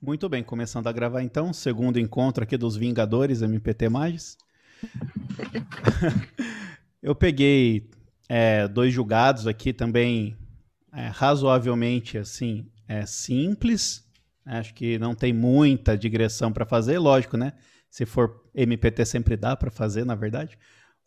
Muito 0.00 0.28
bem, 0.28 0.44
começando 0.44 0.86
a 0.86 0.92
gravar 0.92 1.24
então, 1.24 1.52
segundo 1.52 1.98
encontro 1.98 2.44
aqui 2.44 2.56
dos 2.56 2.76
Vingadores 2.76 3.42
MPT 3.42 3.88
Magis. 3.88 4.38
Eu 7.02 7.16
peguei 7.16 7.90
é, 8.28 8.68
dois 8.68 8.94
julgados 8.94 9.48
aqui 9.48 9.72
também 9.72 10.36
é, 10.94 11.08
razoavelmente 11.08 12.16
assim 12.16 12.70
é, 12.86 13.04
simples. 13.06 14.08
Acho 14.46 14.72
que 14.72 15.00
não 15.00 15.16
tem 15.16 15.32
muita 15.32 15.98
digressão 15.98 16.52
para 16.52 16.64
fazer, 16.64 17.00
lógico, 17.00 17.36
né? 17.36 17.54
Se 17.90 18.06
for 18.06 18.44
MPT 18.54 19.04
sempre 19.04 19.36
dá 19.36 19.56
para 19.56 19.70
fazer, 19.70 20.06
na 20.06 20.14
verdade. 20.14 20.56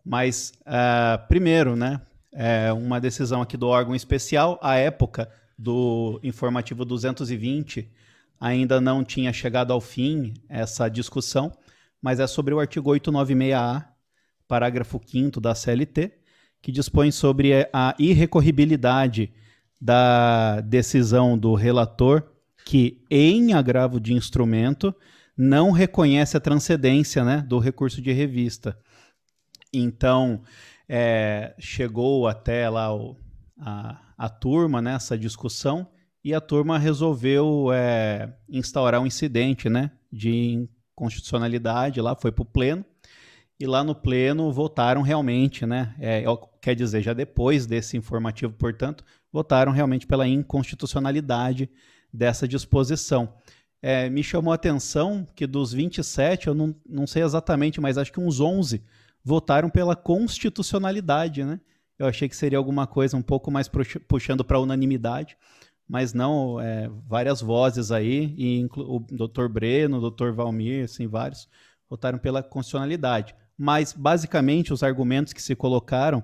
Mas 0.04 0.52
uh, 0.68 1.28
primeiro, 1.30 1.78
né? 1.78 2.02
É 2.34 2.74
uma 2.74 3.00
decisão 3.00 3.42
aqui 3.42 3.56
do 3.56 3.68
órgão 3.68 3.96
especial. 3.96 4.60
À 4.62 4.76
época 4.76 5.32
do 5.58 6.20
informativo 6.24 6.84
220 6.84 7.90
ainda 8.42 8.82
não 8.82 9.04
tinha 9.04 9.32
chegado 9.32 9.72
ao 9.72 9.80
fim 9.80 10.34
essa 10.50 10.90
discussão, 10.90 11.52
mas 12.02 12.20
é 12.20 12.26
sobre 12.26 12.56
o 12.56 12.60
artigo 12.60 12.90
896A, 12.90 13.86
parágrafo 14.48 15.00
5 15.06 15.40
da 15.40 15.54
CLT, 15.54 16.12
que 16.60 16.72
dispõe 16.72 17.12
sobre 17.12 17.70
a 17.72 17.96
irrecorribilidade 18.00 19.32
da 19.80 20.60
decisão 20.62 21.38
do 21.38 21.54
relator 21.54 22.24
que, 22.66 23.04
em 23.10 23.54
agravo 23.54 24.00
de 24.00 24.14
instrumento, 24.14 24.94
não 25.38 25.72
reconhece 25.72 26.36
a 26.36 26.40
transcendência 26.40 27.24
né, 27.24 27.46
do 27.48 27.60
recurso 27.60 28.02
de 28.02 28.12
revista. 28.12 28.78
Então, 29.72 30.42
é, 30.90 31.54
chegou 31.60 32.28
até 32.28 32.68
lá 32.70 32.94
o, 32.94 33.16
a, 33.60 34.02
a 34.18 34.30
turma 34.30 34.82
nessa 34.82 35.16
né, 35.16 35.22
discussão 35.22 35.88
e 36.24 36.34
a 36.34 36.42
turma 36.42 36.78
resolveu 36.78 37.70
é, 37.74 38.32
instaurar 38.48 39.02
um 39.02 39.08
incidente 39.08 39.70
né, 39.70 39.92
de 40.12 40.68
inconstitucionalidade 40.96 42.00
lá, 42.00 42.16
foi 42.16 42.32
para 42.32 42.44
o 42.44 42.46
pleno, 42.46 42.86
e 43.60 43.66
lá 43.66 43.84
no 43.84 43.96
pleno 43.96 44.52
votaram 44.52 45.02
realmente, 45.02 45.66
né, 45.66 45.96
é, 46.00 46.24
quer 46.62 46.76
dizer, 46.76 47.02
já 47.02 47.14
depois 47.14 47.66
desse 47.66 47.98
informativo, 47.98 48.54
portanto, 48.54 49.04
votaram 49.32 49.72
realmente 49.72 50.06
pela 50.06 50.28
inconstitucionalidade 50.28 51.70
dessa 52.14 52.48
disposição. 52.48 53.34
É, 53.82 54.10
me 54.10 54.24
chamou 54.24 54.52
a 54.52 54.56
atenção 54.56 55.26
que 55.36 55.48
dos 55.48 55.74
27, 55.74 56.48
eu 56.48 56.54
não, 56.54 56.76
não 56.88 57.08
sei 57.08 57.24
exatamente, 57.24 57.82
mas 57.82 57.98
acho 57.98 58.12
que 58.12 58.20
uns 58.20 58.40
11 58.40 58.84
votaram 59.24 59.70
pela 59.70 59.96
constitucionalidade, 59.96 61.44
né? 61.44 61.60
Eu 61.98 62.08
achei 62.08 62.28
que 62.28 62.36
seria 62.36 62.58
alguma 62.58 62.88
coisa 62.88 63.16
um 63.16 63.22
pouco 63.22 63.52
mais 63.52 63.70
puxando 64.08 64.44
para 64.44 64.60
unanimidade 64.60 65.38
mas 65.92 66.14
não 66.14 66.58
é, 66.58 66.90
várias 67.06 67.42
vozes 67.42 67.92
aí, 67.92 68.34
e 68.38 68.66
o 68.78 69.02
Dr. 69.02 69.50
Breno, 69.50 69.98
o 69.98 70.10
Dr. 70.10 70.32
Valmir, 70.32 70.86
assim, 70.86 71.06
vários, 71.06 71.50
votaram 71.90 72.18
pela 72.18 72.42
constitucionalidade. 72.42 73.36
Mas, 73.58 73.92
basicamente, 73.92 74.72
os 74.72 74.84
argumentos 74.84 75.34
que 75.34 75.42
se 75.42 75.54
colocaram 75.54 76.24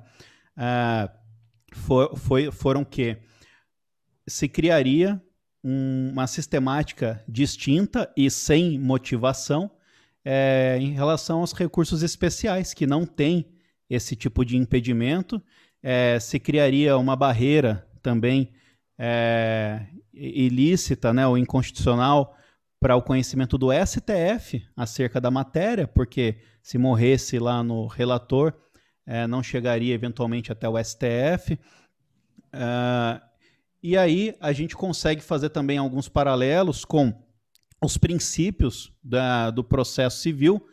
ah, 0.56 1.12
for, 1.74 2.18
foi, 2.18 2.50
foram 2.50 2.86
que 2.86 3.18
se 4.26 4.48
criaria 4.48 5.22
um, 5.62 6.12
uma 6.14 6.28
sistemática 6.28 7.22
distinta 7.28 8.10
e 8.16 8.32
sem 8.32 8.80
motivação 8.80 9.70
é, 10.24 10.78
em 10.80 10.94
relação 10.94 11.42
aos 11.42 11.52
recursos 11.52 12.04
especiais, 12.04 12.74
que 12.74 12.88
não 12.88 13.06
tem 13.06 13.46
esse 13.90 14.16
tipo 14.16 14.46
de 14.46 14.56
impedimento, 14.56 15.44
é, 15.84 16.18
se 16.22 16.40
criaria 16.40 16.98
uma 16.98 17.18
barreira 17.18 17.86
também 18.02 18.54
é, 18.98 19.86
ilícita 20.14 21.14
né, 21.14 21.28
ou 21.28 21.38
inconstitucional 21.38 22.36
para 22.80 22.96
o 22.96 23.02
conhecimento 23.02 23.58
do 23.58 23.70
STF 23.72 24.66
acerca 24.76 25.20
da 25.20 25.32
matéria, 25.32 25.88
porque 25.88 26.38
se 26.62 26.78
morresse 26.78 27.40
lá 27.40 27.64
no 27.64 27.88
relator, 27.88 28.54
é, 29.06 29.26
não 29.26 29.42
chegaria 29.42 29.94
eventualmente 29.94 30.52
até 30.52 30.68
o 30.68 30.78
STF. 30.78 31.60
É, 32.54 33.22
e 33.82 33.98
aí 33.98 34.36
a 34.40 34.52
gente 34.52 34.76
consegue 34.76 35.22
fazer 35.22 35.50
também 35.50 35.78
alguns 35.78 36.10
paralelos 36.10 36.84
com 36.84 37.14
os 37.82 37.98
princípios 37.98 38.92
da, 39.04 39.50
do 39.50 39.64
processo 39.64 40.20
civil. 40.20 40.68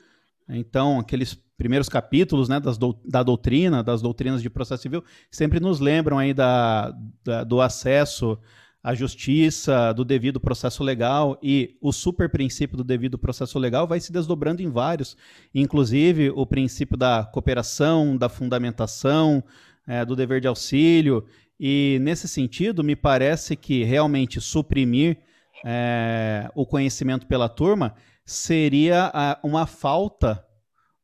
Então, 0.49 0.99
aqueles 0.99 1.39
primeiros 1.57 1.89
capítulos 1.89 2.49
né, 2.49 2.59
das 2.59 2.77
do, 2.77 2.99
da 3.05 3.23
doutrina, 3.23 3.83
das 3.83 4.03
doutrinas 4.03 4.43
de 4.43 4.51
processo 4.51 4.83
civil, 4.83 5.05
sempre 5.31 5.61
nos 5.61 5.81
lembram 5.81 6.19
aí 6.19 6.35
da, 6.35 6.93
da, 7.25 7.45
do 7.45 7.61
acesso 7.61 8.39
à 8.83 8.95
justiça, 8.95 9.93
do 9.93 10.05
devido 10.05 10.39
processo 10.39 10.83
legal 10.83 11.39
e 11.43 11.77
o 11.81 11.93
super 11.93 12.29
princípio 12.29 12.77
do 12.77 12.85
devido 12.85 13.17
processo 13.17 13.59
legal 13.59 13.87
vai 13.87 13.99
se 14.01 14.13
desdobrando 14.13 14.63
em 14.63 14.69
vários, 14.69 15.17
inclusive 15.55 16.31
o 16.31 16.45
princípio 16.45 16.97
da 16.97 17.25
cooperação, 17.25 18.17
da 18.17 18.29
fundamentação, 18.29 19.43
é, 19.87 20.05
do 20.05 20.17
dever 20.17 20.41
de 20.41 20.49
auxílio. 20.49 21.25
E 21.59 21.99
nesse 22.03 22.29
sentido, 22.29 22.83
me 22.83 22.97
parece 22.97 23.57
que 23.57 23.85
realmente 23.85 24.41
suprimir 24.41 25.19
é, 25.65 26.51
o 26.55 26.67
conhecimento 26.67 27.27
pela 27.27 27.49
turma 27.49 27.95
seria 28.27 29.11
a, 29.15 29.39
uma 29.43 29.67
falta 29.67 30.45
é 30.45 30.54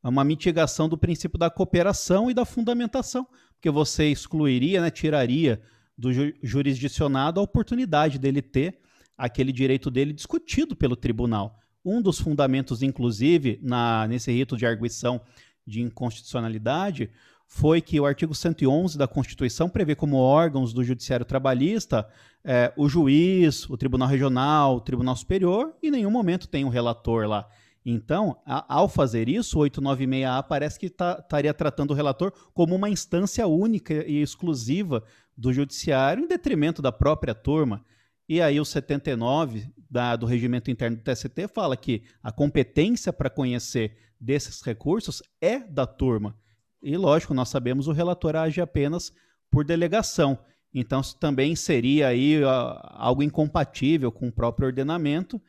uma 0.09 0.25
mitigação 0.25 0.88
do 0.88 0.97
princípio 0.97 1.38
da 1.38 1.50
cooperação 1.50 2.31
e 2.31 2.34
da 2.34 2.44
fundamentação, 2.44 3.27
porque 3.55 3.71
você 3.71 4.06
excluiria, 4.06 4.81
né, 4.81 4.91
tiraria 4.91 5.61
do 5.97 6.11
jurisdicionado 6.43 7.38
a 7.38 7.43
oportunidade 7.43 8.19
dele 8.19 8.41
ter 8.41 8.78
aquele 9.16 9.53
direito 9.53 9.91
dele 9.91 10.15
discutido 10.15 10.75
pelo 10.75 10.97
tribunal. 10.97 11.59
Um 11.84 12.00
dos 12.00 12.19
fundamentos, 12.19 12.83
inclusive, 12.83 13.60
na, 13.62 14.09
nesse 14.09 14.33
rito 14.33 14.56
de 14.56 14.65
arguição 14.65 15.21
de 15.66 15.83
inconstitucionalidade, 15.83 17.10
foi 17.47 17.81
que 17.81 18.00
o 18.00 18.06
artigo 18.06 18.34
111 18.34 18.97
da 18.97 19.09
Constituição 19.09 19.69
prevê 19.69 19.94
como 19.94 20.16
órgãos 20.16 20.72
do 20.72 20.84
Judiciário 20.84 21.27
Trabalhista 21.27 22.09
é, 22.44 22.72
o 22.77 22.89
juiz, 22.89 23.69
o 23.69 23.77
Tribunal 23.77 24.09
Regional, 24.09 24.77
o 24.77 24.81
Tribunal 24.81 25.16
Superior, 25.16 25.75
e 25.83 25.89
em 25.89 25.91
nenhum 25.91 26.10
momento 26.10 26.49
tem 26.49 26.65
um 26.65 26.69
relator 26.69 27.27
lá. 27.27 27.47
Então, 27.84 28.36
a, 28.44 28.74
ao 28.74 28.88
fazer 28.88 29.28
isso, 29.28 29.58
o 29.58 29.62
896A 29.62 30.42
parece 30.42 30.78
que 30.78 30.91
tá, 30.91 31.18
estaria 31.20 31.54
tratando 31.54 31.92
o 31.92 31.94
relator 31.94 32.32
como 32.52 32.74
uma 32.74 32.91
instância 32.91 33.46
única 33.46 34.06
e 34.06 34.20
exclusiva 34.20 35.02
do 35.36 35.52
judiciário, 35.52 36.24
em 36.24 36.28
detrimento 36.28 36.82
da 36.82 36.92
própria 36.92 37.34
turma. 37.34 37.84
E 38.28 38.41
aí 38.41 38.60
o 38.60 38.64
79 38.64 39.72
da, 39.91 40.14
do 40.14 40.26
regimento 40.26 40.70
interno 40.70 40.96
do 40.96 41.02
TST 41.02 41.48
fala 41.52 41.76
que 41.76 42.02
a 42.22 42.30
competência 42.30 43.12
para 43.12 43.30
conhecer 43.30 43.97
desses 44.20 44.60
recursos 44.62 45.22
é 45.41 45.58
da 45.58 45.86
turma. 45.86 46.36
E 46.82 46.97
lógico, 46.97 47.34
nós 47.34 47.48
sabemos 47.48 47.88
o 47.88 47.92
relator 47.92 48.36
age 48.36 48.60
apenas 48.60 49.12
por 49.50 49.64
delegação. 49.64 50.38
Então, 50.72 51.00
isso 51.00 51.16
também 51.18 51.56
seria 51.56 52.08
aí 52.08 52.41
algo 52.44 53.22
incompatível 53.22 54.12
com 54.12 54.28
o 54.28 54.32
próprio 54.32 54.68
ordenamento 54.68 55.41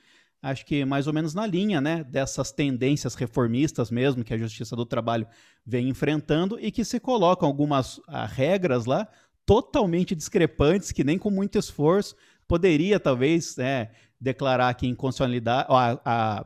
acho 0.41 0.65
que 0.65 0.83
mais 0.85 1.07
ou 1.07 1.13
menos 1.13 1.33
na 1.33 1.45
linha 1.45 1.79
né, 1.79 2.03
dessas 2.03 2.51
tendências 2.51 3.15
reformistas 3.15 3.91
mesmo 3.91 4.23
que 4.23 4.33
a 4.33 4.37
Justiça 4.37 4.75
do 4.75 4.85
Trabalho 4.85 5.27
vem 5.65 5.89
enfrentando 5.89 6.59
e 6.59 6.71
que 6.71 6.83
se 6.83 6.99
colocam 6.99 7.47
algumas 7.47 8.01
ah, 8.07 8.25
regras 8.25 8.85
lá 8.85 9.07
totalmente 9.45 10.15
discrepantes 10.15 10.91
que 10.91 11.03
nem 11.03 11.17
com 11.17 11.29
muito 11.29 11.57
esforço 11.57 12.15
poderia 12.47 12.99
talvez 12.99 13.55
né, 13.55 13.91
declarar 14.19 14.73
que 14.75 14.85
inconstitucionalidade, 14.85 15.67
a, 15.69 15.99
a 16.05 16.45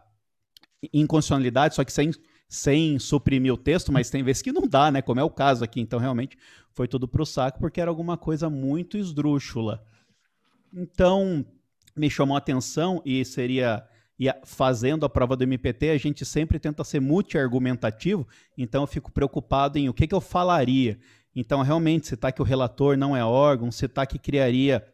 inconstitucionalidade, 0.93 1.75
só 1.75 1.83
que 1.83 1.91
sem, 1.91 2.11
sem 2.47 2.97
suprimir 2.99 3.53
o 3.53 3.57
texto, 3.57 3.91
mas 3.91 4.09
tem 4.09 4.23
vezes 4.23 4.41
que 4.41 4.51
não 4.51 4.67
dá, 4.67 4.91
né? 4.91 5.01
Como 5.01 5.19
é 5.19 5.23
o 5.23 5.29
caso 5.29 5.63
aqui. 5.63 5.81
Então, 5.81 5.99
realmente, 5.99 6.37
foi 6.71 6.87
tudo 6.87 7.07
para 7.07 7.21
o 7.21 7.25
saco, 7.25 7.59
porque 7.59 7.81
era 7.81 7.89
alguma 7.89 8.17
coisa 8.17 8.49
muito 8.49 8.97
esdrúxula. 8.97 9.83
Então, 10.73 11.45
me 11.95 12.09
chamou 12.09 12.35
a 12.35 12.39
atenção 12.39 13.01
e 13.05 13.23
seria 13.23 13.87
e 14.17 14.33
fazendo 14.45 15.05
a 15.05 15.09
prova 15.09 15.35
do 15.35 15.43
MPT, 15.43 15.89
a 15.89 15.97
gente 15.97 16.23
sempre 16.23 16.57
tenta 16.57 16.85
ser 16.85 17.01
multi-argumentativo, 17.01 18.25
então 18.57 18.83
eu 18.83 18.87
fico 18.87 19.11
preocupado 19.11 19.77
em 19.77 19.89
o 19.89 19.93
que, 19.93 20.07
que 20.07 20.15
eu 20.15 20.21
falaria. 20.21 20.97
Então, 21.35 21.61
realmente, 21.61 22.07
citar 22.07 22.31
que 22.31 22.41
o 22.41 22.45
relator 22.45 22.95
não 22.95 23.15
é 23.15 23.25
órgão, 23.25 23.69
citar 23.71 24.07
que 24.07 24.17
criaria 24.17 24.87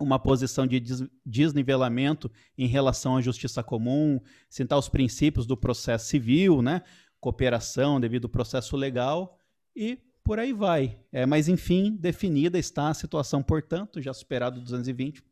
uma 0.00 0.18
posição 0.18 0.66
de 0.66 0.82
desnivelamento 1.24 2.28
em 2.58 2.66
relação 2.66 3.16
à 3.16 3.20
justiça 3.20 3.62
comum, 3.62 4.20
citar 4.50 4.76
os 4.76 4.88
princípios 4.88 5.46
do 5.46 5.56
processo 5.56 6.08
civil, 6.08 6.60
né? 6.60 6.82
cooperação 7.20 8.00
devido 8.00 8.24
ao 8.24 8.30
processo 8.30 8.76
legal 8.76 9.38
e 9.74 9.98
por 10.24 10.38
aí 10.38 10.52
vai. 10.52 10.98
É, 11.12 11.24
mas, 11.24 11.48
enfim, 11.48 11.96
definida 11.98 12.58
está 12.58 12.88
a 12.88 12.94
situação, 12.94 13.42
portanto, 13.42 14.02
já 14.02 14.12
superado 14.12 14.60
220, 14.60 15.22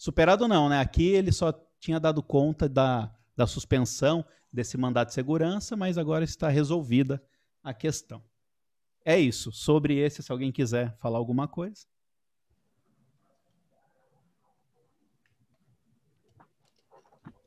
Superado 0.00 0.48
não, 0.48 0.66
né? 0.70 0.80
Aqui 0.80 1.08
ele 1.08 1.30
só 1.30 1.52
tinha 1.78 2.00
dado 2.00 2.22
conta 2.22 2.66
da, 2.66 3.14
da 3.36 3.46
suspensão 3.46 4.24
desse 4.50 4.78
mandato 4.78 5.08
de 5.08 5.14
segurança, 5.14 5.76
mas 5.76 5.98
agora 5.98 6.24
está 6.24 6.48
resolvida 6.48 7.22
a 7.62 7.74
questão. 7.74 8.24
É 9.04 9.20
isso. 9.20 9.52
Sobre 9.52 9.98
esse, 9.98 10.22
se 10.22 10.32
alguém 10.32 10.50
quiser 10.50 10.96
falar 10.96 11.18
alguma 11.18 11.46
coisa. 11.46 11.84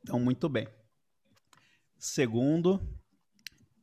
Então, 0.04 0.20
muito 0.20 0.48
bem. 0.48 0.68
Segundo, 1.98 2.80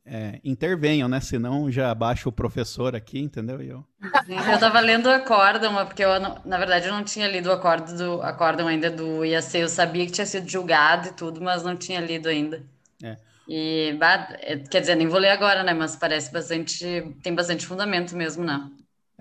é, 0.05 0.39
intervenham, 0.43 1.07
né? 1.07 1.19
Senão 1.19 1.71
já 1.71 1.93
baixa 1.93 2.27
o 2.27 2.31
professor 2.31 2.95
aqui, 2.95 3.19
entendeu? 3.19 3.61
Eu 3.61 3.85
eu 4.27 4.53
estava 4.53 4.79
lendo 4.79 5.05
o 5.05 5.11
acórdão, 5.11 5.73
porque 5.85 6.03
eu, 6.03 6.19
na 6.19 6.57
verdade, 6.57 6.87
eu 6.87 6.93
não 6.93 7.03
tinha 7.03 7.27
lido 7.27 7.49
o 7.49 7.51
acórdão, 7.51 7.95
do, 7.95 8.21
acórdão 8.21 8.67
ainda 8.67 8.89
do 8.89 9.23
IAC. 9.23 9.57
Eu 9.57 9.69
sabia 9.69 10.05
que 10.05 10.11
tinha 10.11 10.25
sido 10.25 10.49
julgado 10.49 11.09
e 11.09 11.13
tudo, 11.13 11.41
mas 11.41 11.63
não 11.63 11.75
tinha 11.75 11.99
lido 11.99 12.27
ainda. 12.27 12.63
É. 13.03 13.17
E, 13.47 13.97
é, 14.41 14.57
quer 14.57 14.81
dizer, 14.81 14.95
nem 14.95 15.07
vou 15.07 15.19
ler 15.19 15.29
agora, 15.29 15.63
né? 15.63 15.73
Mas 15.73 15.95
parece 15.95 16.31
bastante, 16.31 17.15
tem 17.21 17.33
bastante 17.33 17.65
fundamento 17.65 18.15
mesmo, 18.15 18.43
né? 18.43 18.69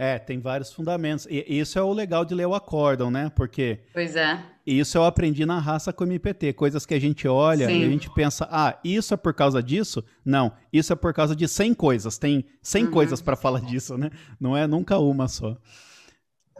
É, 0.02 0.18
tem 0.18 0.40
vários 0.40 0.72
fundamentos. 0.72 1.26
E 1.28 1.44
isso 1.46 1.78
é 1.78 1.82
o 1.82 1.92
legal 1.92 2.24
de 2.24 2.34
ler 2.34 2.46
o 2.46 2.54
acórdão, 2.54 3.10
né? 3.10 3.30
Porque. 3.36 3.80
Pois 3.92 4.16
é. 4.16 4.42
Isso 4.66 4.96
eu 4.96 5.04
aprendi 5.04 5.44
na 5.44 5.58
raça 5.58 5.92
com 5.92 6.04
o 6.04 6.06
MPT. 6.06 6.54
Coisas 6.54 6.86
que 6.86 6.94
a 6.94 6.98
gente 6.98 7.28
olha 7.28 7.66
Sim. 7.66 7.82
e 7.82 7.84
a 7.84 7.88
gente 7.90 8.08
pensa, 8.14 8.48
ah, 8.50 8.78
isso 8.82 9.12
é 9.12 9.16
por 9.18 9.34
causa 9.34 9.62
disso? 9.62 10.02
Não, 10.24 10.54
isso 10.72 10.90
é 10.90 10.96
por 10.96 11.12
causa 11.12 11.36
de 11.36 11.46
100 11.46 11.74
coisas. 11.74 12.16
Tem 12.16 12.46
100 12.62 12.84
uhum. 12.86 12.90
coisas 12.90 13.20
para 13.20 13.36
falar 13.36 13.60
disso, 13.60 13.98
né? 13.98 14.08
Não 14.40 14.56
é 14.56 14.66
nunca 14.66 14.96
uma 14.96 15.28
só. 15.28 15.54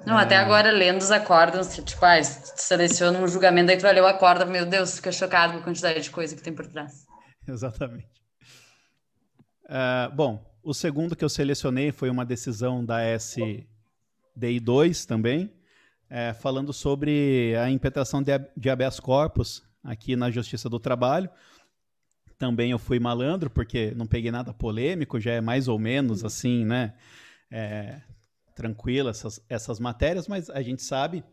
Não, 0.05 0.19
é... 0.19 0.23
até 0.23 0.37
agora, 0.37 0.71
lendo 0.71 1.01
os 1.01 1.11
acórdãos, 1.11 1.75
tipo, 1.75 2.05
ah, 2.05 2.23
seleciona 2.23 3.19
um 3.21 3.27
julgamento, 3.27 3.71
aí 3.71 3.79
tu 3.79 3.83
vai 3.83 3.95
ler 3.95 4.03
o 4.03 4.07
acórdão, 4.07 4.47
meu 4.49 4.67
Deus, 4.67 4.97
fica 4.97 5.11
chocado 5.11 5.55
com 5.55 5.61
a 5.61 5.63
quantidade 5.63 5.99
de 6.03 6.11
coisa 6.11 6.37
que 6.37 6.43
tem 6.43 6.53
por 6.53 6.67
trás. 6.67 7.07
Exatamente. 7.49 8.21
Uh, 9.65 10.15
bom, 10.15 10.50
o 10.63 10.75
segundo 10.75 11.17
que 11.17 11.25
eu 11.25 11.29
selecionei 11.29 11.93
foi 11.93 12.11
uma 12.11 12.25
decisão 12.25 12.85
da 12.85 13.01
SDI2 13.01 15.07
também, 15.07 15.53
é, 16.09 16.33
falando 16.33 16.73
sobre 16.73 17.55
a 17.57 17.71
impetração 17.71 18.23
de, 18.23 18.33
de 18.57 18.71
habeas 18.71 19.01
corpus 19.01 19.63
aqui 19.83 20.17
na 20.17 20.31
Justiça 20.31 20.69
do 20.69 20.79
Trabalho. 20.79 21.31
Também 22.39 22.71
eu 22.71 22.79
fui 22.79 22.99
malandro, 22.99 23.51
porque 23.51 23.93
não 23.95 24.07
peguei 24.07 24.31
nada 24.31 24.55
polêmico, 24.55 25.21
já 25.21 25.33
é 25.33 25.41
mais 25.41 25.69
ou 25.69 25.79
menos 25.79 26.25
assim, 26.25 26.65
né? 26.65 26.95
É, 27.51 28.01
tranquila 28.55 29.11
essas, 29.11 29.45
essas 29.49 29.81
matérias, 29.81 30.29
mas 30.29 30.51
a 30.51 30.63
gente 30.63 30.83
sabe 30.83 31.25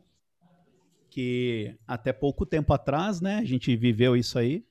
que 1.09 1.75
até 1.88 2.13
pouco 2.13 2.45
tempo 2.45 2.73
atrás, 2.73 3.21
né, 3.21 3.38
a 3.38 3.44
gente 3.44 3.75
viveu 3.75 4.15
isso 4.15 4.38
aí, 4.38 4.65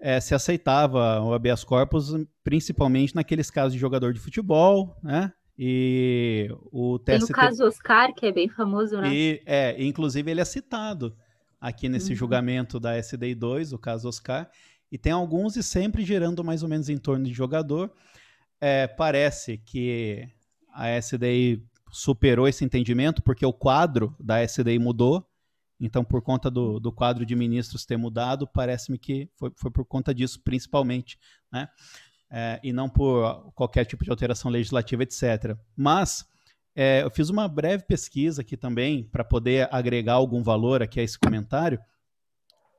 é, 0.00 0.20
se 0.20 0.34
aceitava 0.34 1.20
o 1.20 1.32
habeas 1.32 1.64
corpus, 1.64 2.14
principalmente 2.42 3.14
naqueles 3.14 3.50
casos 3.50 3.72
de 3.72 3.78
jogador 3.78 4.12
de 4.12 4.20
futebol, 4.20 4.96
né? 5.02 5.32
E 5.58 6.48
o 6.72 6.98
TST... 6.98 7.04
Tem 7.04 7.22
o 7.22 7.28
caso 7.28 7.64
Oscar, 7.64 8.12
que 8.12 8.26
é 8.26 8.32
bem 8.32 8.48
famoso, 8.48 9.00
né? 9.00 9.12
E, 9.12 9.42
é, 9.46 9.82
inclusive 9.82 10.30
ele 10.30 10.40
é 10.40 10.44
citado 10.44 11.16
aqui 11.60 11.88
nesse 11.88 12.10
uhum. 12.10 12.16
julgamento 12.16 12.80
da 12.80 12.98
SDI 12.98 13.34
2, 13.34 13.72
o 13.72 13.78
caso 13.78 14.08
Oscar, 14.08 14.50
e 14.90 14.98
tem 14.98 15.12
alguns 15.12 15.56
e 15.56 15.62
sempre 15.62 16.04
girando 16.04 16.44
mais 16.44 16.62
ou 16.62 16.68
menos 16.68 16.88
em 16.88 16.98
torno 16.98 17.24
de 17.24 17.32
jogador. 17.32 17.90
É, 18.60 18.86
parece 18.86 19.58
que 19.58 20.28
a 20.72 21.00
SDI 21.00 21.62
superou 21.90 22.48
esse 22.48 22.64
entendimento 22.64 23.22
porque 23.22 23.46
o 23.46 23.52
quadro 23.52 24.14
da 24.18 24.42
SDI 24.46 24.78
mudou, 24.78 25.24
então, 25.80 26.04
por 26.04 26.22
conta 26.22 26.50
do, 26.50 26.78
do 26.78 26.92
quadro 26.92 27.26
de 27.26 27.34
ministros 27.34 27.84
ter 27.84 27.96
mudado, 27.96 28.46
parece-me 28.46 28.98
que 28.98 29.28
foi, 29.36 29.50
foi 29.56 29.70
por 29.70 29.84
conta 29.84 30.14
disso, 30.14 30.40
principalmente, 30.42 31.18
né? 31.52 31.68
É, 32.30 32.60
e 32.64 32.72
não 32.72 32.88
por 32.88 33.52
qualquer 33.54 33.84
tipo 33.84 34.02
de 34.02 34.10
alteração 34.10 34.50
legislativa, 34.50 35.02
etc. 35.02 35.56
Mas 35.76 36.24
é, 36.74 37.02
eu 37.02 37.10
fiz 37.10 37.28
uma 37.28 37.46
breve 37.46 37.84
pesquisa 37.84 38.42
aqui 38.42 38.56
também 38.56 39.04
para 39.04 39.22
poder 39.22 39.68
agregar 39.70 40.14
algum 40.14 40.42
valor 40.42 40.82
aqui 40.82 40.98
a 40.98 41.02
esse 41.02 41.18
comentário 41.18 41.78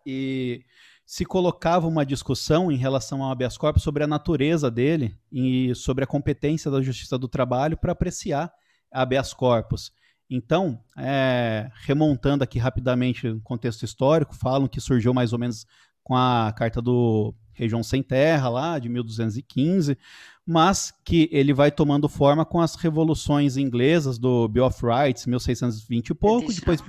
e 0.05 0.63
se 1.05 1.23
colocava 1.23 1.87
uma 1.87 2.05
discussão 2.05 2.71
em 2.71 2.75
relação 2.75 3.23
ao 3.23 3.31
habeas 3.31 3.57
corpus 3.57 3.83
sobre 3.83 4.03
a 4.03 4.07
natureza 4.07 4.69
dele 4.69 5.17
e 5.31 5.73
sobre 5.75 6.03
a 6.03 6.07
competência 6.07 6.69
da 6.69 6.81
Justiça 6.81 7.17
do 7.17 7.27
Trabalho 7.27 7.77
para 7.77 7.91
apreciar 7.91 8.51
habeas 8.91 9.33
corpus. 9.33 9.91
Então, 10.29 10.79
é, 10.97 11.69
remontando 11.83 12.43
aqui 12.43 12.57
rapidamente 12.57 13.27
o 13.27 13.39
contexto 13.41 13.83
histórico, 13.83 14.35
falam 14.35 14.67
que 14.67 14.81
surgiu 14.81 15.13
mais 15.13 15.33
ou 15.33 15.39
menos 15.39 15.65
com 16.03 16.15
a 16.15 16.53
Carta 16.55 16.81
do 16.81 17.33
Região 17.53 17.81
Sem 17.81 18.03
Terra, 18.03 18.49
lá 18.49 18.77
de 18.79 18.89
1215, 18.89 19.97
mas 20.45 20.93
que 21.03 21.29
ele 21.31 21.53
vai 21.53 21.71
tomando 21.71 22.09
forma 22.09 22.45
com 22.45 22.59
as 22.59 22.75
revoluções 22.75 23.55
inglesas 23.55 24.17
do 24.17 24.47
Bill 24.47 24.65
of 24.65 24.79
Rights, 24.85 25.25
1620 25.25 26.09
e 26.09 26.13
pouco, 26.13 26.47
Petition 26.47 26.59
depois 26.59 26.81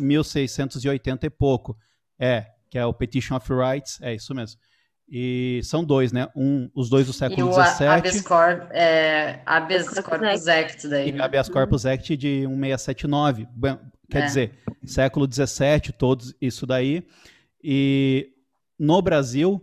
1680 0.00 1.26
e 1.26 1.30
pouco. 1.30 1.76
É, 2.18 2.46
que 2.70 2.78
é 2.78 2.84
o 2.84 2.92
Petition 2.92 3.36
of 3.36 3.52
Rights, 3.52 4.00
é 4.00 4.14
isso 4.14 4.34
mesmo. 4.34 4.58
E 5.10 5.60
são 5.64 5.82
dois, 5.82 6.12
né? 6.12 6.28
Um, 6.36 6.70
os 6.74 6.90
dois 6.90 7.06
do 7.06 7.12
século 7.12 7.50
XVII. 7.52 7.86
Habeas, 7.88 8.20
Corp, 8.20 8.70
é, 8.70 9.40
habeas 9.46 9.88
Corpus 9.88 10.46
Act 10.46 10.86
daí. 10.86 11.12
Né? 11.12 11.18
E 11.18 11.22
habeas 11.22 11.48
Corpus 11.48 11.86
Act 11.86 12.16
de 12.16 12.46
1679. 12.46 13.48
Quer 14.10 14.22
é. 14.22 14.26
dizer, 14.26 14.58
século 14.84 15.26
XVII, 15.30 15.92
todos 15.96 16.34
isso 16.40 16.66
daí. 16.66 17.06
E 17.62 18.32
no 18.78 19.00
Brasil, 19.00 19.62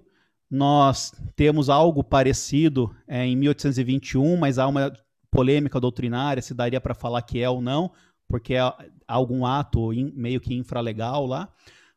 nós 0.49 1.13
temos 1.35 1.69
algo 1.69 2.03
parecido 2.03 2.95
é, 3.07 3.25
em 3.25 3.35
1821, 3.35 4.37
mas 4.37 4.57
há 4.57 4.67
uma 4.67 4.91
polêmica 5.31 5.79
doutrinária 5.79 6.41
se 6.41 6.53
daria 6.53 6.79
para 6.79 6.93
falar 6.93 7.21
que 7.21 7.41
é 7.41 7.49
ou 7.49 7.61
não, 7.61 7.91
porque 8.27 8.55
é 8.55 8.73
algum 9.07 9.45
ato 9.45 9.93
in, 9.93 10.11
meio 10.15 10.39
que 10.39 10.55
infralegal 10.55 11.25
lá. 11.25 11.49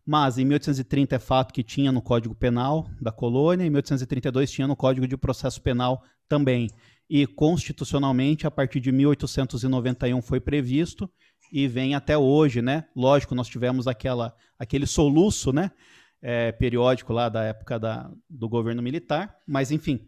Mas 0.08 0.38
em 0.38 0.44
1830 0.46 1.16
é 1.16 1.19
fato 1.19 1.52
que 1.52 1.62
tinha 1.62 1.93
no 1.93 2.00
Código 2.00 2.34
Penal 2.34 2.88
da 2.99 3.12
colônia, 3.12 3.66
em 3.66 3.69
1832 3.69 4.50
tinha 4.50 4.66
no 4.66 4.75
Código 4.75 5.06
de 5.06 5.19
Processo 5.19 5.60
Penal 5.60 6.02
também. 6.26 6.70
E 7.10 7.26
constitucionalmente, 7.26 8.46
a 8.46 8.50
partir 8.50 8.81
de 8.81 8.90
1891 8.90 10.22
foi 10.22 10.40
previsto 10.40 11.10
e 11.52 11.69
vem 11.69 11.94
até 11.94 12.16
hoje, 12.16 12.62
né? 12.62 12.87
Lógico, 12.96 13.34
nós 13.34 13.49
tivemos 13.49 13.87
aquela, 13.87 14.34
aquele 14.58 14.87
soluço, 14.87 15.52
né? 15.52 15.70
É, 16.22 16.52
periódico 16.52 17.12
lá 17.12 17.28
da 17.28 17.44
época 17.44 17.78
da, 17.78 18.11
do 18.31 18.49
governo 18.49 18.81
militar, 18.81 19.37
mas 19.46 19.70
enfim, 19.70 20.00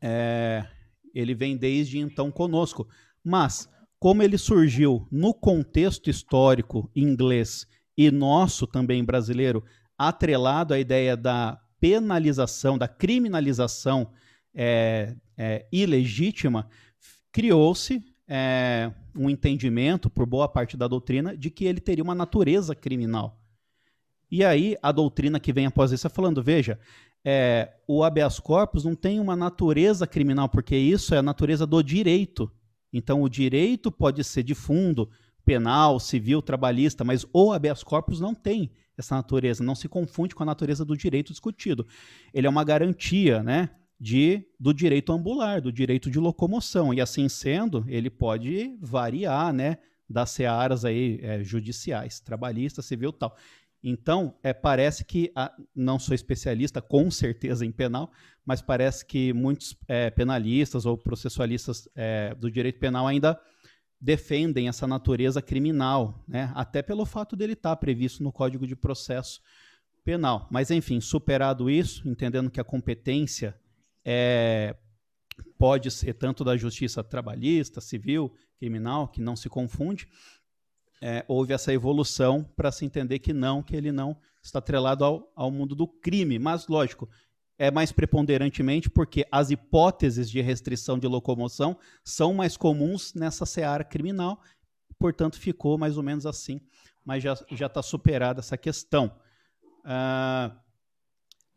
é, 0.00 0.64
ele 1.12 1.34
vem 1.34 1.56
desde 1.56 1.98
então 1.98 2.30
conosco. 2.30 2.86
Mas, 3.24 3.68
como 3.98 4.22
ele 4.22 4.38
surgiu 4.38 5.08
no 5.10 5.34
contexto 5.34 6.08
histórico 6.08 6.88
inglês 6.94 7.66
e 7.96 8.10
nosso 8.10 8.66
também 8.66 9.04
brasileiro, 9.04 9.64
atrelado 9.96 10.74
à 10.74 10.78
ideia 10.78 11.16
da 11.16 11.60
penalização, 11.80 12.78
da 12.78 12.88
criminalização 12.88 14.10
é, 14.54 15.14
é, 15.36 15.66
ilegítima, 15.70 16.68
criou-se 17.30 18.02
é, 18.26 18.90
um 19.14 19.28
entendimento, 19.28 20.08
por 20.08 20.26
boa 20.26 20.48
parte 20.48 20.76
da 20.76 20.88
doutrina, 20.88 21.36
de 21.36 21.50
que 21.50 21.64
ele 21.64 21.80
teria 21.80 22.04
uma 22.04 22.14
natureza 22.14 22.74
criminal. 22.74 23.40
E 24.30 24.44
aí 24.44 24.76
a 24.82 24.90
doutrina 24.90 25.38
que 25.38 25.52
vem 25.52 25.66
após 25.66 25.92
isso 25.92 26.06
é 26.06 26.10
falando, 26.10 26.42
veja, 26.42 26.78
é, 27.24 27.72
o 27.86 28.02
habeas 28.02 28.38
corpus 28.38 28.84
não 28.84 28.94
tem 28.94 29.20
uma 29.20 29.36
natureza 29.36 30.06
criminal, 30.06 30.48
porque 30.48 30.76
isso 30.76 31.14
é 31.14 31.18
a 31.18 31.22
natureza 31.22 31.66
do 31.66 31.82
direito. 31.82 32.50
Então 32.92 33.22
o 33.22 33.28
direito 33.28 33.90
pode 33.90 34.22
ser 34.24 34.42
de 34.42 34.54
fundo, 34.54 35.10
penal, 35.44 36.00
civil, 36.00 36.40
trabalhista, 36.40 37.04
mas 37.04 37.26
o 37.32 37.52
habeas 37.52 37.82
corpus 37.82 38.20
não 38.20 38.34
tem 38.34 38.70
essa 38.96 39.14
natureza, 39.16 39.62
não 39.62 39.74
se 39.74 39.88
confunde 39.88 40.34
com 40.34 40.42
a 40.42 40.46
natureza 40.46 40.84
do 40.84 40.96
direito 40.96 41.32
discutido. 41.32 41.86
Ele 42.32 42.46
é 42.46 42.50
uma 42.50 42.64
garantia, 42.64 43.42
né, 43.42 43.70
de 43.98 44.46
do 44.58 44.72
direito 44.72 45.12
ambular, 45.12 45.60
do 45.60 45.72
direito 45.72 46.10
de 46.10 46.18
locomoção, 46.18 46.92
e 46.92 47.00
assim 47.00 47.28
sendo, 47.28 47.84
ele 47.88 48.10
pode 48.10 48.76
variar, 48.80 49.52
né, 49.52 49.78
das 50.08 50.30
searas 50.30 50.84
aí 50.84 51.18
é, 51.22 51.42
judiciais, 51.42 52.20
trabalhista, 52.20 52.82
civil, 52.82 53.12
tal. 53.12 53.36
Então, 53.82 54.34
é, 54.42 54.54
parece 54.54 55.04
que, 55.04 55.30
a, 55.36 55.52
não 55.74 55.98
sou 55.98 56.14
especialista 56.14 56.80
com 56.80 57.10
certeza 57.10 57.66
em 57.66 57.70
penal, 57.70 58.10
mas 58.44 58.62
parece 58.62 59.04
que 59.04 59.32
muitos 59.32 59.76
é, 59.86 60.10
penalistas 60.10 60.86
ou 60.86 60.96
processualistas 60.96 61.86
é, 61.94 62.34
do 62.34 62.50
direito 62.50 62.78
penal 62.78 63.06
ainda 63.06 63.38
defendem 64.04 64.68
essa 64.68 64.86
natureza 64.86 65.40
criminal, 65.40 66.22
né? 66.28 66.52
até 66.54 66.82
pelo 66.82 67.06
fato 67.06 67.34
dele 67.34 67.54
estar 67.54 67.70
tá 67.70 67.76
previsto 67.76 68.22
no 68.22 68.30
Código 68.30 68.66
de 68.66 68.76
Processo 68.76 69.40
Penal. 70.04 70.46
Mas, 70.50 70.70
enfim, 70.70 71.00
superado 71.00 71.70
isso, 71.70 72.06
entendendo 72.06 72.50
que 72.50 72.60
a 72.60 72.64
competência 72.64 73.58
é, 74.04 74.76
pode 75.58 75.90
ser 75.90 76.12
tanto 76.12 76.44
da 76.44 76.54
justiça 76.54 77.02
trabalhista, 77.02 77.80
civil, 77.80 78.30
criminal, 78.58 79.08
que 79.08 79.22
não 79.22 79.34
se 79.34 79.48
confunde, 79.48 80.06
é, 81.00 81.24
houve 81.26 81.54
essa 81.54 81.72
evolução 81.72 82.44
para 82.54 82.70
se 82.70 82.84
entender 82.84 83.20
que 83.20 83.32
não, 83.32 83.62
que 83.62 83.74
ele 83.74 83.90
não 83.90 84.14
está 84.42 84.58
atrelado 84.58 85.02
ao, 85.02 85.32
ao 85.34 85.50
mundo 85.50 85.74
do 85.74 85.88
crime. 85.88 86.38
Mas, 86.38 86.68
lógico, 86.68 87.08
é 87.58 87.70
mais 87.70 87.92
preponderantemente 87.92 88.90
porque 88.90 89.26
as 89.30 89.50
hipóteses 89.50 90.30
de 90.30 90.40
restrição 90.40 90.98
de 90.98 91.06
locomoção 91.06 91.78
são 92.02 92.34
mais 92.34 92.56
comuns 92.56 93.14
nessa 93.14 93.46
seara 93.46 93.84
criminal, 93.84 94.40
portanto 94.98 95.38
ficou 95.38 95.78
mais 95.78 95.96
ou 95.96 96.02
menos 96.02 96.26
assim, 96.26 96.60
mas 97.04 97.22
já 97.22 97.66
está 97.66 97.82
superada 97.82 98.40
essa 98.40 98.56
questão. 98.56 99.14
Uh, 99.84 100.64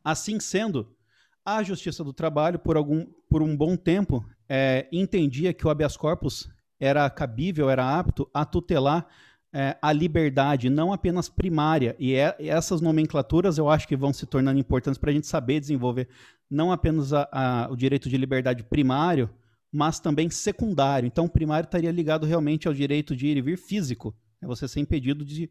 Assim 0.08 0.39
sendo, 0.39 0.96
a 1.44 1.62
Justiça 1.62 2.01
do 2.01 2.13
Trabalho, 2.13 2.58
por, 2.58 2.77
algum, 2.77 3.06
por 3.30 3.42
um 3.42 3.58
bom 3.58 3.75
tempo, 3.75 4.25
é, 4.48 4.88
entendia 4.89 5.54
que 5.54 5.68
o 5.68 5.70
habeas 5.70 5.98
corpus 5.98 6.50
era 6.80 7.10
cabível, 7.10 7.70
era 7.70 8.00
apto 8.00 8.25
a 8.34 8.46
tutelar 8.46 9.06
é, 9.54 9.77
a 9.82 9.92
liberdade, 9.92 10.70
não 10.70 10.92
apenas 10.92 11.30
primária. 11.30 11.96
E 12.00 12.13
é, 12.13 12.36
essas 12.39 12.82
nomenclaturas 12.82 13.58
eu 13.58 13.70
acho 13.70 13.88
que 13.88 13.96
vão 13.96 14.13
se 14.13 14.25
tornando 14.25 14.60
importantes 14.60 14.98
para 14.98 15.10
a 15.10 15.13
gente 15.13 15.27
saber 15.27 15.60
desenvolver 15.60 16.08
não 16.50 16.72
apenas 16.72 17.12
a, 17.13 17.27
a, 17.32 17.68
o 17.70 17.75
direito 17.75 18.10
de 18.10 18.18
liberdade 18.18 18.63
primário, 18.63 19.30
mas 19.72 20.00
também 20.00 20.30
secundário. 20.30 21.08
Então, 21.08 21.25
o 21.25 21.30
primário 21.30 21.66
estaria 21.66 21.92
ligado 21.92 22.25
realmente 22.25 22.68
ao 22.68 22.74
direito 22.74 23.16
de 23.16 23.27
ir 23.27 23.38
e 23.38 23.42
vir 23.42 23.58
físico, 23.58 24.16
é 24.42 24.48
você 24.48 24.68
ser 24.68 24.80
impedido 24.80 25.25
de 25.25 25.50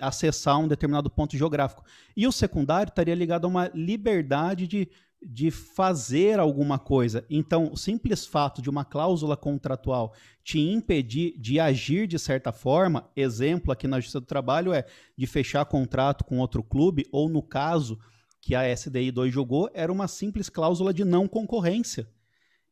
acessar 0.00 0.58
um 0.58 0.66
determinado 0.66 1.08
ponto 1.08 1.36
geográfico. 1.36 1.84
E 2.16 2.26
o 2.26 2.32
secundário 2.32 2.90
estaria 2.90 3.14
ligado 3.14 3.44
a 3.44 3.48
uma 3.48 3.70
liberdade 3.72 4.66
de 4.66 4.88
de 5.24 5.50
fazer 5.50 6.38
alguma 6.38 6.78
coisa. 6.78 7.24
Então, 7.30 7.70
o 7.72 7.76
simples 7.76 8.26
fato 8.26 8.60
de 8.60 8.68
uma 8.68 8.84
cláusula 8.84 9.36
contratual 9.36 10.12
te 10.42 10.58
impedir 10.58 11.38
de 11.38 11.60
agir 11.60 12.06
de 12.06 12.18
certa 12.18 12.52
forma, 12.52 13.08
exemplo 13.14 13.72
aqui 13.72 13.86
na 13.86 13.98
Justiça 13.98 14.20
do 14.20 14.26
Trabalho 14.26 14.72
é 14.72 14.84
de 15.16 15.26
fechar 15.26 15.64
contrato 15.64 16.24
com 16.24 16.38
outro 16.38 16.62
clube, 16.62 17.06
ou 17.12 17.28
no 17.28 17.42
caso 17.42 17.98
que 18.40 18.54
a 18.54 18.68
SDI 18.74 19.12
2 19.12 19.32
jogou, 19.32 19.70
era 19.72 19.92
uma 19.92 20.08
simples 20.08 20.48
cláusula 20.48 20.92
de 20.92 21.04
não 21.04 21.28
concorrência. 21.28 22.08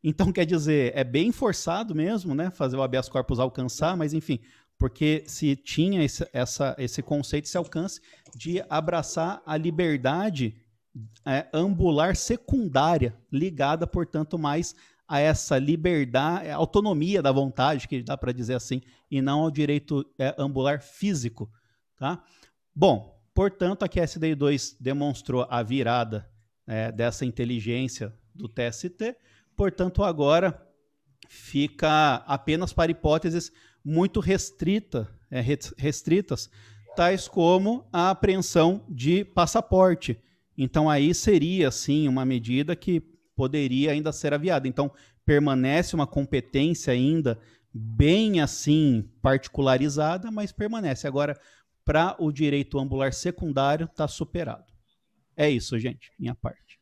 Então, 0.03 0.33
quer 0.33 0.45
dizer, 0.45 0.93
é 0.97 1.05
bem 1.05 1.31
forçado 1.31 1.95
mesmo, 1.95 2.35
né, 2.35 2.51
fazer 2.51 2.77
o 2.77 2.83
habeas 2.83 3.09
corpus 3.09 3.39
alcançar, 3.39 3.97
mas 3.97 4.13
enfim, 4.13 4.41
porque 4.79 5.23
se 5.27 5.55
tinha 5.55 6.03
esse, 6.03 6.27
essa, 6.33 6.75
esse 6.79 7.03
conceito, 7.03 7.45
esse 7.45 7.57
alcance 7.57 8.01
de 8.35 8.65
abraçar 8.69 9.43
a 9.45 9.57
liberdade 9.57 10.57
é, 11.25 11.47
ambular 11.53 12.17
secundária, 12.17 13.17
ligada, 13.31 13.87
portanto, 13.87 14.39
mais 14.39 14.75
a 15.07 15.19
essa 15.19 15.59
liberdade, 15.59 16.47
é, 16.47 16.53
autonomia 16.53 17.21
da 17.21 17.33
vontade, 17.33 17.89
que 17.89 18.03
dá 18.03 18.17
para 18.17 18.33
dizer 18.33 18.55
assim, 18.55 18.81
e 19.11 19.21
não 19.21 19.41
ao 19.41 19.51
direito 19.51 20.05
é, 20.19 20.35
ambular 20.39 20.81
físico. 20.81 21.51
Tá? 21.97 22.23
Bom, 22.75 23.21
portanto, 23.35 23.83
aqui 23.83 24.01
a 24.01 24.07
SDI 24.07 24.35
2 24.35 24.77
demonstrou 24.81 25.47
a 25.51 25.63
virada 25.63 26.29
é, 26.67 26.93
dessa 26.93 27.25
inteligência 27.25 28.15
do 28.35 28.49
TST, 28.49 29.17
portanto, 29.57 30.05
agora 30.05 30.67
fica 31.29 32.17
apenas 32.27 32.73
para 32.73 32.91
hipóteses 32.91 33.53
muito 33.85 34.21
restrita, 34.21 35.09
é, 35.31 35.41
restritas, 35.77 36.49
tais 36.95 37.27
como 37.27 37.89
a 37.93 38.11
apreensão 38.11 38.85
de 38.89 39.25
passaporte 39.25 40.21
então 40.63 40.91
aí 40.91 41.15
seria 41.15 41.71
sim 41.71 42.07
uma 42.07 42.25
medida 42.25 42.77
que 42.77 43.01
poderia 43.35 43.93
ainda 43.93 44.13
ser 44.13 44.35
aviada. 44.35 44.69
Então 44.69 44.93
permanece 45.25 45.95
uma 45.95 46.07
competência 46.07 46.93
ainda 46.93 47.41
bem 47.73 48.41
assim 48.41 49.09
particularizada, 49.23 50.31
mas 50.31 50.53
permanece. 50.53 51.07
Agora 51.07 51.35
para 51.85 52.15
o 52.19 52.31
direito 52.31 52.79
ambular 52.79 53.13
secundário 53.13 53.87
está 53.87 54.07
superado. 54.07 54.71
É 55.35 55.49
isso, 55.49 55.79
gente, 55.79 56.13
minha 56.19 56.35
parte. 56.35 56.79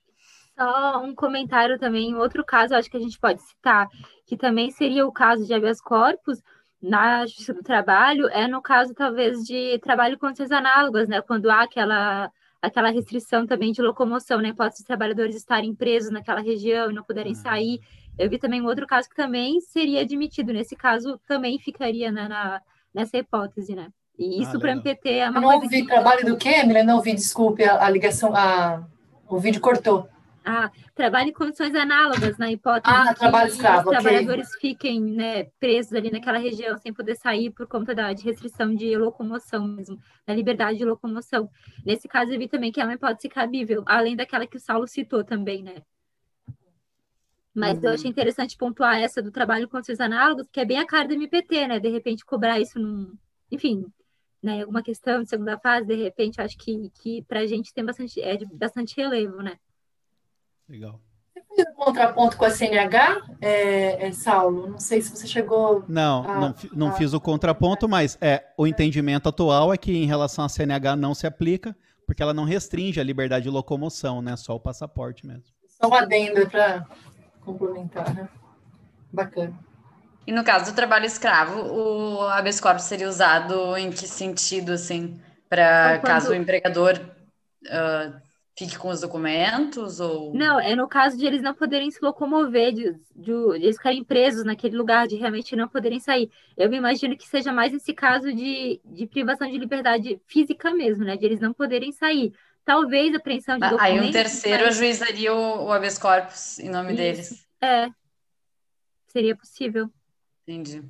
Só 0.59 1.01
um 1.05 1.15
comentário 1.15 1.79
também, 1.79 2.17
outro 2.17 2.45
caso, 2.45 2.75
acho 2.75 2.91
que 2.91 2.97
a 2.97 3.01
gente 3.01 3.19
pode 3.21 3.41
citar, 3.41 3.89
que 4.27 4.37
também 4.37 4.73
seria 4.73 5.07
o 5.07 5.13
caso 5.13 5.47
de 5.47 5.55
habeas 5.55 5.81
corpus, 5.81 6.43
na 6.83 7.27
Justiça 7.27 7.55
do 7.55 7.63
Trabalho, 7.63 8.29
é 8.29 8.47
no 8.47 8.63
caso, 8.63 8.95
talvez, 8.95 9.45
de 9.45 9.79
trabalho 9.81 10.19
com 10.19 10.27
condições 10.27 10.51
análogas, 10.51 11.09
né? 11.09 11.21
Quando 11.23 11.51
há 11.51 11.63
aquela 11.63 12.31
aquela 12.61 12.91
restrição 12.91 13.47
também 13.47 13.73
de 13.73 13.81
locomoção, 13.81 14.41
né? 14.41 14.53
Pode 14.53 14.75
os 14.75 14.83
trabalhadores 14.83 15.37
estarem 15.37 15.75
presos 15.75 16.11
naquela 16.11 16.41
região 16.41 16.91
e 16.91 16.95
não 16.95 17.05
puderem 17.05 17.33
uhum. 17.33 17.41
sair. 17.41 17.81
Eu 18.19 18.29
vi 18.29 18.39
também 18.39 18.61
um 18.61 18.67
outro 18.67 18.87
caso 18.87 19.09
que 19.09 19.15
também 19.15 19.61
seria 19.61 20.01
admitido. 20.01 20.53
Nesse 20.53 20.75
caso, 20.75 21.21
também 21.27 21.59
ficaria 21.59 22.11
né, 22.11 22.27
na, 22.29 22.61
nessa 22.93 23.17
hipótese, 23.17 23.75
né? 23.75 23.89
E 24.19 24.43
isso 24.43 24.57
ah, 24.57 24.61
para 24.61 24.71
o 24.71 24.73
MPT 24.73 25.09
é 25.11 25.31
uma 25.31 25.39
Eu 25.39 25.43
não 25.43 25.55
ouvi 25.55 25.83
que... 25.83 25.87
trabalho 25.87 26.27
do 26.27 26.37
quê, 26.37 26.49
Emília? 26.49 26.83
Não 26.83 26.97
ouvi, 26.97 27.15
desculpe, 27.15 27.63
a, 27.63 27.85
a 27.85 27.89
ligação, 27.89 28.35
a... 28.35 28.85
o 29.29 29.39
vídeo 29.39 29.61
cortou. 29.61 30.09
Ah, 30.51 30.73
trabalho 30.95 31.29
em 31.29 31.33
condições 31.35 31.75
análogas, 31.75 32.39
na 32.39 32.51
hipótese 32.51 32.97
ah, 32.97 33.13
que 33.13 33.21
trabalho 33.21 33.51
escravo, 33.51 33.91
os 33.91 33.97
trabalhadores 33.99 34.49
fiquem 34.59 34.99
né, 34.99 35.45
presos 35.61 35.93
ali 35.93 36.11
naquela 36.11 36.39
região 36.39 36.79
sem 36.79 36.91
poder 36.91 37.17
sair 37.17 37.51
por 37.51 37.67
conta 37.67 37.95
da 37.95 38.15
de 38.15 38.25
restrição 38.25 38.75
de 38.75 38.97
locomoção 38.97 39.69
mesmo, 39.69 40.01
da 40.27 40.35
liberdade 40.35 40.79
de 40.79 40.87
locomoção. 40.87 41.51
Nesse 41.85 42.09
caso, 42.09 42.33
eu 42.33 42.39
vi 42.39 42.49
também 42.49 42.73
que 42.73 42.81
é 42.81 42.85
uma 42.85 42.95
hipótese 42.95 43.29
cabível, 43.29 43.83
além 43.85 44.17
daquela 44.17 44.47
que 44.47 44.57
o 44.57 44.61
Saulo 44.61 44.89
citou 44.89 45.23
também, 45.23 45.63
né? 45.63 45.83
Mas 47.55 47.77
uhum. 47.77 47.85
eu 47.85 47.91
achei 47.91 48.11
interessante 48.11 48.57
pontuar 48.57 48.99
essa 48.99 49.21
do 49.21 49.31
trabalho 49.31 49.65
em 49.65 49.69
condições 49.69 50.01
análogas, 50.01 50.49
que 50.51 50.61
é 50.61 50.65
bem 50.65 50.79
a 50.79 50.87
cara 50.87 51.09
do 51.09 51.13
MPT, 51.13 51.69
né? 51.69 51.79
De 51.79 51.91
repente 51.91 52.25
cobrar 52.25 52.59
isso 52.59 52.79
num... 52.79 53.13
Enfim, 53.53 53.85
né, 54.43 54.63
alguma 54.63 54.83
questão 54.83 55.23
de 55.23 55.29
segunda 55.29 55.59
fase, 55.59 55.87
de 55.87 55.95
repente, 55.95 56.41
acho 56.41 56.57
que, 56.57 56.91
que 57.03 57.23
para 57.25 57.41
a 57.41 57.47
gente 57.47 57.75
tem 57.75 57.85
bastante, 57.85 58.19
é 58.23 58.35
de 58.35 58.47
bastante 58.47 58.97
relevo, 58.97 59.43
né? 59.43 59.59
Legal. 60.69 61.01
Você 61.33 61.43
fez 61.55 61.69
um 61.69 61.85
contraponto 61.85 62.37
com 62.37 62.45
a 62.45 62.51
CNH, 62.51 63.23
é, 63.41 64.07
é, 64.07 64.13
Saulo? 64.13 64.69
Não 64.69 64.79
sei 64.79 65.01
se 65.01 65.11
você 65.11 65.27
chegou. 65.27 65.85
Não, 65.89 66.29
a, 66.29 66.41
não, 66.41 66.55
não 66.73 66.89
a... 66.89 66.93
fiz 66.93 67.15
o 67.15 67.21
contraponto, 67.21 67.89
mas 67.89 68.19
é 68.21 68.45
o 68.57 68.67
entendimento 68.67 69.29
atual 69.29 69.73
é 69.73 69.79
que 69.79 69.97
em 69.97 70.07
relação 70.07 70.45
à 70.45 70.49
CNH 70.49 70.97
não 70.97 71.15
se 71.15 71.27
aplica, 71.27 71.77
porque 72.07 72.23
ela 72.23 72.35
não 72.35 72.45
restringe 72.45 73.01
a 73.01 73.05
liberdade 73.05 73.45
de 73.45 73.51
locomoção, 73.51 74.21
né? 74.21 74.37
Só 74.37 74.55
o 74.55 74.61
passaporte 74.61 75.27
mesmo. 75.27 75.45
Só 75.69 75.89
um 75.89 75.95
adendo 75.95 76.49
para 76.49 76.87
complementar, 77.41 78.15
né? 78.15 78.29
Bacana. 79.13 79.59
E 80.27 80.33
no 80.33 80.45
caso 80.45 80.73
do 80.73 80.77
trabalho 80.77 81.07
escravo, 81.07 81.61
o 81.63 82.21
habeas 82.29 82.61
corpus 82.61 82.85
seria 82.85 83.09
usado 83.09 83.75
em 83.79 83.91
que 83.91 84.07
sentido, 84.07 84.73
assim, 84.73 85.19
para 85.49 85.93
então, 85.93 86.01
quando... 86.01 86.13
caso 86.13 86.31
o 86.33 86.35
empregador 86.35 87.01
uh, 87.65 88.28
fique 88.59 88.77
com 88.77 88.89
os 88.89 89.01
documentos 89.01 90.01
ou? 90.01 90.35
Não 90.35 90.59
é 90.59 90.75
no 90.75 90.89
caso 90.89 91.17
de 91.17 91.25
eles 91.25 91.41
não 91.41 91.55
poderem 91.55 91.91
se 91.93 92.01
locomover 92.03 92.73
de, 92.73 92.97
de, 93.15 93.33
eles 93.55 93.77
ficarem 93.77 94.03
presos 94.03 94.45
naquele 94.45 94.77
lugar 94.77 95.07
de 95.07 95.15
realmente 95.15 95.55
não 95.55 95.69
poderem 95.69 96.01
sair. 96.01 96.29
Eu 96.57 96.69
me 96.69 96.77
imagino 96.77 97.17
que 97.17 97.29
seja 97.29 97.53
mais 97.53 97.73
esse 97.73 97.95
caso 97.95 98.33
de, 98.33 98.81
de 98.85 99.07
privação 99.07 99.49
de 99.49 99.57
liberdade 99.57 100.21
física 100.27 100.73
mesmo 100.73 101.05
né? 101.05 101.17
De 101.17 101.25
eles 101.25 101.41
não 101.41 101.53
poderem 101.53 101.93
sair. 101.93 102.33
Talvez 102.65 103.15
a 103.15 103.19
apreensão 103.19 103.57
de 103.57 103.65
ah, 103.65 103.71
documentos 103.71 104.03
aí 104.03 104.09
um 104.09 104.13
terceiro 104.13 104.65
mas... 104.65 104.77
ajuizaria 104.77 105.33
o, 105.33 105.67
o 105.67 105.73
habeas 105.73 105.97
corpus 105.97 106.59
em 106.59 106.69
nome 106.69 106.89
Isso. 106.89 106.97
deles. 106.97 107.47
É. 107.61 107.89
Seria 109.07 109.37
possível. 109.37 109.89
Entendi. 110.47 110.83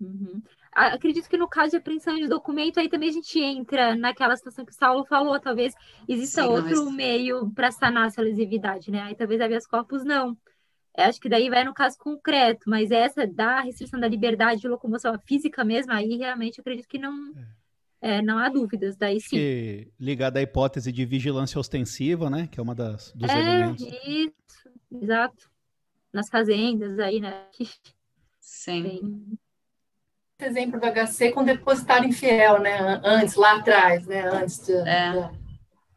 Uhum 0.00 0.40
acredito 0.72 1.28
que 1.28 1.36
no 1.36 1.48
caso 1.48 1.70
de 1.70 1.76
apreensão 1.76 2.16
de 2.16 2.28
documento, 2.28 2.78
aí 2.78 2.88
também 2.88 3.08
a 3.08 3.12
gente 3.12 3.38
entra 3.40 3.96
naquela 3.96 4.36
situação 4.36 4.64
que 4.64 4.72
o 4.72 4.74
Saulo 4.74 5.04
falou, 5.04 5.38
talvez 5.40 5.74
exista 6.08 6.42
Sim, 6.42 6.48
outro 6.48 6.84
mas... 6.86 6.94
meio 6.94 7.50
para 7.50 7.70
sanar 7.70 8.06
essa 8.06 8.22
lesividade, 8.22 8.90
né? 8.90 9.02
Aí 9.02 9.14
talvez 9.14 9.40
habeas 9.40 9.66
corpus 9.66 10.04
não. 10.04 10.36
Eu 10.96 11.04
acho 11.04 11.20
que 11.20 11.28
daí 11.28 11.48
vai 11.48 11.64
no 11.64 11.74
caso 11.74 11.96
concreto, 11.98 12.68
mas 12.68 12.90
essa 12.90 13.26
da 13.26 13.60
restrição 13.60 13.98
da 13.98 14.08
liberdade 14.08 14.60
de 14.60 14.68
locomoção 14.68 15.18
física 15.26 15.64
mesmo, 15.64 15.92
aí 15.92 16.16
realmente 16.16 16.60
acredito 16.60 16.88
que 16.88 16.98
não. 16.98 17.32
É. 18.00 18.16
é 18.16 18.22
não 18.22 18.38
há 18.38 18.48
dúvidas, 18.48 18.96
daí 18.96 19.20
sim. 19.20 19.36
Que, 19.36 19.92
ligada 19.98 20.38
à 20.38 20.42
hipótese 20.42 20.92
de 20.92 21.04
vigilância 21.04 21.58
ostensiva, 21.58 22.28
né? 22.28 22.48
Que 22.50 22.60
é 22.60 22.62
uma 22.62 22.74
das 22.74 23.12
dos 23.12 23.30
é, 23.30 23.38
elementos. 23.38 23.86
Isso, 24.04 24.70
exato. 25.02 25.50
Nas 26.12 26.28
fazendas 26.28 26.98
aí, 26.98 27.20
né? 27.20 27.46
Sim. 28.40 28.82
Bem 28.82 29.38
exemplo 30.44 30.80
do 30.80 30.86
HC 30.86 31.32
com 31.32 31.44
depositário 31.44 32.08
infiel, 32.08 32.60
né? 32.60 33.00
Antes, 33.04 33.34
lá 33.34 33.56
atrás, 33.56 34.06
né? 34.06 34.22
Antes 34.22 34.66
de, 34.66 34.72
é. 34.72 35.30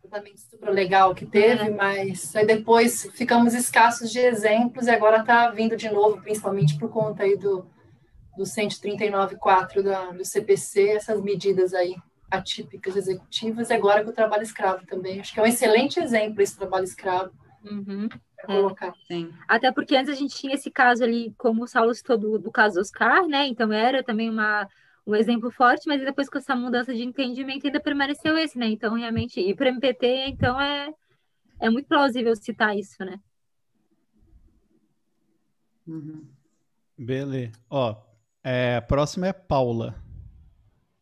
tratamento 0.01 0.39
super 0.39 0.69
legal 0.69 1.13
que 1.13 1.25
teve, 1.25 1.63
é. 1.63 1.69
mas 1.69 2.35
aí 2.35 2.45
depois 2.45 3.09
ficamos 3.13 3.53
escassos 3.53 4.12
de 4.12 4.19
exemplos 4.19 4.88
e 4.88 4.91
agora 4.91 5.19
está 5.19 5.50
vindo 5.50 5.75
de 5.75 5.89
novo, 5.89 6.21
principalmente 6.21 6.77
por 6.77 6.89
conta 6.89 7.23
aí 7.23 7.38
do, 7.38 7.65
do 8.38 8.43
139.4 8.43 9.81
da, 9.81 10.12
do 10.12 10.25
CPC, 10.25 10.89
essas 10.89 11.21
medidas 11.21 11.73
aí 11.73 11.95
atípicas 12.29 12.95
executivas, 12.95 13.69
e 13.69 13.73
agora 13.73 14.03
com 14.03 14.09
o 14.09 14.13
trabalho 14.13 14.43
escravo 14.43 14.85
também. 14.88 15.19
Acho 15.19 15.33
que 15.33 15.39
é 15.39 15.43
um 15.43 15.47
excelente 15.47 16.00
exemplo 16.00 16.41
esse 16.41 16.57
trabalho 16.57 16.83
escravo. 16.83 17.31
Uhum 17.63 18.09
é, 18.43 18.45
colocar. 18.45 18.93
Sim. 19.07 19.31
Até 19.47 19.71
porque 19.71 19.95
antes 19.95 20.12
a 20.12 20.15
gente 20.15 20.35
tinha 20.35 20.53
esse 20.53 20.69
caso 20.69 21.03
ali, 21.03 21.33
como 21.38 21.63
o 21.63 21.67
Saulo 21.67 21.93
citou, 21.93 22.17
do, 22.17 22.39
do 22.39 22.51
caso 22.51 22.79
Oscar, 22.79 23.27
né? 23.27 23.47
Então 23.47 23.71
era 23.71 24.03
também 24.03 24.29
uma, 24.29 24.67
um 25.05 25.15
exemplo 25.15 25.51
forte, 25.51 25.88
mas 25.88 26.01
depois 26.01 26.29
com 26.29 26.38
essa 26.38 26.55
mudança 26.55 26.93
de 26.93 27.03
entendimento 27.03 27.65
ainda 27.65 27.79
permaneceu 27.79 28.38
esse, 28.38 28.57
né? 28.57 28.67
Então, 28.67 28.95
realmente, 28.95 29.39
e 29.39 29.53
para 29.55 29.65
o 29.65 29.69
MPT, 29.69 30.07
então 30.27 30.59
é, 30.59 30.93
é 31.59 31.69
muito 31.69 31.88
plausível 31.88 32.35
citar 32.35 32.77
isso, 32.77 33.03
né? 33.03 33.19
Uhum. 35.88 36.25
Beleza. 36.97 37.51
Ó, 37.69 37.95
é, 38.43 38.77
a 38.77 38.81
próxima 38.81 39.27
é 39.27 39.33
Paula. 39.33 40.01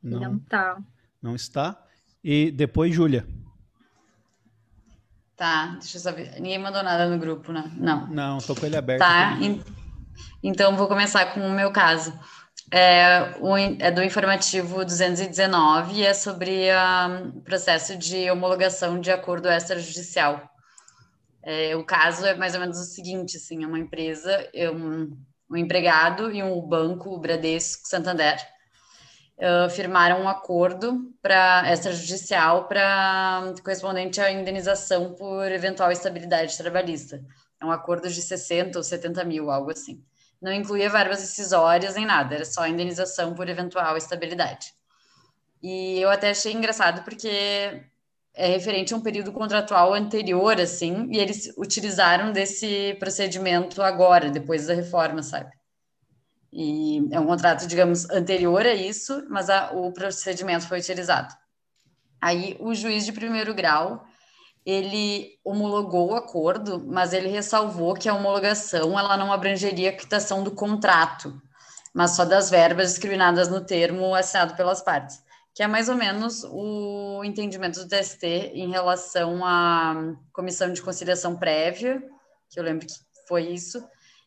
Não, 0.02 0.20
não 0.20 0.40
tá. 0.40 0.82
Não 1.22 1.36
está. 1.36 1.86
E 2.24 2.52
depois 2.52 2.94
Júlia. 2.94 3.28
Tá, 5.42 5.76
deixa 5.80 5.98
eu 5.98 6.02
saber. 6.02 6.34
Ninguém 6.36 6.60
mandou 6.60 6.84
nada 6.84 7.10
no 7.10 7.18
grupo, 7.18 7.52
né? 7.52 7.64
Não. 7.76 8.06
Não, 8.06 8.38
tô 8.38 8.54
com 8.54 8.64
ele 8.64 8.78
aberto. 8.78 9.00
Tá, 9.00 9.40
então 10.44 10.78
vou 10.78 10.88
começar 10.88 11.34
com 11.34 11.40
o 11.40 11.50
meu 11.50 11.72
caso. 11.72 12.14
É, 12.72 13.34
o, 13.40 13.58
é 13.58 13.90
do 13.90 14.04
informativo 14.04 14.86
219 14.86 15.96
e 15.96 16.06
é 16.06 16.14
sobre 16.14 16.68
o 17.36 17.42
processo 17.42 17.98
de 17.98 18.30
homologação 18.30 19.00
de 19.00 19.10
acordo 19.10 19.50
extrajudicial. 19.50 20.48
É, 21.42 21.76
o 21.76 21.84
caso 21.84 22.24
é 22.24 22.36
mais 22.36 22.54
ou 22.54 22.60
menos 22.60 22.78
o 22.78 22.84
seguinte, 22.84 23.38
assim, 23.38 23.64
é 23.64 23.68
uma 23.68 23.80
empresa, 23.80 24.48
é 24.54 24.70
um, 24.70 25.10
um 25.50 25.58
empregado 25.58 26.30
e 26.32 26.44
um 26.44 26.62
banco, 26.62 27.10
o 27.10 27.20
Bradesco 27.20 27.88
Santander, 27.88 28.38
firmaram 29.72 30.22
um 30.22 30.30
acordo 30.30 31.12
para 31.22 31.64
extrajudicial 31.72 32.68
para 32.68 33.54
correspondente 33.64 34.22
à 34.22 34.32
indenização 34.32 35.14
por 35.14 35.52
eventual 35.52 35.92
estabilidade 35.92 36.58
trabalhista. 36.58 37.24
É 37.60 37.66
um 37.66 37.72
acordo 37.72 38.10
de 38.10 38.22
60 38.22 38.78
ou 38.78 38.84
70 38.84 39.24
mil, 39.24 39.50
algo 39.50 39.72
assim. 39.72 40.04
Não 40.42 40.52
incluía 40.52 40.90
verbas 40.90 41.20
decisórias 41.20 41.96
nem 41.96 42.06
nada, 42.06 42.36
era 42.36 42.46
só 42.46 42.68
indenização 42.68 43.34
por 43.34 43.48
eventual 43.48 43.96
estabilidade. 43.98 44.74
E 45.62 46.00
eu 46.00 46.10
até 46.10 46.32
achei 46.32 46.54
engraçado 46.54 47.04
porque 47.04 47.84
é 48.34 48.48
referente 48.48 48.94
a 48.94 48.98
um 48.98 49.02
período 49.02 49.32
contratual 49.32 49.94
anterior, 49.94 50.60
assim, 50.60 51.08
e 51.12 51.20
eles 51.20 51.54
utilizaram 51.58 52.32
desse 52.32 52.96
procedimento 53.00 53.82
agora, 53.82 54.32
depois 54.32 54.66
da 54.68 54.74
reforma, 54.74 55.22
sabe? 55.22 55.52
E 56.52 57.08
é 57.12 57.20
um 57.20 57.26
contrato, 57.26 57.66
digamos, 57.66 58.10
anterior 58.10 58.66
a 58.66 58.74
isso, 58.74 59.26
mas 59.30 59.50
a, 59.50 59.72
o 59.72 59.92
procedimento 59.92 60.68
foi 60.68 60.80
utilizado. 60.80 61.34
Aí 62.22 62.58
o 62.60 62.74
juiz 62.74 63.06
de 63.06 63.14
primeiro 63.14 63.54
grau 63.54 64.06
ele 64.64 65.40
homologou 65.44 66.12
o 66.12 66.16
acordo, 66.16 66.86
mas 66.86 67.14
ele 67.14 67.30
ressalvou 67.30 67.96
que 67.96 68.08
a 68.08 68.14
homologação 68.14 69.00
ela 69.00 69.18
não 69.18 69.34
abrangeria 69.34 69.90
a 69.90 69.96
quitação 69.96 70.44
do 70.44 70.52
contrato, 70.52 71.42
mas 71.94 72.12
só 72.12 72.26
das 72.26 72.52
verbas 72.52 72.90
discriminadas 72.90 73.50
no 73.50 73.62
termo 73.62 74.14
assinado 74.14 74.56
pelas 74.56 74.82
partes 74.82 75.20
que 75.54 75.64
é 75.64 75.68
mais 75.68 75.90
ou 75.90 75.96
menos 75.96 76.44
o 76.46 77.24
entendimento 77.24 77.80
do 77.80 77.88
TST 77.88 78.26
em 78.54 78.72
relação 78.72 79.46
à 79.46 80.16
comissão 80.32 80.72
de 80.72 80.82
conciliação 80.82 81.36
prévia, 81.36 82.02
que 82.50 82.60
eu 82.60 82.64
lembro 82.64 82.88
que 82.88 82.94
foi 83.28 83.48
isso, 83.50 83.84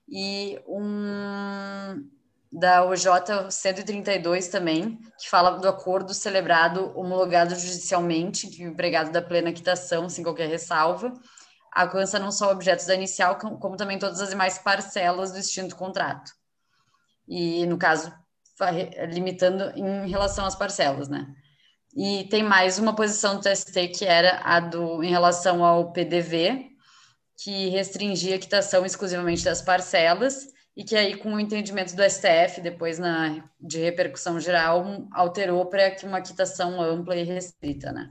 e 0.08 0.60
um 0.66 2.08
da 2.52 2.84
OJ 2.84 3.50
132 3.50 4.46
também, 4.46 4.96
que 5.18 5.28
fala 5.28 5.58
do 5.58 5.68
acordo 5.68 6.14
celebrado 6.14 6.96
homologado 6.96 7.54
judicialmente, 7.56 8.46
que 8.46 8.62
empregado 8.62 9.10
da 9.10 9.20
plena 9.20 9.52
quitação, 9.52 10.08
sem 10.08 10.22
qualquer 10.22 10.48
ressalva, 10.48 11.12
alcança 11.72 12.18
não 12.18 12.30
só 12.30 12.52
objetos 12.52 12.86
da 12.86 12.94
inicial, 12.94 13.36
como 13.36 13.76
também 13.76 13.98
todas 13.98 14.20
as 14.20 14.30
demais 14.30 14.56
parcelas 14.58 15.32
do 15.32 15.38
extinto 15.38 15.74
contrato. 15.74 16.30
E, 17.26 17.66
no 17.66 17.76
caso, 17.76 18.12
limitando 19.10 19.72
em 19.74 20.08
relação 20.08 20.46
às 20.46 20.54
parcelas, 20.54 21.08
né? 21.08 21.26
E 21.96 22.24
tem 22.28 22.42
mais 22.42 22.78
uma 22.78 22.94
posição 22.94 23.36
do 23.36 23.42
TST 23.42 23.88
que 23.88 24.04
era 24.04 24.40
a 24.44 24.60
do 24.60 25.02
em 25.02 25.10
relação 25.10 25.64
ao 25.64 25.92
PDV, 25.92 26.70
que 27.36 27.68
restringia 27.68 28.36
a 28.36 28.38
quitação 28.38 28.84
exclusivamente 28.86 29.44
das 29.44 29.60
parcelas 29.60 30.48
e 30.76 30.84
que 30.84 30.96
aí 30.96 31.16
com 31.16 31.34
o 31.34 31.40
entendimento 31.40 31.94
do 31.94 32.02
STF 32.02 32.60
depois 32.60 32.98
na 32.98 33.48
de 33.60 33.78
repercussão 33.78 34.40
geral 34.40 35.06
alterou 35.12 35.66
para 35.66 35.90
que 35.90 36.06
uma 36.06 36.20
quitação 36.20 36.80
ampla 36.80 37.16
e 37.16 37.22
restrita, 37.22 37.92
né, 37.92 38.10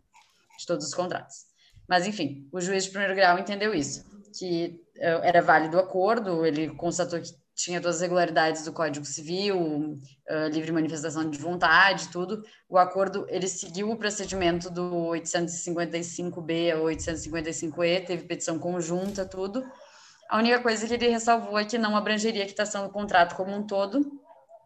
de 0.58 0.66
todos 0.66 0.88
os 0.88 0.94
contratos. 0.94 1.46
Mas 1.88 2.08
enfim, 2.08 2.48
o 2.52 2.62
juiz 2.62 2.86
de 2.86 2.92
primeiro 2.92 3.16
grau 3.16 3.38
entendeu 3.38 3.74
isso, 3.74 4.06
que 4.38 4.82
eh, 4.98 5.20
era 5.24 5.42
válido 5.42 5.78
o 5.78 5.80
acordo, 5.80 6.46
ele 6.46 6.74
constatou 6.76 7.20
que 7.20 7.34
tinha 7.56 7.80
todas 7.80 7.98
as 7.98 8.02
regularidades 8.02 8.66
do 8.66 8.74
Código 8.74 9.06
Civil, 9.06 10.00
uh, 10.30 10.48
livre 10.52 10.72
manifestação 10.72 11.30
de 11.30 11.38
vontade, 11.38 12.10
tudo. 12.10 12.44
O 12.68 12.78
acordo 12.78 13.26
ele 13.30 13.48
seguiu 13.48 13.92
o 13.92 13.96
procedimento 13.96 14.70
do 14.70 14.90
855B 15.12 16.74
ao 16.74 16.84
855E, 16.86 18.06
teve 18.06 18.24
petição 18.26 18.58
conjunta, 18.58 19.26
tudo. 19.26 19.64
A 20.30 20.38
única 20.38 20.60
coisa 20.62 20.88
que 20.88 20.94
ele 20.94 21.10
ressalvou 21.10 21.60
é 21.60 21.66
que 21.66 21.78
não 21.78 21.96
abrangeria 21.96 22.44
a 22.44 22.48
quitação 22.48 22.88
do 22.88 22.92
contrato 22.92 23.36
como 23.36 23.56
um 23.56 23.68
todo, 23.68 24.20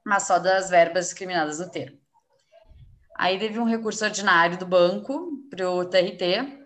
mas 0.05 0.23
só 0.23 0.39
das 0.39 0.69
verbas 0.69 1.05
discriminadas 1.05 1.59
no 1.59 1.69
termo. 1.69 1.97
Aí 3.17 3.37
teve 3.37 3.59
um 3.59 3.65
recurso 3.65 4.05
ordinário 4.05 4.57
do 4.57 4.65
banco 4.65 5.43
para 5.49 5.69
o 5.69 5.83
TRT, 5.83 6.57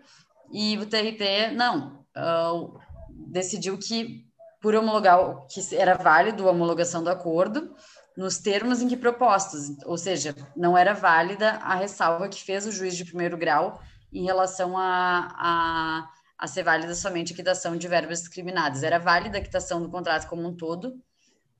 e 0.52 0.76
o 0.76 0.86
TRT, 0.86 1.50
não, 1.56 2.04
uh, 2.14 2.78
decidiu 3.10 3.78
que 3.78 4.30
por 4.62 4.76
homologar 4.76 5.44
que 5.48 5.60
era 5.74 5.94
válido 5.94 6.48
a 6.48 6.52
homologação 6.52 7.02
do 7.02 7.10
acordo 7.10 7.74
nos 8.16 8.38
termos 8.38 8.80
em 8.80 8.88
que 8.88 8.96
propostos, 8.96 9.76
ou 9.84 9.98
seja, 9.98 10.34
não 10.54 10.78
era 10.78 10.94
válida 10.94 11.52
a 11.62 11.74
ressalva 11.74 12.28
que 12.28 12.42
fez 12.42 12.64
o 12.66 12.72
juiz 12.72 12.96
de 12.96 13.04
primeiro 13.04 13.36
grau 13.36 13.80
em 14.12 14.24
relação 14.24 14.78
a, 14.78 15.32
a, 15.34 16.08
a 16.38 16.46
ser 16.46 16.62
válida 16.62 16.94
somente 16.94 17.32
a 17.32 17.36
quitação 17.36 17.76
de 17.76 17.88
verbas 17.88 18.20
discriminadas. 18.20 18.82
Era 18.82 18.98
válida 18.98 19.38
a 19.38 19.42
quitação 19.42 19.82
do 19.82 19.90
contrato 19.90 20.28
como 20.28 20.46
um 20.46 20.54
todo, 20.54 21.02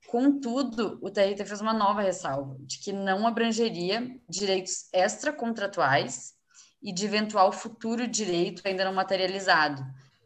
contudo, 0.08 0.98
o 1.02 1.10
TRT 1.10 1.44
fez 1.44 1.60
uma 1.62 1.72
nova 1.72 2.02
ressalva, 2.02 2.54
de 2.60 2.78
que 2.78 2.92
não 2.92 3.26
abrangeria 3.26 4.06
direitos 4.28 4.92
extracontratuais 4.92 6.34
e 6.82 6.92
de 6.92 7.06
eventual 7.06 7.50
futuro 7.50 8.06
direito 8.06 8.62
ainda 8.66 8.84
não 8.84 8.92
materializado, 8.92 9.82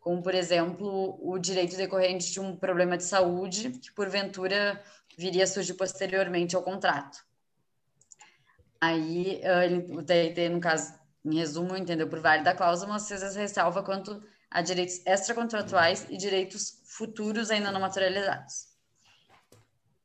como, 0.07 0.23
por 0.23 0.37
exemplo, 0.37 1.19
o 1.21 1.37
direito 1.37 1.77
decorrente 1.77 2.31
de 2.31 2.39
um 2.39 2.55
problema 2.55 2.97
de 2.97 3.03
saúde 3.03 3.71
que, 3.71 3.91
porventura, 3.91 4.81
viria 5.19 5.43
a 5.43 5.49
surgir 5.49 5.75
posteriormente 5.75 6.55
ao 6.55 6.63
contrato. 6.63 7.19
Aí, 8.81 9.41
o 9.91 10.05
TRT, 10.05 10.49
no 10.49 10.61
caso, 10.61 10.95
em 11.25 11.35
resumo, 11.35 11.77
entendeu 11.77 12.09
por 12.09 12.21
válida 12.21 12.51
a 12.51 12.55
cláusula, 12.55 12.93
mas 12.93 13.11
às 13.11 13.21
vezes 13.21 13.35
ressalva 13.35 13.83
quanto 13.83 14.23
a 14.49 14.63
direitos 14.63 15.05
extracontratuais 15.05 16.07
e 16.09 16.17
direitos 16.17 16.81
futuros 16.87 17.51
ainda 17.51 17.73
não 17.73 17.81
materializados. 17.81 18.69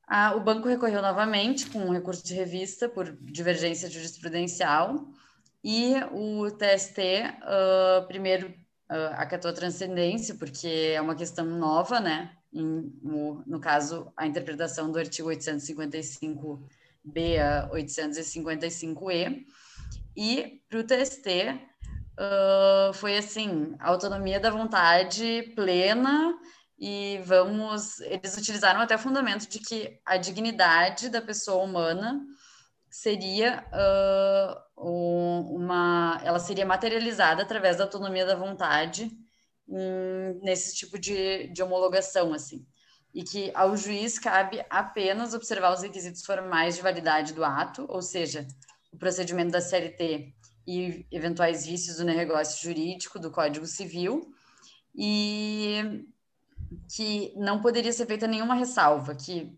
Ah, 0.08 0.34
o 0.36 0.40
banco 0.40 0.68
recorreu 0.68 1.04
novamente 1.04 1.70
com 1.70 1.78
um 1.78 1.94
recurso 1.94 2.26
de 2.26 2.34
revista 2.34 2.90
por 2.90 3.16
divergência 3.22 3.88
jurisprudencial 3.88 4.96
e 5.64 5.94
o 6.12 6.50
TST 6.50 6.98
uh, 6.98 8.08
primeiro 8.08 8.52
acatou 9.16 9.50
a 9.50 9.54
transcendência, 9.54 10.36
porque 10.36 10.94
é 10.94 11.02
uma 11.02 11.16
questão 11.16 11.46
nova, 11.46 12.00
né? 12.00 12.32
Em, 12.54 12.92
no, 13.02 13.44
no 13.46 13.60
caso, 13.60 14.12
a 14.18 14.28
interpretação 14.28 14.92
do 14.92 15.00
artigo 15.00 15.30
855B 15.30 17.40
a 17.40 17.70
855E. 17.74 19.46
E 20.16 20.62
para 20.70 20.80
o 20.80 20.84
TST, 20.84 21.28
uh, 22.20 22.94
foi 22.94 23.18
assim, 23.18 23.76
autonomia 23.80 24.40
da 24.40 24.50
vontade 24.50 25.54
plena 25.56 26.38
e 26.78 27.22
vamos, 27.26 28.00
eles 28.02 28.36
utilizaram 28.36 28.82
até 28.82 28.96
o 28.96 29.00
fundamento 29.00 29.48
de 29.48 29.60
que 29.60 30.00
a 30.06 30.18
dignidade 30.18 31.10
da 31.10 31.22
pessoa 31.22 31.64
humana 31.64 32.22
seria 32.92 33.66
uh, 34.76 35.56
uma, 35.56 36.22
ela 36.26 36.40
seria 36.40 36.66
materializada 36.66 37.42
através 37.42 37.78
da 37.78 37.86
autonomia 37.86 38.26
da 38.26 38.36
vontade 38.36 39.10
um, 39.66 40.42
nesse 40.44 40.76
tipo 40.76 41.00
de, 41.00 41.48
de 41.48 41.64
homologação, 41.64 42.34
assim, 42.34 42.68
e 43.14 43.24
que 43.24 43.50
ao 43.56 43.78
juiz 43.78 44.20
cabe 44.20 44.64
apenas 44.70 45.34
observar 45.34 45.74
os 45.74 45.82
requisitos 45.82 46.26
formais 46.26 46.76
de 46.76 46.82
validade 46.82 47.34
do 47.34 47.46
ato, 47.46 47.86
ou 47.88 48.02
seja, 48.02 48.46
o 48.92 48.98
procedimento 48.98 49.52
da 49.52 49.62
CLT 49.62 50.34
e 50.68 51.06
eventuais 51.10 51.66
vícios 51.66 51.96
do 51.96 52.04
negócio 52.04 52.62
jurídico 52.62 53.18
do 53.18 53.32
Código 53.32 53.66
Civil, 53.66 54.34
e 54.94 56.06
que 56.94 57.34
não 57.38 57.62
poderia 57.62 57.94
ser 57.94 58.06
feita 58.06 58.28
nenhuma 58.28 58.56
ressalva, 58.56 59.16
que 59.16 59.58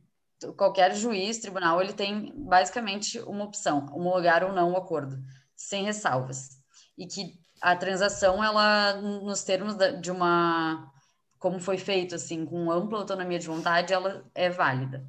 qualquer 0.57 0.95
juiz, 0.95 1.39
tribunal, 1.39 1.81
ele 1.81 1.93
tem 1.93 2.33
basicamente 2.35 3.19
uma 3.19 3.45
opção, 3.45 3.85
homologar 3.93 4.43
ou 4.43 4.51
não 4.51 4.71
o 4.71 4.77
acordo, 4.77 5.17
sem 5.55 5.85
ressalvas. 5.85 6.49
E 6.97 7.05
que 7.07 7.39
a 7.61 7.75
transação, 7.75 8.43
ela, 8.43 8.93
nos 8.93 9.43
termos 9.43 9.75
de 10.01 10.11
uma, 10.11 10.91
como 11.39 11.59
foi 11.59 11.77
feito, 11.77 12.15
assim, 12.15 12.45
com 12.45 12.71
ampla 12.71 12.99
autonomia 12.99 13.39
de 13.39 13.47
vontade, 13.47 13.93
ela 13.93 14.25
é 14.35 14.49
válida. 14.49 15.05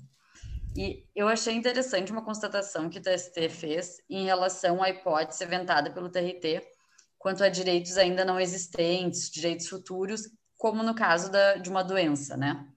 E 0.76 1.06
eu 1.14 1.28
achei 1.28 1.54
interessante 1.54 2.10
uma 2.10 2.24
constatação 2.24 2.88
que 2.88 2.98
o 2.98 3.02
TST 3.02 3.48
fez 3.48 3.98
em 4.10 4.24
relação 4.24 4.82
à 4.82 4.90
hipótese 4.90 5.44
aventada 5.44 5.92
pelo 5.92 6.10
TRT 6.10 6.62
quanto 7.24 7.42
a 7.42 7.48
direitos 7.48 7.96
ainda 7.96 8.22
não 8.22 8.38
existentes, 8.38 9.30
direitos 9.30 9.66
futuros, 9.66 10.28
como 10.58 10.82
no 10.82 10.94
caso 10.94 11.32
da, 11.32 11.54
de 11.54 11.70
uma 11.70 11.82
doença, 11.82 12.36
né? 12.36 12.68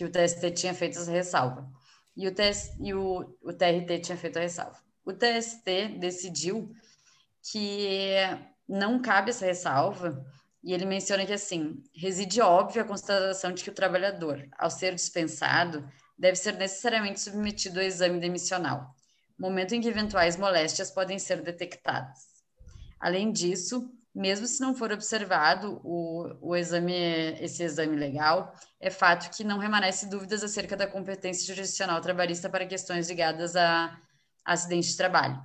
Que 0.00 0.04
o 0.06 0.10
TST 0.10 0.52
tinha 0.52 0.72
feito 0.72 0.98
essa 0.98 1.10
ressalva. 1.10 1.70
E 2.16 2.26
o, 2.26 2.34
TS, 2.34 2.74
e 2.80 2.94
o, 2.94 3.36
o 3.42 3.52
TRT 3.52 3.98
tinha 4.00 4.16
feito 4.16 4.38
a 4.38 4.40
ressalva. 4.40 4.78
O 5.04 5.12
TST 5.12 5.98
decidiu 5.98 6.72
que 7.42 8.14
não 8.66 9.02
cabe 9.02 9.28
essa 9.28 9.44
ressalva 9.44 10.24
E 10.64 10.72
ele 10.72 10.86
menciona 10.86 11.26
que, 11.26 11.34
assim, 11.34 11.82
reside 11.94 12.40
óbvio 12.40 12.80
a 12.80 12.86
constatação 12.86 13.52
de 13.52 13.62
que 13.62 13.68
o 13.68 13.74
trabalhador, 13.74 14.48
ao 14.58 14.70
ser 14.70 14.94
dispensado, 14.94 15.86
deve 16.18 16.36
ser 16.36 16.54
necessariamente 16.56 17.20
submetido 17.20 17.78
ao 17.78 17.84
exame 17.84 18.18
demissional, 18.20 18.94
momento 19.38 19.74
em 19.74 19.82
que 19.82 19.88
eventuais 19.88 20.36
moléstias 20.36 20.90
podem 20.90 21.18
ser 21.18 21.42
detectadas. 21.42 22.20
Além 22.98 23.30
disso, 23.32 23.90
mesmo 24.14 24.46
se 24.46 24.60
não 24.60 24.74
for 24.74 24.92
observado 24.92 25.80
o, 25.84 26.26
o 26.40 26.56
exame, 26.56 26.92
esse 27.40 27.62
exame 27.62 27.96
legal, 27.96 28.52
é 28.80 28.90
fato 28.90 29.30
que 29.34 29.44
não 29.44 29.58
remanesce 29.58 30.08
dúvidas 30.08 30.42
acerca 30.42 30.76
da 30.76 30.86
competência 30.86 31.46
jurisdicional 31.46 32.00
trabalhista 32.00 32.48
para 32.48 32.66
questões 32.66 33.08
ligadas 33.08 33.54
a 33.54 33.96
acidente 34.44 34.88
de 34.88 34.96
trabalho, 34.96 35.40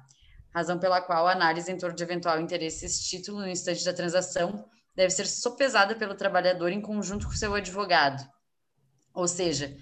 razão 0.54 0.80
pela 0.80 1.02
qual 1.02 1.28
a 1.28 1.32
análise 1.32 1.72
em 1.72 1.78
torno 1.78 1.96
de 1.96 2.04
eventual 2.04 2.40
interesse 2.40 2.86
esse 2.86 3.04
título 3.04 3.40
no 3.40 3.48
instante 3.48 3.84
da 3.86 3.94
transação 3.94 4.68
deve 4.96 5.12
ser 5.12 5.28
sopesada 5.28 5.96
pelo 5.96 6.16
trabalhador 6.16 6.72
em 6.72 6.82
conjunto 6.82 7.28
com 7.28 7.34
seu 7.34 7.54
advogado. 7.54 8.26
Ou 9.14 9.28
seja, 9.28 9.76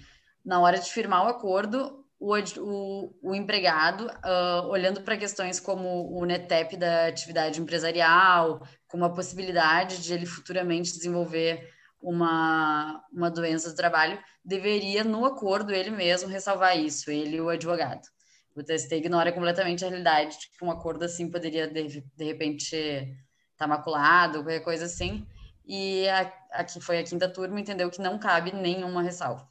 na 0.44 0.60
hora 0.60 0.78
de 0.78 0.90
firmar 0.90 1.24
o 1.24 1.28
acordo, 1.28 2.03
o, 2.18 2.34
o, 2.58 3.14
o 3.22 3.34
empregado, 3.34 4.06
uh, 4.06 4.68
olhando 4.68 5.02
para 5.02 5.16
questões 5.16 5.60
como 5.60 6.10
o 6.16 6.24
NETEP 6.24 6.76
da 6.76 7.06
atividade 7.06 7.60
empresarial, 7.60 8.66
como 8.88 9.04
a 9.04 9.10
possibilidade 9.10 10.02
de 10.02 10.12
ele 10.12 10.26
futuramente 10.26 10.92
desenvolver 10.92 11.68
uma, 12.00 13.02
uma 13.12 13.30
doença 13.30 13.70
do 13.70 13.76
trabalho, 13.76 14.18
deveria, 14.44 15.02
no 15.02 15.24
acordo, 15.24 15.72
ele 15.72 15.90
mesmo 15.90 16.28
ressalvar 16.28 16.78
isso, 16.78 17.10
ele 17.10 17.36
e 17.36 17.40
o 17.40 17.48
advogado. 17.48 18.06
O 18.54 18.62
TST 18.62 18.94
ignora 18.94 19.32
completamente 19.32 19.84
a 19.84 19.88
realidade 19.88 20.38
de 20.38 20.50
que 20.50 20.64
um 20.64 20.70
acordo 20.70 21.04
assim 21.04 21.28
poderia, 21.28 21.66
de, 21.66 22.00
de 22.00 22.24
repente, 22.24 23.16
tá 23.56 23.66
maculado, 23.66 24.38
qualquer 24.44 24.60
coisa 24.60 24.84
assim. 24.84 25.26
E 25.66 26.06
a, 26.08 26.32
aqui 26.52 26.80
foi 26.80 26.98
a 26.98 27.02
quinta 27.02 27.28
turma, 27.28 27.58
entendeu 27.58 27.90
que 27.90 28.00
não 28.00 28.18
cabe 28.18 28.52
nenhuma 28.52 29.02
ressalva. 29.02 29.48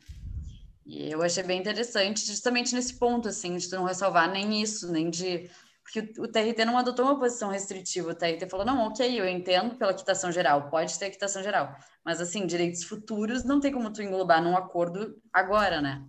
E 0.86 1.12
eu 1.12 1.22
achei 1.22 1.44
bem 1.44 1.60
interessante, 1.60 2.26
justamente 2.26 2.76
nesse 2.76 2.96
ponto, 2.96 3.30
assim, 3.30 3.56
de 3.56 3.72
não 3.72 3.86
ressalvar 3.86 4.30
nem 4.30 4.62
isso, 4.62 4.92
nem 4.92 5.10
de. 5.10 5.50
Porque 5.84 6.14
o, 6.20 6.28
TRT 6.28 6.66
não 6.66 6.78
adotou 6.78 7.06
uma 7.06 7.20
posição 7.20 7.50
restritiva, 7.50 8.12
o 8.12 8.16
TRT 8.16 8.50
falou: 8.50 8.66
não, 8.66 8.88
ok, 8.88 9.20
eu 9.20 9.28
entendo 9.28 9.76
pela 9.76 9.94
quitação 9.94 10.32
geral, 10.32 10.70
pode 10.70 10.98
ter 11.00 11.10
quitação 11.10 11.44
geral, 11.44 11.76
mas, 12.04 12.20
assim, 12.22 12.46
direitos 12.46 12.84
futuros 12.84 13.44
não 13.44 13.60
tem 13.60 13.72
como 13.72 13.92
tu 13.92 14.02
englobar 14.02 14.42
num 14.42 14.58
acordo 14.58 15.22
agora, 15.32 15.82
né? 15.82 16.06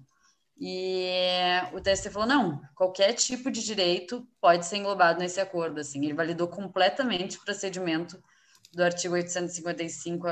E 0.59 1.09
o 1.73 1.81
TST 1.81 2.11
falou: 2.11 2.29
não, 2.29 2.61
qualquer 2.75 3.13
tipo 3.15 3.51
de 3.51 3.65
direito 3.65 4.27
pode 4.41 4.67
ser 4.67 4.77
englobado 4.79 5.21
nesse 5.21 5.41
acordo. 5.41 5.81
Assim, 5.81 6.05
ele 6.05 6.15
validou 6.15 6.49
completamente 6.49 7.39
o 7.39 7.45
procedimento 7.45 8.23
do 8.73 8.83
artigo 8.83 9.15
855 9.15 10.27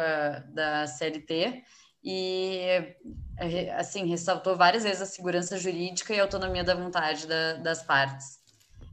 da 0.53 0.87
CLT 0.87 1.63
e 2.05 2.97
assim 3.77 4.07
ressaltou 4.07 4.57
várias 4.57 4.83
vezes 4.83 5.03
a 5.03 5.07
segurança 5.07 5.59
jurídica 5.59 6.15
e 6.15 6.19
a 6.19 6.23
autonomia 6.23 6.65
da 6.65 6.75
vontade 6.75 7.27
da, 7.27 7.55
das 7.55 7.83
partes. 7.83 8.41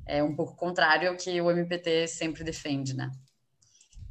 É 0.06 0.24
um 0.24 0.36
pouco 0.36 0.56
contrário 0.56 1.10
ao 1.10 1.16
que 1.16 1.40
o 1.42 1.52
MPT 1.52 2.08
sempre 2.08 2.44
defende, 2.44 2.96
né? 2.96 3.12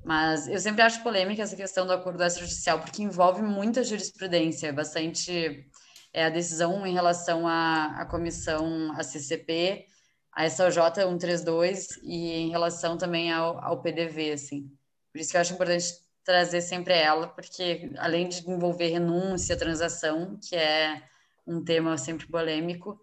Mas 0.04 0.46
eu 0.48 0.58
sempre 0.58 0.82
acho 0.82 1.02
polêmica 1.02 1.42
essa 1.42 1.56
questão 1.56 1.86
do 1.86 1.92
acordo 1.92 2.22
extrajudicial, 2.22 2.80
porque 2.80 3.02
envolve 3.02 3.42
muita 3.42 3.82
jurisprudência, 3.82 4.72
bastante 4.72 5.66
é 6.12 6.24
a 6.24 6.30
decisão 6.30 6.86
em 6.86 6.94
relação 6.94 7.46
à, 7.46 8.00
à 8.00 8.06
comissão, 8.06 8.92
a 8.92 9.02
CCP, 9.02 9.86
a 10.32 10.48
SOJ 10.48 10.94
132 10.94 11.98
e 12.02 12.32
em 12.32 12.50
relação 12.50 12.96
também 12.96 13.32
ao, 13.32 13.62
ao 13.62 13.82
PDV, 13.82 14.32
assim. 14.32 14.70
Por 15.12 15.20
isso 15.20 15.30
que 15.30 15.36
eu 15.36 15.40
acho 15.40 15.54
importante 15.54 15.94
trazer 16.28 16.60
sempre 16.60 16.92
ela, 16.92 17.26
porque 17.26 17.90
além 17.96 18.28
de 18.28 18.46
envolver 18.46 18.88
renúncia, 18.88 19.56
transação, 19.56 20.38
que 20.46 20.54
é 20.54 21.02
um 21.46 21.64
tema 21.64 21.96
sempre 21.96 22.26
polêmico, 22.26 23.00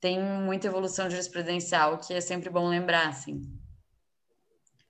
tem 0.00 0.22
muita 0.22 0.68
evolução 0.68 1.10
jurisprudencial 1.10 1.98
que 1.98 2.14
é 2.14 2.20
sempre 2.20 2.48
bom 2.48 2.68
lembrar, 2.68 3.08
assim. 3.08 3.42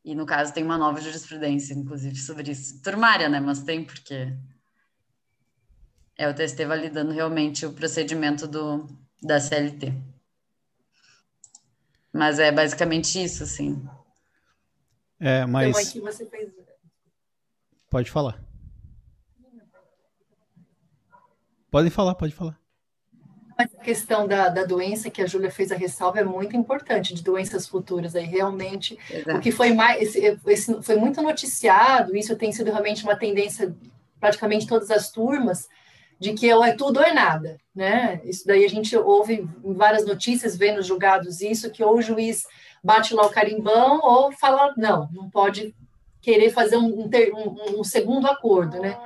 E 0.04 0.14
no 0.14 0.26
caso 0.26 0.52
tem 0.52 0.62
uma 0.62 0.76
nova 0.76 1.00
jurisprudência, 1.00 1.72
inclusive, 1.72 2.16
sobre 2.16 2.50
isso. 2.50 2.82
Turmária, 2.82 3.26
né? 3.26 3.40
Mas 3.40 3.62
tem 3.62 3.82
porque 3.82 4.36
é 6.14 6.28
o 6.28 6.34
TST 6.34 6.62
validando 6.66 7.12
realmente 7.12 7.64
o 7.64 7.72
procedimento 7.72 8.46
do, 8.46 8.86
da 9.22 9.40
CLT. 9.40 9.94
Mas 12.12 12.38
é 12.38 12.52
basicamente 12.52 13.24
isso, 13.24 13.44
assim. 13.44 13.82
É, 15.18 15.46
mas. 15.46 15.74
Pode 17.90 18.10
falar. 18.10 18.42
Pode 21.70 21.90
falar, 21.90 22.14
pode 22.14 22.34
falar. 22.34 22.58
Mas 23.58 23.74
a 23.74 23.82
questão 23.82 24.26
da, 24.26 24.48
da 24.48 24.64
doença 24.64 25.10
que 25.10 25.20
a 25.20 25.26
Júlia 25.26 25.50
fez 25.50 25.72
a 25.72 25.76
ressalva 25.76 26.20
é 26.20 26.24
muito 26.24 26.56
importante, 26.56 27.12
de 27.12 27.24
doenças 27.24 27.66
futuras 27.66 28.14
aí, 28.14 28.24
realmente. 28.24 28.96
Exato. 29.10 29.38
O 29.38 29.40
que 29.40 29.50
foi 29.50 29.72
mais. 29.72 30.00
Esse, 30.00 30.38
esse, 30.46 30.82
foi 30.82 30.96
muito 30.96 31.20
noticiado, 31.20 32.16
isso 32.16 32.36
tem 32.36 32.52
sido 32.52 32.70
realmente 32.70 33.02
uma 33.02 33.16
tendência, 33.16 33.74
praticamente 34.20 34.66
todas 34.66 34.90
as 34.90 35.10
turmas, 35.10 35.68
de 36.20 36.34
que 36.34 36.48
é 36.48 36.72
tudo 36.74 36.98
ou 37.00 37.04
é 37.04 37.12
nada, 37.12 37.58
né? 37.74 38.20
Isso 38.24 38.46
daí 38.46 38.64
a 38.64 38.68
gente 38.68 38.96
ouve 38.96 39.48
em 39.64 39.74
várias 39.74 40.06
notícias, 40.06 40.56
nos 40.58 40.86
julgados 40.86 41.40
isso, 41.40 41.70
que 41.70 41.82
ou 41.82 41.96
o 41.96 42.02
juiz 42.02 42.44
bate 42.82 43.12
lá 43.12 43.26
o 43.26 43.30
carimbão 43.30 44.00
ou 44.02 44.30
fala, 44.32 44.72
não, 44.76 45.08
não 45.12 45.28
pode 45.28 45.74
querer 46.20 46.50
fazer 46.50 46.76
um, 46.76 47.08
um, 47.08 47.80
um 47.80 47.84
segundo 47.84 48.26
acordo, 48.26 48.80
né? 48.80 48.98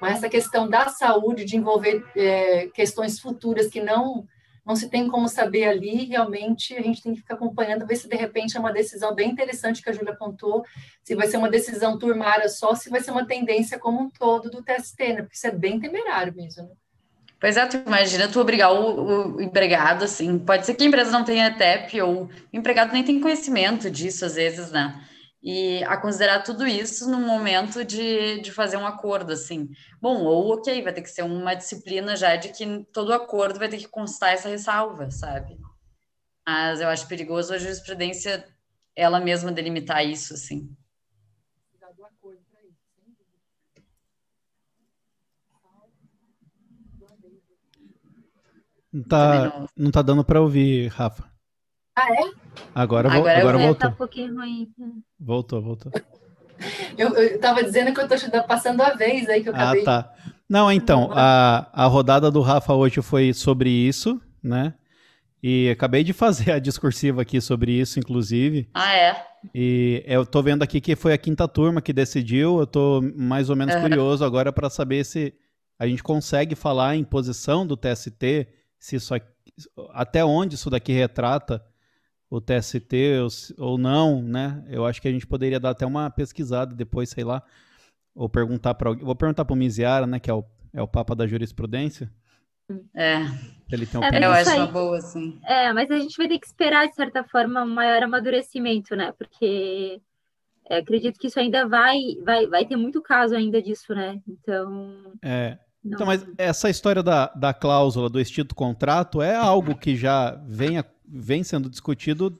Mas 0.00 0.18
essa 0.18 0.28
questão 0.28 0.68
da 0.68 0.88
saúde, 0.88 1.44
de 1.44 1.56
envolver 1.56 2.04
é, 2.14 2.66
questões 2.74 3.18
futuras 3.18 3.68
que 3.68 3.80
não 3.80 4.26
não 4.66 4.74
se 4.74 4.88
tem 4.88 5.06
como 5.06 5.28
saber 5.28 5.68
ali, 5.68 6.06
realmente 6.06 6.74
a 6.74 6.82
gente 6.82 7.00
tem 7.00 7.14
que 7.14 7.20
ficar 7.20 7.34
acompanhando, 7.34 7.86
ver 7.86 7.94
se 7.94 8.08
de 8.08 8.16
repente 8.16 8.56
é 8.56 8.60
uma 8.60 8.72
decisão 8.72 9.14
bem 9.14 9.30
interessante 9.30 9.80
que 9.80 9.88
a 9.88 9.92
Júlia 9.92 10.16
contou, 10.16 10.64
se 11.04 11.14
vai 11.14 11.28
ser 11.28 11.36
uma 11.36 11.48
decisão 11.48 11.96
turmária 11.96 12.48
só, 12.48 12.74
se 12.74 12.90
vai 12.90 13.00
ser 13.00 13.12
uma 13.12 13.24
tendência 13.24 13.78
como 13.78 14.00
um 14.02 14.10
todo 14.10 14.50
do 14.50 14.64
TST, 14.64 14.98
né? 14.98 15.22
Porque 15.22 15.36
isso 15.36 15.46
é 15.46 15.52
bem 15.52 15.78
temerário 15.78 16.34
mesmo, 16.34 16.64
né? 16.64 16.70
Pois 17.38 17.56
é, 17.56 17.64
tu 17.66 17.76
imagina 17.76 18.26
tu 18.26 18.40
obrigar 18.40 18.72
o, 18.72 19.36
o, 19.36 19.40
empregado, 19.40 20.04
assim, 20.04 20.36
pode 20.36 20.66
ser 20.66 20.74
que 20.74 20.82
a 20.82 20.86
empresa 20.86 21.12
não 21.12 21.22
tenha 21.22 21.54
TEP, 21.54 22.00
ou 22.00 22.24
o 22.24 22.30
empregado 22.52 22.92
nem 22.92 23.04
tem 23.04 23.20
conhecimento 23.20 23.88
disso, 23.88 24.24
às 24.24 24.34
vezes, 24.34 24.72
né? 24.72 25.00
E 25.48 25.84
a 25.84 25.96
considerar 25.96 26.42
tudo 26.42 26.66
isso 26.66 27.08
no 27.08 27.20
momento 27.20 27.84
de, 27.84 28.40
de 28.40 28.50
fazer 28.50 28.76
um 28.76 28.84
acordo, 28.84 29.32
assim. 29.32 29.68
Bom, 30.02 30.24
ou 30.24 30.54
ok, 30.54 30.82
vai 30.82 30.92
ter 30.92 31.02
que 31.02 31.08
ser 31.08 31.22
uma 31.22 31.54
disciplina 31.54 32.16
já 32.16 32.34
de 32.34 32.48
que 32.48 32.84
todo 32.92 33.12
acordo 33.12 33.56
vai 33.56 33.68
ter 33.68 33.76
que 33.76 33.86
constar 33.86 34.32
essa 34.32 34.48
ressalva, 34.48 35.08
sabe? 35.12 35.56
Mas 36.44 36.80
eu 36.80 36.88
acho 36.88 37.06
perigoso 37.06 37.54
a 37.54 37.58
jurisprudência 37.58 38.44
ela 38.96 39.20
mesma 39.20 39.52
delimitar 39.52 40.04
isso, 40.04 40.34
assim. 40.34 40.68
Não 48.92 49.04
tá, 49.04 49.66
não 49.76 49.90
tá 49.92 50.02
dando 50.02 50.24
para 50.24 50.40
ouvir, 50.40 50.88
Rafa. 50.88 51.35
Ah, 51.96 52.12
é? 52.12 52.30
Agora, 52.74 53.10
agora, 53.10 53.38
agora 53.38 53.58
voltou. 53.58 53.74
Tá 53.74 53.88
um 53.88 53.92
pouquinho 53.92 54.36
ruim. 54.36 54.70
Voltou, 55.18 55.62
voltou. 55.62 55.90
Eu, 56.96 57.14
eu 57.14 57.38
tava 57.38 57.62
dizendo 57.62 57.92
que 57.92 58.00
eu 58.00 58.08
tô 58.08 58.42
passando 58.44 58.80
a 58.80 58.94
vez 58.94 59.28
aí 59.28 59.42
que 59.42 59.48
eu 59.50 59.54
ah, 59.54 59.58
acabei. 59.58 59.82
Ah, 59.82 59.84
tá. 59.84 60.14
Não, 60.48 60.72
então, 60.72 61.10
a, 61.12 61.68
a 61.70 61.84
rodada 61.84 62.30
do 62.30 62.40
Rafa 62.40 62.72
hoje 62.72 63.02
foi 63.02 63.34
sobre 63.34 63.68
isso, 63.68 64.18
né? 64.42 64.72
E 65.42 65.68
acabei 65.68 66.02
de 66.02 66.14
fazer 66.14 66.52
a 66.52 66.58
discursiva 66.58 67.20
aqui 67.20 67.42
sobre 67.42 67.72
isso, 67.72 67.98
inclusive. 67.98 68.70
Ah, 68.72 68.96
é? 68.96 69.26
E 69.54 70.02
eu 70.06 70.24
tô 70.24 70.42
vendo 70.42 70.62
aqui 70.62 70.80
que 70.80 70.96
foi 70.96 71.12
a 71.12 71.18
quinta 71.18 71.46
turma 71.46 71.82
que 71.82 71.92
decidiu. 71.92 72.58
Eu 72.58 72.66
tô 72.66 73.02
mais 73.14 73.50
ou 73.50 73.56
menos 73.56 73.74
uhum. 73.74 73.82
curioso 73.82 74.24
agora 74.24 74.50
para 74.50 74.70
saber 74.70 75.04
se 75.04 75.34
a 75.78 75.86
gente 75.86 76.02
consegue 76.02 76.54
falar 76.54 76.96
em 76.96 77.04
posição 77.04 77.66
do 77.66 77.76
TST, 77.76 78.48
se 78.78 78.96
isso 78.96 79.14
até 79.90 80.24
onde 80.24 80.54
isso 80.54 80.70
daqui 80.70 80.92
retrata 80.92 81.62
o 82.36 82.40
TST 82.40 82.94
ou, 83.22 83.66
ou 83.70 83.78
não, 83.78 84.22
né? 84.22 84.62
Eu 84.68 84.84
acho 84.84 85.00
que 85.00 85.08
a 85.08 85.10
gente 85.10 85.26
poderia 85.26 85.58
dar 85.58 85.70
até 85.70 85.86
uma 85.86 86.10
pesquisada 86.10 86.74
depois, 86.74 87.08
sei 87.10 87.24
lá, 87.24 87.42
ou 88.14 88.28
perguntar 88.28 88.74
para 88.74 88.90
alguém. 88.90 89.04
Vou 89.04 89.16
perguntar 89.16 89.44
para 89.44 89.54
o 89.54 89.56
Miziara, 89.56 90.06
né, 90.06 90.18
que 90.20 90.30
é 90.30 90.34
o, 90.34 90.44
é 90.72 90.82
o 90.82 90.88
Papa 90.88 91.14
da 91.14 91.26
Jurisprudência. 91.26 92.10
É. 92.94 93.18
Ele 93.70 93.86
tem 93.86 94.00
um 94.00 94.04
é, 94.04 94.24
eu 94.24 94.32
acho 94.32 94.54
uma 94.54 94.66
boa, 94.66 95.00
sim. 95.00 95.40
É, 95.44 95.72
mas 95.72 95.90
a 95.90 95.98
gente 95.98 96.16
vai 96.16 96.28
ter 96.28 96.38
que 96.38 96.46
esperar, 96.46 96.88
de 96.88 96.94
certa 96.94 97.24
forma, 97.24 97.62
um 97.62 97.74
maior 97.74 98.02
amadurecimento, 98.02 98.94
né? 98.96 99.12
Porque 99.16 100.00
é, 100.68 100.78
acredito 100.78 101.18
que 101.18 101.28
isso 101.28 101.38
ainda 101.38 101.66
vai, 101.66 101.98
vai, 102.24 102.46
vai 102.46 102.66
ter 102.66 102.76
muito 102.76 103.00
caso 103.00 103.34
ainda 103.34 103.62
disso, 103.62 103.94
né? 103.94 104.20
Então. 104.28 105.12
É. 105.22 105.58
Então, 105.84 106.04
mas 106.04 106.26
essa 106.36 106.68
história 106.68 107.02
da, 107.02 107.28
da 107.28 107.54
cláusula 107.54 108.10
do 108.10 108.20
extinto 108.20 108.56
contrato 108.56 109.22
é 109.22 109.36
algo 109.36 109.76
que 109.76 109.94
já 109.94 110.32
vem, 110.44 110.82
vem 111.08 111.42
sendo 111.42 111.68
discutido 111.68 112.38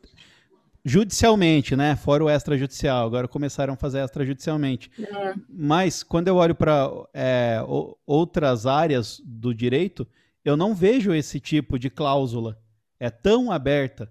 judicialmente, 0.85 1.75
né? 1.75 1.97
Fora 1.97 2.25
o 2.25 2.31
extrajudicial. 2.31 3.07
Agora 3.07 3.27
começaram 3.27 3.75
a 3.75 3.77
fazer 3.77 4.05
extrajudicialmente. 4.05 4.91
É. 4.99 5.35
Mas 5.49 6.05
quando 6.05 6.29
eu 6.29 6.37
olho 6.37 6.55
para 6.55 6.89
é, 7.13 7.61
outras 8.07 8.67
áreas 8.67 9.21
do 9.25 9.53
direito, 9.53 10.07
eu 10.45 10.57
não 10.57 10.75
vejo 10.75 11.13
esse 11.13 11.41
tipo 11.41 11.77
de 11.77 11.91
cláusula. 11.91 12.57
É 13.01 13.11
tão 13.11 13.51
aberta. 13.51 14.11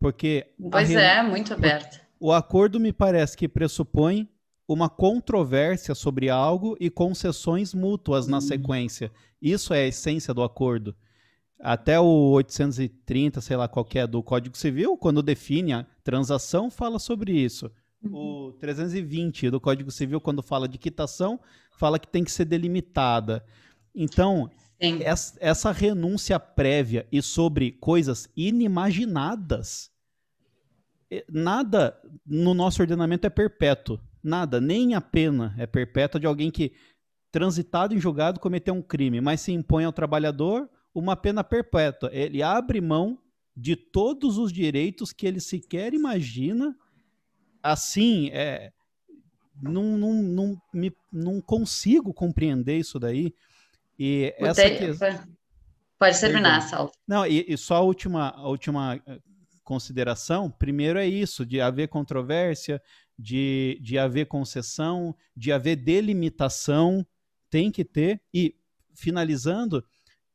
Porque. 0.00 0.52
Pois 0.70 0.90
é, 0.90 1.22
muito 1.22 1.54
aberta. 1.54 2.00
O 2.18 2.32
acordo 2.32 2.80
me 2.80 2.92
parece 2.92 3.36
que 3.36 3.48
pressupõe 3.48 4.28
uma 4.66 4.88
controvérsia 4.88 5.94
sobre 5.94 6.28
algo 6.28 6.76
e 6.80 6.90
concessões 6.90 7.72
mútuas 7.72 8.26
na 8.26 8.38
hum. 8.38 8.40
sequência. 8.40 9.12
Isso 9.40 9.72
é 9.72 9.84
a 9.84 9.86
essência 9.86 10.34
do 10.34 10.42
acordo. 10.42 10.94
Até 11.58 11.98
o 11.98 12.30
830, 12.32 13.40
sei 13.40 13.56
lá 13.56 13.66
qual 13.66 13.86
é, 13.94 14.06
do 14.06 14.22
Código 14.22 14.56
Civil, 14.56 14.96
quando 14.96 15.22
define 15.22 15.72
a 15.72 15.86
transação, 16.04 16.70
fala 16.70 16.98
sobre 16.98 17.32
isso. 17.32 17.70
Uhum. 18.02 18.48
O 18.48 18.52
320 18.52 19.50
do 19.50 19.60
Código 19.60 19.90
Civil, 19.90 20.20
quando 20.20 20.42
fala 20.42 20.68
de 20.68 20.78
quitação, 20.78 21.40
fala 21.72 21.98
que 21.98 22.08
tem 22.08 22.22
que 22.22 22.30
ser 22.30 22.44
delimitada. 22.44 23.44
Então, 23.94 24.50
essa, 24.78 25.38
essa 25.40 25.72
renúncia 25.72 26.38
prévia 26.38 27.06
e 27.10 27.22
sobre 27.22 27.72
coisas 27.72 28.28
inimaginadas, 28.36 29.90
nada 31.30 31.98
no 32.26 32.52
nosso 32.52 32.82
ordenamento 32.82 33.26
é 33.26 33.30
perpétuo. 33.30 33.98
Nada, 34.22 34.60
nem 34.60 34.94
a 34.94 35.00
pena 35.00 35.54
é 35.56 35.66
perpétua 35.66 36.20
de 36.20 36.26
alguém 36.26 36.50
que, 36.50 36.72
transitado 37.30 37.94
em 37.94 38.00
julgado, 38.00 38.40
cometeu 38.40 38.74
um 38.74 38.82
crime, 38.82 39.20
mas 39.20 39.40
se 39.40 39.52
impõe 39.52 39.84
ao 39.84 39.92
trabalhador 39.92 40.68
uma 40.98 41.14
pena 41.14 41.44
perpétua. 41.44 42.10
Ele 42.10 42.42
abre 42.42 42.80
mão 42.80 43.18
de 43.54 43.76
todos 43.76 44.38
os 44.38 44.50
direitos 44.50 45.12
que 45.12 45.26
ele 45.26 45.40
sequer 45.40 45.92
imagina. 45.92 46.74
Assim, 47.62 48.30
é, 48.32 48.72
não, 49.60 49.98
não, 49.98 50.14
não, 50.14 50.62
me, 50.72 50.90
não 51.12 51.40
consigo 51.40 52.14
compreender 52.14 52.78
isso 52.78 52.98
daí. 52.98 53.34
E 53.98 54.34
essa 54.38 54.62
Pode 55.98 56.20
terminar, 56.20 56.60
Salvo. 56.62 56.92
Não, 57.08 57.26
e, 57.26 57.44
e, 57.48 57.56
só 57.56 57.76
a 57.76 57.80
última, 57.80 58.28
a 58.28 58.48
última 58.48 59.00
eh, 59.06 59.18
consideração. 59.64 60.50
Primeiro 60.50 60.98
é 60.98 61.06
isso, 61.06 61.44
de 61.44 61.58
haver 61.58 61.88
controvérsia, 61.88 62.82
de, 63.18 63.78
de 63.80 63.98
haver 63.98 64.26
concessão, 64.26 65.16
de 65.34 65.50
haver 65.50 65.76
delimitação, 65.76 67.06
tem 67.48 67.70
que 67.70 67.82
ter. 67.82 68.20
E, 68.32 68.54
finalizando, 68.94 69.82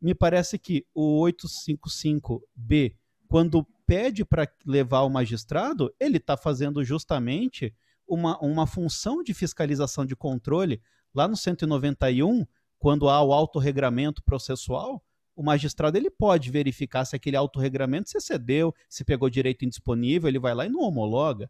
me 0.02 0.16
parece 0.16 0.58
que 0.58 0.86
o 0.94 1.24
855B, 1.24 2.96
quando 3.28 3.66
pede 3.86 4.26
para 4.26 4.52
levar 4.66 5.02
o 5.02 5.10
magistrado, 5.10 5.94
ele 6.00 6.18
está 6.18 6.36
fazendo 6.36 6.84
justamente 6.84 7.74
uma, 8.08 8.40
uma 8.40 8.66
função 8.66 9.22
de 9.22 9.34
fiscalização 9.34 10.06
de 10.06 10.16
controle. 10.16 10.82
Lá 11.14 11.28
no 11.28 11.38
191, 11.38 12.46
quando 12.80 13.08
há 13.10 13.22
o 13.22 13.32
autorregramento 13.32 14.24
processual, 14.24 15.04
o 15.36 15.44
magistrado 15.44 15.98
ele 15.98 16.10
pode 16.10 16.50
verificar 16.50 17.06
se 17.06 17.16
aquele 17.16 17.36
autorregramento 17.36 18.10
se 18.10 18.18
excedeu, 18.18 18.74
se 18.90 19.06
pegou 19.06 19.30
direito 19.30 19.66
indisponível, 19.66 20.28
ele 20.28 20.40
vai 20.40 20.54
lá 20.54 20.66
e 20.66 20.70
não 20.70 20.82
homologa. 20.82 21.50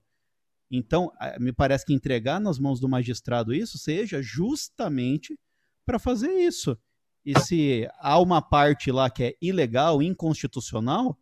Então, 0.70 1.12
me 1.40 1.52
parece 1.52 1.86
que 1.86 1.94
entregar 1.94 2.40
nas 2.40 2.58
mãos 2.58 2.80
do 2.80 2.88
magistrado 2.88 3.54
isso 3.54 3.78
seja 3.78 4.22
justamente 4.22 5.38
para 5.86 6.00
fazer 6.00 6.32
isso. 6.32 6.78
E 7.26 7.40
se 7.40 7.88
há 8.00 8.20
uma 8.20 8.42
parte 8.42 8.92
lá 8.92 9.10
que 9.10 9.24
é 9.24 9.36
ilegal, 9.42 10.02
inconstitucional, 10.02 11.18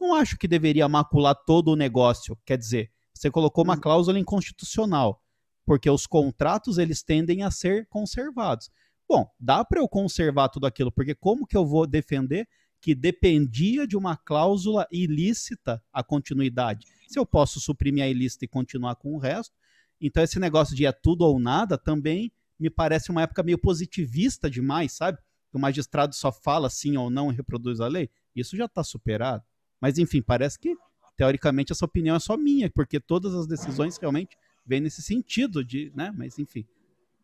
não 0.00 0.14
acho 0.14 0.38
que 0.38 0.48
deveria 0.48 0.88
macular 0.88 1.34
todo 1.34 1.68
o 1.68 1.76
negócio. 1.76 2.36
Quer 2.44 2.58
dizer, 2.58 2.90
você 3.12 3.30
colocou 3.30 3.64
uma 3.64 3.74
hum. 3.74 3.80
cláusula 3.80 4.18
inconstitucional, 4.18 5.22
porque 5.64 5.88
os 5.88 6.06
contratos 6.06 6.78
eles 6.78 7.02
tendem 7.02 7.42
a 7.42 7.50
ser 7.50 7.86
conservados. 7.88 8.70
Bom, 9.08 9.30
dá 9.38 9.64
para 9.64 9.80
eu 9.80 9.88
conservar 9.88 10.48
tudo 10.48 10.66
aquilo, 10.66 10.90
porque 10.90 11.14
como 11.14 11.46
que 11.46 11.56
eu 11.56 11.66
vou 11.66 11.86
defender 11.86 12.48
que 12.80 12.94
dependia 12.94 13.86
de 13.86 13.96
uma 13.96 14.16
cláusula 14.16 14.86
ilícita 14.90 15.82
a 15.92 16.02
continuidade? 16.02 16.86
Se 17.08 17.18
eu 17.18 17.26
posso 17.26 17.60
suprimir 17.60 18.04
a 18.04 18.08
ilícita 18.08 18.46
e 18.46 18.48
continuar 18.48 18.96
com 18.96 19.14
o 19.14 19.18
resto, 19.18 19.54
então 20.00 20.22
esse 20.22 20.38
negócio 20.38 20.74
de 20.74 20.86
é 20.86 20.92
tudo 20.92 21.22
ou 21.22 21.38
nada 21.38 21.78
também 21.78 22.32
me 22.58 22.70
parece 22.70 23.10
uma 23.10 23.22
época 23.22 23.42
meio 23.42 23.58
positivista 23.58 24.50
demais, 24.50 24.92
sabe? 24.92 25.18
Que 25.54 25.56
o 25.56 25.60
magistrado 25.60 26.12
só 26.16 26.32
fala 26.32 26.68
sim 26.68 26.96
ou 26.96 27.08
não 27.08 27.30
e 27.30 27.34
reproduz 27.34 27.80
a 27.80 27.86
lei, 27.86 28.10
isso 28.34 28.56
já 28.56 28.64
está 28.64 28.82
superado. 28.82 29.44
Mas, 29.80 29.98
enfim, 29.98 30.20
parece 30.20 30.58
que, 30.58 30.76
teoricamente, 31.16 31.70
essa 31.70 31.84
opinião 31.84 32.16
é 32.16 32.18
só 32.18 32.36
minha, 32.36 32.68
porque 32.68 32.98
todas 32.98 33.32
as 33.36 33.46
decisões 33.46 33.96
realmente 33.96 34.36
vêm 34.66 34.80
nesse 34.80 35.00
sentido 35.00 35.64
de, 35.64 35.92
né? 35.94 36.12
Mas, 36.16 36.40
enfim, 36.40 36.66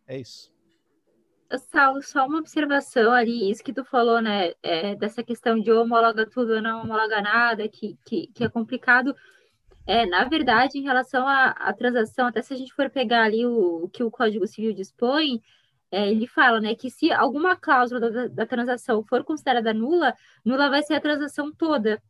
é 0.07 0.21
isso. 0.21 0.53
Saulo, 1.59 2.01
só 2.01 2.25
uma 2.25 2.39
observação 2.39 3.11
ali, 3.11 3.51
isso 3.51 3.65
que 3.65 3.73
tu 3.73 3.85
falou, 3.85 4.23
né, 4.23 4.53
é, 4.63 4.95
dessa 4.95 5.21
questão 5.21 5.59
de 5.59 5.73
homologa 5.73 6.25
tudo 6.25 6.55
ou 6.55 6.63
não 6.63 6.83
homologa 6.83 7.21
nada, 7.21 7.69
que, 7.69 7.99
que, 8.05 8.29
que 8.29 8.45
é 8.45 8.49
complicado. 8.49 9.13
É, 9.85 10.07
na 10.07 10.23
verdade, 10.23 10.79
em 10.79 10.83
relação 10.83 11.27
à, 11.27 11.47
à 11.47 11.73
transação, 11.73 12.29
até 12.29 12.41
se 12.43 12.55
a 12.55 12.57
gente 12.57 12.73
for 12.73 12.89
pegar 12.89 13.25
ali 13.25 13.45
o, 13.45 13.87
o 13.87 13.89
que 13.89 14.05
o 14.05 14.11
Código 14.11 14.47
Civil 14.47 14.73
dispõe, 14.73 15.43
é, 15.91 16.09
ele 16.11 16.27
fala 16.27 16.61
né, 16.61 16.75
que 16.75 16.91
se 16.91 17.11
alguma 17.13 17.57
cláusula 17.57 18.01
da, 18.01 18.29
da, 18.29 18.47
transação 18.47 19.03
for 19.03 19.25
considerada 19.25 19.75
nula, 19.75 20.15
nula 20.45 20.71
vai 20.71 20.83
ser 20.83 20.95
a 20.95 21.01
transação 21.01 21.53
toda. 21.53 22.01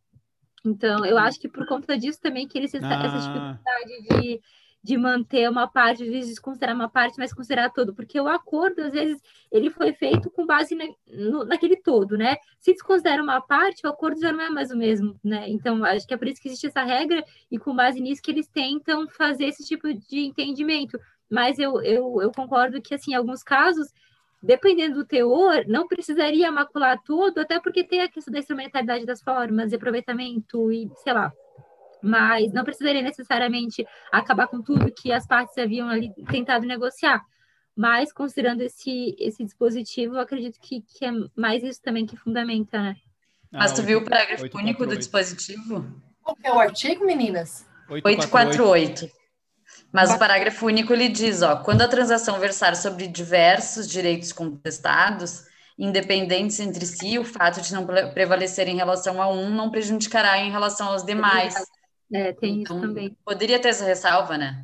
Então, 0.65 1.05
eu 1.07 1.17
acho 1.17 1.41
que 1.41 1.49
por 1.49 1.67
conta 1.67 1.97
disso 1.97 2.21
também 2.21 2.47
que 2.47 2.59
eles 2.59 2.75
ah. 2.75 2.79
essa 2.79 3.19
dificuldade 3.19 4.03
de, 4.11 4.41
de 4.83 4.97
manter 4.99 5.49
uma 5.49 5.67
parte, 5.67 6.05
de 6.05 6.21
desconsiderar 6.21 6.75
uma 6.75 6.91
parte, 6.91 7.17
mas 7.19 7.33
considerar 7.33 7.71
todo, 7.71 7.95
porque 7.95 8.21
o 8.21 8.29
acordo, 8.29 8.83
às 8.83 8.93
vezes, 8.93 9.19
ele 9.51 9.71
foi 9.71 9.95
feito 9.95 10.31
com 10.31 10.45
base 10.45 10.75
na, 10.75 10.85
no, 11.09 11.45
naquele 11.47 11.77
todo, 11.77 12.19
né? 12.19 12.37
Se 12.59 12.73
desconsidera 12.73 13.23
uma 13.23 13.41
parte, 13.41 13.87
o 13.87 13.91
acordo 13.91 14.21
já 14.21 14.31
não 14.31 14.43
é 14.43 14.51
mais 14.51 14.71
o 14.71 14.77
mesmo, 14.77 15.19
né? 15.25 15.49
Então, 15.49 15.83
acho 15.85 16.07
que 16.07 16.13
é 16.13 16.19
por 16.19 16.29
isso 16.29 16.43
que 16.43 16.49
existe 16.49 16.67
essa 16.67 16.83
regra, 16.83 17.25
e 17.51 17.59
com 17.59 17.75
base 17.75 17.99
nisso 17.99 18.21
que 18.21 18.31
eles 18.31 18.47
tentam 18.47 19.09
fazer 19.09 19.47
esse 19.47 19.65
tipo 19.65 19.93
de 19.95 20.27
entendimento 20.27 21.01
mas 21.31 21.59
eu, 21.59 21.81
eu, 21.83 22.21
eu 22.21 22.33
concordo 22.33 22.83
que, 22.83 22.95
assim, 22.95 23.13
em 23.13 23.15
alguns 23.15 23.43
casos, 23.43 23.87
dependendo 24.43 24.97
do 24.97 25.07
teor, 25.07 25.65
não 25.67 25.87
precisaria 25.87 26.51
macular 26.51 27.01
tudo, 27.05 27.41
até 27.41 27.61
porque 27.61 27.85
tem 27.85 28.01
a 28.01 28.09
questão 28.09 28.33
da 28.33 28.41
instrumentalidade 28.41 29.07
das 29.07 29.23
formas, 29.23 29.71
de 29.71 29.77
aproveitamento 29.77 30.73
e, 30.73 30.91
sei 31.05 31.13
lá, 31.13 31.33
mas 32.03 32.53
não 32.53 32.65
precisaria 32.65 33.03
necessariamente 33.03 33.87
acabar 34.11 34.49
com 34.49 34.61
tudo 34.61 34.93
que 34.93 35.13
as 35.13 35.27
partes 35.27 35.57
haviam 35.57 35.89
ali 35.89 36.13
tentado 36.31 36.67
negociar. 36.67 37.23
Mas, 37.77 38.13
considerando 38.13 38.63
esse, 38.63 39.15
esse 39.19 39.45
dispositivo, 39.45 40.17
eu 40.17 40.21
acredito 40.21 40.59
que, 40.61 40.83
que 40.83 41.05
é 41.05 41.13
mais 41.37 41.63
isso 41.63 41.81
também 41.81 42.05
que 42.05 42.17
fundamenta, 42.17 42.83
né? 42.83 42.97
Mas 43.53 43.73
tu 43.73 43.83
viu 43.83 43.99
o 43.99 44.05
parágrafo 44.05 44.45
único 44.57 44.87
do 44.87 44.97
dispositivo? 44.97 45.85
Qual 46.23 46.37
é 46.43 46.53
o 46.53 46.59
artigo, 46.59 47.05
meninas? 47.05 47.67
848. 47.89 49.20
Mas 49.93 50.13
o 50.13 50.19
parágrafo 50.19 50.67
único 50.67 50.93
ele 50.93 51.09
diz, 51.09 51.43
ó, 51.43 51.57
quando 51.57 51.83
a 51.83 51.89
transação 51.89 52.39
versar 52.39 52.77
sobre 52.77 53.09
diversos 53.09 53.89
direitos 53.89 54.33
contestados, 54.33 55.47
independentes 55.77 56.61
entre 56.61 56.87
si, 56.87 57.19
o 57.19 57.25
fato 57.25 57.61
de 57.61 57.73
não 57.75 57.87
prevalecer 57.87 58.69
em 58.69 58.77
relação 58.77 59.21
a 59.21 59.29
um 59.29 59.51
não 59.51 59.71
prejudicará 59.71 60.39
em 60.39 60.51
relação 60.51 60.89
aos 60.89 61.05
demais. 61.05 61.55
É, 62.13 62.33
tem 62.33 62.61
então, 62.61 62.77
isso 62.77 62.87
também. 62.87 63.17
Poderia 63.25 63.59
ter 63.59 63.69
essa 63.69 63.85
ressalva, 63.85 64.37
né? 64.37 64.63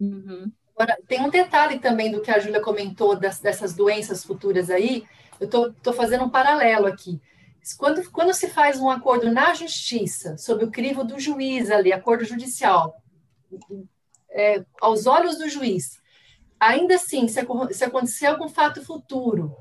Uhum. 0.00 0.50
Agora, 0.76 0.98
tem 1.08 1.20
um 1.20 1.30
detalhe 1.30 1.78
também 1.78 2.10
do 2.10 2.20
que 2.20 2.30
a 2.30 2.38
Júlia 2.38 2.60
comentou 2.60 3.16
das, 3.16 3.40
dessas 3.40 3.74
doenças 3.74 4.24
futuras 4.24 4.68
aí. 4.68 5.04
Eu 5.40 5.46
estou 5.46 5.92
fazendo 5.92 6.24
um 6.24 6.30
paralelo 6.30 6.86
aqui. 6.86 7.20
Quando, 7.76 8.08
quando 8.10 8.32
se 8.32 8.48
faz 8.48 8.80
um 8.80 8.88
acordo 8.88 9.30
na 9.30 9.54
justiça, 9.54 10.36
sob 10.38 10.64
o 10.64 10.70
crivo 10.70 11.04
do 11.04 11.18
juiz 11.18 11.70
ali, 11.70 11.92
acordo 11.92 12.24
judicial, 12.24 13.02
é, 14.30 14.64
aos 14.80 15.06
olhos 15.06 15.38
do 15.38 15.48
juiz, 15.48 16.00
ainda 16.58 16.96
assim, 16.96 17.28
se, 17.28 17.40
se 17.72 17.84
acontecer 17.84 18.26
algum 18.26 18.48
fato 18.48 18.84
futuro, 18.84 19.54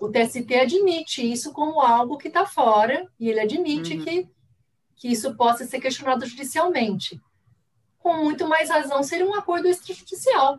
o 0.00 0.08
TST 0.08 0.54
admite 0.54 1.30
isso 1.30 1.52
como 1.52 1.80
algo 1.80 2.16
que 2.16 2.28
está 2.28 2.46
fora, 2.46 3.06
e 3.18 3.28
ele 3.28 3.40
admite 3.40 3.96
uhum. 3.96 4.04
que, 4.04 4.28
que 4.96 5.08
isso 5.08 5.36
possa 5.36 5.66
ser 5.66 5.80
questionado 5.80 6.24
judicialmente. 6.26 7.20
Com 7.98 8.24
muito 8.24 8.48
mais 8.48 8.70
razão, 8.70 9.02
seria 9.02 9.26
um 9.26 9.34
acordo 9.34 9.68
extrajudicial, 9.68 10.58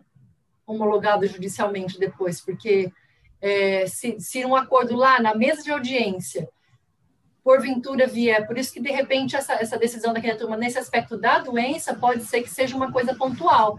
homologado 0.64 1.26
judicialmente 1.26 1.98
depois, 1.98 2.40
porque 2.40 2.92
é, 3.40 3.86
se, 3.88 4.18
se 4.20 4.44
um 4.44 4.54
acordo 4.54 4.94
lá 4.94 5.20
na 5.20 5.34
mesa 5.34 5.62
de 5.62 5.72
audiência 5.72 6.48
porventura 7.42 8.06
vier. 8.06 8.46
Por 8.46 8.56
isso 8.56 8.72
que, 8.72 8.80
de 8.80 8.90
repente, 8.90 9.36
essa, 9.36 9.54
essa 9.54 9.78
decisão 9.78 10.12
daquela 10.12 10.38
turma, 10.38 10.56
nesse 10.56 10.78
aspecto 10.78 11.16
da 11.16 11.38
doença, 11.38 11.94
pode 11.94 12.24
ser 12.24 12.42
que 12.42 12.50
seja 12.50 12.76
uma 12.76 12.92
coisa 12.92 13.14
pontual. 13.14 13.78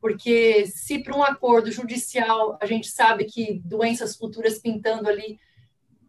Porque 0.00 0.66
se 0.66 0.98
para 0.98 1.16
um 1.16 1.22
acordo 1.22 1.70
judicial 1.70 2.58
a 2.60 2.66
gente 2.66 2.88
sabe 2.88 3.24
que 3.24 3.62
doenças 3.64 4.16
futuras 4.16 4.58
pintando 4.58 5.08
ali, 5.08 5.38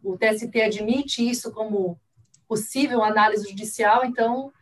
o 0.02 0.18
TST 0.18 0.60
admite 0.60 1.28
isso 1.28 1.52
como 1.52 2.00
possível 2.48 3.02
análise 3.02 3.48
judicial, 3.48 4.04
então 4.04 4.52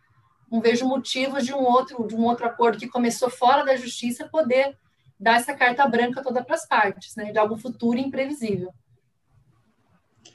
não 0.50 0.60
vejo 0.60 0.86
motivos 0.86 1.44
de 1.44 1.54
um 1.54 1.62
outro 1.62 2.06
de 2.06 2.14
um 2.14 2.24
outro 2.24 2.46
acordo 2.46 2.78
que 2.78 2.86
começou 2.86 3.30
fora 3.30 3.64
da 3.64 3.74
justiça 3.74 4.28
poder 4.28 4.76
dar 5.18 5.36
essa 5.36 5.54
carta 5.54 5.86
branca 5.88 6.22
toda 6.22 6.44
para 6.44 6.54
as 6.54 6.66
partes, 6.66 7.16
né, 7.16 7.32
de 7.32 7.38
algo 7.38 7.56
futuro 7.56 7.98
imprevisível. 7.98 8.72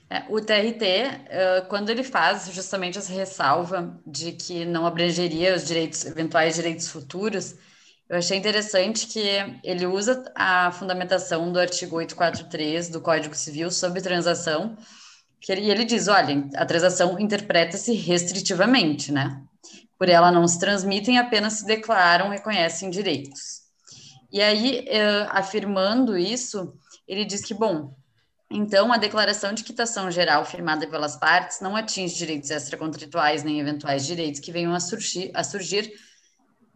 É, 0.09 0.23
o 0.29 0.39
TRT, 0.39 1.65
quando 1.67 1.89
ele 1.89 2.03
faz 2.03 2.49
justamente 2.53 2.97
essa 2.97 3.11
ressalva 3.11 3.99
de 4.05 4.31
que 4.31 4.63
não 4.63 4.85
abrangeria 4.85 5.53
os 5.53 5.65
direitos, 5.65 6.05
eventuais 6.05 6.55
direitos 6.55 6.87
futuros, 6.87 7.55
eu 8.09 8.17
achei 8.17 8.37
interessante 8.37 9.05
que 9.07 9.19
ele 9.63 9.85
usa 9.85 10.23
a 10.33 10.71
fundamentação 10.71 11.51
do 11.51 11.59
artigo 11.59 11.97
843 11.97 12.87
do 12.87 13.01
Código 13.01 13.35
Civil 13.35 13.69
sobre 13.69 13.99
transação, 13.99 14.77
que 15.41 15.51
ele, 15.51 15.69
ele 15.69 15.83
diz, 15.83 16.07
olha, 16.07 16.49
a 16.55 16.65
transação 16.65 17.19
interpreta-se 17.19 17.93
restritivamente, 17.93 19.11
né? 19.11 19.43
Por 19.99 20.07
ela 20.07 20.31
não 20.31 20.47
se 20.47 20.57
transmitem, 20.57 21.17
apenas 21.17 21.53
se 21.53 21.65
declaram, 21.65 22.29
reconhecem 22.29 22.89
direitos. 22.89 23.63
E 24.31 24.41
aí, 24.41 24.85
afirmando 25.29 26.17
isso, 26.17 26.73
ele 27.05 27.25
diz 27.25 27.43
que, 27.43 27.53
bom, 27.53 27.93
então, 28.49 28.93
a 28.93 28.97
declaração 28.97 29.53
de 29.53 29.63
quitação 29.63 30.09
geral 30.09 30.45
firmada 30.45 30.87
pelas 30.87 31.17
partes 31.17 31.59
não 31.59 31.75
atinge 31.75 32.15
direitos 32.15 32.49
extracontratuais 32.49 33.43
nem 33.43 33.59
eventuais 33.59 34.05
direitos 34.05 34.39
que 34.39 34.51
venham 34.51 34.73
a 34.73 34.79
surgir, 34.79 35.31
a 35.33 35.43
surgir 35.43 35.93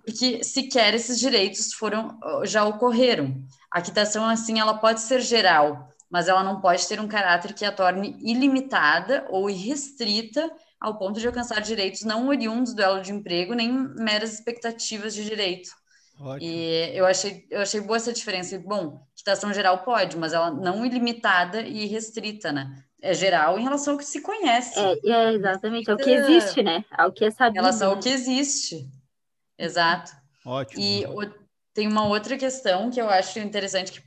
porque 0.04 0.44
sequer 0.44 0.94
esses 0.94 1.20
direitos 1.20 1.74
foram 1.74 2.20
já 2.44 2.66
ocorreram. 2.66 3.42
A 3.72 3.82
quitação, 3.82 4.28
assim, 4.28 4.60
ela 4.60 4.78
pode 4.78 5.02
ser 5.02 5.22
geral, 5.22 5.90
mas 6.10 6.28
ela 6.28 6.44
não 6.44 6.60
pode 6.60 6.88
ter 6.88 7.00
um 7.00 7.08
caráter 7.08 7.54
que 7.54 7.64
a 7.64 7.72
torne 7.72 8.18
ilimitada 8.20 9.26
ou 9.30 9.50
irrestrita 9.50 10.52
ao 10.80 10.98
ponto 10.98 11.20
de 11.20 11.28
alcançar 11.28 11.62
direitos 11.62 12.02
não 12.02 12.28
oriundos 12.28 12.74
do 12.74 12.82
elo 12.82 13.02
de 13.02 13.14
emprego, 13.14 13.54
nem 13.54 13.72
meras 13.72 14.34
expectativas 14.34 15.14
de 15.14 15.24
direito. 15.24 15.70
Ótimo. 16.22 16.52
E 16.52 16.96
eu 16.96 17.06
achei, 17.08 17.48
eu 17.50 17.62
achei 17.62 17.82
boa 17.82 17.98
essa 17.98 18.14
diferença. 18.14 18.58
Bom, 18.60 19.02
quitação 19.16 19.52
geral 19.52 19.80
pode, 19.84 20.16
mas 20.18 20.34
ela 20.34 20.52
não 20.52 20.86
ilimitada 20.86 21.62
e 21.62 21.88
restrita, 21.88 22.52
né? 22.52 22.76
É 23.02 23.12
geral 23.12 23.58
em 23.58 23.64
relação 23.64 23.94
ao 23.94 23.98
que 23.98 24.06
se 24.06 24.22
conhece. 24.22 24.80
É, 24.80 25.10
é 25.10 25.34
exatamente, 25.34 25.90
ao 25.90 25.98
que 25.98 26.12
existe, 26.12 26.62
né? 26.62 26.86
Ao 26.92 27.12
que 27.12 27.26
é 27.26 27.32
sabido. 27.32 27.58
Em 27.58 27.62
relação 27.62 27.92
ao 27.92 28.00
que 28.00 28.10
existe. 28.10 28.88
Exato. 29.58 30.12
Ótimo. 30.46 30.80
E 30.80 31.06
o, 31.08 31.22
tem 31.74 31.88
uma 31.88 32.08
outra 32.08 32.38
questão 32.38 32.92
que 32.92 33.02
eu 33.02 33.10
acho 33.10 33.40
interessante 33.40 33.92
que 33.92 34.04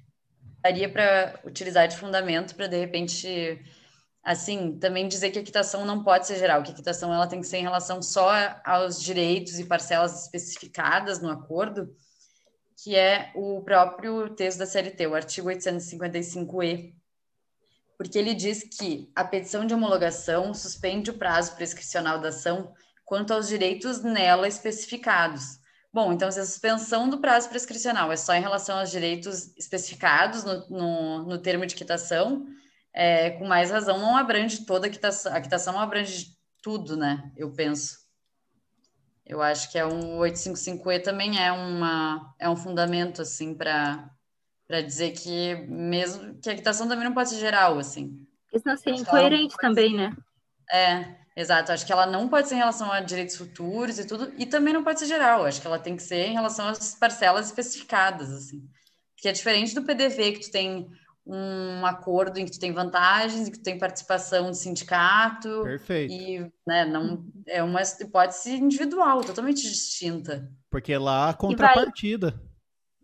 daria 0.63 0.89
para 0.89 1.41
utilizar 1.45 1.89
de 1.89 1.97
fundamento 1.97 2.55
para 2.55 2.69
de 2.69 2.79
repente 2.79 3.61
assim, 4.23 4.79
também 4.79 5.07
dizer 5.07 5.31
que 5.31 5.39
a 5.39 5.43
quitação 5.43 5.85
não 5.85 6.03
pode 6.03 6.27
ser 6.27 6.39
geral, 6.39 6.63
que 6.63 6.71
a 6.71 6.75
quitação 6.75 7.13
ela 7.13 7.27
tem 7.27 7.41
que 7.41 7.47
ser 7.47 7.59
em 7.59 7.63
relação 7.63 8.01
só 8.01 8.31
aos 8.65 9.03
direitos 9.03 9.59
e 9.59 9.67
parcelas 9.67 10.23
especificadas 10.23 11.21
no 11.21 11.29
acordo, 11.29 11.95
que 12.83 12.97
é 12.97 13.33
o 13.35 13.63
próprio 13.63 14.31
texto 14.35 14.59
da 14.59 14.67
CLT, 14.67 15.07
o 15.07 15.15
artigo 15.15 15.49
855-E, 15.49 16.95
porque 17.97 18.19
ele 18.19 18.35
diz 18.35 18.63
que 18.63 19.11
a 19.15 19.25
petição 19.25 19.67
de 19.67 19.75
homologação 19.75 20.53
suspende 20.53 21.11
o 21.11 21.19
prazo 21.19 21.55
prescricional 21.55 22.21
da 22.21 22.29
ação 22.29 22.75
quanto 23.05 23.33
aos 23.33 23.49
direitos 23.49 24.03
nela 24.03 24.49
especificados. 24.49 25.59
Bom, 25.93 26.13
então, 26.13 26.29
se 26.31 26.41
a 26.41 26.45
suspensão 26.45 27.09
do 27.09 27.19
prazo 27.19 27.49
prescricional 27.49 28.11
é 28.11 28.17
só 28.17 28.35
em 28.35 28.41
relação 28.41 28.79
aos 28.79 28.91
direitos 28.91 29.57
especificados 29.57 30.43
no, 30.43 30.69
no, 30.69 31.23
no 31.23 31.39
termo 31.39 31.65
de 31.65 31.77
quitação, 31.77 32.45
é, 32.93 33.31
com 33.31 33.47
mais 33.47 33.71
razão, 33.71 33.99
não 33.99 34.17
abrange 34.17 34.65
toda 34.67 34.89
a 34.89 34.91
quitação, 34.91 35.33
a 35.33 35.41
quitação 35.41 35.73
não 35.73 35.81
abrange 35.81 36.37
tudo, 36.61 36.97
né? 36.97 37.31
Eu 37.37 37.53
penso. 37.53 38.04
Eu 39.27 39.41
acho 39.41 39.71
que 39.73 39.79
é 39.79 39.87
um 39.87 40.19
855E 40.19 41.03
também 41.03 41.43
é 41.43 41.51
uma 41.51 42.35
é 42.39 42.49
um 42.49 42.57
fundamento 42.57 43.23
assim 43.23 43.55
para 43.55 44.11
para 44.67 44.81
dizer 44.81 45.13
que 45.13 45.55
mesmo 45.69 46.35
que 46.41 46.51
a 46.51 46.55
quitação 46.55 46.89
também 46.89 47.05
não 47.05 47.15
pode 47.15 47.31
ser 47.31 47.39
geral 47.39 47.79
assim. 47.79 48.27
Isso 48.53 48.67
não 48.67 48.77
seria 48.77 49.01
incoerente 49.01 49.57
também, 49.59 49.91
ser... 49.91 49.97
né? 49.97 50.17
É, 50.71 51.17
exato. 51.37 51.73
Acho 51.73 51.85
que 51.85 51.93
ela 51.93 52.07
não 52.07 52.29
pode 52.29 52.49
ser 52.49 52.55
em 52.55 52.59
relação 52.59 52.91
a 52.91 53.01
direitos 53.01 53.37
futuros 53.37 53.99
e 53.99 54.07
tudo, 54.07 54.33
e 54.39 54.47
também 54.47 54.73
não 54.73 54.85
pode 54.85 55.01
ser 55.01 55.07
geral. 55.07 55.45
Acho 55.45 55.61
que 55.61 55.67
ela 55.67 55.79
tem 55.79 55.97
que 55.97 56.03
ser 56.03 56.27
em 56.27 56.35
relação 56.35 56.69
às 56.69 56.95
parcelas 56.95 57.47
especificadas, 57.47 58.31
assim. 58.31 58.63
Que 59.17 59.29
é 59.29 59.33
diferente 59.33 59.75
do 59.75 59.83
PDV, 59.83 60.33
que 60.33 60.41
tu 60.41 60.51
tem 60.51 60.89
um 61.27 61.87
acordo 61.87 62.39
em 62.39 62.45
que 62.45 62.53
tu 62.53 62.59
tem 62.59 62.73
vantagens, 62.73 63.49
em 63.49 63.51
que 63.51 63.59
tu 63.59 63.65
tem 63.65 63.79
participação 63.79 64.51
de 64.51 64.59
sindicato. 64.59 65.63
Perfeito. 65.63 66.13
E 66.13 66.53
né, 66.67 66.85
não, 66.85 67.25
é 67.47 67.63
uma 67.63 67.81
hipótese 67.83 68.57
individual, 68.57 69.23
totalmente 69.23 69.63
distinta. 69.63 70.51
Porque 70.71 70.97
lá 70.97 71.31
a 71.31 71.35
contrapartida. 71.35 72.31
Vai... 72.31 72.41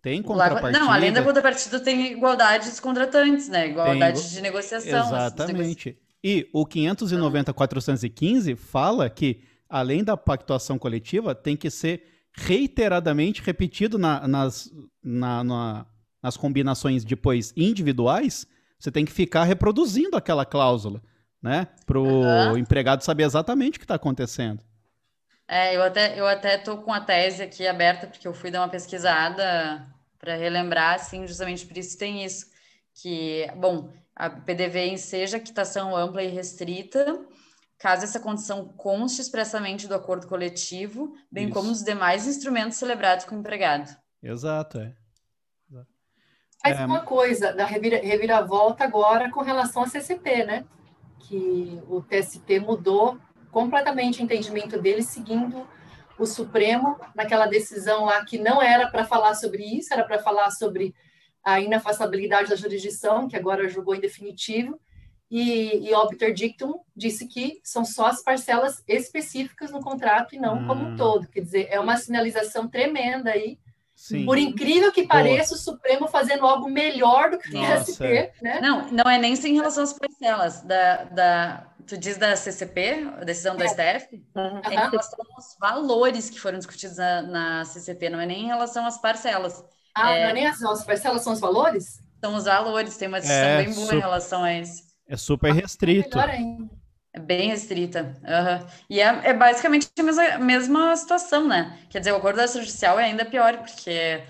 Tem 0.03 0.23
contrapartida. 0.23 0.79
Não, 0.79 0.91
além 0.91 1.13
da 1.13 1.23
contrapartida, 1.23 1.79
tem 1.79 2.13
igualdade 2.13 2.71
dos 2.71 2.81
contratantes, 2.81 3.49
né? 3.49 3.69
Igualdade 3.69 4.21
tem... 4.21 4.31
de 4.31 4.41
negociação. 4.41 5.07
Exatamente. 5.07 5.99
E 6.23 6.49
o 6.53 6.67
590-415 6.67 8.57
fala 8.57 9.09
que, 9.09 9.43
além 9.69 10.05
da 10.05 10.17
pactuação 10.17 10.79
coletiva, 10.79 11.35
tem 11.35 11.57
que 11.57 11.71
ser 11.71 12.03
reiteradamente 12.33 13.43
repetido 13.43 13.99
na, 13.99 14.27
nas, 14.27 14.71
na, 15.03 15.45
na 15.45 15.87
nas 16.23 16.37
combinações 16.37 17.05
depois 17.05 17.53
individuais, 17.57 18.47
você 18.79 18.91
tem 18.91 19.05
que 19.05 19.13
ficar 19.13 19.45
reproduzindo 19.45 20.17
aquela 20.17 20.45
cláusula, 20.45 21.03
né? 21.43 21.69
Para 21.87 21.99
o 21.99 22.23
uhum. 22.23 22.57
empregado 22.57 23.03
saber 23.03 23.25
exatamente 23.25 23.77
o 23.77 23.79
que 23.79 23.85
está 23.85 23.95
acontecendo. 23.95 24.63
É, 25.47 25.77
eu 25.77 25.83
até, 25.83 26.19
eu 26.19 26.27
até 26.27 26.57
tô 26.57 26.79
com 26.79 26.93
a 26.93 27.01
tese 27.01 27.43
aqui 27.43 27.67
aberta, 27.67 28.07
porque 28.07 28.27
eu 28.27 28.33
fui 28.33 28.51
dar 28.51 28.61
uma 28.61 28.69
pesquisada 28.69 29.85
para 30.19 30.37
relembrar, 30.37 30.95
assim, 30.95 31.27
justamente 31.27 31.67
por 31.67 31.77
isso 31.77 31.99
tem 31.99 32.25
isso, 32.25 32.47
que, 32.95 33.47
bom, 33.57 33.93
a 34.15 34.29
PDV 34.31 34.97
seja 34.99 35.41
quitação 35.41 35.97
ampla 35.97 36.23
e 36.23 36.29
restrita, 36.29 37.19
caso 37.79 38.05
essa 38.05 38.21
condição 38.21 38.69
conste 38.77 39.23
expressamente 39.23 39.89
do 39.89 39.95
acordo 39.95 40.29
coletivo, 40.29 41.17
bem 41.33 41.47
isso. 41.47 41.55
como 41.55 41.71
dos 41.71 41.83
demais 41.83 42.27
instrumentos 42.27 42.79
celebrados 42.79 43.25
com 43.25 43.35
o 43.35 43.41
empregado. 43.41 43.91
Exato, 44.23 44.79
é. 44.79 44.95
Mas 46.63 46.79
é... 46.79 46.85
uma 46.85 47.01
coisa 47.01 47.53
da 47.53 47.65
revira, 47.65 47.99
reviravolta 47.99 48.85
agora 48.85 49.31
com 49.31 49.41
relação 49.41 49.83
à 49.83 49.87
CCP, 49.87 50.45
né? 50.45 50.65
Que 51.21 51.81
o 51.89 52.03
TST 52.03 52.61
mudou 52.61 53.19
completamente 53.51 54.21
o 54.21 54.25
entendimento 54.25 54.81
dele, 54.81 55.03
seguindo 55.03 55.67
o 56.19 56.27
Supremo 56.27 56.99
naquela 57.15 57.47
decisão 57.47 58.05
lá 58.05 58.25
que 58.25 58.39
não 58.39 58.61
era 58.61 58.89
para 58.89 59.05
falar 59.05 59.35
sobre 59.35 59.63
isso, 59.65 59.93
era 59.93 60.05
para 60.05 60.19
falar 60.19 60.51
sobre 60.51 60.95
a 61.43 61.61
inafastabilidade 61.61 62.51
da 62.51 62.57
jurisdição, 62.57 63.27
que 63.27 63.37
agora 63.37 63.69
julgou 63.69 63.95
em 63.95 64.01
definitivo, 64.01 64.79
e, 65.31 65.89
e 65.89 65.95
obter 65.95 66.35
dictum 66.35 66.81
disse 66.95 67.27
que 67.29 67.61
são 67.63 67.85
só 67.85 68.07
as 68.07 68.23
parcelas 68.23 68.83
específicas 68.87 69.71
no 69.71 69.81
contrato 69.81 70.35
e 70.35 70.39
não 70.41 70.59
hum. 70.59 70.67
como 70.67 70.85
um 70.85 70.97
todo. 70.97 71.29
Quer 71.29 71.41
dizer, 71.41 71.69
é 71.71 71.79
uma 71.79 71.97
sinalização 71.97 72.69
tremenda 72.69 73.31
aí 73.31 73.59
Sim. 74.01 74.25
Por 74.25 74.39
incrível 74.39 74.91
que 74.91 75.07
pareça, 75.07 75.51
Boa. 75.51 75.59
o 75.59 75.63
Supremo 75.63 76.09
fazendo 76.09 76.47
algo 76.47 76.71
melhor 76.71 77.31
do 77.31 77.39
que 77.39 77.55
o 77.55 77.61
TSP, 77.61 78.05
é. 78.05 78.33
né? 78.41 78.59
Não, 78.63 78.91
não 78.91 79.11
é 79.11 79.19
nem 79.19 79.35
em 79.35 79.55
relação 79.55 79.85
às 79.85 79.93
parcelas 79.93 80.63
da, 80.63 81.05
da 81.05 81.67
tu 81.87 81.99
diz 81.99 82.17
da 82.17 82.35
CCP, 82.35 83.07
a 83.21 83.25
decisão 83.25 83.55
do 83.55 83.63
é. 83.63 83.69
STF, 83.69 84.25
uhum. 84.35 84.63
é 84.65 84.73
em 84.73 84.91
relação 84.91 85.19
aos 85.37 85.55
valores 85.61 86.31
que 86.31 86.41
foram 86.41 86.57
discutidos 86.57 86.97
na, 86.97 87.21
na, 87.21 87.65
CCP, 87.67 88.09
não 88.09 88.19
é 88.19 88.25
nem 88.25 88.45
em 88.45 88.47
relação 88.47 88.87
às 88.87 88.99
parcelas. 88.99 89.63
Ah, 89.95 90.13
é, 90.13 90.23
não 90.23 90.31
é 90.31 90.33
nem 90.33 90.47
as, 90.47 90.63
as 90.63 90.83
parcelas, 90.83 91.21
são 91.21 91.35
os 91.35 91.41
valores? 91.41 92.01
São 92.25 92.35
os 92.35 92.45
valores, 92.47 92.97
tem 92.97 93.07
uma 93.07 93.21
discussão 93.21 93.45
é, 93.45 93.65
bem 93.65 93.75
boa 93.75 93.95
em 93.95 94.01
relação 94.01 94.43
a 94.43 94.55
isso. 94.55 94.83
É 95.07 95.17
super 95.17 95.53
restrito. 95.53 96.19
Ah, 96.19 96.27
melhor 96.27 96.35
ainda. 96.35 96.80
É 97.13 97.19
bem 97.19 97.49
restrita. 97.49 98.17
Uhum. 98.23 98.69
E 98.89 99.01
é, 99.01 99.31
é, 99.31 99.35
basicamente 99.35 99.89
a 99.99 100.03
mesma, 100.03 100.39
mesma 100.39 100.97
situação, 100.97 101.47
né? 101.47 101.79
Quer 101.91 101.99
dizer, 101.99 102.13
o 102.13 102.17
acordo 102.17 102.41
extrajudicial 102.41 103.01
é 103.01 103.05
ainda 103.05 103.25
pior, 103.25 103.59
porque 103.59 104.23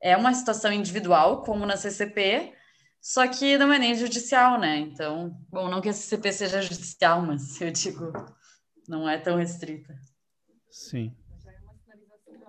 é 0.00 0.16
uma 0.16 0.32
situação 0.32 0.72
individual, 0.72 1.42
como 1.42 1.66
na 1.66 1.76
CCP, 1.76 2.54
só 3.00 3.26
que 3.26 3.58
não 3.58 3.72
é 3.72 3.78
nem 3.78 3.94
judicial, 3.94 4.58
né? 4.58 4.76
Então, 4.78 5.36
bom, 5.48 5.68
não 5.68 5.80
que 5.80 5.88
a 5.88 5.92
CCP 5.92 6.32
seja 6.32 6.62
judicial, 6.62 7.22
mas 7.22 7.58
eu 7.60 7.72
digo, 7.72 8.12
não 8.88 9.08
é 9.08 9.18
tão 9.18 9.36
restrita. 9.36 9.94
Sim. 10.70 11.16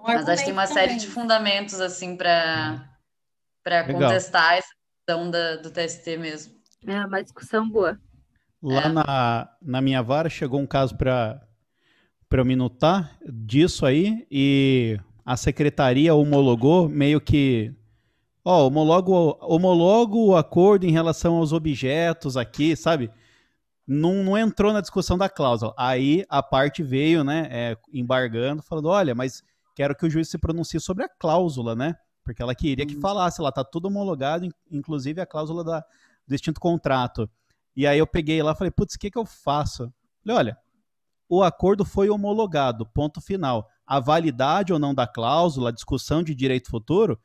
Mas 0.04 0.30
acho 0.30 0.40
que 0.40 0.46
tem 0.46 0.54
uma 0.54 0.68
série 0.68 0.96
de 0.96 1.08
fundamentos, 1.08 1.82
assim, 1.82 2.16
para 2.16 2.88
contestar 3.92 4.54
essa 4.54 4.70
questão 4.98 5.30
da, 5.30 5.58
do 5.58 5.72
TST 5.72 6.16
mesmo. 6.18 6.60
É 6.88 7.06
uma 7.06 7.22
discussão 7.22 7.68
boa. 7.68 8.00
Lá 8.62 8.84
é. 8.84 8.89
na, 8.89 9.49
na 9.62 9.82
minha 9.82 10.01
vara 10.01 10.30
chegou 10.30 10.60
um 10.60 10.68
caso 10.68 10.95
para 10.95 11.41
eu 12.32 12.45
me 12.45 12.55
notar 12.55 13.18
disso 13.28 13.86
aí 13.86 14.28
e 14.30 14.99
a 15.26 15.38
secretaria 15.38 16.14
homologou 16.14 16.89
meio 16.89 17.22
que 17.22 17.74
ó, 18.43 18.68
homologo, 18.68 19.38
homologo 19.41 20.28
o 20.28 20.36
acordo 20.36 20.86
em 20.86 20.91
relação 20.91 21.36
aos 21.36 21.53
objetos 21.53 22.36
aqui, 22.36 22.76
sabe? 22.76 23.12
não, 23.89 24.24
não 24.24 24.38
entrou 24.38 24.72
na 24.72 24.82
discussão 24.82 25.18
da 25.18 25.28
cláusula. 25.28 25.74
Aí 25.76 26.24
a 26.30 26.43
parte 26.43 26.84
veio, 26.84 27.24
né, 27.24 27.47
é, 27.49 27.78
embargando, 27.91 28.62
falando: 28.62 28.88
olha, 28.88 29.16
mas 29.16 29.41
quero 29.76 29.95
que 29.95 30.05
o 30.05 30.10
juiz 30.10 30.30
se 30.30 30.38
pronuncie 30.38 30.80
sobre 30.80 31.03
a 31.03 31.10
cláusula, 31.10 31.76
né? 31.76 31.95
Porque 32.24 32.43
ela 32.43 32.53
queria 32.53 32.86
que 32.86 32.93
uhum. 32.93 33.01
falasse, 33.01 33.41
lá 33.41 33.51
tá 33.51 33.64
tudo 33.64 33.88
homologado, 33.88 34.47
inclusive 34.70 35.20
a 35.20 35.26
cláusula 35.26 35.64
da, 35.64 35.84
do 36.28 36.36
extinto 36.36 36.60
contrato. 36.60 37.28
E 37.76 37.88
aí 37.88 38.00
eu 38.00 38.08
peguei 38.08 38.42
lá 38.42 38.52
e 38.52 38.56
falei, 38.56 38.72
putz, 38.72 38.96
o 38.96 39.00
que, 39.00 39.12
que 39.12 39.18
eu 39.18 39.26
faço? 39.26 39.92
Falei, 40.24 40.38
olha, 40.38 40.58
o 41.30 41.44
acordo 41.44 41.86
foi 41.86 42.10
homologado, 42.10 42.86
ponto 42.88 43.22
final. 43.22 43.70
A 43.86 44.00
validade 44.00 44.74
ou 44.74 44.80
não 44.80 44.94
da 44.94 45.08
cláusula, 45.08 45.70
a 45.70 45.74
discussão 45.74 46.24
de 46.24 46.34
direito 46.34 46.70
futuro, 46.70 47.20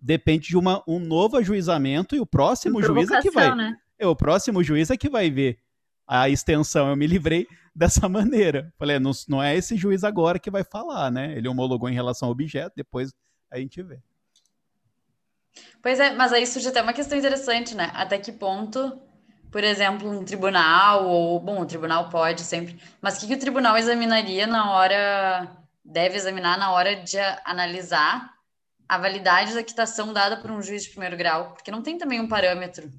depende 0.00 0.48
de 0.48 0.56
uma, 0.56 0.82
um 0.86 0.98
novo 0.98 1.36
ajuizamento 1.36 2.14
e 2.14 2.20
o 2.20 2.26
próximo 2.26 2.82
juiz 2.82 3.10
é 3.10 3.20
que 3.20 3.30
vai. 3.30 3.54
Né? 3.54 3.76
É, 3.98 4.06
o 4.06 4.14
próximo 4.14 4.62
juiz 4.62 4.90
é 4.90 4.96
que 4.96 5.08
vai 5.08 5.30
ver 5.30 5.58
a 6.06 6.28
extensão. 6.28 6.88
Eu 6.88 6.96
me 6.96 7.06
livrei 7.06 7.46
dessa 7.74 8.08
maneira. 8.08 8.72
Falei, 8.78 8.98
não, 8.98 9.12
não 9.28 9.42
é 9.42 9.56
esse 9.56 9.76
juiz 9.76 10.04
agora 10.04 10.38
que 10.38 10.50
vai 10.50 10.62
falar, 10.62 11.10
né? 11.10 11.36
Ele 11.36 11.48
homologou 11.48 11.88
em 11.88 11.94
relação 11.94 12.28
ao 12.28 12.32
objeto, 12.32 12.74
depois 12.76 13.12
a 13.50 13.58
gente 13.58 13.82
vê. 13.82 14.00
Pois 15.82 16.00
é, 16.00 16.14
mas 16.14 16.32
aí 16.32 16.46
surge 16.46 16.68
até 16.68 16.82
uma 16.82 16.92
questão 16.92 17.16
interessante, 17.16 17.74
né? 17.74 17.90
Até 17.94 18.18
que 18.18 18.32
ponto, 18.32 19.00
por 19.54 19.62
exemplo, 19.62 20.10
um 20.10 20.24
tribunal, 20.24 21.06
ou, 21.06 21.38
bom, 21.38 21.60
o 21.60 21.64
tribunal 21.64 22.08
pode 22.08 22.40
sempre, 22.40 22.76
mas 23.00 23.16
o 23.16 23.20
que, 23.20 23.28
que 23.28 23.34
o 23.34 23.38
tribunal 23.38 23.76
examinaria 23.76 24.48
na 24.48 24.72
hora, 24.72 25.48
deve 25.84 26.16
examinar 26.16 26.58
na 26.58 26.72
hora 26.72 26.96
de 26.96 27.16
analisar 27.44 28.32
a 28.88 28.98
validade 28.98 29.54
da 29.54 29.62
quitação 29.62 30.12
dada 30.12 30.38
por 30.38 30.50
um 30.50 30.60
juiz 30.60 30.82
de 30.82 30.90
primeiro 30.90 31.16
grau? 31.16 31.52
Porque 31.52 31.70
não 31.70 31.82
tem 31.82 31.96
também 31.96 32.18
um 32.18 32.26
parâmetro. 32.26 32.90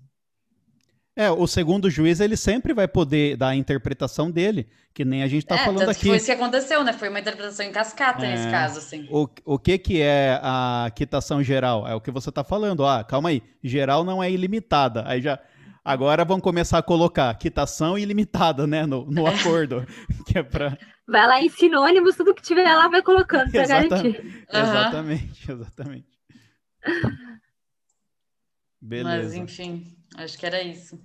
É, 1.14 1.30
o 1.30 1.46
segundo 1.46 1.90
juiz 1.90 2.22
ele 2.22 2.38
sempre 2.38 2.74
vai 2.74 2.88
poder 2.88 3.36
dar 3.36 3.50
a 3.50 3.56
interpretação 3.56 4.32
dele, 4.32 4.66
que 4.94 5.04
nem 5.04 5.24
a 5.24 5.28
gente 5.28 5.44
está 5.44 5.56
é, 5.56 5.66
falando 5.66 5.90
aqui. 5.90 6.08
Foi 6.08 6.16
isso 6.16 6.26
que 6.26 6.32
aconteceu, 6.32 6.86
né? 6.86 6.94
Foi 6.94 7.10
uma 7.10 7.20
interpretação 7.20 7.66
em 7.66 7.72
cascata 7.74 8.26
é, 8.26 8.32
nesse 8.32 8.50
caso, 8.50 8.80
assim. 8.80 9.06
O, 9.12 9.28
o 9.44 9.60
que 9.60 9.78
que 9.78 10.02
é 10.02 10.40
a 10.42 10.90
quitação 10.96 11.44
geral? 11.44 11.86
É 11.86 11.94
o 11.94 12.00
que 12.00 12.12
você 12.12 12.30
está 12.30 12.46
falando. 12.46 12.86
Ah, 12.86 13.04
calma 13.04 13.28
aí, 13.28 13.44
geral 13.62 14.06
não 14.06 14.24
é 14.24 14.32
ilimitada. 14.32 15.04
Aí 15.06 15.22
já 15.22 15.38
agora 15.86 16.26
vão 16.26 16.42
começar 16.42 16.80
a 16.80 16.84
colocar 16.84 17.34
quitação 17.38 17.98
ilimitada, 17.98 18.66
né, 18.66 18.86
no, 18.86 19.06
no 19.06 19.28
acordo, 19.28 19.86
que 20.26 20.40
é 20.40 20.44
para 20.44 20.78
Vai 21.08 21.28
lá 21.28 21.40
em 21.40 21.50
sinônimos, 21.50 22.16
tudo 22.16 22.34
que 22.34 22.42
tiver 22.42 22.64
lá 22.64 22.88
vai 22.88 23.04
colocando 23.04 23.52
para 23.52 23.68
garantir. 23.68 24.46
Exatamente, 24.52 25.52
uhum. 25.52 25.56
exatamente. 25.56 26.20
Beleza. 28.82 29.24
Mas 29.24 29.34
enfim, 29.34 29.96
Acho 30.18 30.38
que 30.38 30.46
era 30.46 30.62
isso. 30.62 31.00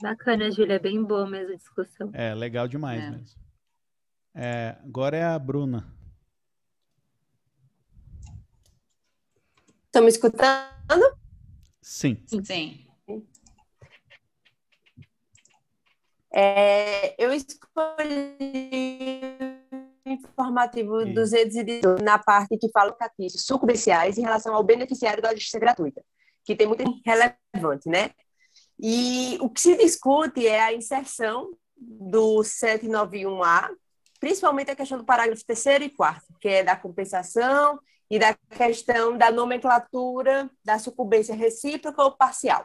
Bacana, 0.00 0.50
Júlia, 0.50 0.74
é 0.74 0.78
bem 0.78 1.02
boa 1.02 1.28
mesmo 1.28 1.52
a 1.52 1.56
discussão. 1.56 2.10
É, 2.14 2.34
legal 2.34 2.66
demais 2.66 3.02
é. 3.02 3.10
mesmo. 3.10 3.40
É, 4.34 4.76
agora 4.82 5.16
é 5.16 5.24
a 5.24 5.38
Bruna. 5.38 5.86
Estão 9.86 10.02
me 10.02 10.08
escutando? 10.08 11.16
Sim. 11.80 12.22
Sim. 12.44 12.85
É, 16.38 17.14
eu 17.16 17.32
escolhi 17.32 18.36
o 20.04 20.10
informativo 20.10 21.00
Sim. 21.00 21.14
218 21.14 22.04
na 22.04 22.18
parte 22.18 22.58
que 22.58 22.70
fala 22.70 22.92
catícios 22.92 23.46
sucumbenciais 23.46 24.18
em 24.18 24.22
relação 24.22 24.54
ao 24.54 24.62
beneficiário 24.62 25.22
da 25.22 25.32
justiça 25.32 25.58
gratuita 25.58 26.02
que 26.46 26.54
tem 26.54 26.66
muito 26.66 26.84
relevante, 27.04 27.88
né? 27.88 28.10
E 28.78 29.36
o 29.40 29.50
que 29.50 29.60
se 29.60 29.76
discute 29.76 30.46
é 30.46 30.60
a 30.60 30.72
inserção 30.72 31.50
do 31.76 32.42
791A, 32.42 33.70
principalmente 34.20 34.70
a 34.70 34.76
questão 34.76 34.98
do 34.98 35.04
parágrafo 35.04 35.44
terceiro 35.44 35.84
e 35.84 35.90
quarto, 35.90 36.26
que 36.40 36.48
é 36.48 36.62
da 36.62 36.76
compensação 36.76 37.78
e 38.08 38.18
da 38.18 38.34
questão 38.34 39.18
da 39.18 39.32
nomenclatura 39.32 40.48
da 40.64 40.78
sucumbência 40.78 41.34
recíproca 41.34 42.02
ou 42.02 42.12
parcial. 42.12 42.64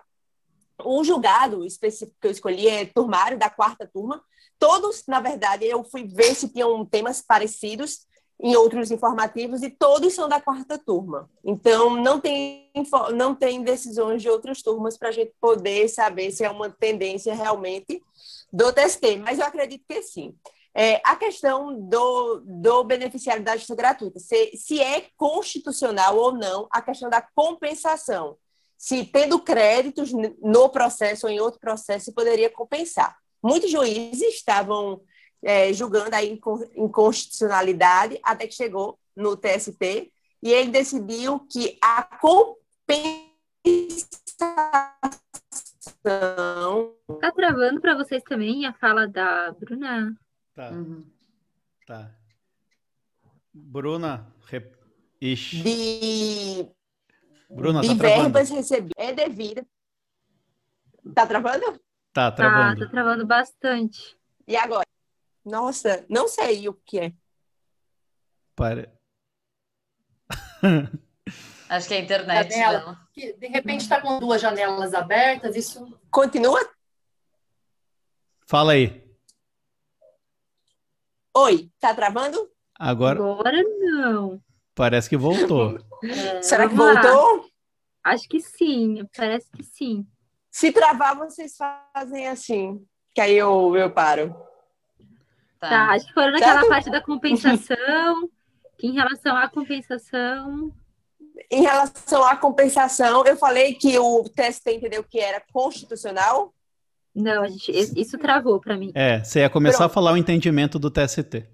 O 0.86 1.04
julgado 1.04 1.66
específico 1.66 2.18
que 2.20 2.28
eu 2.28 2.32
escolhi 2.32 2.68
é 2.68 2.86
turmário, 2.86 3.38
da 3.38 3.50
quarta 3.50 3.90
turma. 3.92 4.24
Todos, 4.60 5.04
na 5.08 5.20
verdade, 5.20 5.66
eu 5.66 5.84
fui 5.84 6.08
ver 6.08 6.36
se 6.36 6.50
tinham 6.50 6.86
temas 6.86 7.22
parecidos, 7.22 8.06
em 8.42 8.56
outros 8.56 8.90
informativos 8.90 9.62
e 9.62 9.70
todos 9.70 10.14
são 10.14 10.28
da 10.28 10.42
quarta 10.42 10.78
turma. 10.78 11.30
Então, 11.46 11.96
não 11.96 12.20
tem, 12.20 12.72
não 13.14 13.36
tem 13.36 13.62
decisões 13.62 14.22
de 14.22 14.30
outras 14.30 14.64
turmas 14.64 14.98
para 14.98 15.10
a 15.10 15.12
gente 15.12 15.32
poder 15.40 15.88
saber 15.88 16.32
se 16.32 16.44
é 16.44 16.50
uma 16.50 16.70
tendência 16.70 17.36
realmente 17.36 18.04
do 18.52 18.74
TST, 18.74 19.18
mas 19.18 19.38
eu 19.38 19.46
acredito 19.46 19.86
que 19.88 20.02
sim. 20.02 20.36
É, 20.74 21.02
a 21.04 21.16
questão 21.16 21.80
do, 21.82 22.42
do 22.46 22.84
beneficiário 22.84 23.44
da 23.44 23.54
justiça 23.54 23.76
gratuita, 23.76 24.20
se, 24.20 24.56
se 24.56 24.80
é 24.80 25.06
constitucional 25.18 26.18
ou 26.18 26.32
não 26.32 26.68
a 26.72 26.82
questão 26.82 27.10
da 27.10 27.22
compensação, 27.22 28.38
se 28.82 29.06
tendo 29.06 29.40
créditos 29.40 30.12
no 30.42 30.68
processo 30.68 31.28
ou 31.28 31.32
em 31.32 31.40
outro 31.40 31.60
processo, 31.60 32.06
se 32.06 32.14
poderia 32.14 32.50
compensar. 32.50 33.16
Muitos 33.42 33.70
juízes 33.70 34.34
estavam 34.34 35.04
é, 35.44 35.72
julgando 35.72 36.16
a 36.16 36.24
inconstitucionalidade, 36.24 38.20
até 38.24 38.48
que 38.48 38.56
chegou 38.56 38.98
no 39.16 39.38
TST, 39.38 40.12
e 40.42 40.52
ele 40.52 40.72
decidiu 40.72 41.42
que 41.42 41.78
a 41.80 42.02
compensação. 42.02 43.36
Tá 47.22 47.32
travando 47.32 47.80
para 47.80 47.96
vocês 47.96 48.24
também 48.24 48.66
a 48.66 48.74
fala 48.74 49.08
da 49.08 49.52
Bruna? 49.60 50.18
Tá. 50.56 50.72
Uhum. 50.72 51.06
Tá. 51.86 52.12
Bruna, 53.54 54.34
rep... 54.48 54.76
Ixi. 55.22 55.62
De, 55.62 56.72
Bruna, 57.54 57.82
de 57.82 57.90
tá 57.90 57.94
verbas 57.94 58.50
recebidas 58.50 58.94
é 58.98 59.14
devida. 59.14 59.66
Tá 61.14 61.26
travando? 61.28 61.80
Tá 62.14 62.32
travando. 62.32 62.80
Tá, 62.80 62.86
tá 62.86 62.92
travando 62.92 63.26
bastante. 63.26 64.18
E 64.48 64.56
agora? 64.56 64.88
Nossa, 65.44 66.06
não 66.10 66.28
sei 66.28 66.70
o 66.70 66.74
que 66.74 67.00
é. 67.00 67.14
Para. 68.56 68.92
Acho 71.70 71.88
que 71.88 71.94
é 71.94 71.98
a 71.98 72.02
internet. 72.02 72.50
De 73.16 73.48
repente 73.48 73.82
está 73.82 74.02
com 74.02 74.20
duas 74.20 74.42
janelas 74.42 74.94
abertas, 74.94 75.56
isso. 75.56 76.00
Continua? 76.10 76.60
Fala 78.46 78.74
aí. 78.74 79.02
Oi, 81.34 81.72
tá 81.80 81.94
travando? 81.94 82.52
Agora. 82.78 83.18
Agora 83.18 83.64
não. 83.64 84.42
Parece 84.76 85.10
que 85.10 85.18
voltou. 85.18 85.80
É, 86.04 86.42
Será 86.42 86.68
que 86.68 86.76
voltou? 86.76 87.46
Acho 88.04 88.28
que 88.28 88.40
sim, 88.40 89.06
parece 89.16 89.50
que 89.52 89.64
sim. 89.64 90.06
Se 90.50 90.72
travar, 90.72 91.16
vocês 91.16 91.56
fazem 91.56 92.28
assim, 92.28 92.84
que 93.14 93.22
aí 93.22 93.38
eu, 93.38 93.76
eu 93.76 93.92
paro. 93.92 94.36
Tá, 95.60 95.70
tá 95.70 95.92
acho 95.92 96.08
que 96.08 96.14
foram 96.14 96.32
naquela 96.32 96.68
parte 96.68 96.90
da 96.90 97.02
compensação, 97.02 98.30
que 98.78 98.88
em 98.88 98.94
relação 98.94 99.38
à 99.38 99.48
compensação. 99.48 100.72
Em 101.50 101.62
relação 101.62 102.24
à 102.24 102.36
compensação, 102.36 103.26
eu 103.26 103.38
falei 103.38 103.74
que 103.74 103.98
o 103.98 104.24
TST 104.24 104.72
entendeu 104.72 105.04
que 105.04 105.20
era 105.20 105.42
constitucional. 105.52 106.54
Não, 107.14 107.44
a 107.44 107.48
gente, 107.48 107.72
isso 108.00 108.18
travou 108.18 108.60
para 108.60 108.78
mim. 108.78 108.92
É, 108.94 109.24
você 109.24 109.40
ia 109.40 109.50
começar 109.50 109.80
pronto. 109.80 109.92
a 109.92 109.94
falar 109.94 110.14
o 110.14 110.18
entendimento 110.18 110.80
do 110.80 110.90
TST. 110.90 111.48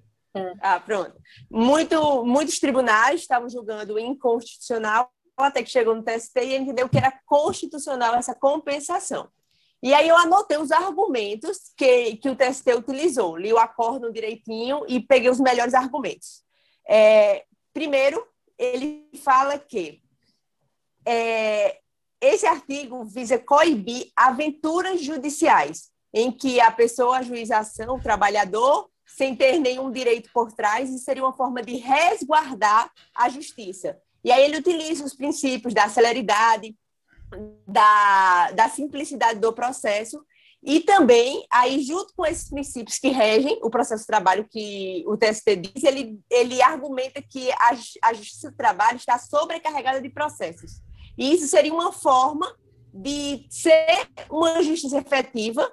Ah, 0.69 0.81
pronto. 0.81 1.15
Muito, 1.49 2.25
muitos 2.25 2.59
tribunais 2.59 3.21
estavam 3.21 3.49
julgando 3.49 3.97
inconstitucional, 3.97 5.09
até 5.37 5.63
que 5.63 5.69
chegou 5.69 5.95
no 5.95 6.03
TST 6.03 6.37
e 6.41 6.57
entendeu 6.57 6.89
que 6.89 6.97
era 6.97 7.17
constitucional 7.25 8.15
essa 8.15 8.35
compensação. 8.35 9.29
E 9.81 9.93
aí 9.93 10.09
eu 10.09 10.17
anotei 10.17 10.57
os 10.57 10.69
argumentos 10.69 11.71
que, 11.77 12.17
que 12.17 12.29
o 12.29 12.35
TST 12.35 12.73
utilizou, 12.73 13.37
li 13.37 13.53
o 13.53 13.57
acórdão 13.57 14.11
direitinho 14.11 14.83
e 14.89 14.99
peguei 14.99 15.29
os 15.29 15.39
melhores 15.39 15.73
argumentos. 15.73 16.43
É, 16.85 17.45
primeiro, 17.73 18.21
ele 18.57 19.09
fala 19.23 19.57
que 19.57 20.01
é, 21.05 21.79
esse 22.19 22.45
artigo 22.45 23.05
visa 23.05 23.39
coibir 23.39 24.11
aventuras 24.17 25.01
judiciais, 25.01 25.91
em 26.13 26.29
que 26.29 26.59
a 26.59 26.71
pessoa 26.71 27.19
ajuiza 27.19 27.59
ação, 27.59 27.95
o 27.95 28.01
trabalhador, 28.01 28.89
sem 29.07 29.35
ter 29.35 29.59
nenhum 29.59 29.91
direito 29.91 30.29
por 30.33 30.51
trás, 30.51 30.89
e 30.89 30.99
seria 30.99 31.23
uma 31.23 31.33
forma 31.33 31.61
de 31.61 31.77
resguardar 31.77 32.91
a 33.15 33.29
justiça. 33.29 33.97
E 34.23 34.31
aí 34.31 34.43
ele 34.43 34.57
utiliza 34.57 35.05
os 35.05 35.15
princípios 35.15 35.73
da 35.73 35.87
celeridade, 35.87 36.75
da, 37.65 38.51
da 38.51 38.69
simplicidade 38.69 39.39
do 39.39 39.53
processo 39.53 40.21
e 40.63 40.79
também, 40.81 41.45
aí, 41.51 41.81
junto 41.81 42.13
com 42.15 42.25
esses 42.25 42.49
princípios 42.49 42.97
que 42.97 43.09
regem 43.09 43.59
o 43.63 43.69
processo 43.69 44.01
de 44.01 44.07
trabalho 44.07 44.47
que 44.49 45.03
o 45.07 45.15
TST 45.15 45.55
diz, 45.55 45.83
ele, 45.83 46.19
ele 46.29 46.61
argumenta 46.61 47.21
que 47.21 47.51
a, 47.51 47.77
a 48.03 48.13
justiça 48.13 48.49
do 48.49 48.57
trabalho 48.57 48.97
está 48.97 49.17
sobrecarregada 49.19 50.01
de 50.01 50.09
processos. 50.09 50.81
E 51.17 51.33
isso 51.33 51.47
seria 51.47 51.73
uma 51.73 51.93
forma 51.93 52.53
de 52.93 53.45
ser 53.49 54.09
uma 54.29 54.61
justiça 54.63 54.97
efetiva 54.97 55.71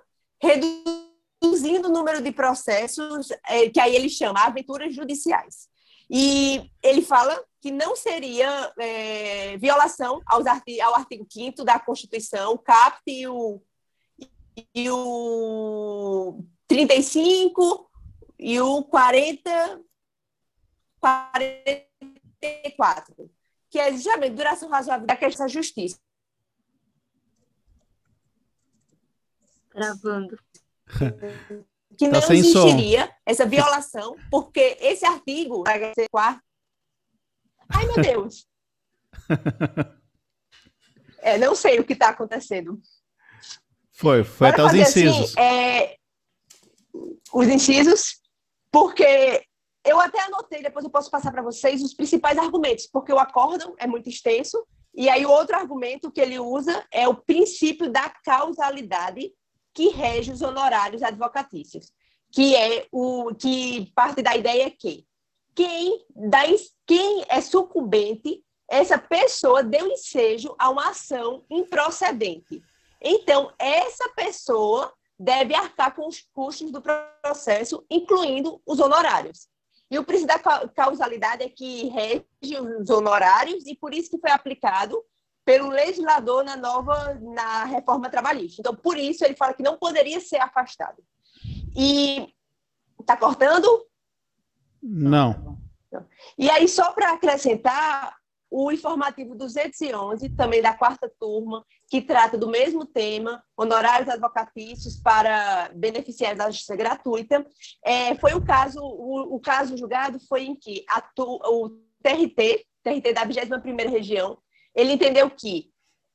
reduzindo 1.44 1.88
o 1.88 1.92
número 1.92 2.22
de 2.22 2.32
processos, 2.32 3.30
é, 3.46 3.68
que 3.68 3.78
aí 3.78 3.94
ele 3.94 4.08
chama 4.08 4.44
aventuras 4.44 4.94
judiciais. 4.94 5.68
E 6.08 6.70
ele 6.82 7.02
fala 7.02 7.42
que 7.60 7.70
não 7.70 7.96
seria 7.96 8.72
é, 8.78 9.56
violação 9.58 10.22
aos 10.26 10.46
artig 10.46 10.80
ao 10.80 10.94
artigo 10.94 11.26
5 11.30 11.64
da 11.64 11.78
Constituição, 11.78 12.52
o 12.52 12.58
CAPT 12.58 13.10
e 13.10 13.26
o, 13.26 13.62
e 14.74 14.90
o 14.90 16.42
35 16.66 17.90
e 18.38 18.60
o 18.60 18.82
40, 18.84 19.80
44, 21.00 23.30
que 23.70 23.78
é 23.78 23.92
justamente 23.92 24.34
duração 24.34 24.68
razoável 24.68 25.06
da 25.06 25.16
questão 25.16 25.46
da 25.46 25.52
justiça. 25.52 25.98
Gravando. 29.70 30.38
que 31.96 32.08
tá 32.08 32.20
não 32.20 32.32
existiria 32.32 33.06
som. 33.06 33.12
essa 33.26 33.46
violação, 33.46 34.16
porque 34.30 34.76
esse 34.80 35.04
artigo 35.06 35.64
ser 35.94 36.08
quarto. 36.10 36.42
Ai, 37.68 37.86
meu 37.86 38.02
Deus! 38.02 38.46
é, 41.18 41.38
não 41.38 41.54
sei 41.54 41.80
o 41.80 41.84
que 41.84 41.92
está 41.92 42.10
acontecendo. 42.10 42.80
Foi, 43.92 44.24
foi 44.24 44.50
Bora 44.50 44.64
até 44.64 44.76
os 44.76 44.88
assim, 44.88 45.00
incisos. 45.02 45.36
Assim, 45.36 45.40
é, 45.40 45.96
os 47.32 47.48
incisos, 47.48 48.20
porque 48.70 49.44
eu 49.84 50.00
até 50.00 50.20
anotei, 50.22 50.62
depois 50.62 50.84
eu 50.84 50.90
posso 50.90 51.10
passar 51.10 51.30
para 51.30 51.42
vocês 51.42 51.82
os 51.82 51.94
principais 51.94 52.38
argumentos, 52.38 52.88
porque 52.92 53.12
o 53.12 53.18
acórdão 53.18 53.74
é 53.78 53.86
muito 53.86 54.08
extenso, 54.08 54.66
e 54.94 55.08
aí 55.08 55.24
o 55.26 55.30
outro 55.30 55.56
argumento 55.56 56.10
que 56.10 56.20
ele 56.20 56.38
usa 56.38 56.84
é 56.92 57.06
o 57.06 57.14
princípio 57.14 57.90
da 57.90 58.08
causalidade 58.24 59.32
que 59.74 59.88
rege 59.88 60.32
os 60.32 60.40
honorários 60.40 61.02
advocatícios, 61.02 61.92
que 62.30 62.54
é 62.54 62.86
o 62.92 63.34
que 63.34 63.92
parte 63.94 64.22
da 64.22 64.36
ideia 64.36 64.70
que 64.70 65.04
quem, 65.54 66.04
dá, 66.14 66.40
quem 66.86 67.24
é 67.28 67.40
sucumbente, 67.40 68.42
essa 68.68 68.98
pessoa 68.98 69.62
deu 69.62 69.86
ensejo 69.86 70.54
a 70.58 70.70
uma 70.70 70.88
ação 70.88 71.44
improcedente. 71.50 72.62
Então, 73.00 73.52
essa 73.58 74.08
pessoa 74.16 74.92
deve 75.18 75.54
arcar 75.54 75.94
com 75.94 76.08
os 76.08 76.22
custos 76.32 76.72
do 76.72 76.82
processo, 76.82 77.84
incluindo 77.90 78.60
os 78.66 78.80
honorários. 78.80 79.48
E 79.90 79.98
o 79.98 80.04
princípio 80.04 80.34
da 80.34 80.68
causalidade 80.68 81.44
é 81.44 81.48
que 81.48 81.88
rege 81.88 82.24
os 82.80 82.90
honorários 82.90 83.66
e 83.66 83.76
por 83.76 83.94
isso 83.94 84.10
que 84.10 84.18
foi 84.18 84.30
aplicado 84.30 85.00
pelo 85.44 85.68
legislador 85.68 86.42
na 86.42 86.56
nova 86.56 87.18
na 87.20 87.64
reforma 87.64 88.08
trabalhista. 88.08 88.60
Então, 88.60 88.74
por 88.74 88.96
isso 88.96 89.24
ele 89.24 89.36
fala 89.36 89.52
que 89.52 89.62
não 89.62 89.76
poderia 89.76 90.20
ser 90.20 90.38
afastado. 90.38 91.02
E 91.76 92.32
tá 93.04 93.16
cortando? 93.16 93.86
Não. 94.82 95.58
E 96.38 96.50
aí 96.50 96.66
só 96.68 96.92
para 96.92 97.12
acrescentar 97.12 98.16
o 98.50 98.70
informativo 98.70 99.34
211, 99.34 100.28
também 100.30 100.62
da 100.62 100.72
quarta 100.72 101.12
turma, 101.18 101.64
que 101.88 102.00
trata 102.00 102.38
do 102.38 102.48
mesmo 102.48 102.86
tema, 102.86 103.42
honorários 103.56 104.08
advocatícios 104.08 104.96
para 104.96 105.70
beneficiários 105.74 106.38
da 106.38 106.50
justiça 106.50 106.76
gratuita. 106.76 107.44
É, 107.84 108.14
foi 108.14 108.32
o 108.34 108.44
caso, 108.44 108.78
o, 108.80 109.34
o, 109.34 109.40
caso 109.40 109.76
julgado 109.76 110.20
foi 110.20 110.44
em 110.44 110.54
que 110.54 110.84
a, 110.88 111.02
o 111.18 111.70
TRT, 112.00 112.64
TRT 112.80 113.12
da 113.12 113.26
21ª 113.26 113.90
região, 113.90 114.38
ele 114.74 114.92
entendeu 114.92 115.30
que, 115.30 115.70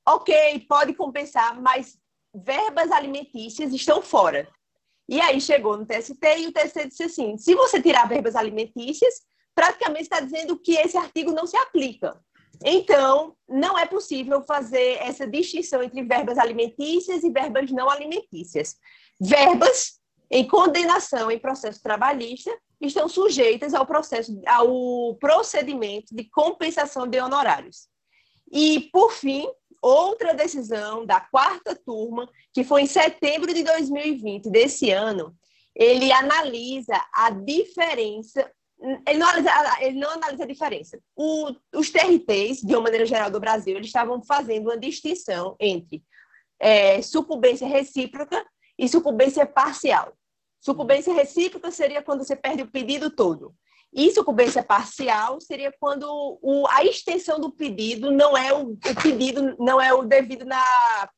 ok, 0.08 0.66
pode 0.68 0.94
compensar, 0.94 1.60
mas 1.62 1.98
verbas 2.34 2.92
alimentícias 2.92 3.74
estão 3.74 4.02
fora. 4.02 4.48
E 5.08 5.20
aí 5.20 5.42
chegou 5.42 5.78
no 5.78 5.86
TST 5.86 6.24
e 6.38 6.48
o 6.48 6.54
TST 6.54 6.88
disse 6.88 7.04
assim: 7.04 7.38
se 7.38 7.56
você 7.56 7.82
tirar 7.82 8.08
verbas 8.08 8.36
alimentícias, 8.36 9.14
praticamente 9.56 10.04
está 10.04 10.20
dizendo 10.20 10.58
que 10.60 10.74
esse 10.76 10.98
artigo 10.98 11.32
não 11.32 11.48
se 11.48 11.58
aplica. 11.58 12.20
Então, 12.64 13.36
não 13.48 13.78
é 13.78 13.86
possível 13.86 14.42
fazer 14.44 14.98
essa 15.02 15.26
distinção 15.26 15.82
entre 15.82 16.04
verbas 16.04 16.38
alimentícias 16.38 17.24
e 17.24 17.32
verbas 17.32 17.72
não 17.72 17.90
alimentícias. 17.90 18.76
Verbas 19.20 20.00
em 20.30 20.48
condenação 20.48 21.32
em 21.32 21.40
processo 21.40 21.82
trabalhista 21.82 22.56
estão 22.80 23.10
sujeitas 23.10 23.74
ao 23.74 23.86
processo 23.86 24.40
ao 24.46 25.16
procedimento 25.16 26.16
de 26.16 26.30
compensação 26.30 27.08
de 27.08 27.20
honorários. 27.20 27.88
E, 28.52 28.90
por 28.92 29.12
fim, 29.12 29.48
outra 29.82 30.34
decisão 30.34 31.06
da 31.06 31.20
quarta 31.20 31.76
turma, 31.76 32.30
que 32.54 32.64
foi 32.64 32.84
em 32.84 32.88
setembro 32.88 33.54
de 33.54 33.64
2020 33.64 34.50
desse 34.50 34.92
ano, 34.92 35.36
ele 35.76 36.12
analisa 36.12 37.00
a 37.14 37.30
diferença. 37.30 38.52
Ele 39.08 39.20
não 39.20 39.28
analisa, 39.28 39.52
ele 39.82 40.00
não 40.00 40.10
analisa 40.12 40.44
a 40.44 40.48
diferença. 40.48 41.00
O, 41.16 41.52
os 41.74 41.90
TRTs, 41.90 42.62
de 42.62 42.74
uma 42.74 42.84
maneira 42.84 43.06
geral 43.06 43.30
do 43.30 43.40
Brasil, 43.40 43.76
eles 43.76 43.88
estavam 43.88 44.22
fazendo 44.22 44.68
uma 44.68 44.78
distinção 44.78 45.56
entre 45.60 46.04
é, 46.60 47.02
sucumbência 47.02 47.68
recíproca 47.68 48.46
e 48.78 48.88
sucumbência 48.88 49.46
parcial. 49.46 50.14
Sucumbência 50.60 51.14
recíproca 51.14 51.72
seria 51.72 52.02
quando 52.02 52.24
você 52.24 52.36
perde 52.36 52.64
o 52.64 52.72
pedido 52.72 53.10
todo. 53.10 53.54
E 53.94 54.12
sucumbência 54.12 54.64
parcial 54.64 55.42
seria 55.42 55.74
quando 55.80 56.06
o, 56.42 56.68
a 56.70 56.84
extensão 56.84 57.40
do 57.40 57.52
pedido 57.52 58.12
não 58.12 58.38
é 58.38 58.54
o, 58.54 58.74
o 58.74 59.02
pedido 59.02 59.56
não 59.60 59.82
é 59.82 59.94
o 59.94 60.04
devido 60.04 60.46
na 60.46 60.64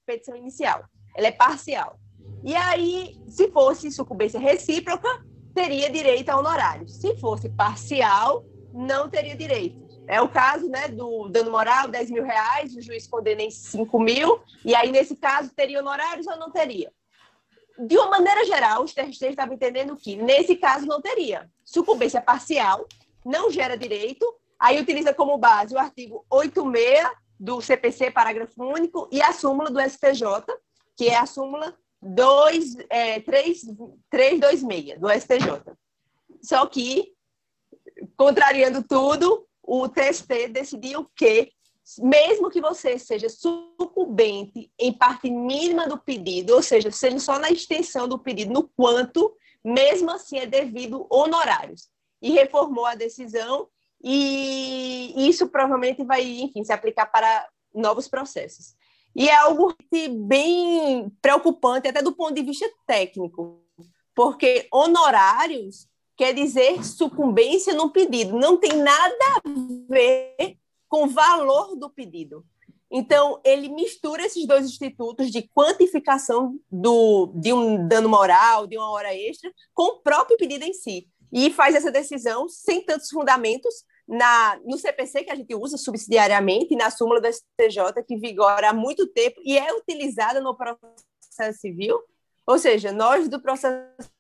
petição 0.06 0.36
inicial, 0.36 0.84
ela 1.16 1.28
é 1.28 1.32
parcial. 1.32 2.00
E 2.44 2.56
aí, 2.56 3.16
se 3.28 3.52
fosse 3.52 3.92
sucumbência 3.92 4.40
recíproca, 4.40 5.08
teria 5.54 5.90
direito 5.90 6.30
a 6.30 6.40
honorários. 6.40 6.96
Se 6.96 7.16
fosse 7.18 7.50
parcial, 7.50 8.44
não 8.74 9.10
teria 9.10 9.36
direito. 9.36 9.80
É 10.08 10.20
o 10.22 10.30
caso 10.30 10.68
né, 10.68 10.88
do 10.88 11.30
dano 11.30 11.52
moral, 11.52 11.88
10 11.88 12.10
mil 12.10 12.24
reais, 12.24 12.76
o 12.76 12.82
juiz 12.82 13.06
condena 13.06 13.42
em 13.42 13.52
5 13.52 14.00
mil, 14.00 14.42
e 14.66 14.74
aí, 14.74 14.92
nesse 14.92 15.16
caso, 15.16 15.54
teria 15.54 15.80
honorários 15.80 16.26
ou 16.28 16.38
não 16.38 16.52
teria? 16.52 16.92
De 17.88 17.98
uma 17.98 18.10
maneira 18.12 18.46
geral, 18.46 18.84
os 18.84 18.94
TRT 18.94 19.30
estavam 19.30 19.56
entendendo 19.56 19.96
que, 19.96 20.16
nesse 20.16 20.56
caso, 20.56 20.86
não 20.86 21.02
teria. 21.02 21.50
Sucumbência 21.64 22.22
parcial, 22.22 22.88
não 23.26 23.50
gera 23.50 23.78
direito, 23.78 24.26
aí 24.60 24.80
utiliza 24.80 25.14
como 25.14 25.38
base 25.38 25.74
o 25.74 25.80
artigo 25.80 26.26
86 26.30 27.10
do 27.40 27.60
CPC, 27.60 28.12
parágrafo 28.12 28.64
único, 28.64 29.10
e 29.12 29.20
a 29.22 29.34
súmula 29.34 29.72
do 29.72 29.80
STJ, 29.80 30.24
que 30.96 31.10
é 31.10 31.18
a 31.18 31.26
súmula 31.26 31.76
2, 32.00 32.78
é, 32.90 33.20
3, 33.20 33.62
326 34.10 35.00
do 35.00 35.10
STJ. 35.10 35.74
Só 36.42 36.66
que, 36.68 37.14
contrariando 38.16 38.84
tudo, 38.84 39.48
o 39.64 39.88
TST 39.88 40.50
decidiu 40.50 41.10
que 41.16 41.52
mesmo 42.00 42.50
que 42.50 42.62
você 42.62 42.98
seja 42.98 43.28
sucumbente 43.30 44.72
em 44.80 44.94
parte 44.94 45.30
mínima 45.30 45.88
do 45.88 45.98
pedido, 45.98 46.56
ou 46.56 46.62
seja, 46.62 46.92
sendo 46.92 47.20
só 47.20 47.40
na 47.40 47.50
extensão 47.50 48.08
do 48.08 48.20
pedido, 48.20 48.54
no 48.54 48.70
quanto, 48.76 49.36
mesmo 49.64 50.12
assim 50.12 50.38
é 50.38 50.46
devido 50.46 51.08
honorários. 51.10 51.90
E 52.22 52.32
reformou 52.32 52.86
a 52.86 52.96
decisão, 52.96 53.68
e 54.04 55.14
isso 55.28 55.48
provavelmente 55.48 56.04
vai, 56.04 56.24
enfim, 56.24 56.64
se 56.64 56.72
aplicar 56.72 57.08
para 57.08 57.48
novos 57.74 58.08
processos. 58.08 58.76
E 59.16 59.28
é 59.28 59.36
algo 59.36 59.76
bem 60.28 61.12
preocupante, 61.22 61.88
até 61.88 62.02
do 62.02 62.14
ponto 62.14 62.34
de 62.34 62.44
vista 62.44 62.70
técnico, 62.86 63.62
porque 64.16 64.68
honorários 64.72 65.88
quer 66.16 66.34
dizer 66.34 66.86
sucumbência 66.86 67.74
no 67.74 67.90
pedido, 67.92 68.38
não 68.38 68.58
tem 68.58 68.74
nada 68.74 69.16
a 69.36 69.42
ver 69.90 70.58
com 70.92 71.06
o 71.06 71.10
valor 71.10 71.78
do 71.78 71.90
pedido. 71.90 72.46
Então, 72.92 73.40
ele 73.46 73.70
mistura 73.70 74.26
esses 74.26 74.46
dois 74.46 74.66
institutos 74.66 75.32
de 75.32 75.44
quantificação 75.44 76.60
do, 76.70 77.32
de 77.34 77.54
um 77.54 77.88
dano 77.88 78.10
moral, 78.10 78.68
de 78.68 78.78
uma 78.78 78.92
hora 78.92 79.16
extra, 79.16 79.50
com 79.74 79.84
o 79.84 80.00
próprio 80.02 80.36
pedido 80.36 80.66
em 80.66 80.74
si. 80.74 81.08
E 81.32 81.50
faz 81.50 81.76
essa 81.76 81.90
decisão 81.90 82.50
sem 82.50 82.84
tantos 82.84 83.10
fundamentos 83.10 83.74
na, 84.06 84.60
no 84.66 84.78
CPC, 84.78 85.24
que 85.24 85.32
a 85.32 85.36
gente 85.36 85.56
usa 85.56 85.78
subsidiariamente, 85.78 86.74
e 86.74 86.78
na 86.78 86.92
súmula 86.92 87.22
do 87.22 87.32
STJ, 87.32 88.04
que 88.06 88.18
vigora 88.18 88.72
há 88.72 88.74
muito 88.74 89.08
tempo 89.08 89.40
e 89.46 89.58
é 89.58 89.74
utilizada 89.74 90.42
no 90.42 90.58
processo 90.58 91.62
civil. 91.62 91.98
Ou 92.46 92.60
seja, 92.60 92.92
nós 92.92 93.30
do 93.30 93.42
processo 93.42 94.12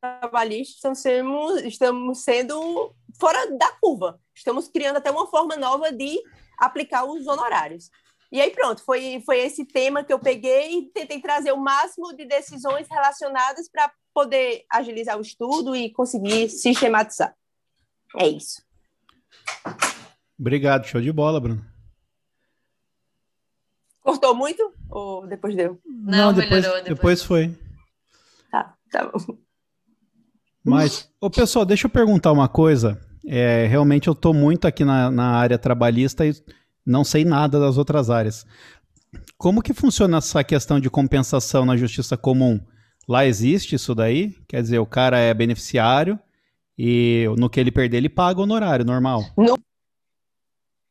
trabalhista 0.00 0.74
estamos 0.76 0.98
sendo, 0.98 1.58
estamos 1.66 2.22
sendo 2.22 2.94
fora 3.18 3.50
da 3.56 3.70
curva. 3.80 4.20
Estamos 4.34 4.68
criando 4.68 4.96
até 4.96 5.10
uma 5.10 5.26
forma 5.26 5.56
nova 5.56 5.92
de 5.92 6.20
aplicar 6.58 7.04
os 7.04 7.26
honorários. 7.26 7.90
E 8.30 8.40
aí 8.40 8.50
pronto, 8.50 8.82
foi, 8.82 9.22
foi 9.26 9.40
esse 9.40 9.64
tema 9.64 10.02
que 10.02 10.12
eu 10.12 10.18
peguei 10.18 10.78
e 10.78 10.82
tentei 10.90 11.20
trazer 11.20 11.52
o 11.52 11.58
máximo 11.58 12.14
de 12.16 12.24
decisões 12.24 12.88
relacionadas 12.88 13.68
para 13.68 13.92
poder 14.14 14.64
agilizar 14.70 15.18
o 15.18 15.22
estudo 15.22 15.76
e 15.76 15.90
conseguir 15.90 16.48
sistematizar. 16.48 17.34
É 18.16 18.26
isso. 18.26 18.62
Obrigado, 20.38 20.86
show 20.86 21.00
de 21.00 21.12
bola, 21.12 21.40
Bruno. 21.40 21.64
Cortou 24.00 24.34
muito 24.34 24.72
ou 24.90 25.26
depois 25.26 25.54
deu? 25.54 25.80
Não, 25.84 26.26
Não 26.26 26.32
depois, 26.32 26.50
melhorou, 26.50 26.82
depois. 26.82 26.96
depois 26.96 27.22
foi. 27.22 27.58
Tá 28.92 29.06
bom. 29.06 29.38
Mas, 30.64 31.08
ô 31.20 31.28
pessoal, 31.28 31.64
deixa 31.64 31.86
eu 31.86 31.90
perguntar 31.90 32.32
uma 32.32 32.48
coisa. 32.48 33.00
É, 33.26 33.66
realmente 33.66 34.08
eu 34.08 34.12
estou 34.12 34.34
muito 34.34 34.66
aqui 34.66 34.84
na, 34.84 35.10
na 35.10 35.30
área 35.32 35.58
trabalhista 35.58 36.26
e 36.26 36.34
não 36.84 37.04
sei 37.04 37.24
nada 37.24 37.58
das 37.58 37.78
outras 37.78 38.10
áreas. 38.10 38.46
Como 39.36 39.62
que 39.62 39.72
funciona 39.72 40.18
essa 40.18 40.42
questão 40.42 40.80
de 40.80 40.90
compensação 40.90 41.64
na 41.64 41.76
justiça 41.76 42.16
comum? 42.16 42.60
Lá 43.08 43.26
existe 43.26 43.74
isso 43.74 43.94
daí? 43.94 44.34
Quer 44.48 44.62
dizer, 44.62 44.78
o 44.78 44.86
cara 44.86 45.18
é 45.18 45.34
beneficiário 45.34 46.18
e 46.78 47.26
no 47.36 47.50
que 47.50 47.60
ele 47.60 47.70
perder, 47.70 47.98
ele 47.98 48.08
paga 48.08 48.40
o 48.40 48.44
honorário 48.44 48.84
normal. 48.84 49.24
No, 49.36 49.58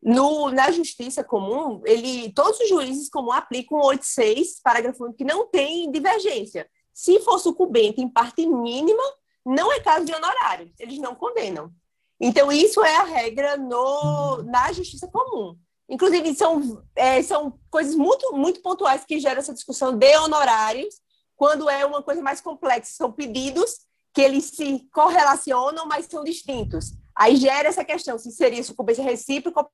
no, 0.02 0.52
na 0.52 0.72
justiça 0.72 1.24
comum, 1.24 1.82
ele, 1.86 2.32
todos 2.34 2.60
os 2.60 2.70
juízes 2.70 3.10
comum 3.10 3.32
aplicam 3.32 3.78
o 3.78 3.88
86, 3.88 4.62
parágrafo 4.64 5.08
1, 5.08 5.14
que 5.14 5.24
não 5.24 5.48
tem 5.48 5.92
divergência. 5.92 6.68
Se 6.94 7.20
for 7.22 7.40
sucumbente 7.40 8.02
em 8.02 8.10
parte 8.10 8.46
mínima, 8.46 9.04
não 9.46 9.72
é 9.72 9.80
caso 9.80 10.06
de 10.06 10.14
honorário, 10.14 10.72
eles 10.80 11.00
não 11.00 11.16
condenam. 11.16 11.72
Então, 12.20 12.52
isso 12.52 12.84
é 12.84 12.98
a 12.98 13.04
regra 13.04 13.58
no, 13.58 14.44
na 14.44 14.72
justiça 14.72 15.08
comum. 15.08 15.58
Inclusive, 15.90 16.36
são, 16.36 16.84
é, 16.96 17.22
são 17.24 17.60
coisas 17.70 17.96
muito, 17.96 18.32
muito 18.34 18.62
pontuais 18.62 19.04
que 19.04 19.20
geram 19.20 19.40
essa 19.40 19.54
discussão 19.54 19.98
de 19.98 20.18
honorários, 20.18 20.96
quando 21.36 21.70
é 21.70 21.86
uma 21.86 22.04
coisa 22.04 22.22
mais 22.22 22.40
complexa. 22.40 22.94
São 22.94 23.12
pedidos 23.12 23.80
que 24.14 24.22
eles 24.22 24.46
se 24.46 24.88
correlacionam, 24.94 25.88
mas 25.88 26.06
são 26.06 26.24
distintos. 26.24 26.92
Aí 27.16 27.36
gera 27.36 27.68
essa 27.68 27.84
questão, 27.84 28.18
se 28.18 28.32
seria 28.32 28.64
sucumbência 28.64 29.04
recíproca 29.04 29.62
ou 29.62 29.72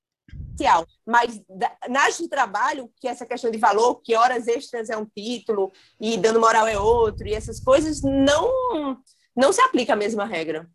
parcial. 0.58 0.86
Mas 1.06 1.40
na 1.88 2.06
justiça 2.06 2.24
do 2.24 2.30
trabalho, 2.30 2.92
que 3.00 3.08
é 3.08 3.12
essa 3.12 3.26
questão 3.26 3.52
de 3.52 3.58
valor, 3.58 4.02
que 4.02 4.16
horas 4.16 4.48
extras 4.48 4.90
é 4.90 4.98
um 4.98 5.06
título 5.06 5.72
e 6.02 6.18
dano 6.18 6.40
moral 6.40 6.68
é 6.68 6.80
outro, 6.80 7.28
e 7.28 7.34
essas 7.34 7.60
coisas, 7.60 8.02
não, 8.02 8.98
não 9.38 9.54
se 9.54 9.62
aplica 9.62 9.94
a 9.94 9.96
mesma 9.96 10.26
regra. 10.26 10.68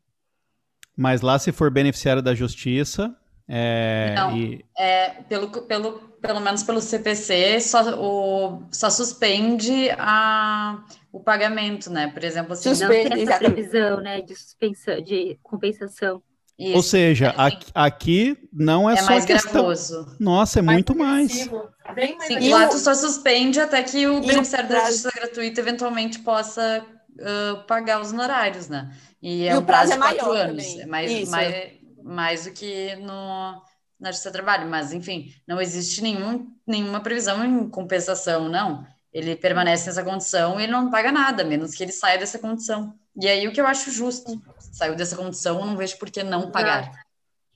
Mas 0.97 1.21
lá, 1.21 1.39
se 1.39 1.51
for 1.51 1.71
beneficiário 1.71 2.23
da 2.23 2.35
justiça, 2.35 3.15
é, 3.49 4.15
não, 4.15 4.37
e... 4.37 4.65
é, 4.79 5.11
pelo, 5.29 5.51
pelo, 5.63 5.99
pelo 6.21 6.41
menos 6.41 6.63
pelo 6.63 6.81
CPC, 6.81 7.61
só, 7.61 7.83
o, 7.99 8.63
só 8.71 8.89
suspende 8.89 9.91
a, 9.99 10.85
o 11.13 11.19
pagamento, 11.19 11.91
né? 11.91 12.09
Por 12.09 12.23
exemplo, 12.23 12.53
assim, 12.53 12.75
suspende, 12.75 13.09
não 13.09 13.17
tem 13.17 13.23
essa 13.29 13.39
previsão 13.39 14.01
né, 14.01 14.21
de 14.21 14.37
suspensão, 14.37 15.03
de 15.03 15.39
compensação. 15.43 16.23
Isso. 16.59 16.77
Ou 16.77 16.83
seja, 16.83 17.29
é, 17.29 17.35
aqui, 17.37 17.71
aqui, 17.75 18.49
não 18.53 18.89
é, 18.89 18.95
é 18.95 18.97
só 18.99 19.07
mais 19.07 19.25
questão... 19.25 19.53
gravoso. 19.53 20.17
Nossa, 20.21 20.61
é 20.61 20.63
mais 20.63 20.77
muito 20.77 20.97
mais. 20.97 21.33
Sim, 21.33 22.51
lá 22.51 22.69
tu 22.69 22.79
só 22.79 22.95
suspende 22.95 23.59
até 23.59 23.83
que 23.83 24.07
o 24.07 24.21
beneficiário 24.21 24.69
da 24.69 24.81
justiça 24.85 25.11
gratuita 25.15 25.61
eventualmente 25.61 26.21
possa 26.21 26.85
uh, 27.19 27.63
pagar 27.67 28.01
os 28.01 28.13
honorários, 28.13 28.69
né? 28.69 28.95
E 29.21 29.47
é 29.47 29.53
e 29.53 29.57
um 29.57 29.65
prazo, 29.65 29.93
prazo 29.93 29.93
de 29.93 29.93
é 29.93 29.99
quatro 29.99 30.33
anos. 30.33 30.65
Também. 30.65 30.81
É 30.81 30.87
mais, 30.87 31.29
mais, 31.29 31.73
mais 32.03 32.45
do 32.45 32.53
que 32.53 32.97
no, 32.97 33.63
na 33.99 34.11
Justiça 34.11 34.31
do 34.31 34.35
Trabalho, 34.35 34.69
mas 34.69 34.93
enfim, 34.93 35.33
não 35.47 35.61
existe 35.61 36.03
nenhum, 36.03 36.53
nenhuma 36.67 37.01
previsão 37.01 37.45
em 37.45 37.69
compensação, 37.69 38.49
não. 38.49 38.87
Ele 39.13 39.37
permanece 39.37 39.87
nessa 39.87 40.03
condição 40.03 40.59
e 40.59 40.65
ele 40.65 40.73
não 40.73 40.91
paga 40.91 41.13
nada, 41.13 41.45
menos 41.45 41.75
que 41.75 41.83
ele 41.83 41.93
saia 41.93 42.19
dessa 42.19 42.39
condição. 42.39 42.95
E 43.21 43.29
aí 43.29 43.47
o 43.47 43.53
que 43.53 43.61
eu 43.61 43.67
acho 43.67 43.91
justo, 43.91 44.41
saiu 44.59 44.97
dessa 44.97 45.17
condição, 45.17 45.61
eu 45.61 45.67
não 45.67 45.77
vejo 45.77 45.99
por 45.99 46.11
que 46.11 46.23
não 46.23 46.51
pagar. 46.51 46.91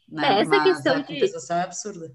Né? 0.09 0.38
É, 0.38 0.40
essa 0.42 0.50
mas 0.50 0.62
questão 0.62 0.96
a 0.96 1.02
compensação 1.02 1.57
de... 1.57 1.62
é 1.62 1.64
absurda. 1.64 2.14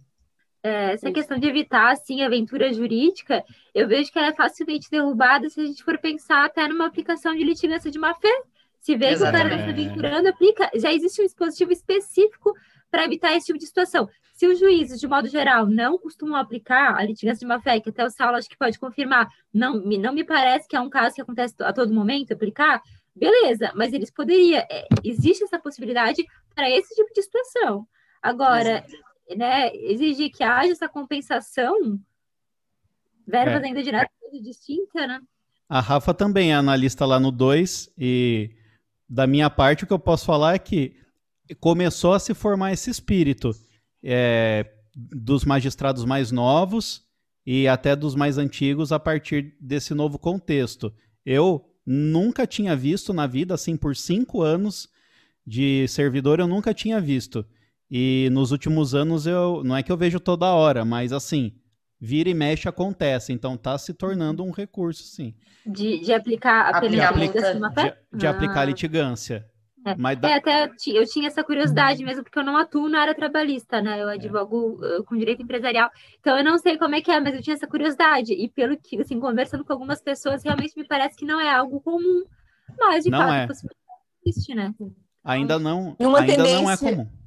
É, 0.64 0.94
essa 0.94 1.12
questão 1.12 1.40
de 1.40 1.48
evitar 1.48 1.92
assim 1.92 2.22
aventura 2.22 2.72
jurídica, 2.72 3.44
eu 3.74 3.88
vejo 3.88 4.12
que 4.12 4.20
ela 4.20 4.28
é 4.28 4.34
facilmente 4.34 4.90
derrubada 4.92 5.50
se 5.50 5.60
a 5.60 5.66
gente 5.66 5.84
for 5.84 5.98
pensar 5.98 6.46
até 6.46 6.68
numa 6.68 6.86
aplicação 6.86 7.36
de 7.36 7.44
litigância 7.44 7.90
de 7.90 7.98
má 7.98 8.14
fé. 8.14 8.32
Se 8.80 8.96
vê 8.96 9.10
Exatamente. 9.10 9.20
que 9.20 9.24
o 9.24 9.32
cara 9.32 9.56
está 9.56 9.66
se 9.66 9.72
aventurando, 9.72 10.30
aplica. 10.30 10.72
Já 10.76 10.92
existe 10.92 11.22
um 11.22 11.26
dispositivo 11.26 11.72
específico 11.72 12.54
para 12.90 13.06
evitar 13.06 13.36
esse 13.36 13.48
tipo 13.48 13.60
de 13.60 13.66
situação. 13.66 14.10
Se 14.34 14.48
os 14.48 14.60
juízes, 14.60 15.00
de 15.00 15.08
modo 15.08 15.28
geral, 15.28 15.68
não 15.68 16.00
costumam 16.00 16.36
aplicar 16.36 16.96
a 16.98 17.04
litigância 17.04 17.42
de 17.42 17.46
má-fé, 17.46 17.80
que 17.80 17.90
até 17.90 18.04
o 18.04 18.10
Saulo 18.10 18.38
acho 18.38 18.50
que 18.50 18.58
pode 18.58 18.80
confirmar, 18.80 19.30
não, 19.54 19.76
não 19.76 20.14
me 20.14 20.24
parece 20.24 20.68
que 20.68 20.76
é 20.76 20.80
um 20.80 20.90
caso 20.90 21.14
que 21.14 21.22
acontece 21.22 21.54
a 21.60 21.72
todo 21.72 21.94
momento, 21.94 22.34
aplicar, 22.34 22.82
beleza, 23.16 23.72
mas 23.76 23.94
eles 23.94 24.10
poderiam, 24.10 24.60
é, 24.70 24.88
existe 25.04 25.44
essa 25.44 25.60
possibilidade 25.60 26.26
para 26.56 26.70
esse 26.70 26.94
tipo 26.96 27.14
de 27.14 27.22
situação. 27.22 27.88
Agora, 28.20 28.84
né, 29.36 29.74
exigir 29.76 30.32
que 30.32 30.44
haja 30.44 30.72
essa 30.72 30.88
compensação, 30.88 32.00
verbas 33.28 33.64
é. 33.64 33.66
ainda 33.66 33.84
direto 33.84 34.12
distinta, 34.42 35.06
né? 35.08 35.22
A 35.68 35.80
Rafa 35.80 36.14
também 36.14 36.52
é 36.52 36.56
analista 36.56 37.06
lá 37.06 37.20
no 37.20 37.32
2 37.32 37.94
e 37.98 38.52
da 39.08 39.28
minha 39.28 39.50
parte, 39.50 39.84
o 39.84 39.88
que 39.88 39.94
eu 39.94 40.00
posso 40.00 40.26
falar 40.26 40.56
é 40.56 40.60
que 40.60 40.96
começou 41.60 42.14
a 42.14 42.20
se 42.20 42.34
formar 42.34 42.72
esse 42.72 42.90
espírito 42.90 43.52
é, 44.04 44.72
dos 44.96 45.44
magistrados 45.44 46.06
mais 46.06 46.32
novos 46.32 47.04
e 47.46 47.68
até 47.68 47.96
dos 47.96 48.16
mais 48.16 48.38
antigos 48.38 48.92
a 48.92 49.00
partir 49.00 49.56
desse 49.60 49.94
novo 49.94 50.18
contexto. 50.18 50.94
Eu 51.26 51.66
nunca 51.86 52.48
tinha 52.48 52.76
visto 52.76 53.14
na 53.14 53.28
vida, 53.28 53.54
assim, 53.54 53.76
por 53.76 53.96
cinco 53.96 54.42
anos 54.42 54.90
de 55.46 55.88
servidor, 55.88 56.40
eu 56.40 56.48
nunca 56.48 56.74
tinha 56.74 57.02
visto. 57.02 57.46
E 57.92 58.30
nos 58.32 58.52
últimos 58.54 58.96
anos 58.96 59.28
eu 59.28 59.64
não 59.66 59.76
é 59.76 59.84
que 59.84 59.92
eu 59.92 59.98
vejo 59.98 60.18
toda 60.18 60.54
hora, 60.54 60.86
mas 60.86 61.12
assim, 61.12 61.54
vira 62.00 62.30
e 62.30 62.34
mexe 62.34 62.70
acontece, 62.70 63.34
então 63.34 63.56
está 63.56 63.78
se 63.78 63.94
tornando 63.94 64.46
um 64.46 64.52
recurso, 64.52 65.04
sim. 65.04 65.36
De, 65.66 66.00
de 66.00 66.14
aplicar 66.14 66.74
a 66.74 66.80
pena 66.80 67.10
aplica, 67.10 67.54
de, 67.54 68.18
de 68.18 68.26
ah. 68.26 68.30
aplicar 68.30 68.64
litigância. 68.64 69.46
É. 69.86 69.96
Mas 69.96 70.18
da... 70.20 70.30
é, 70.30 70.34
até 70.36 70.72
eu 70.88 71.06
tinha 71.06 71.28
essa 71.28 71.44
curiosidade 71.44 72.04
mesmo, 72.04 72.24
porque 72.24 72.40
eu 72.40 72.46
não 72.46 72.56
atuo 72.56 72.88
na 72.88 73.02
área 73.02 73.16
trabalhista, 73.16 73.82
né? 73.82 74.02
Eu 74.02 74.10
é. 74.10 74.14
advogo 74.14 74.80
é. 74.84 75.04
com 75.04 75.18
direito 75.18 75.42
empresarial, 75.42 75.90
então 76.20 76.38
eu 76.38 76.46
não 76.46 76.58
sei 76.58 76.78
como 76.78 76.96
é 76.96 77.02
que 77.02 77.12
é, 77.12 77.20
mas 77.20 77.36
eu 77.36 77.42
tinha 77.42 77.56
essa 77.56 77.68
curiosidade. 77.68 78.32
E 78.32 78.48
pelo 78.48 78.78
que, 78.78 79.02
assim, 79.02 79.20
conversando 79.20 79.66
com 79.66 79.74
algumas 79.74 80.02
pessoas, 80.02 80.44
realmente 80.44 80.78
me 80.78 80.88
parece 80.88 81.18
que 81.18 81.26
não 81.26 81.42
é 81.42 81.54
algo 81.54 81.82
comum, 81.82 82.24
mas 82.80 83.04
de 83.04 83.10
não 83.10 83.20
fato 83.20 83.34
é. 83.34 83.48
existe, 84.26 84.56
né? 84.56 84.74
Ainda 85.24 85.60
não, 85.60 85.96
ainda 86.00 86.26
tendência... 86.26 86.62
não 86.62 86.72
é 86.72 86.78
comum. 86.78 87.21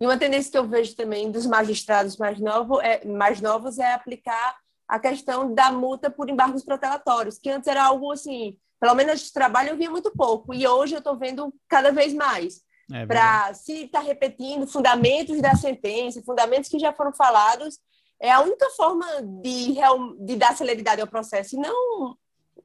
E 0.00 0.06
uma 0.06 0.18
tendência 0.18 0.50
que 0.50 0.58
eu 0.58 0.68
vejo 0.68 0.96
também 0.96 1.30
dos 1.30 1.46
magistrados 1.46 2.16
mais, 2.16 2.38
novo, 2.40 2.80
é, 2.80 3.04
mais 3.04 3.40
novos 3.40 3.78
é 3.78 3.92
aplicar 3.92 4.56
a 4.88 4.98
questão 4.98 5.54
da 5.54 5.70
multa 5.72 6.10
por 6.10 6.28
embargos 6.28 6.64
protelatórios, 6.64 7.38
que 7.38 7.50
antes 7.50 7.68
era 7.68 7.84
algo 7.84 8.12
assim, 8.12 8.56
pelo 8.80 8.94
menos 8.94 9.20
de 9.20 9.32
trabalho 9.32 9.70
eu 9.70 9.76
via 9.76 9.90
muito 9.90 10.10
pouco, 10.10 10.52
e 10.52 10.66
hoje 10.66 10.94
eu 10.94 10.98
estou 10.98 11.16
vendo 11.16 11.54
cada 11.68 11.90
vez 11.90 12.12
mais. 12.12 12.62
É 12.92 13.06
para 13.06 13.54
se 13.54 13.84
estar 13.84 14.00
tá 14.00 14.04
repetindo 14.04 14.66
fundamentos 14.66 15.40
da 15.40 15.54
sentença, 15.54 16.22
fundamentos 16.22 16.68
que 16.68 16.78
já 16.78 16.92
foram 16.92 17.14
falados, 17.14 17.78
é 18.20 18.30
a 18.30 18.40
única 18.40 18.68
forma 18.70 19.06
de, 19.42 19.74
de 20.20 20.36
dar 20.36 20.56
celeridade 20.56 21.00
ao 21.00 21.06
processo, 21.06 21.56
e 21.56 21.58
não, 21.58 22.16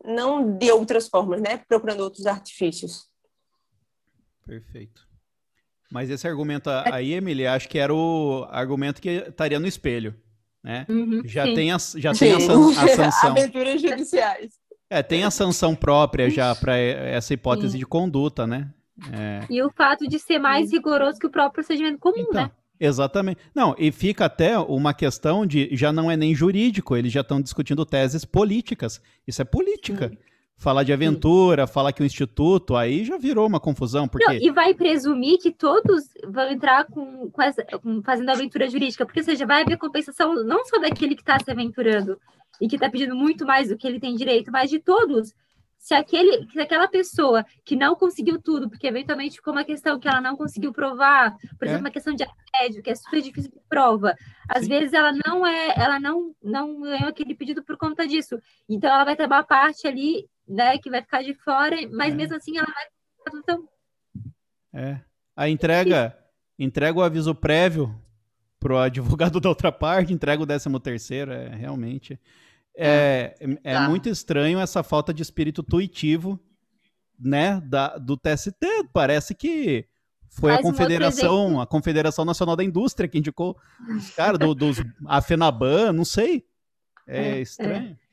não 0.03 0.57
de 0.57 0.71
outras 0.71 1.07
formas, 1.07 1.41
né? 1.41 1.57
procurando 1.67 2.01
outros 2.01 2.25
artifícios. 2.25 3.07
Perfeito. 4.45 5.08
Mas 5.91 6.09
esse 6.09 6.27
argumento 6.27 6.69
aí, 6.69 7.13
Emily, 7.13 7.47
acho 7.47 7.67
que 7.67 7.79
era 7.79 7.93
o 7.93 8.47
argumento 8.51 9.01
que 9.01 9.09
estaria 9.09 9.59
no 9.59 9.67
espelho, 9.67 10.15
né? 10.63 10.85
Uhum, 10.87 11.21
já 11.25 11.45
sim. 11.45 11.53
tem 11.55 11.71
a, 11.71 11.77
já 11.97 12.13
sim. 12.13 12.25
tem 12.25 12.33
a, 12.33 12.39
san, 12.39 12.69
a 12.69 12.87
sanção. 12.95 13.31
Aventuras 13.31 13.81
judiciais. 13.81 14.51
É, 14.89 15.01
tem 15.01 15.23
a 15.23 15.31
sanção 15.31 15.75
própria 15.75 16.29
já 16.29 16.53
para 16.55 16.77
essa 16.77 17.33
hipótese 17.33 17.73
sim. 17.73 17.79
de 17.79 17.85
conduta, 17.85 18.45
né? 18.45 18.69
É... 19.13 19.45
E 19.49 19.61
o 19.63 19.71
fato 19.71 20.07
de 20.07 20.19
ser 20.19 20.39
mais 20.39 20.71
rigoroso 20.71 21.19
que 21.19 21.27
o 21.27 21.29
próprio 21.29 21.53
procedimento 21.53 21.97
comum, 21.99 22.19
então, 22.19 22.43
né? 22.43 22.51
Exatamente. 22.79 23.39
Não, 23.53 23.75
e 23.77 23.91
fica 23.91 24.25
até 24.25 24.57
uma 24.57 24.93
questão 24.93 25.45
de 25.45 25.69
já 25.73 25.91
não 25.91 26.09
é 26.09 26.15
nem 26.15 26.33
jurídico, 26.33 26.95
eles 26.95 27.11
já 27.11 27.21
estão 27.21 27.41
discutindo 27.41 27.85
teses 27.85 28.23
políticas. 28.23 29.01
Isso 29.27 29.41
é 29.41 29.45
política 29.45 30.11
falar 30.59 30.83
de 30.83 30.91
aventura, 30.91 31.65
Sim. 31.65 31.73
falar 31.73 31.93
que 31.93 32.03
o 32.03 32.05
instituto, 32.05 32.75
aí 32.75 33.05
já 33.05 33.17
virou 33.17 33.47
uma 33.47 33.59
confusão. 33.59 34.07
Porque... 34.07 34.25
Não, 34.25 34.33
e 34.33 34.51
vai 34.51 34.73
presumir 34.73 35.39
que 35.39 35.51
todos 35.51 36.03
vão 36.27 36.51
entrar 36.51 36.85
com, 36.85 37.31
com, 37.31 37.41
essa, 37.41 37.63
com 37.63 38.03
fazendo 38.03 38.29
aventura 38.29 38.69
jurídica, 38.69 39.05
porque 39.05 39.23
seja, 39.23 39.45
vai 39.45 39.63
haver 39.63 39.77
compensação 39.77 40.43
não 40.43 40.65
só 40.65 40.77
daquele 40.77 41.15
que 41.15 41.21
está 41.21 41.39
se 41.39 41.49
aventurando 41.49 42.19
e 42.61 42.67
que 42.67 42.75
está 42.75 42.89
pedindo 42.89 43.15
muito 43.15 43.45
mais 43.45 43.69
do 43.69 43.77
que 43.77 43.87
ele 43.87 44.01
tem 44.01 44.15
direito, 44.15 44.51
mas 44.51 44.69
de 44.69 44.79
todos. 44.79 45.33
Se, 45.77 45.93
aquele, 45.93 46.45
se 46.51 46.59
aquela 46.59 46.89
pessoa 46.89 47.45
que 47.63 47.73
não 47.73 47.95
conseguiu 47.95 48.37
tudo, 48.41 48.69
porque 48.69 48.85
eventualmente 48.85 49.37
ficou 49.37 49.53
uma 49.53 49.63
questão 49.63 49.97
que 49.97 50.09
ela 50.09 50.19
não 50.19 50.35
conseguiu 50.35 50.73
provar, 50.73 51.37
por 51.57 51.65
é. 51.65 51.69
exemplo, 51.69 51.85
uma 51.85 51.91
questão 51.91 52.13
de 52.13 52.25
assédio, 52.25 52.83
que 52.83 52.89
é 52.89 52.95
super 52.95 53.21
difícil 53.21 53.49
de 53.49 53.61
prova, 53.69 54.13
às 54.49 54.63
Sim. 54.63 54.69
vezes 54.71 54.91
ela 54.91 55.13
não 55.25 55.47
é, 55.47 55.73
ela 55.77 55.97
não, 55.97 56.35
não 56.43 56.81
ganhou 56.81 57.07
aquele 57.07 57.33
pedido 57.33 57.63
por 57.63 57.77
conta 57.77 58.05
disso. 58.05 58.37
Então 58.67 58.91
ela 58.93 59.05
vai 59.05 59.15
ter 59.15 59.25
uma 59.25 59.41
parte 59.41 59.87
ali 59.87 60.27
né, 60.49 60.77
que 60.79 60.89
vai 60.89 61.01
ficar 61.01 61.21
de 61.21 61.33
fora, 61.35 61.75
mas 61.91 62.13
é. 62.13 62.15
mesmo 62.15 62.35
assim 62.35 62.57
ela 62.57 62.67
vai. 62.67 63.39
Então... 63.39 63.69
É. 64.73 64.99
A 65.35 65.47
entrega, 65.47 66.17
entrega 66.57 66.97
o 66.97 67.03
aviso 67.03 67.33
prévio 67.35 67.95
pro 68.59 68.77
advogado 68.77 69.39
da 69.39 69.47
outra 69.47 69.71
parte, 69.71 70.11
entrega 70.11 70.41
o 70.41 70.45
décimo 70.45 70.79
terceiro, 70.79 71.31
é 71.31 71.55
realmente. 71.55 72.19
é, 72.75 73.35
é 73.63 73.73
tá. 73.73 73.87
muito 73.87 74.09
estranho 74.09 74.59
essa 74.59 74.81
falta 74.83 75.13
de 75.13 75.21
espírito 75.21 75.61
tuitivo, 75.61 76.39
né, 77.19 77.61
da, 77.61 77.97
do 77.97 78.17
TST. 78.17 78.65
Parece 78.91 79.35
que 79.35 79.87
foi 80.29 80.53
a 80.53 80.61
confederação, 80.61 81.59
a 81.59 81.67
Confederação 81.67 82.23
Nacional 82.23 82.55
da 82.55 82.63
Indústria 82.63 83.07
que 83.07 83.17
indicou 83.17 83.57
os 83.97 84.11
caras 84.11 84.39
do, 84.39 84.53
dos 84.53 84.77
a 85.05 85.21
Fenaban, 85.21 85.91
não 85.91 86.05
sei. 86.05 86.45
É, 87.07 87.21
é, 87.21 87.37
é. 87.37 87.41
estranho. 87.41 87.97
É. 87.99 88.08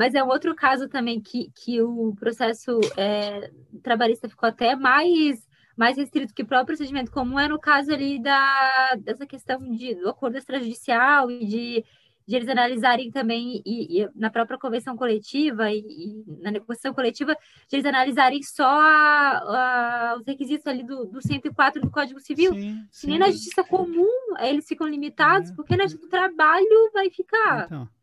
Mas 0.00 0.14
é 0.14 0.24
um 0.24 0.28
outro 0.28 0.54
caso 0.54 0.88
também 0.88 1.20
que, 1.20 1.52
que 1.54 1.82
o 1.82 2.14
processo 2.18 2.80
é, 2.96 3.50
trabalhista 3.82 4.30
ficou 4.30 4.48
até 4.48 4.74
mais 4.74 5.46
mais 5.76 5.98
restrito 5.98 6.32
que 6.32 6.40
o 6.40 6.46
próprio 6.46 6.68
procedimento 6.68 7.12
comum 7.12 7.38
é 7.38 7.46
no 7.46 7.60
caso 7.60 7.92
ali 7.92 8.18
da, 8.18 8.96
dessa 8.98 9.26
questão 9.26 9.60
de, 9.60 9.94
do 9.96 10.08
acordo 10.08 10.38
extrajudicial 10.38 11.30
e 11.30 11.44
de, 11.44 11.84
de 12.26 12.34
eles 12.34 12.48
analisarem 12.48 13.10
também, 13.10 13.62
e, 13.64 14.00
e 14.00 14.08
na 14.14 14.30
própria 14.30 14.58
convenção 14.58 14.96
coletiva 14.96 15.70
e, 15.70 15.80
e, 15.80 16.24
na 16.42 16.50
negociação 16.50 16.94
coletiva, 16.94 17.36
de 17.68 17.76
eles 17.76 17.84
analisarem 17.84 18.42
só 18.42 18.64
a, 18.64 20.12
a, 20.12 20.16
os 20.18 20.26
requisitos 20.26 20.66
ali 20.66 20.82
do, 20.82 21.04
do 21.04 21.20
104 21.20 21.82
do 21.82 21.90
Código 21.90 22.20
Civil. 22.20 22.54
Sim, 22.54 22.86
sim. 22.90 23.06
Nem 23.06 23.18
na 23.18 23.30
justiça 23.30 23.62
comum 23.62 24.08
eles 24.40 24.66
ficam 24.66 24.86
limitados, 24.86 25.50
é. 25.50 25.54
porque 25.54 25.76
na 25.76 25.84
justiça 25.84 26.06
do 26.06 26.10
trabalho 26.10 26.90
vai 26.94 27.10
ficar. 27.10 27.66
Então. 27.66 27.99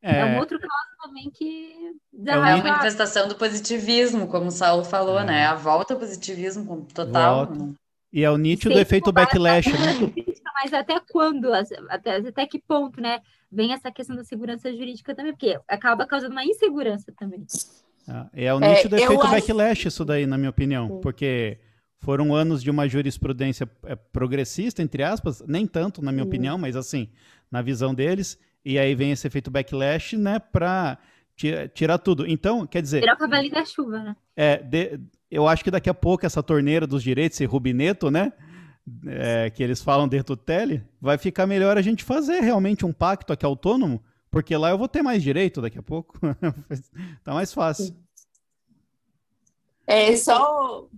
É... 0.00 0.20
é, 0.20 0.24
um 0.26 0.38
outro 0.38 0.58
caso 0.58 0.88
também 1.02 1.30
que 1.30 1.74
é 2.24 2.38
uma 2.38 2.56
manifestação 2.56 3.26
do 3.26 3.34
positivismo, 3.34 4.28
como 4.28 4.46
o 4.46 4.52
Saulo 4.52 4.84
falou, 4.84 5.18
é. 5.20 5.24
né? 5.24 5.46
A 5.46 5.54
volta 5.54 5.94
ao 5.94 6.00
positivismo 6.00 6.86
total. 6.94 7.46
Volta. 7.46 7.74
E 8.12 8.24
é 8.24 8.30
o 8.30 8.38
nítido 8.38 8.74
do 8.74 8.80
efeito 8.80 9.12
backlash, 9.12 9.70
né? 9.72 10.12
Mas 10.54 10.72
até 10.72 10.98
quando, 11.12 11.52
até, 11.52 12.16
até 12.16 12.46
que 12.46 12.58
ponto, 12.58 13.00
né? 13.00 13.20
Vem 13.50 13.72
essa 13.72 13.90
questão 13.90 14.16
da 14.16 14.24
segurança 14.24 14.72
jurídica 14.72 15.14
também, 15.14 15.32
porque 15.32 15.58
acaba 15.68 16.06
causando 16.06 16.32
uma 16.32 16.44
insegurança 16.44 17.12
também. 17.16 17.46
É, 18.34 18.46
é 18.46 18.54
o 18.54 18.58
nítido 18.58 18.96
é, 18.96 19.02
efeito 19.02 19.28
backlash, 19.28 19.86
isso 19.86 20.04
daí, 20.04 20.26
na 20.26 20.36
minha 20.36 20.50
opinião, 20.50 21.00
porque 21.00 21.58
foram 22.00 22.34
anos 22.34 22.62
de 22.62 22.70
uma 22.70 22.88
jurisprudência 22.88 23.68
é, 23.84 23.94
progressista, 23.94 24.82
entre 24.82 25.02
aspas, 25.02 25.42
nem 25.46 25.66
tanto, 25.66 26.02
na 26.02 26.10
minha 26.10 26.24
Sim. 26.24 26.28
opinião, 26.28 26.58
mas 26.58 26.76
assim, 26.76 27.08
na 27.50 27.62
visão 27.62 27.94
deles, 27.94 28.38
e 28.64 28.78
aí 28.78 28.94
vem 28.94 29.12
esse 29.12 29.26
efeito 29.26 29.50
backlash, 29.50 30.16
né, 30.16 30.38
para 30.38 30.98
tirar 31.72 31.98
tudo. 31.98 32.26
Então, 32.26 32.66
quer 32.66 32.82
dizer. 32.82 33.00
Tirar 33.00 33.14
o 33.14 33.18
cavalinho 33.18 33.54
da 33.54 33.64
chuva, 33.64 34.02
né? 34.02 34.16
É, 34.36 34.56
de, 34.58 35.00
eu 35.30 35.46
acho 35.46 35.62
que 35.62 35.70
daqui 35.70 35.88
a 35.88 35.94
pouco 35.94 36.26
essa 36.26 36.42
torneira 36.42 36.86
dos 36.86 37.02
direitos, 37.02 37.36
esse 37.36 37.44
rubineto, 37.44 38.10
né? 38.10 38.32
É, 39.06 39.50
que 39.50 39.62
eles 39.62 39.82
falam 39.82 40.08
dentro 40.08 40.34
do 40.34 40.42
tele, 40.42 40.82
vai 40.98 41.18
ficar 41.18 41.46
melhor 41.46 41.76
a 41.76 41.82
gente 41.82 42.02
fazer 42.02 42.40
realmente 42.40 42.86
um 42.86 42.92
pacto 42.92 43.34
aqui 43.34 43.44
autônomo, 43.44 44.02
porque 44.30 44.56
lá 44.56 44.70
eu 44.70 44.78
vou 44.78 44.88
ter 44.88 45.02
mais 45.02 45.22
direito 45.22 45.60
daqui 45.60 45.78
a 45.78 45.82
pouco. 45.82 46.18
tá 47.22 47.34
mais 47.34 47.52
fácil. 47.52 47.94
É 49.86 50.16
só. 50.16 50.88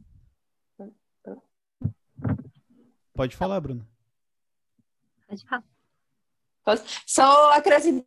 Pode 3.13 3.37
falar, 3.37 3.61
Bruno. 3.61 3.87
Pode 5.29 5.45
falar. 5.47 5.70
Só 7.07 7.53
acrescentando, 7.53 8.07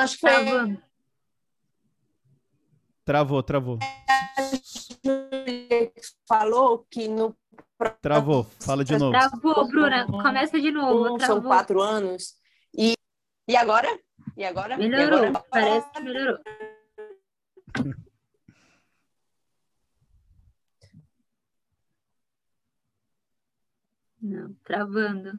acho 0.00 0.14
que 0.14 0.20
foi... 0.20 0.78
Travou, 3.04 3.42
travou. 3.42 3.78
Falou 6.26 6.86
que 6.90 7.06
no. 7.06 7.36
Travou, 8.02 8.44
fala 8.60 8.84
de 8.84 8.98
novo. 8.98 9.12
Travou, 9.12 9.68
Bruna, 9.68 10.06
começa 10.06 10.60
de 10.60 10.72
novo. 10.72 11.20
São 11.20 11.40
quatro 11.40 11.80
anos. 11.80 12.34
E, 12.76 12.94
e 13.48 13.56
agora? 13.56 13.88
E 14.36 14.44
agora? 14.44 14.76
Melhorou, 14.76 15.22
e 15.22 15.26
agora? 15.26 15.44
parece 15.48 15.88
que 15.92 16.00
melhorou. 16.00 16.38
Não, 24.20 24.52
travando. 24.64 25.38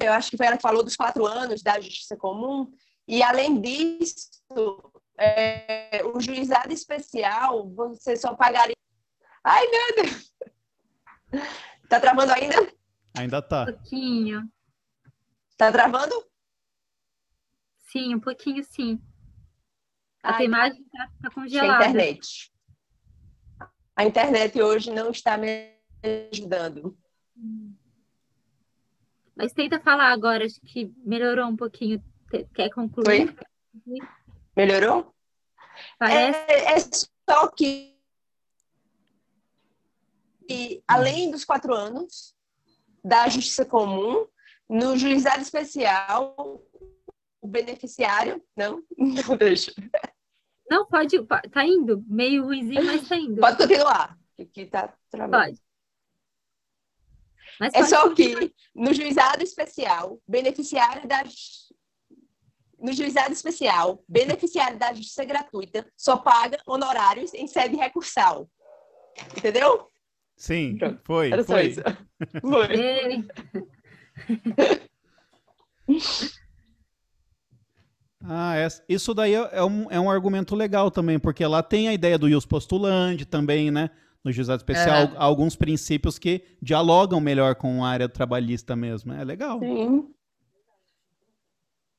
Eu 0.00 0.12
acho 0.12 0.30
que 0.30 0.36
foi 0.36 0.46
ela 0.46 0.56
que 0.56 0.62
falou 0.62 0.82
dos 0.82 0.96
quatro 0.96 1.26
anos 1.26 1.62
da 1.62 1.80
justiça 1.80 2.16
comum, 2.16 2.72
e 3.06 3.22
além 3.22 3.60
disso, 3.60 4.92
é, 5.18 6.02
o 6.04 6.20
juizado 6.20 6.72
especial, 6.72 7.68
você 7.70 8.16
só 8.16 8.34
pagaria. 8.34 8.76
Ai, 9.42 9.66
meu 9.66 10.04
Deus! 10.04 10.32
Tá 11.88 12.00
travando 12.00 12.32
ainda? 12.32 12.72
Ainda 13.16 13.42
tá. 13.42 13.62
Um 13.62 13.66
pouquinho. 13.66 14.52
Tá 15.56 15.72
travando? 15.72 16.14
Sim, 17.90 18.14
um 18.14 18.20
pouquinho 18.20 18.62
sim. 18.64 19.02
A 20.22 20.36
Ai, 20.36 20.44
imagem 20.44 20.84
tá, 20.84 21.10
tá 21.22 21.30
congelada. 21.30 21.84
A 21.84 21.88
internet. 21.88 22.52
A 23.96 24.04
internet 24.04 24.62
hoje 24.62 24.90
não 24.90 25.10
está 25.10 25.36
me 25.36 25.74
ajudando. 26.32 26.96
Hum. 27.36 27.74
Mas 29.40 29.52
tenta 29.52 29.80
falar 29.80 30.12
agora, 30.12 30.44
acho 30.44 30.60
que 30.60 30.92
melhorou 31.04 31.46
um 31.46 31.56
pouquinho. 31.56 32.02
Quer 32.54 32.70
concluir? 32.70 33.34
Melhorou? 34.56 35.14
Parece... 35.98 36.38
É, 36.52 36.74
é 36.74 36.78
só 36.78 37.48
que, 37.48 37.96
além 40.86 41.30
dos 41.30 41.44
quatro 41.44 41.74
anos 41.74 42.34
da 43.02 43.28
justiça 43.28 43.64
comum, 43.64 44.26
no 44.68 44.96
juizado 44.96 45.40
especial, 45.40 46.62
o 47.40 47.48
beneficiário. 47.48 48.42
Não, 48.56 48.82
não 48.96 49.36
deixa. 49.36 49.72
Não, 50.70 50.86
pode. 50.86 51.16
Tá 51.50 51.64
indo. 51.64 52.04
Meio 52.06 52.44
ruimzinho, 52.44 52.84
mas 52.84 53.08
tá 53.08 53.16
indo. 53.16 53.40
Pode 53.40 53.56
continuar. 53.56 54.18
Que 54.52 54.66
tá 54.66 54.94
travando. 55.10 55.44
Pode. 55.44 55.69
Mas 57.60 57.74
é 57.74 57.84
só 57.84 58.08
que 58.14 58.52
no 58.74 58.94
juizado 58.94 59.44
especial, 59.44 60.18
beneficiário 60.26 61.06
da 61.06 61.22
no 62.78 62.94
juizado 62.94 63.32
especial, 63.32 64.02
beneficiário 64.08 64.78
da 64.78 64.94
justiça 64.94 65.22
gratuita 65.22 65.86
só 65.94 66.16
paga 66.16 66.58
honorários 66.66 67.34
em 67.34 67.46
sede 67.46 67.76
recursal. 67.76 68.48
Entendeu? 69.36 69.86
Sim, 70.34 70.78
foi. 71.04 71.30
Era 71.30 71.44
foi. 71.44 71.74
Só 71.74 71.82
isso. 71.82 71.82
Foi. 72.40 73.28
Ah, 78.22 78.54
isso 78.86 79.14
daí 79.14 79.32
é 79.32 79.64
um, 79.64 79.90
é 79.90 79.98
um 79.98 80.10
argumento 80.10 80.54
legal 80.54 80.90
também, 80.90 81.18
porque 81.18 81.44
lá 81.46 81.62
tem 81.62 81.88
a 81.88 81.94
ideia 81.94 82.18
do 82.18 82.28
ius 82.28 82.44
postulante 82.44 83.24
também, 83.24 83.70
né? 83.70 83.88
No 84.24 84.30
juizado 84.32 84.58
especial 84.58 85.04
é. 85.04 85.12
alguns 85.16 85.56
princípios 85.56 86.18
que 86.18 86.44
dialogam 86.60 87.20
melhor 87.20 87.54
com 87.54 87.84
a 87.84 87.88
área 87.88 88.08
trabalhista 88.08 88.76
mesmo. 88.76 89.12
É 89.12 89.24
legal. 89.24 89.58
Sim. 89.58 90.08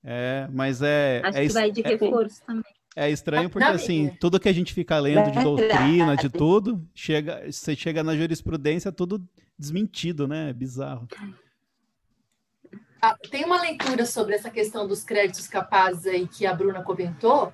É, 0.03 0.47
mas 0.51 0.81
é. 0.81 1.21
Acho 1.23 1.37
é, 1.37 1.47
que 1.47 1.53
vai 1.53 1.71
de 1.71 1.81
é 1.81 1.89
reforço 1.89 2.41
é, 2.41 2.45
também. 2.45 2.73
É 2.95 3.09
estranho 3.09 3.49
porque, 3.49 3.67
assim, 3.67 4.09
tudo 4.19 4.39
que 4.39 4.49
a 4.49 4.53
gente 4.53 4.73
fica 4.73 4.99
lendo 4.99 5.31
de 5.31 5.41
doutrina, 5.41 6.15
de 6.17 6.29
tudo, 6.29 6.85
chega, 6.93 7.49
você 7.49 7.73
chega 7.73 8.03
na 8.03 8.15
jurisprudência, 8.15 8.91
tudo 8.91 9.25
desmentido, 9.57 10.27
né? 10.27 10.49
É 10.49 10.53
bizarro. 10.53 11.07
Ah, 13.01 13.15
tem 13.31 13.45
uma 13.45 13.61
leitura 13.61 14.05
sobre 14.05 14.35
essa 14.35 14.49
questão 14.49 14.87
dos 14.87 15.03
créditos 15.03 15.47
capazes 15.47 16.05
aí 16.05 16.27
que 16.27 16.45
a 16.45 16.53
Bruna 16.53 16.83
comentou. 16.83 17.53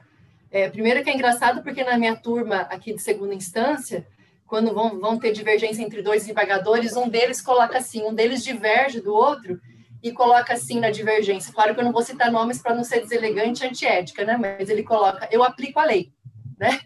É, 0.49 0.69
primeiro 0.69 1.03
que 1.03 1.09
é 1.09 1.13
engraçado, 1.13 1.61
porque 1.61 1.83
na 1.83 1.97
minha 1.97 2.15
turma 2.15 2.61
aqui 2.61 2.93
de 2.93 3.01
segunda 3.01 3.35
instância, 3.35 4.07
quando 4.47 4.73
vão, 4.73 4.99
vão 4.99 5.19
ter 5.19 5.31
divergência 5.31 5.83
entre 5.83 6.01
dois 6.01 6.21
desembargadores, 6.21 6.95
um 6.95 7.07
deles 7.07 7.41
coloca 7.41 7.77
assim, 7.77 8.03
um 8.03 8.13
deles 8.13 8.43
diverge 8.43 9.01
do 9.01 9.13
outro 9.13 9.59
e 10.01 10.11
coloca 10.11 10.53
assim 10.53 10.79
na 10.79 10.89
divergência. 10.89 11.53
Claro 11.53 11.73
que 11.73 11.79
eu 11.81 11.85
não 11.85 11.91
vou 11.91 12.01
citar 12.01 12.31
nomes 12.31 12.61
para 12.61 12.73
não 12.73 12.83
ser 12.83 13.01
deselegante 13.01 13.63
e 13.63 13.67
antiética, 13.67 14.23
né? 14.23 14.37
Mas 14.37 14.69
ele 14.69 14.83
coloca, 14.83 15.27
eu 15.31 15.43
aplico 15.43 15.79
a 15.79 15.85
lei, 15.85 16.11
né? 16.57 16.79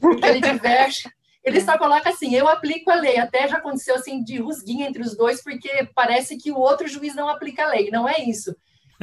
Porque 0.00 0.24
ele 0.24 0.40
diverge, 0.40 1.10
ele 1.42 1.60
só 1.60 1.76
coloca 1.76 2.08
assim, 2.10 2.34
eu 2.34 2.46
aplico 2.46 2.90
a 2.90 2.94
lei. 2.94 3.18
Até 3.18 3.48
já 3.48 3.56
aconteceu 3.56 3.96
assim 3.96 4.22
de 4.22 4.38
rusguinha 4.38 4.86
entre 4.86 5.02
os 5.02 5.16
dois, 5.16 5.42
porque 5.42 5.88
parece 5.94 6.36
que 6.36 6.52
o 6.52 6.58
outro 6.58 6.86
juiz 6.86 7.14
não 7.14 7.28
aplica 7.28 7.64
a 7.64 7.68
lei. 7.68 7.90
Não 7.90 8.08
é 8.08 8.20
isso. 8.20 8.54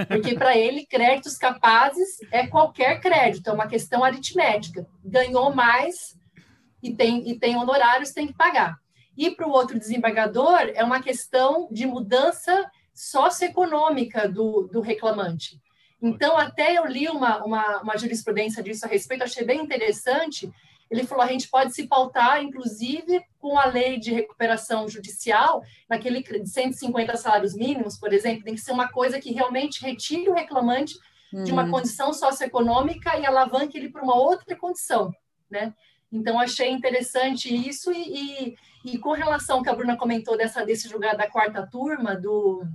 Porque 0.08 0.36
para 0.36 0.58
ele, 0.58 0.86
créditos 0.86 1.38
capazes 1.38 2.18
é 2.32 2.48
qualquer 2.48 3.00
crédito, 3.00 3.50
é 3.50 3.54
uma 3.54 3.68
questão 3.68 4.04
aritmética. 4.04 4.86
Ganhou 5.04 5.54
mais, 5.56 6.18
e 6.86 6.96
tem, 6.96 7.28
e 7.28 7.40
tem 7.40 7.56
honorários, 7.56 8.12
tem 8.12 8.28
que 8.28 8.34
pagar. 8.34 8.80
E 9.18 9.32
para 9.32 9.48
o 9.48 9.52
outro 9.52 9.80
desembargador, 9.80 10.72
é 10.74 10.84
uma 10.84 11.02
questão 11.02 11.68
de 11.72 11.86
mudança 11.86 12.70
socioeconômica 12.94 14.30
do, 14.30 14.70
do 14.72 14.82
reclamante. 14.82 15.60
Então, 16.02 16.38
até 16.38 16.78
eu 16.78 16.86
li 16.86 17.08
uma, 17.08 17.44
uma, 17.44 17.82
uma 17.82 17.98
jurisprudência 17.98 18.62
disso 18.62 18.86
a 18.86 18.90
respeito, 18.90 19.24
achei 19.24 19.44
bem 19.44 19.62
interessante, 19.62 20.52
ele 20.92 21.06
falou: 21.06 21.24
a 21.24 21.28
gente 21.28 21.50
pode 21.50 21.74
se 21.74 21.88
pautar, 21.88 22.44
inclusive, 22.44 23.24
com 23.40 23.58
a 23.58 23.66
lei 23.66 23.98
de 23.98 24.14
recuperação 24.14 24.88
judicial, 24.88 25.64
naquele 25.90 26.22
de 26.22 26.48
150 26.48 27.18
salários 27.18 27.56
mínimos, 27.56 27.98
por 27.98 28.14
exemplo, 28.14 28.44
tem 28.44 28.54
que 28.54 28.62
ser 28.62 28.72
uma 28.72 28.90
coisa 28.90 29.20
que 29.20 29.34
realmente 29.34 29.82
retire 29.82 30.30
o 30.30 30.34
reclamante 30.34 30.96
de 31.44 31.52
uma 31.52 31.64
uhum. 31.64 31.72
condição 31.72 32.14
socioeconômica 32.14 33.18
e 33.18 33.26
alavanque 33.26 33.78
ele 33.78 33.90
para 33.90 34.04
uma 34.04 34.16
outra 34.16 34.56
condição, 34.56 35.12
né? 35.50 35.74
Então, 36.16 36.40
achei 36.40 36.70
interessante 36.70 37.54
isso 37.54 37.92
e, 37.92 38.54
e, 38.54 38.56
e, 38.86 38.98
com 38.98 39.12
relação 39.12 39.62
que 39.62 39.70
a 39.70 39.76
Bruna 39.76 39.98
comentou 39.98 40.38
dessa, 40.38 40.66
desse 40.66 40.88
julgado 40.88 41.18
da 41.18 41.30
quarta 41.30 41.68
turma, 41.68 42.16
do, 42.16 42.66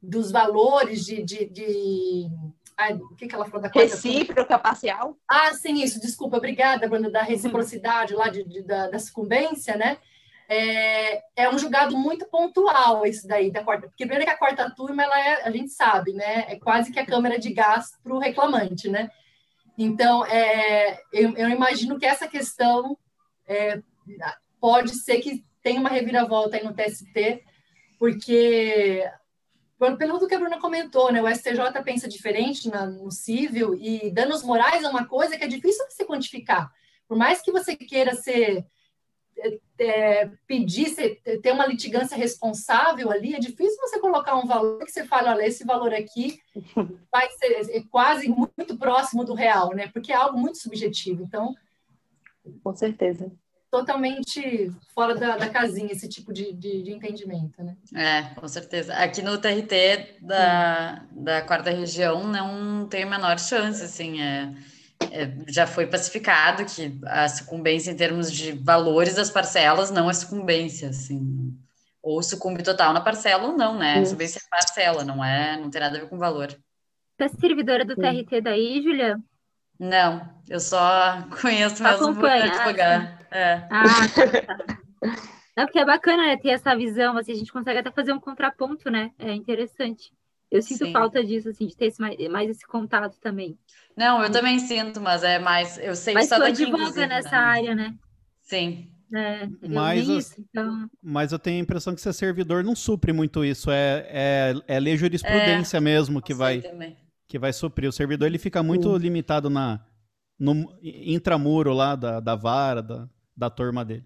dos 0.00 0.30
valores 0.30 1.04
de, 1.04 1.22
de, 1.22 1.46
de 1.46 2.30
Ai, 2.76 2.94
o 2.94 3.14
que, 3.14 3.26
que 3.26 3.34
ela 3.34 3.44
falou 3.44 3.62
da 3.62 3.70
quarta 3.70 3.94
Recíproca 3.94 4.58
parcial? 4.58 5.16
Ah, 5.28 5.52
sim, 5.54 5.82
isso, 5.82 6.00
desculpa, 6.00 6.36
obrigada, 6.36 6.88
Bruna, 6.88 7.10
da 7.10 7.22
reciprocidade 7.22 8.14
lá 8.14 8.28
de, 8.28 8.44
de 8.44 8.62
da, 8.62 8.88
da, 8.88 8.98
sucumbência, 8.98 9.76
né? 9.76 9.98
É, 10.48 11.22
é, 11.36 11.48
um 11.48 11.58
julgado 11.58 11.96
muito 11.96 12.26
pontual 12.26 13.06
esse 13.06 13.26
daí 13.26 13.50
da 13.50 13.62
quarta, 13.62 13.86
porque 13.86 14.04
primeiro 14.04 14.24
que 14.24 14.34
a 14.34 14.38
quarta 14.38 14.68
turma, 14.70 15.02
ela 15.02 15.18
é, 15.18 15.44
a 15.44 15.50
gente 15.50 15.70
sabe, 15.70 16.12
né? 16.12 16.44
É 16.48 16.56
quase 16.56 16.92
que 16.92 16.98
a 16.98 17.06
câmera 17.06 17.38
de 17.38 17.52
gás 17.52 17.96
para 18.02 18.14
o 18.14 18.18
reclamante, 18.18 18.88
né? 18.88 19.08
Então, 19.76 20.24
é, 20.26 21.00
eu, 21.12 21.36
eu, 21.36 21.48
imagino 21.48 21.98
que 21.98 22.06
essa 22.06 22.28
questão 22.28 22.96
é, 23.46 23.80
pode 24.60 24.94
ser 25.02 25.20
que 25.20 25.44
tenha 25.62 25.80
uma 25.80 25.88
reviravolta 25.88 26.56
aí 26.56 26.64
no 26.64 26.74
TST, 26.74 27.42
porque 27.98 29.04
pelo 29.98 30.26
que 30.28 30.34
a 30.34 30.38
Bruna 30.38 30.60
comentou, 30.60 31.12
né, 31.12 31.20
o 31.20 31.28
STJ 31.28 31.82
pensa 31.84 32.08
diferente 32.08 32.68
na, 32.68 32.86
no 32.86 33.10
civil 33.10 33.74
e 33.74 34.10
danos 34.10 34.42
morais 34.42 34.84
é 34.84 34.88
uma 34.88 35.06
coisa 35.06 35.36
que 35.36 35.44
é 35.44 35.48
difícil 35.48 35.84
você 35.88 36.04
quantificar. 36.04 36.70
Por 37.08 37.16
mais 37.16 37.42
que 37.42 37.50
você 37.50 37.74
queira 37.74 38.14
ser 38.14 38.64
é, 39.78 40.30
pedir, 40.46 40.94
ter 41.42 41.52
uma 41.52 41.66
litigância 41.66 42.16
responsável 42.16 43.10
ali, 43.10 43.34
é 43.34 43.38
difícil 43.38 43.78
você 43.80 43.98
colocar 43.98 44.36
um 44.36 44.46
valor 44.46 44.84
que 44.84 44.92
você 44.92 45.04
fale, 45.04 45.28
olha, 45.28 45.46
esse 45.46 45.64
valor 45.64 45.92
aqui 45.92 46.40
vai 47.10 47.28
ser 47.30 47.70
é 47.70 47.82
quase 47.90 48.28
muito 48.28 48.78
próximo 48.78 49.24
do 49.24 49.34
real, 49.34 49.74
né? 49.74 49.88
Porque 49.88 50.12
é 50.12 50.16
algo 50.16 50.38
muito 50.38 50.58
subjetivo. 50.58 51.22
Então, 51.22 51.54
com 52.62 52.74
certeza 52.74 53.30
totalmente 53.72 54.70
fora 54.94 55.14
da, 55.14 55.38
da 55.38 55.48
casinha 55.48 55.92
esse 55.92 56.06
tipo 56.06 56.30
de, 56.30 56.52
de, 56.52 56.82
de, 56.82 56.92
entendimento, 56.92 57.64
né? 57.64 57.74
É, 57.94 58.34
com 58.38 58.46
certeza. 58.46 58.92
Aqui 58.92 59.22
no 59.22 59.38
TRT 59.38 60.18
da, 60.20 61.06
da 61.10 61.40
quarta 61.40 61.70
região 61.70 62.22
não 62.22 62.86
tem 62.86 63.04
a 63.04 63.06
menor 63.06 63.38
chance, 63.38 63.82
assim, 63.82 64.20
é, 64.20 64.52
já 65.48 65.66
foi 65.66 65.86
pacificado 65.86 66.64
que 66.64 66.98
a 67.06 67.28
sucumbência 67.28 67.90
em 67.90 67.96
termos 67.96 68.30
de 68.32 68.52
valores 68.52 69.14
das 69.14 69.30
parcelas 69.30 69.90
não 69.90 70.08
é 70.08 70.12
sucumbência, 70.12 70.88
assim, 70.90 71.56
ou 72.02 72.22
sucumbe 72.22 72.62
total 72.62 72.92
na 72.92 73.00
parcela 73.00 73.44
ou 73.48 73.56
não, 73.56 73.78
né? 73.78 74.04
Sucumbência 74.04 74.38
é 74.38 74.48
parcela, 74.50 75.04
não 75.04 75.24
é, 75.24 75.56
não 75.56 75.70
tem 75.70 75.80
nada 75.80 75.96
a 75.96 76.00
ver 76.00 76.08
com 76.08 76.18
valor. 76.18 76.48
Você 77.16 77.24
é 77.24 77.28
servidora 77.28 77.84
do 77.84 77.94
TRT 77.94 78.40
daí, 78.40 78.82
Julia? 78.82 79.18
Não, 79.78 80.28
eu 80.48 80.60
só 80.60 81.22
conheço 81.40 81.82
mesmo 81.82 82.10
Acompanha. 82.10 82.50
por 82.50 82.60
advogar. 82.60 83.18
É. 83.30 83.66
Ah, 83.70 84.08
tá, 84.14 84.56
tá. 84.56 84.82
Não, 85.56 85.66
porque 85.66 85.78
é 85.78 85.84
bacana 85.84 86.26
né, 86.26 86.36
ter 86.36 86.50
essa 86.50 86.74
visão, 86.74 87.16
assim, 87.16 87.32
a 87.32 87.36
gente 87.36 87.52
consegue 87.52 87.78
até 87.78 87.90
fazer 87.90 88.12
um 88.12 88.20
contraponto, 88.20 88.90
né? 88.90 89.10
É 89.18 89.32
interessante. 89.32 90.12
Eu 90.52 90.60
sinto 90.60 90.84
Sim. 90.84 90.92
falta 90.92 91.24
disso, 91.24 91.48
assim, 91.48 91.66
de 91.66 91.74
ter 91.74 91.86
esse, 91.86 91.98
mais, 91.98 92.28
mais, 92.28 92.50
esse 92.50 92.66
contato 92.66 93.18
também. 93.18 93.58
Não, 93.96 94.22
eu 94.22 94.30
também 94.30 94.58
sinto, 94.58 95.00
mas 95.00 95.24
é 95.24 95.38
mais. 95.38 95.78
Eu 95.78 95.96
sei 95.96 96.12
mas 96.12 96.28
só 96.28 96.36
tu 96.36 96.42
advoga 96.42 97.06
nessa 97.06 97.30
né? 97.30 97.36
área, 97.38 97.74
né? 97.74 97.94
Sim. 98.42 98.90
É, 99.14 99.48
mas, 99.66 100.06
isso, 100.08 100.34
então... 100.38 100.90
mas 101.02 101.32
eu 101.32 101.38
tenho 101.38 101.58
a 101.58 101.62
impressão 101.62 101.94
que 101.94 102.00
ser 102.00 102.12
servidor 102.12 102.62
não 102.62 102.76
supre 102.76 103.14
muito 103.14 103.42
isso. 103.42 103.70
É, 103.70 104.06
é, 104.10 104.54
é 104.68 104.80
ler 104.80 104.98
jurisprudência 104.98 105.78
é, 105.78 105.80
mesmo 105.80 106.20
que 106.20 106.34
vai, 106.34 106.62
que 107.26 107.38
vai 107.38 107.52
suprir. 107.52 107.88
O 107.88 107.92
servidor 107.92 108.26
ele 108.26 108.38
fica 108.38 108.62
muito 108.62 108.90
uh. 108.90 108.96
limitado 108.98 109.48
na, 109.48 109.82
no 110.38 110.78
intramuro 110.82 111.72
lá 111.72 111.96
da, 111.96 112.20
da 112.20 112.34
vara, 112.34 112.82
da, 112.82 113.08
da 113.34 113.48
turma 113.48 113.86
dele. 113.86 114.04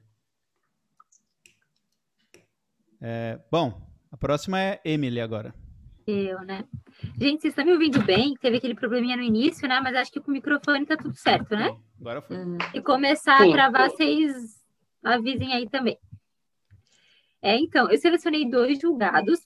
É, 3.01 3.41
bom, 3.51 3.81
a 4.13 4.17
próxima 4.17 4.61
é 4.61 4.81
Emily 4.85 5.21
agora. 5.21 5.53
Eu, 6.07 6.41
né? 6.43 6.65
Gente, 7.19 7.41
vocês 7.41 7.53
estão 7.53 7.65
me 7.65 7.73
ouvindo 7.73 8.01
bem? 8.03 8.35
Teve 8.41 8.59
aquele 8.59 8.77
probleminha 8.77 9.17
no 9.17 9.23
início, 9.25 9.67
né? 9.67 9.81
Mas 9.81 9.97
acho 9.97 10.13
que 10.13 10.21
com 10.21 10.31
o 10.31 10.35
microfone 10.35 10.87
tá 10.87 10.97
tudo 10.97 11.17
certo, 11.17 11.57
né? 11.57 11.77
Agora 12.01 12.23
foi. 12.23 12.37
Uhum. 12.37 12.59
E 12.73 12.81
começar 12.81 13.39
Sim. 13.39 13.51
a 13.51 13.53
travar, 13.53 13.91
vocês 13.91 14.65
avisem 15.03 15.53
aí 15.53 15.69
também. 15.69 15.99
É, 17.43 17.57
então, 17.57 17.91
eu 17.91 17.99
selecionei 17.99 18.49
dois 18.49 18.79
julgados. 18.79 19.41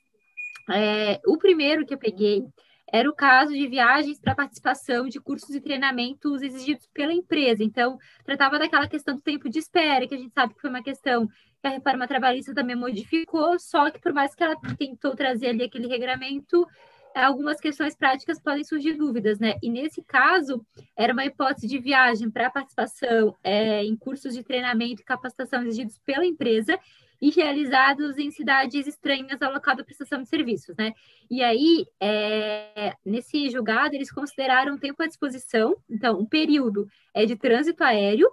É, 0.70 1.18
o 1.26 1.38
primeiro 1.38 1.86
que 1.86 1.94
eu 1.94 1.98
peguei 1.98 2.44
era 2.92 3.08
o 3.08 3.14
caso 3.14 3.52
de 3.52 3.66
viagens 3.66 4.20
para 4.20 4.34
participação 4.34 5.08
de 5.08 5.20
cursos 5.20 5.54
e 5.54 5.60
treinamentos 5.60 6.42
exigidos 6.42 6.88
pela 6.92 7.12
empresa. 7.12 7.62
Então, 7.64 7.96
tratava 8.24 8.58
daquela 8.58 8.88
questão 8.88 9.14
do 9.14 9.22
tempo 9.22 9.48
de 9.48 9.58
espera, 9.58 10.06
que 10.06 10.14
a 10.14 10.18
gente 10.18 10.34
sabe 10.34 10.54
que 10.54 10.60
foi 10.60 10.70
uma 10.70 10.82
questão 10.82 11.28
que 11.60 11.68
a 11.68 11.70
reforma 11.70 12.08
trabalhista 12.08 12.54
também 12.54 12.76
modificou, 12.76 13.58
só 13.58 13.90
que 13.90 14.00
por 14.00 14.12
mais 14.12 14.34
que 14.34 14.42
ela 14.42 14.56
tentou 14.78 15.14
trazer 15.14 15.48
ali 15.48 15.64
aquele 15.64 15.86
regramento, 15.86 16.66
algumas 17.14 17.60
questões 17.60 17.94
práticas 17.94 18.40
podem 18.40 18.64
surgir 18.64 18.94
dúvidas, 18.94 19.38
né? 19.38 19.54
E 19.62 19.68
nesse 19.68 20.02
caso, 20.02 20.64
era 20.96 21.12
uma 21.12 21.24
hipótese 21.24 21.66
de 21.66 21.78
viagem 21.78 22.30
para 22.30 22.50
participação 22.50 23.36
é, 23.42 23.84
em 23.84 23.96
cursos 23.96 24.34
de 24.34 24.42
treinamento 24.42 25.02
e 25.02 25.04
capacitação 25.04 25.62
exigidos 25.62 25.98
pela 26.04 26.24
empresa 26.24 26.78
e 27.20 27.30
realizados 27.30 28.16
em 28.16 28.30
cidades 28.30 28.86
estranhas 28.86 29.42
ao 29.42 29.52
local 29.52 29.76
da 29.76 29.84
prestação 29.84 30.22
de 30.22 30.28
serviços, 30.28 30.74
né? 30.76 30.94
E 31.30 31.42
aí, 31.42 31.84
é, 32.00 32.94
nesse 33.04 33.50
julgado, 33.50 33.94
eles 33.94 34.10
consideraram 34.10 34.78
tempo 34.78 35.02
à 35.02 35.06
disposição, 35.06 35.76
então, 35.88 36.18
um 36.18 36.24
período 36.24 36.88
é 37.12 37.26
de 37.26 37.36
trânsito 37.36 37.84
aéreo 37.84 38.26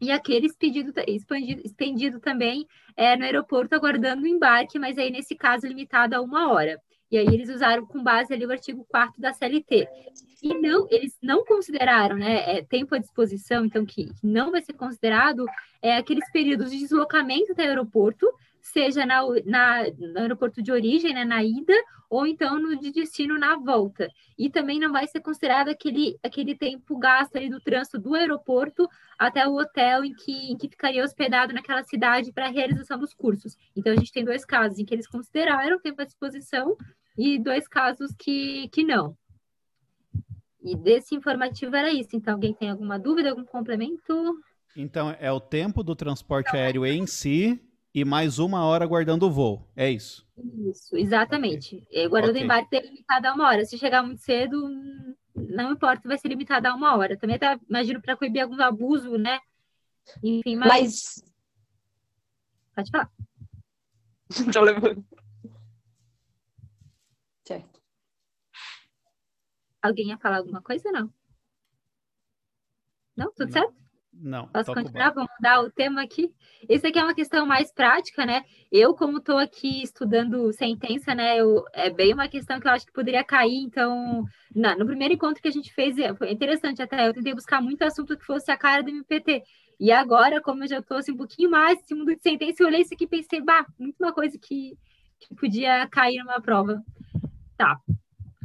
e 0.00 0.10
aquele 0.10 0.46
expendido, 0.46 0.92
expandido, 1.06 1.62
expendido 1.64 2.20
também 2.20 2.66
é, 2.96 3.16
no 3.16 3.24
aeroporto 3.24 3.74
aguardando 3.74 4.22
o 4.22 4.26
embarque, 4.26 4.78
mas 4.78 4.98
aí, 4.98 5.10
nesse 5.10 5.34
caso, 5.34 5.66
limitado 5.66 6.14
a 6.14 6.20
uma 6.20 6.52
hora. 6.52 6.80
E 7.10 7.18
aí 7.18 7.26
eles 7.26 7.48
usaram 7.48 7.86
com 7.86 8.02
base 8.02 8.32
ali 8.32 8.44
o 8.44 8.50
artigo 8.50 8.84
4 8.88 9.20
da 9.20 9.32
CLT. 9.32 9.86
E 10.42 10.54
não, 10.54 10.86
eles 10.90 11.16
não 11.22 11.44
consideraram, 11.44 12.16
né, 12.16 12.58
é, 12.58 12.62
tempo 12.62 12.94
à 12.94 12.98
disposição, 12.98 13.64
então 13.64 13.86
que 13.86 14.10
não 14.22 14.50
vai 14.50 14.60
ser 14.62 14.74
considerado 14.74 15.46
é, 15.80 15.96
aqueles 15.96 16.30
períodos 16.32 16.70
de 16.70 16.78
deslocamento 16.78 17.52
até 17.52 17.64
o 17.64 17.68
aeroporto, 17.68 18.26
seja 18.64 19.04
na, 19.04 19.20
na, 19.44 19.84
no 19.90 20.20
aeroporto 20.20 20.62
de 20.62 20.72
origem, 20.72 21.12
né, 21.12 21.22
na 21.22 21.44
ida, 21.44 21.74
ou 22.08 22.26
então 22.26 22.58
no 22.58 22.74
de 22.74 22.90
destino 22.90 23.38
na 23.38 23.56
volta. 23.56 24.08
E 24.38 24.48
também 24.48 24.80
não 24.80 24.90
vai 24.90 25.06
ser 25.06 25.20
considerado 25.20 25.68
aquele, 25.68 26.18
aquele 26.22 26.54
tempo 26.56 26.98
gasto 26.98 27.36
ali 27.36 27.50
do 27.50 27.60
trânsito 27.60 27.98
do 27.98 28.14
aeroporto 28.14 28.88
até 29.18 29.46
o 29.46 29.54
hotel 29.56 30.02
em 30.02 30.14
que, 30.14 30.52
em 30.52 30.56
que 30.56 30.70
ficaria 30.70 31.04
hospedado 31.04 31.52
naquela 31.52 31.82
cidade 31.82 32.32
para 32.32 32.46
a 32.46 32.50
realização 32.50 32.98
dos 32.98 33.12
cursos. 33.12 33.54
Então, 33.76 33.92
a 33.92 33.96
gente 33.96 34.10
tem 34.10 34.24
dois 34.24 34.46
casos 34.46 34.78
em 34.78 34.84
que 34.86 34.94
eles 34.94 35.06
consideraram 35.06 35.78
tempo 35.78 36.00
à 36.00 36.06
disposição 36.06 36.74
e 37.18 37.38
dois 37.38 37.68
casos 37.68 38.14
que, 38.18 38.68
que 38.68 38.82
não. 38.82 39.14
E 40.62 40.74
desse 40.74 41.14
informativo 41.14 41.76
era 41.76 41.92
isso. 41.92 42.16
Então, 42.16 42.32
alguém 42.32 42.54
tem 42.54 42.70
alguma 42.70 42.98
dúvida, 42.98 43.28
algum 43.28 43.44
complemento? 43.44 44.40
Então, 44.74 45.14
é 45.20 45.30
o 45.30 45.38
tempo 45.38 45.82
do 45.82 45.94
transporte 45.94 46.56
aéreo 46.56 46.86
em 46.86 47.06
si 47.06 47.60
e 47.94 48.04
mais 48.04 48.40
uma 48.40 48.64
hora 48.64 48.84
guardando 48.84 49.22
o 49.22 49.30
voo. 49.30 49.70
É 49.76 49.88
isso? 49.88 50.26
Isso, 50.68 50.96
exatamente. 50.96 51.76
Okay. 51.76 52.08
Guardando 52.08 52.32
okay. 52.32 52.42
embarque 52.42 52.76
é 52.76 52.82
limitado 52.82 53.28
a 53.28 53.34
uma 53.34 53.46
hora. 53.46 53.64
Se 53.64 53.78
chegar 53.78 54.02
muito 54.02 54.20
cedo, 54.20 54.68
não 55.34 55.72
importa, 55.72 56.08
vai 56.08 56.18
ser 56.18 56.26
limitado 56.26 56.66
a 56.66 56.74
uma 56.74 56.96
hora. 56.96 57.16
Também 57.16 57.36
até 57.36 57.56
imagino 57.68 58.02
para 58.02 58.16
coibir 58.16 58.42
algum 58.42 58.60
abuso, 58.60 59.16
né? 59.16 59.38
Enfim, 60.22 60.56
mas... 60.56 60.68
mas... 60.68 61.34
Pode 62.74 62.90
falar. 62.90 63.12
Estou 64.28 64.62
levando. 64.62 65.06
Certo. 67.46 67.80
Alguém 69.80 70.08
ia 70.08 70.18
falar 70.18 70.38
alguma 70.38 70.60
coisa 70.60 70.90
não? 70.90 71.12
Não? 73.16 73.32
Tudo 73.32 73.52
certo? 73.52 73.83
Não. 74.20 74.46
Posso 74.48 74.72
continuar? 74.72 75.10
Vamos 75.10 75.30
mudar 75.36 75.60
o 75.62 75.70
tema 75.70 76.02
aqui. 76.02 76.32
Esse 76.68 76.86
aqui 76.86 76.98
é 76.98 77.02
uma 77.02 77.14
questão 77.14 77.44
mais 77.44 77.72
prática, 77.72 78.24
né? 78.24 78.44
Eu, 78.70 78.94
como 78.94 79.18
estou 79.18 79.38
aqui 79.38 79.82
estudando 79.82 80.52
sentença, 80.52 81.14
né? 81.14 81.38
Eu, 81.38 81.64
é 81.72 81.90
bem 81.90 82.14
uma 82.14 82.28
questão 82.28 82.60
que 82.60 82.66
eu 82.66 82.72
acho 82.72 82.86
que 82.86 82.92
poderia 82.92 83.24
cair. 83.24 83.62
Então, 83.62 84.24
na, 84.54 84.76
no 84.76 84.86
primeiro 84.86 85.14
encontro 85.14 85.42
que 85.42 85.48
a 85.48 85.52
gente 85.52 85.72
fez, 85.74 85.98
é, 85.98 86.14
foi 86.14 86.30
interessante 86.30 86.80
até. 86.80 87.08
Eu 87.08 87.14
tentei 87.14 87.34
buscar 87.34 87.60
muito 87.60 87.82
assunto 87.82 88.16
que 88.16 88.24
fosse 88.24 88.50
a 88.50 88.56
cara 88.56 88.82
do 88.82 88.90
MPT. 88.90 89.42
E 89.78 89.90
agora, 89.90 90.40
como 90.40 90.62
eu 90.62 90.68
já 90.68 90.78
estou 90.78 90.98
assim, 90.98 91.12
um 91.12 91.16
pouquinho 91.16 91.50
mais 91.50 91.78
nesse 91.78 91.94
mundo 91.94 92.14
de 92.14 92.22
sentença, 92.22 92.62
eu 92.62 92.68
olhei 92.68 92.82
isso 92.82 92.94
aqui 92.94 93.04
e 93.04 93.08
pensei, 93.08 93.40
bah, 93.40 93.66
muito 93.78 93.96
uma 93.98 94.12
coisa 94.12 94.38
que, 94.38 94.78
que 95.18 95.34
podia 95.34 95.86
cair 95.88 96.18
numa 96.18 96.40
prova. 96.40 96.80
Tá. 97.56 97.78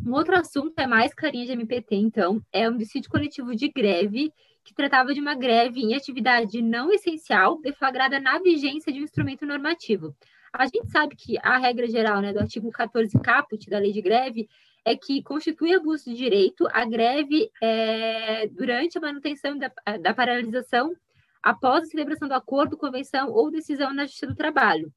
Um 0.06 0.14
outro 0.14 0.36
assunto 0.36 0.80
é 0.80 0.88
mais 0.88 1.14
carinha 1.14 1.46
de 1.46 1.52
MPT, 1.52 1.96
então, 1.96 2.42
é 2.52 2.70
um 2.70 2.78
dissídio 2.78 3.10
coletivo 3.10 3.56
de 3.56 3.70
greve 3.70 4.34
que 4.70 4.76
tratava 4.76 5.16
de 5.16 5.20
uma 5.20 5.34
greve 5.34 5.82
em 5.82 5.96
atividade 5.96 6.62
não 6.62 6.92
essencial 6.92 7.60
deflagrada 7.60 8.20
na 8.20 8.38
vigência 8.38 8.94
de 8.94 9.00
um 9.00 9.04
instrumento 9.04 9.44
normativo. 9.44 10.16
A 10.54 10.66
gente 10.66 10.92
sabe 10.92 11.16
que 11.16 11.40
a 11.42 11.58
regra 11.58 11.88
geral 11.88 12.22
né, 12.22 12.32
do 12.32 12.40
artigo 12.40 12.70
14 12.72 13.20
caput 13.20 13.68
da 13.68 13.80
lei 13.80 13.92
de 13.92 14.02
greve 14.02 14.48
é 14.86 14.96
que 14.96 15.24
constitui 15.24 15.74
abuso 15.74 16.06
de 16.06 16.16
direito 16.16 16.68
a 16.72 16.86
greve 16.86 17.50
é, 17.60 18.48
durante 18.48 18.98
a 19.00 19.02
manutenção 19.02 19.58
da, 19.58 19.72
da 20.00 20.14
paralisação 20.14 20.96
após 21.42 21.84
a 21.84 21.88
celebração 21.88 22.28
do 22.28 22.36
acordo, 22.36 22.78
convenção 22.78 23.32
ou 23.32 23.50
decisão 23.50 23.92
na 23.92 24.06
Justiça 24.06 24.28
do 24.28 24.36
Trabalho. 24.36 24.94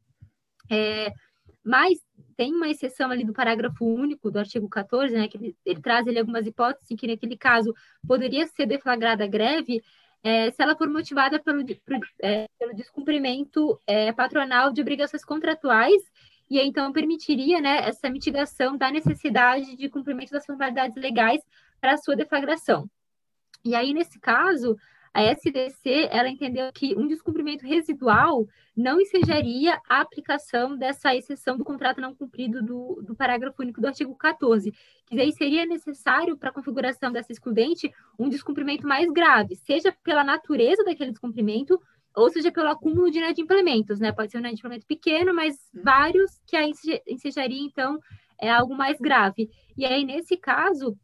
É, 0.71 1.11
mas 1.65 1.99
tem 2.37 2.53
uma 2.55 2.69
exceção 2.69 3.11
ali 3.11 3.25
do 3.25 3.33
parágrafo 3.33 3.85
único 3.85 4.31
do 4.31 4.39
artigo 4.39 4.69
14, 4.69 5.15
né, 5.15 5.29
que 5.29 5.37
ele, 5.37 5.57
ele 5.65 5.81
traz 5.81 6.07
ali 6.07 6.19
algumas 6.19 6.47
hipóteses 6.47 6.91
em 6.91 6.97
que, 6.97 7.07
naquele 7.07 7.37
caso, 7.37 7.75
poderia 8.07 8.47
ser 8.47 8.67
deflagrada 8.67 9.27
greve 9.27 9.83
é, 10.23 10.51
se 10.51 10.63
ela 10.63 10.77
for 10.77 10.89
motivada 10.89 11.41
pelo, 11.41 11.65
pro, 11.85 12.01
é, 12.23 12.47
pelo 12.59 12.75
descumprimento 12.75 13.81
é, 13.87 14.13
patronal 14.13 14.73
de 14.73 14.81
obrigações 14.81 15.25
contratuais 15.25 16.03
e 16.49 16.61
então 16.61 16.93
permitiria 16.93 17.61
né, 17.61 17.89
essa 17.89 18.09
mitigação 18.09 18.77
da 18.77 18.91
necessidade 18.91 19.77
de 19.77 19.89
cumprimento 19.89 20.31
das 20.31 20.47
formalidades 20.47 20.97
legais 20.97 21.43
para 21.81 21.95
a 21.95 21.97
sua 21.97 22.15
deflagração. 22.15 22.89
E 23.65 23.75
aí, 23.75 23.93
nesse 23.93 24.19
caso, 24.21 24.77
a 25.15 25.23
SDC 25.23 26.09
ela 26.11 26.29
entendeu 26.29 26.73
que 26.73 26.95
um 26.97 27.07
descumprimento 27.07 27.67
residual 27.67 28.47
não 28.75 29.01
ensejaria 29.01 29.79
a 29.89 30.01
aplicação 30.01 30.77
dessa 30.77 31.15
exceção 31.15 31.59
do 31.59 31.65
contrato 31.65 32.01
não 32.01 32.15
cumprido 32.15 32.63
do, 32.63 33.03
do 33.03 33.15
parágrafo 33.15 33.61
único 33.61 33.81
do 33.81 33.87
artigo 33.87 34.15
14, 34.17 34.73
que 35.05 35.17
daí 35.17 35.31
seria 35.33 35.67
necessário 35.67 36.37
para 36.37 36.49
a 36.49 36.53
configuração 36.53 37.13
dessa 37.13 37.31
excludente 37.31 37.93
um 38.19 38.29
descumprimento 38.29 38.87
mais 38.87 39.11
grave, 39.11 39.57
seja 39.57 39.95
pela 40.03 40.25
natureza 40.25 40.83
daquele 40.83 41.11
descumprimento 41.11 41.79
ou 42.15 42.31
seja 42.31 42.51
pelo 42.51 42.69
acúmulo 42.69 43.11
de 43.11 43.19
inadimplementos, 43.19 43.99
né? 43.99 44.13
Pode 44.13 44.31
ser 44.31 44.39
um 44.39 44.41
inadimplemento 44.41 44.87
pequeno, 44.87 45.35
mas 45.35 45.57
vários 45.73 46.41
que 46.47 46.57
aí 46.57 46.73
ensejaria, 47.07 47.63
então, 47.63 47.99
é 48.39 48.51
algo 48.51 48.75
mais 48.75 48.99
grave. 48.99 49.51
E 49.77 49.85
aí, 49.87 50.05
nesse 50.05 50.37
caso, 50.37 50.97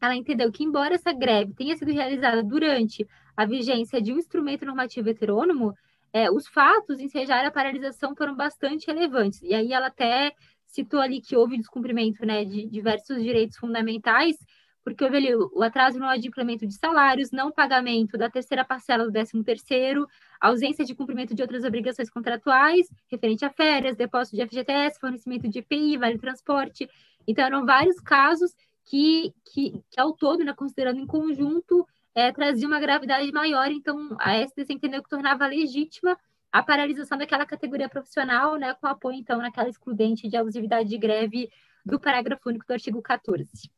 ela 0.00 0.14
entendeu 0.14 0.52
que, 0.52 0.62
embora 0.62 0.94
essa 0.94 1.12
greve 1.12 1.54
tenha 1.54 1.76
sido 1.76 1.92
realizada 1.92 2.42
durante 2.42 3.06
a 3.36 3.44
vigência 3.44 4.00
de 4.00 4.12
um 4.12 4.18
instrumento 4.18 4.64
normativo 4.64 5.08
heterônomo, 5.08 5.74
é, 6.12 6.30
os 6.30 6.46
fatos 6.46 7.00
em 7.00 7.06
ensejar 7.06 7.44
a 7.44 7.50
paralisação 7.50 8.14
foram 8.14 8.36
bastante 8.36 8.86
relevantes. 8.86 9.42
E 9.42 9.52
aí 9.52 9.72
ela 9.72 9.88
até 9.88 10.32
citou 10.66 11.00
ali 11.00 11.20
que 11.20 11.36
houve 11.36 11.56
descumprimento 11.56 12.24
né, 12.24 12.44
de 12.44 12.66
diversos 12.68 13.22
direitos 13.22 13.56
fundamentais, 13.56 14.36
porque 14.84 15.02
houve 15.02 15.16
ali 15.16 15.34
o 15.34 15.62
atraso 15.62 15.98
no 15.98 16.06
adimplemento 16.06 16.66
de 16.66 16.74
salários, 16.74 17.30
não 17.30 17.50
pagamento 17.50 18.18
da 18.18 18.28
terceira 18.28 18.64
parcela 18.64 19.04
do 19.04 19.10
décimo 19.10 19.42
terceiro, 19.42 20.06
ausência 20.40 20.84
de 20.84 20.94
cumprimento 20.94 21.34
de 21.34 21.40
outras 21.40 21.64
obrigações 21.64 22.10
contratuais, 22.10 22.86
referente 23.10 23.44
a 23.44 23.50
férias, 23.50 23.96
depósito 23.96 24.36
de 24.36 24.46
FGTS, 24.46 25.00
fornecimento 25.00 25.48
de 25.48 25.60
EPI, 25.60 25.96
vale 25.96 26.18
transporte. 26.18 26.88
Então, 27.26 27.46
eram 27.46 27.64
vários 27.64 27.98
casos 27.98 28.52
que, 28.84 29.32
que, 29.52 29.82
que 29.90 29.98
ao 29.98 30.12
todo, 30.12 30.44
né, 30.44 30.52
considerando 30.52 31.00
em 31.00 31.06
conjunto, 31.06 31.86
é, 32.14 32.32
trazia 32.32 32.66
uma 32.66 32.78
gravidade 32.78 33.30
maior, 33.32 33.70
então 33.70 34.16
a 34.20 34.36
SDC 34.36 34.72
entendeu 34.72 35.02
que 35.02 35.08
tornava 35.08 35.46
legítima 35.46 36.16
a 36.52 36.62
paralisação 36.62 37.18
daquela 37.18 37.44
categoria 37.44 37.88
profissional, 37.88 38.56
né, 38.56 38.74
com 38.74 38.86
apoio, 38.86 39.16
então, 39.16 39.38
naquela 39.38 39.68
excludente 39.68 40.28
de 40.28 40.36
abusividade 40.36 40.88
de 40.88 40.96
greve 40.96 41.50
do 41.84 41.98
parágrafo 41.98 42.48
único 42.48 42.64
do 42.64 42.72
artigo 42.72 43.02
14. 43.02 43.68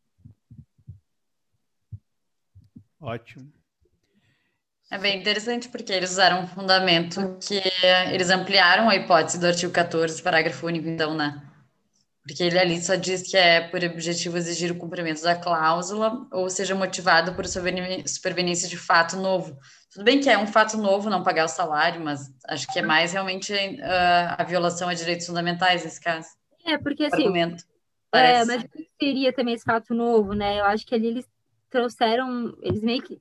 Ótimo. 3.00 3.50
É 4.90 4.98
bem 4.98 5.18
interessante 5.18 5.68
porque 5.68 5.92
eles 5.92 6.10
usaram 6.10 6.42
um 6.42 6.46
fundamento 6.46 7.38
que 7.40 7.60
eles 8.12 8.30
ampliaram 8.30 8.88
a 8.88 8.94
hipótese 8.94 9.40
do 9.40 9.46
artigo 9.46 9.72
14, 9.72 10.22
parágrafo 10.22 10.66
único, 10.66 10.88
então, 10.88 11.14
né? 11.14 11.42
Porque 12.26 12.42
ele 12.42 12.58
ali 12.58 12.82
só 12.82 12.96
diz 12.96 13.22
que 13.22 13.36
é 13.36 13.60
por 13.60 13.82
objetivo 13.84 14.36
exigir 14.36 14.72
o 14.72 14.78
cumprimento 14.78 15.22
da 15.22 15.36
cláusula 15.36 16.26
ou 16.32 16.50
seja 16.50 16.74
motivado 16.74 17.34
por 17.34 17.46
superveniência 17.46 18.68
de 18.68 18.76
fato 18.76 19.16
novo. 19.16 19.56
Tudo 19.92 20.04
bem 20.04 20.20
que 20.20 20.28
é 20.28 20.36
um 20.36 20.46
fato 20.46 20.76
novo 20.76 21.08
não 21.08 21.22
pagar 21.22 21.44
o 21.44 21.48
salário, 21.48 22.00
mas 22.00 22.28
acho 22.48 22.66
que 22.72 22.80
é 22.80 22.82
mais 22.82 23.12
realmente 23.12 23.52
uh, 23.52 24.34
a 24.36 24.42
violação 24.42 24.88
a 24.88 24.94
direitos 24.94 25.26
fundamentais 25.26 25.84
nesse 25.84 26.00
caso. 26.00 26.28
É, 26.64 26.76
porque 26.76 27.04
assim. 27.04 27.22
Argumento, 27.22 27.62
é, 28.12 28.44
mas 28.44 28.66
seria 29.00 29.32
também 29.32 29.54
esse 29.54 29.64
fato 29.64 29.94
novo, 29.94 30.32
né? 30.32 30.60
Eu 30.60 30.64
acho 30.64 30.86
que 30.86 30.94
ali 30.94 31.06
eles 31.06 31.26
trouxeram, 31.70 32.56
eles 32.62 32.82
meio 32.82 33.02
que, 33.02 33.20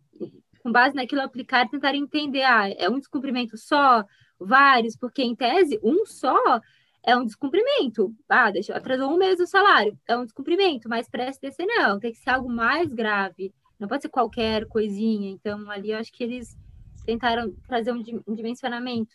com 0.61 0.71
base 0.71 0.95
naquilo 0.95 1.21
aplicar, 1.21 1.69
tentaram 1.69 1.97
entender, 1.97 2.43
ah, 2.43 2.69
é 2.69 2.89
um 2.89 2.99
descumprimento 2.99 3.57
só, 3.57 4.03
vários, 4.39 4.95
porque 4.95 5.21
em 5.21 5.35
tese, 5.35 5.79
um 5.83 6.05
só 6.05 6.59
é 7.05 7.15
um 7.15 7.25
descumprimento. 7.25 8.13
Ah, 8.27 8.49
deixa, 8.49 8.75
atrasou 8.75 9.13
um 9.13 9.17
mês 9.17 9.39
o 9.39 9.45
salário, 9.45 9.97
é 10.07 10.17
um 10.17 10.23
descumprimento, 10.23 10.89
mas 10.89 11.07
para 11.07 11.31
STC 11.31 11.65
não, 11.65 11.99
tem 11.99 12.11
que 12.11 12.17
ser 12.17 12.31
algo 12.31 12.49
mais 12.49 12.91
grave, 12.91 13.53
não 13.79 13.87
pode 13.87 14.01
ser 14.01 14.09
qualquer 14.09 14.65
coisinha. 14.65 15.29
Então, 15.29 15.69
ali 15.69 15.91
eu 15.91 15.97
acho 15.97 16.11
que 16.11 16.23
eles 16.23 16.57
tentaram 17.05 17.53
trazer 17.67 17.91
um, 17.91 18.01
dimensionamento. 18.33 19.13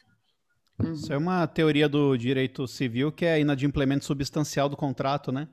Isso 0.93 1.12
é 1.12 1.16
uma 1.16 1.47
teoria 1.47 1.88
do 1.88 2.16
direito 2.16 2.66
civil 2.66 3.12
que 3.12 3.26
é 3.26 3.34
a 3.34 3.38
inadimplemento 3.38 4.05
substancial 4.05 4.68
do 4.68 4.76
contrato, 4.76 5.30
né? 5.30 5.49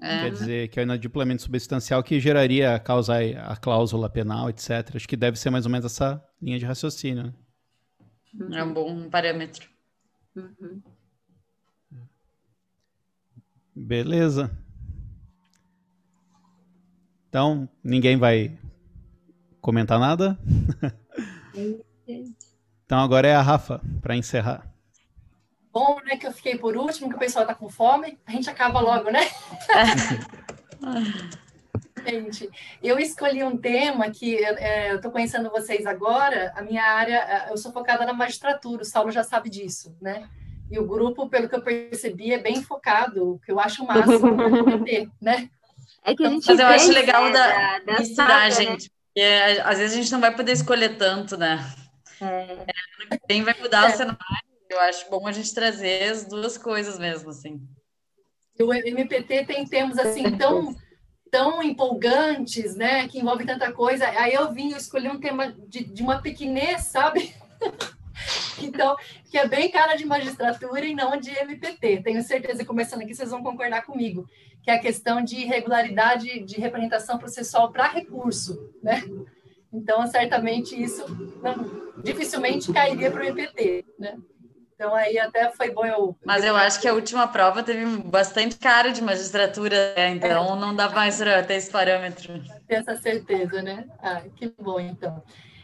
É. 0.00 0.20
Quer 0.20 0.30
dizer, 0.30 0.68
que 0.68 0.78
é 0.78 0.82
o 0.82 0.84
inadimplemento 0.84 1.42
substancial 1.42 2.04
que 2.04 2.20
geraria 2.20 2.76
a 2.76 2.78
causa, 2.78 3.16
a 3.18 3.56
cláusula 3.56 4.08
penal, 4.08 4.48
etc. 4.48 4.94
Acho 4.94 5.08
que 5.08 5.16
deve 5.16 5.36
ser 5.36 5.50
mais 5.50 5.66
ou 5.66 5.72
menos 5.72 5.86
essa 5.86 6.22
linha 6.40 6.56
de 6.56 6.64
raciocínio. 6.64 7.34
Né? 8.32 8.60
É 8.60 8.62
um 8.62 8.72
bom 8.72 9.10
parâmetro. 9.10 9.68
Uhum. 10.36 10.80
Beleza. 13.78 14.50
Então, 17.28 17.68
ninguém 17.82 18.16
vai 18.16 18.58
comentar 19.60 20.00
nada? 20.00 20.36
então 22.84 22.98
agora 22.98 23.28
é 23.28 23.34
a 23.34 23.42
Rafa 23.42 23.80
para 24.00 24.16
encerrar. 24.16 24.66
Bom, 25.72 26.00
né, 26.04 26.16
que 26.16 26.26
eu 26.26 26.32
fiquei 26.32 26.58
por 26.58 26.76
último, 26.76 27.08
que 27.08 27.14
o 27.14 27.18
pessoal 27.18 27.46
tá 27.46 27.54
com 27.54 27.68
fome, 27.68 28.18
a 28.26 28.32
gente 28.32 28.50
acaba 28.50 28.80
logo, 28.80 29.10
né? 29.10 29.20
gente, 32.04 32.50
eu 32.82 32.98
escolhi 32.98 33.44
um 33.44 33.56
tema 33.56 34.10
que 34.10 34.42
é, 34.44 34.90
eu 34.90 34.96
estou 34.96 35.12
conhecendo 35.12 35.50
vocês 35.50 35.86
agora, 35.86 36.52
a 36.56 36.62
minha 36.62 36.82
área, 36.82 37.46
eu 37.50 37.56
sou 37.56 37.70
focada 37.70 38.04
na 38.04 38.12
magistratura, 38.12 38.82
o 38.82 38.86
Saulo 38.86 39.12
já 39.12 39.22
sabe 39.22 39.48
disso, 39.48 39.96
né? 40.00 40.28
E 40.70 40.78
o 40.78 40.86
grupo, 40.86 41.28
pelo 41.28 41.48
que 41.48 41.54
eu 41.54 41.62
percebi, 41.62 42.32
é 42.32 42.38
bem 42.38 42.62
focado, 42.62 43.32
o 43.32 43.38
que 43.38 43.50
eu 43.50 43.58
acho 43.58 43.82
o 43.82 43.86
máximo 43.86 44.84
ter, 44.84 45.08
né? 45.20 45.48
É 46.04 46.14
que 46.14 46.24
a 46.24 46.30
gente 46.30 46.46
Mas 46.46 46.58
eu 46.58 46.66
acho 46.66 46.92
legal 46.92 47.32
da, 47.32 47.78
da 47.80 47.98
misturar, 47.98 48.50
saga, 48.50 48.50
gente. 48.50 48.84
Né? 48.84 48.88
Porque 49.06 49.62
às 49.64 49.78
vezes 49.78 49.96
a 49.96 50.00
gente 50.00 50.12
não 50.12 50.20
vai 50.20 50.34
poder 50.34 50.52
escolher 50.52 50.96
tanto, 50.96 51.36
né? 51.36 51.58
É. 52.20 53.14
É, 53.14 53.18
bem 53.26 53.42
vai 53.42 53.54
mudar 53.60 53.90
é. 53.90 53.94
o 53.94 53.96
cenário. 53.96 54.18
Eu 54.68 54.80
acho 54.80 55.08
bom 55.10 55.26
a 55.26 55.32
gente 55.32 55.54
trazer 55.54 56.10
as 56.10 56.26
duas 56.26 56.58
coisas 56.58 56.98
mesmo, 56.98 57.30
assim. 57.30 57.60
O 58.60 58.74
MPT 58.74 59.44
tem 59.46 59.66
termos 59.66 59.98
assim 59.98 60.36
tão 60.36 60.74
tão 61.30 61.62
empolgantes, 61.62 62.74
né, 62.74 63.06
que 63.06 63.18
envolve 63.18 63.44
tanta 63.44 63.70
coisa. 63.70 64.06
Aí 64.08 64.32
eu 64.32 64.50
vim, 64.50 64.70
eu 64.70 64.78
escolhi 64.78 65.08
um 65.08 65.20
tema 65.20 65.54
de, 65.68 65.84
de 65.84 66.02
uma 66.02 66.22
pequenez, 66.22 66.84
sabe? 66.84 67.34
Então, 68.60 68.96
que 69.30 69.38
é 69.38 69.46
bem 69.46 69.70
cara 69.70 69.94
de 69.94 70.04
magistratura 70.04 70.84
e 70.84 70.94
não 70.94 71.16
de 71.16 71.30
MPT. 71.30 72.02
Tenho 72.02 72.22
certeza, 72.22 72.64
começando 72.64 73.02
aqui, 73.02 73.14
vocês 73.14 73.30
vão 73.30 73.42
concordar 73.42 73.82
comigo, 73.82 74.28
que 74.62 74.70
é 74.70 74.74
a 74.74 74.80
questão 74.80 75.22
de 75.22 75.36
irregularidade 75.36 76.40
de 76.40 76.60
representação 76.60 77.18
processual 77.18 77.70
para 77.70 77.88
recurso, 77.88 78.72
né? 78.82 79.02
Então, 79.72 80.06
certamente 80.06 80.80
isso 80.80 81.04
não, 81.42 82.02
dificilmente 82.02 82.72
cairia 82.72 83.10
para 83.10 83.22
o 83.22 83.26
MPT, 83.26 83.84
né? 83.98 84.16
Então, 84.74 84.94
aí 84.94 85.18
até 85.18 85.50
foi 85.50 85.70
bom 85.70 85.84
eu. 85.84 86.16
Mas 86.24 86.44
eu 86.44 86.54
acho 86.54 86.80
que 86.80 86.86
a 86.86 86.94
última 86.94 87.26
prova 87.26 87.64
teve 87.64 87.84
bastante 88.02 88.56
cara 88.56 88.92
de 88.92 89.02
magistratura, 89.02 89.92
né? 89.96 90.10
então 90.10 90.56
é. 90.56 90.60
não 90.60 90.74
dá 90.74 90.88
mais 90.88 91.18
para 91.18 91.42
ter 91.42 91.54
esse 91.54 91.68
parâmetro. 91.68 92.40
Tenho 92.68 92.80
essa 92.80 92.96
certeza, 92.96 93.60
né? 93.60 93.86
Ah, 94.00 94.22
que 94.36 94.54
bom, 94.56 94.78
então. 94.78 95.20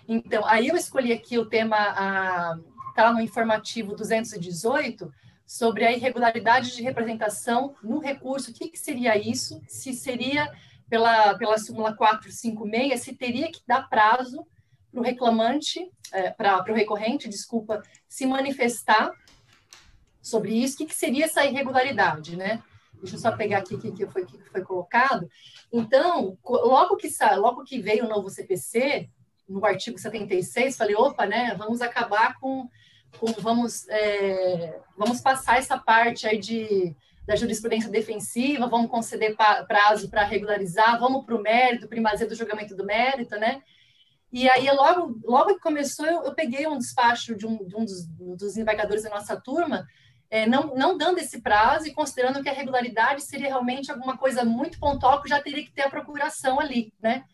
Então, 0.06 0.44
aí 0.46 0.68
eu 0.68 0.76
escolhi 0.76 1.12
aqui 1.12 1.38
o 1.38 1.46
tema, 1.46 2.58
está 2.90 3.12
no 3.12 3.20
informativo 3.20 3.94
218, 3.94 5.12
sobre 5.46 5.84
a 5.84 5.92
irregularidade 5.92 6.74
de 6.74 6.82
representação 6.82 7.74
no 7.82 7.98
recurso. 7.98 8.50
O 8.50 8.54
que, 8.54 8.68
que 8.68 8.78
seria 8.78 9.16
isso? 9.16 9.60
Se 9.68 9.92
seria 9.92 10.50
pela, 10.88 11.34
pela 11.34 11.58
súmula 11.58 11.94
456, 11.94 13.00
se 13.00 13.14
teria 13.14 13.50
que 13.50 13.60
dar 13.66 13.88
prazo 13.88 14.46
para 14.90 15.00
o 15.00 15.02
reclamante, 15.02 15.90
é, 16.12 16.30
para 16.30 16.64
o 16.70 16.74
recorrente, 16.74 17.28
desculpa, 17.28 17.82
se 18.08 18.26
manifestar 18.26 19.10
sobre 20.22 20.54
isso. 20.54 20.74
O 20.74 20.78
que, 20.78 20.86
que 20.86 20.94
seria 20.94 21.24
essa 21.26 21.44
irregularidade, 21.44 22.36
né? 22.36 22.62
Deixa 22.94 23.16
eu 23.16 23.20
só 23.20 23.36
pegar 23.36 23.58
aqui 23.58 23.74
o 23.74 23.78
que, 23.78 23.92
que, 23.92 24.06
foi, 24.06 24.24
que 24.24 24.38
foi 24.50 24.62
colocado. 24.62 25.28
Então, 25.70 26.38
logo 26.42 26.96
que, 26.96 27.08
logo 27.36 27.64
que 27.64 27.80
veio 27.80 28.06
o 28.06 28.08
novo 28.08 28.30
CPC, 28.30 29.10
no 29.48 29.64
artigo 29.64 29.98
76, 29.98 30.76
falei, 30.76 30.94
opa, 30.94 31.26
né, 31.26 31.54
vamos 31.56 31.80
acabar 31.80 32.38
com, 32.38 32.68
com 33.18 33.26
vamos, 33.40 33.86
é, 33.88 34.80
vamos 34.96 35.20
passar 35.20 35.58
essa 35.58 35.78
parte 35.78 36.26
aí 36.26 36.38
de, 36.38 36.96
da 37.26 37.36
jurisprudência 37.36 37.90
defensiva, 37.90 38.66
vamos 38.66 38.90
conceder 38.90 39.36
prazo 39.66 40.10
para 40.10 40.24
regularizar, 40.24 40.98
vamos 40.98 41.24
para 41.24 41.34
o 41.34 41.42
mérito, 41.42 41.88
primazia 41.88 42.26
do 42.26 42.34
julgamento 42.34 42.76
do 42.76 42.84
mérito, 42.84 43.36
né? 43.36 43.62
E 44.32 44.48
aí, 44.48 44.68
logo, 44.72 45.20
logo 45.22 45.54
que 45.54 45.60
começou, 45.60 46.04
eu, 46.06 46.24
eu 46.24 46.34
peguei 46.34 46.66
um 46.66 46.76
despacho 46.76 47.36
de 47.36 47.46
um, 47.46 47.64
de 47.64 47.76
um 47.76 47.84
dos, 47.84 48.04
dos 48.08 48.56
embargadores 48.56 49.04
da 49.04 49.10
nossa 49.10 49.40
turma, 49.40 49.86
é, 50.28 50.44
não, 50.44 50.74
não 50.74 50.98
dando 50.98 51.18
esse 51.18 51.40
prazo 51.40 51.86
e 51.86 51.94
considerando 51.94 52.42
que 52.42 52.48
a 52.48 52.52
regularidade 52.52 53.22
seria 53.22 53.46
realmente 53.46 53.92
alguma 53.92 54.18
coisa 54.18 54.44
muito 54.44 54.80
pontual 54.80 55.22
que 55.22 55.28
já 55.28 55.40
teria 55.40 55.64
que 55.64 55.70
ter 55.70 55.82
a 55.82 55.90
procuração 55.90 56.58
ali, 56.58 56.92
né? 57.00 57.24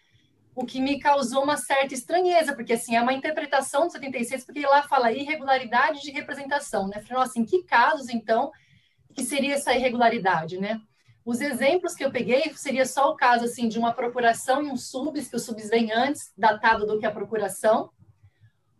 O 0.54 0.64
que 0.64 0.80
me 0.80 0.98
causou 0.98 1.42
uma 1.42 1.56
certa 1.56 1.94
estranheza, 1.94 2.54
porque 2.54 2.72
assim, 2.72 2.96
é 2.96 3.02
uma 3.02 3.12
interpretação 3.12 3.86
do 3.86 3.92
76, 3.92 4.44
porque 4.44 4.66
lá 4.66 4.82
fala 4.82 5.12
irregularidade 5.12 6.00
de 6.02 6.10
representação, 6.10 6.88
né? 6.88 7.00
Falei, 7.00 7.22
nossa, 7.22 7.38
em 7.38 7.44
que 7.44 7.62
casos, 7.62 8.08
então, 8.08 8.50
que 9.14 9.22
seria 9.22 9.54
essa 9.54 9.74
irregularidade, 9.74 10.58
né? 10.58 10.80
Os 11.24 11.40
exemplos 11.40 11.94
que 11.94 12.04
eu 12.04 12.10
peguei 12.10 12.52
seria 12.54 12.84
só 12.84 13.10
o 13.10 13.16
caso 13.16 13.44
assim 13.44 13.68
de 13.68 13.78
uma 13.78 13.92
procuração 13.92 14.62
e 14.62 14.66
um 14.66 14.76
subs, 14.76 15.28
que 15.28 15.36
o 15.36 15.38
subs 15.38 15.68
vem 15.68 15.92
antes, 15.92 16.32
datado 16.36 16.86
do 16.86 16.98
que 16.98 17.06
a 17.06 17.10
procuração, 17.10 17.90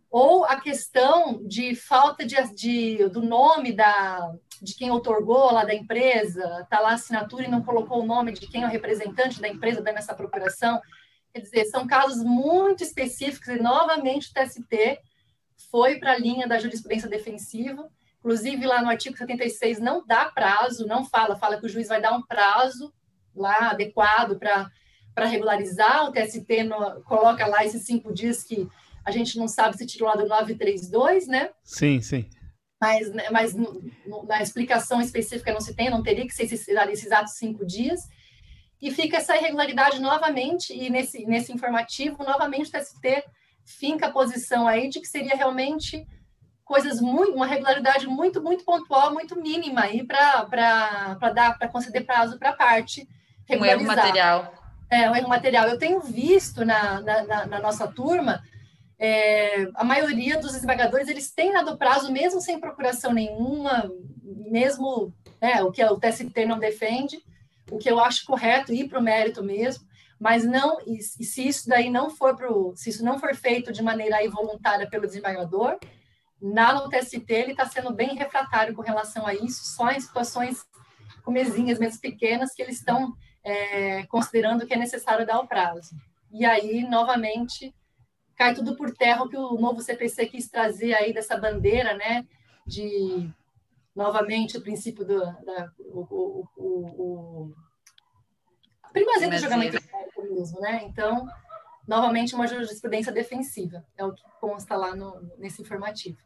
ou 0.09 0.43
a 0.43 0.59
questão 0.59 1.41
de 1.45 1.73
falta 1.73 2.25
de, 2.25 2.35
de, 2.53 3.07
do 3.07 3.21
nome 3.21 3.71
da, 3.71 4.33
de 4.61 4.75
quem 4.75 4.91
otorgou 4.91 5.53
lá 5.53 5.63
da 5.63 5.73
empresa, 5.73 6.59
está 6.61 6.81
lá 6.81 6.89
a 6.89 6.95
assinatura 6.95 7.45
e 7.45 7.49
não 7.49 7.63
colocou 7.63 8.01
o 8.01 8.05
nome 8.05 8.33
de 8.33 8.45
quem 8.47 8.63
é 8.63 8.67
o 8.67 8.69
representante 8.69 9.39
da 9.39 9.47
empresa 9.47 9.81
dando 9.81 9.97
essa 9.97 10.13
procuração. 10.13 10.81
Quer 11.33 11.41
dizer, 11.41 11.65
são 11.65 11.87
casos 11.87 12.23
muito 12.23 12.83
específicos 12.83 13.47
e, 13.47 13.61
novamente, 13.61 14.29
o 14.29 14.33
TST 14.33 14.99
foi 15.69 15.97
para 15.99 16.13
a 16.13 16.17
linha 16.17 16.47
da 16.47 16.59
jurisprudência 16.59 17.09
defensiva. 17.09 17.89
Inclusive, 18.19 18.65
lá 18.65 18.81
no 18.81 18.89
artigo 18.89 19.17
76 19.17 19.79
não 19.79 20.05
dá 20.05 20.25
prazo, 20.25 20.85
não 20.85 21.05
fala, 21.05 21.35
fala 21.35 21.57
que 21.57 21.65
o 21.65 21.69
juiz 21.69 21.87
vai 21.87 22.01
dar 22.01 22.13
um 22.13 22.21
prazo 22.21 22.93
lá 23.35 23.71
adequado 23.71 24.37
para 24.37 25.25
regularizar. 25.25 26.05
O 26.05 26.11
TST 26.11 26.63
no, 26.63 27.01
coloca 27.03 27.45
lá 27.47 27.65
esses 27.65 27.83
cinco 27.83 28.13
dias 28.13 28.43
que 28.43 28.67
a 29.03 29.11
gente 29.11 29.37
não 29.37 29.47
sabe 29.47 29.77
se 29.77 29.85
tirou 29.85 30.09
lá 30.09 30.15
do 30.15 30.27
932, 30.27 31.27
né? 31.27 31.49
Sim, 31.63 32.01
sim. 32.01 32.29
Mas, 32.79 33.11
né, 33.11 33.29
mas 33.31 33.53
no, 33.53 33.81
no, 34.05 34.23
na 34.25 34.41
explicação 34.41 35.01
específica 35.01 35.53
não 35.53 35.61
se 35.61 35.73
tem, 35.73 35.89
não 35.89 36.03
teria 36.03 36.25
que 36.25 36.33
ser 36.33 36.43
esses, 36.43 36.67
esses 36.67 37.05
exatos 37.05 37.33
cinco 37.33 37.65
dias. 37.65 38.07
E 38.81 38.91
fica 38.91 39.17
essa 39.17 39.37
irregularidade 39.37 39.99
novamente, 39.99 40.73
e 40.73 40.89
nesse, 40.89 41.25
nesse 41.25 41.53
informativo, 41.53 42.23
novamente 42.23 42.69
o 42.69 42.71
TST 42.71 43.23
finca 43.63 44.07
a 44.07 44.11
posição 44.11 44.67
aí 44.67 44.89
de 44.89 44.99
que 44.99 45.07
seria 45.07 45.35
realmente 45.35 46.07
coisas 46.65 46.99
muito, 46.99 47.33
uma 47.33 47.45
regularidade 47.45 48.07
muito, 48.07 48.41
muito 48.41 48.63
pontual, 48.63 49.13
muito 49.13 49.39
mínima 49.39 49.81
aí 49.81 50.03
para 50.03 50.47
dar, 51.33 51.57
para 51.59 51.67
conceder 51.67 52.05
prazo 52.05 52.39
para 52.39 52.49
a 52.49 52.53
parte 52.53 53.07
regularizar. 53.45 53.79
Um 53.79 53.91
erro 53.91 53.95
material. 53.95 54.53
É, 54.89 55.09
um 55.09 55.15
erro 55.15 55.29
material. 55.29 55.67
Eu 55.67 55.77
tenho 55.77 55.99
visto 56.01 56.65
na, 56.65 57.01
na, 57.01 57.45
na, 57.45 57.59
nossa 57.59 57.87
turma 57.87 58.41
é, 59.03 59.67
a 59.73 59.83
maioria 59.83 60.37
dos 60.37 60.51
desembargadores 60.51 61.07
eles 61.07 61.31
têm 61.31 61.51
dado 61.51 61.75
prazo 61.75 62.11
mesmo 62.11 62.39
sem 62.39 62.59
procuração 62.59 63.11
nenhuma, 63.11 63.91
mesmo 64.23 65.11
né, 65.41 65.63
o 65.63 65.71
que 65.71 65.83
o 65.83 65.99
TST 65.99 66.45
não 66.45 66.59
defende, 66.59 67.17
o 67.71 67.77
que 67.77 67.89
eu 67.89 67.99
acho 67.99 68.25
correto 68.25 68.73
ir 68.73 68.87
para 68.87 68.99
o 68.99 69.03
mérito 69.03 69.43
mesmo, 69.43 69.85
mas 70.19 70.43
não 70.43 70.79
e, 70.85 70.97
e 70.97 71.23
se 71.23 71.47
isso 71.47 71.67
daí 71.67 71.89
não 71.89 72.09
for 72.09 72.35
pro, 72.35 72.73
se 72.75 72.89
isso 72.89 73.03
não 73.03 73.17
for 73.17 73.33
feito 73.33 73.71
de 73.71 73.81
maneira 73.81 74.17
voluntária 74.29 74.89
pelo 74.89 75.07
desembargador, 75.07 75.79
na 76.41 76.73
no 76.73 76.89
TST 76.89 77.23
ele 77.29 77.51
está 77.51 77.65
sendo 77.65 77.93
bem 77.93 78.15
refratário 78.15 78.75
com 78.75 78.81
relação 78.81 79.25
a 79.25 79.33
isso, 79.33 79.63
só 79.75 79.89
em 79.91 79.99
situações 79.99 80.65
com 81.23 81.31
mesinhas 81.31 81.79
menos 81.79 81.97
pequenas 81.97 82.53
que 82.53 82.61
eles 82.61 82.77
estão 82.77 83.13
é, 83.43 84.03
considerando 84.07 84.65
que 84.65 84.73
é 84.73 84.77
necessário 84.77 85.25
dar 85.25 85.39
o 85.39 85.47
prazo. 85.47 85.95
E 86.31 86.45
aí, 86.45 86.83
novamente, 86.87 87.73
cai 88.35 88.53
tudo 88.53 88.75
por 88.75 88.91
terra 88.91 89.23
o 89.23 89.29
que 89.29 89.37
o 89.37 89.59
novo 89.59 89.81
CPC 89.81 90.27
quis 90.27 90.49
trazer 90.49 90.93
aí 90.93 91.13
dessa 91.13 91.37
bandeira, 91.37 91.93
né, 91.93 92.25
de 92.65 93.29
novamente 93.95 94.57
o 94.57 94.61
princípio 94.61 95.05
do 95.05 95.19
da, 95.19 95.71
o, 95.79 95.99
o, 96.09 96.47
o, 96.57 97.47
o 97.47 98.91
primazia 98.91 99.29
do 99.29 99.37
julgamento 99.37 99.77
mesmo, 100.33 100.59
né? 100.59 100.83
Então, 100.85 101.27
novamente 101.87 102.35
uma 102.35 102.47
jurisprudência 102.47 103.11
defensiva 103.11 103.83
é 103.97 104.05
o 104.05 104.13
que 104.13 104.23
consta 104.39 104.75
lá 104.75 104.95
no, 104.95 105.21
nesse 105.37 105.61
informativo. 105.61 106.17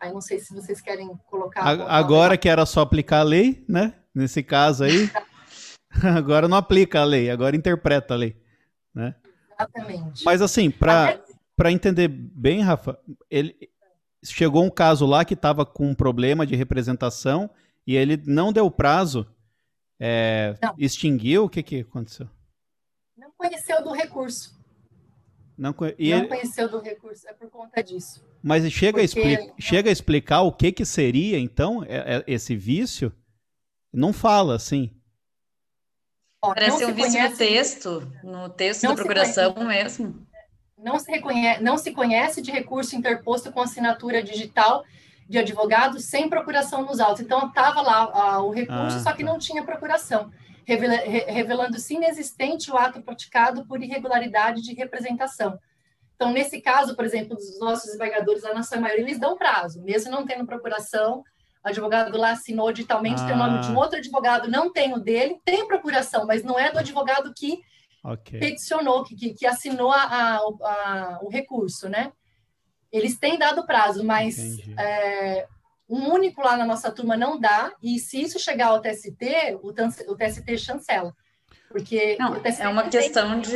Aí 0.00 0.12
não 0.12 0.20
sei 0.20 0.38
se 0.38 0.52
vocês 0.54 0.80
querem 0.80 1.16
colocar. 1.30 1.62
Agora 1.62 2.36
que 2.36 2.48
era 2.48 2.66
só 2.66 2.80
aplicar 2.80 3.20
a 3.20 3.24
lei, 3.24 3.64
né? 3.68 3.94
Nesse 4.14 4.42
caso 4.42 4.84
aí, 4.84 5.10
agora 6.16 6.48
não 6.48 6.56
aplica 6.56 7.00
a 7.00 7.04
lei, 7.04 7.30
agora 7.30 7.56
interpreta 7.56 8.14
a 8.14 8.16
lei, 8.16 8.36
né? 8.94 9.14
Exatamente. 9.52 10.24
Mas 10.24 10.42
assim, 10.42 10.70
para 10.70 11.20
para 11.56 11.70
entender 11.70 12.08
bem, 12.08 12.60
Rafa, 12.60 12.98
ele 13.30 13.56
chegou 14.24 14.64
um 14.64 14.70
caso 14.70 15.06
lá 15.06 15.24
que 15.24 15.34
estava 15.34 15.64
com 15.66 15.88
um 15.88 15.94
problema 15.94 16.46
de 16.46 16.56
representação 16.56 17.50
e 17.86 17.96
ele 17.96 18.16
não 18.24 18.52
deu 18.52 18.70
prazo, 18.70 19.26
é, 20.00 20.56
extinguiu, 20.78 21.44
o 21.44 21.48
que, 21.48 21.62
que 21.62 21.80
aconteceu? 21.80 22.28
Não 23.16 23.30
conheceu 23.36 23.82
do 23.82 23.92
recurso. 23.92 24.54
Não, 25.56 25.72
conhe... 25.72 25.94
não 25.98 26.18
ele... 26.18 26.26
conheceu 26.26 26.68
do 26.68 26.80
recurso, 26.80 27.28
é 27.28 27.32
por 27.32 27.48
conta 27.48 27.82
disso. 27.82 28.24
Mas 28.42 28.70
chega, 28.72 28.98
Porque... 28.98 29.00
a, 29.00 29.04
expli... 29.04 29.52
chega 29.58 29.88
a 29.88 29.92
explicar 29.92 30.42
o 30.42 30.52
que, 30.52 30.72
que 30.72 30.84
seria, 30.84 31.38
então, 31.38 31.84
é, 31.84 32.16
é, 32.16 32.24
esse 32.26 32.56
vício? 32.56 33.12
Não 33.92 34.12
fala, 34.12 34.56
assim. 34.56 34.90
Parece 36.40 36.84
um 36.84 36.92
vício 36.92 37.12
conhece... 37.12 37.30
no 37.30 37.36
texto, 37.36 38.12
no 38.22 38.48
texto 38.50 38.82
não 38.82 38.90
da 38.90 38.96
procuração 38.96 39.54
mesmo 39.64 40.26
não 40.84 40.98
se, 40.98 41.10
reconhece, 41.10 41.62
não 41.62 41.78
se 41.78 41.90
conhece 41.92 42.42
de 42.42 42.50
recurso 42.50 42.94
interposto 42.94 43.50
com 43.50 43.62
assinatura 43.62 44.22
digital 44.22 44.84
de 45.26 45.38
advogado 45.38 45.98
sem 45.98 46.28
procuração 46.28 46.84
nos 46.84 47.00
autos. 47.00 47.22
Então, 47.22 47.48
estava 47.48 47.80
lá 47.80 48.42
o 48.42 48.50
recurso, 48.50 48.98
ah, 48.98 49.00
só 49.00 49.12
que 49.12 49.24
tá. 49.24 49.32
não 49.32 49.38
tinha 49.38 49.64
procuração, 49.64 50.30
revela, 50.66 50.96
re, 50.96 51.20
revelando-se 51.20 51.94
inexistente 51.94 52.70
o 52.70 52.76
ato 52.76 53.00
praticado 53.00 53.64
por 53.64 53.82
irregularidade 53.82 54.60
de 54.60 54.74
representação. 54.74 55.58
Então, 56.14 56.30
nesse 56.30 56.60
caso, 56.60 56.94
por 56.94 57.04
exemplo, 57.06 57.34
dos 57.34 57.58
nossos 57.58 57.86
desembargadores, 57.86 58.44
a 58.44 58.52
nossa 58.52 58.78
maioria, 58.78 59.04
eles 59.04 59.18
dão 59.18 59.38
prazo, 59.38 59.82
mesmo 59.82 60.10
não 60.10 60.26
tendo 60.26 60.44
procuração, 60.44 61.24
o 61.64 61.68
advogado 61.68 62.16
lá 62.18 62.32
assinou 62.32 62.70
digitalmente, 62.70 63.22
ah. 63.22 63.26
tem 63.26 63.34
o 63.34 63.38
nome 63.38 63.60
de 63.60 63.72
um 63.72 63.76
ah. 63.76 63.80
outro 63.80 63.98
advogado, 63.98 64.50
não 64.50 64.70
tem 64.70 64.92
o 64.92 65.00
dele, 65.00 65.40
tem 65.46 65.66
procuração, 65.66 66.26
mas 66.26 66.44
não 66.44 66.58
é 66.58 66.70
do 66.70 66.78
advogado 66.78 67.32
que 67.34 67.62
okay. 68.04 68.38
peticionou, 68.38 69.02
que, 69.04 69.16
que, 69.16 69.34
que 69.34 69.46
assinou 69.46 69.90
a, 69.90 70.02
a, 70.02 70.36
a, 70.36 71.18
o 71.22 71.28
recurso, 71.28 71.88
né? 71.88 72.12
Eles 72.92 73.18
têm 73.18 73.38
dado 73.38 73.66
prazo, 73.66 74.04
mas 74.04 74.58
é, 74.78 75.48
um 75.88 76.12
único 76.12 76.40
lá 76.40 76.56
na 76.56 76.64
nossa 76.64 76.92
turma 76.92 77.16
não 77.16 77.40
dá, 77.40 77.72
e 77.82 77.98
se 77.98 78.20
isso 78.20 78.38
chegar 78.38 78.68
ao 78.68 78.80
TST, 78.80 79.58
o, 79.62 79.68
o 79.68 80.16
TST 80.16 80.58
chancela. 80.58 81.14
Porque 81.68 82.16
não, 82.20 82.36
é 82.36 82.68
uma 82.68 82.88
questão 82.88 83.40
de. 83.40 83.54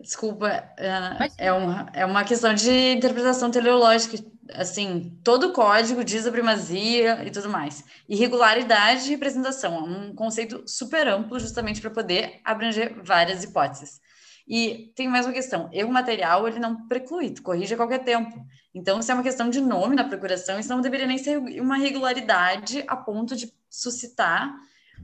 Desculpa, 0.00 0.48
é, 0.78 1.46
é, 1.46 1.52
uma, 1.52 1.86
é 1.92 2.04
uma 2.06 2.24
questão 2.24 2.54
de 2.54 2.92
interpretação 2.92 3.50
teleológica 3.50 4.16
assim, 4.52 5.18
todo 5.22 5.48
o 5.48 5.52
código 5.52 6.04
diz 6.04 6.26
a 6.26 6.32
primazia 6.32 7.24
e 7.24 7.30
tudo 7.30 7.48
mais. 7.48 7.84
Irregularidade 8.08 9.04
de 9.04 9.10
representação 9.10 9.76
é 9.76 9.80
um 9.80 10.14
conceito 10.14 10.62
super 10.66 11.08
amplo, 11.08 11.38
justamente 11.38 11.80
para 11.80 11.90
poder 11.90 12.40
abranger 12.44 13.02
várias 13.02 13.42
hipóteses. 13.42 14.00
E 14.46 14.92
tem 14.94 15.08
mais 15.08 15.26
uma 15.26 15.32
questão: 15.32 15.70
erro 15.72 15.92
material 15.92 16.46
ele 16.46 16.58
não 16.58 16.86
preclui, 16.86 17.30
tu 17.30 17.42
corrige 17.42 17.74
a 17.74 17.76
qualquer 17.76 18.04
tempo. 18.04 18.44
Então, 18.74 19.00
se 19.00 19.10
é 19.10 19.14
uma 19.14 19.22
questão 19.22 19.48
de 19.48 19.60
nome 19.60 19.96
na 19.96 20.04
procuração, 20.04 20.58
isso 20.58 20.68
não 20.68 20.80
deveria 20.80 21.06
nem 21.06 21.18
ser 21.18 21.38
uma 21.38 21.78
irregularidade 21.78 22.84
a 22.86 22.96
ponto 22.96 23.34
de 23.36 23.52
suscitar 23.70 24.54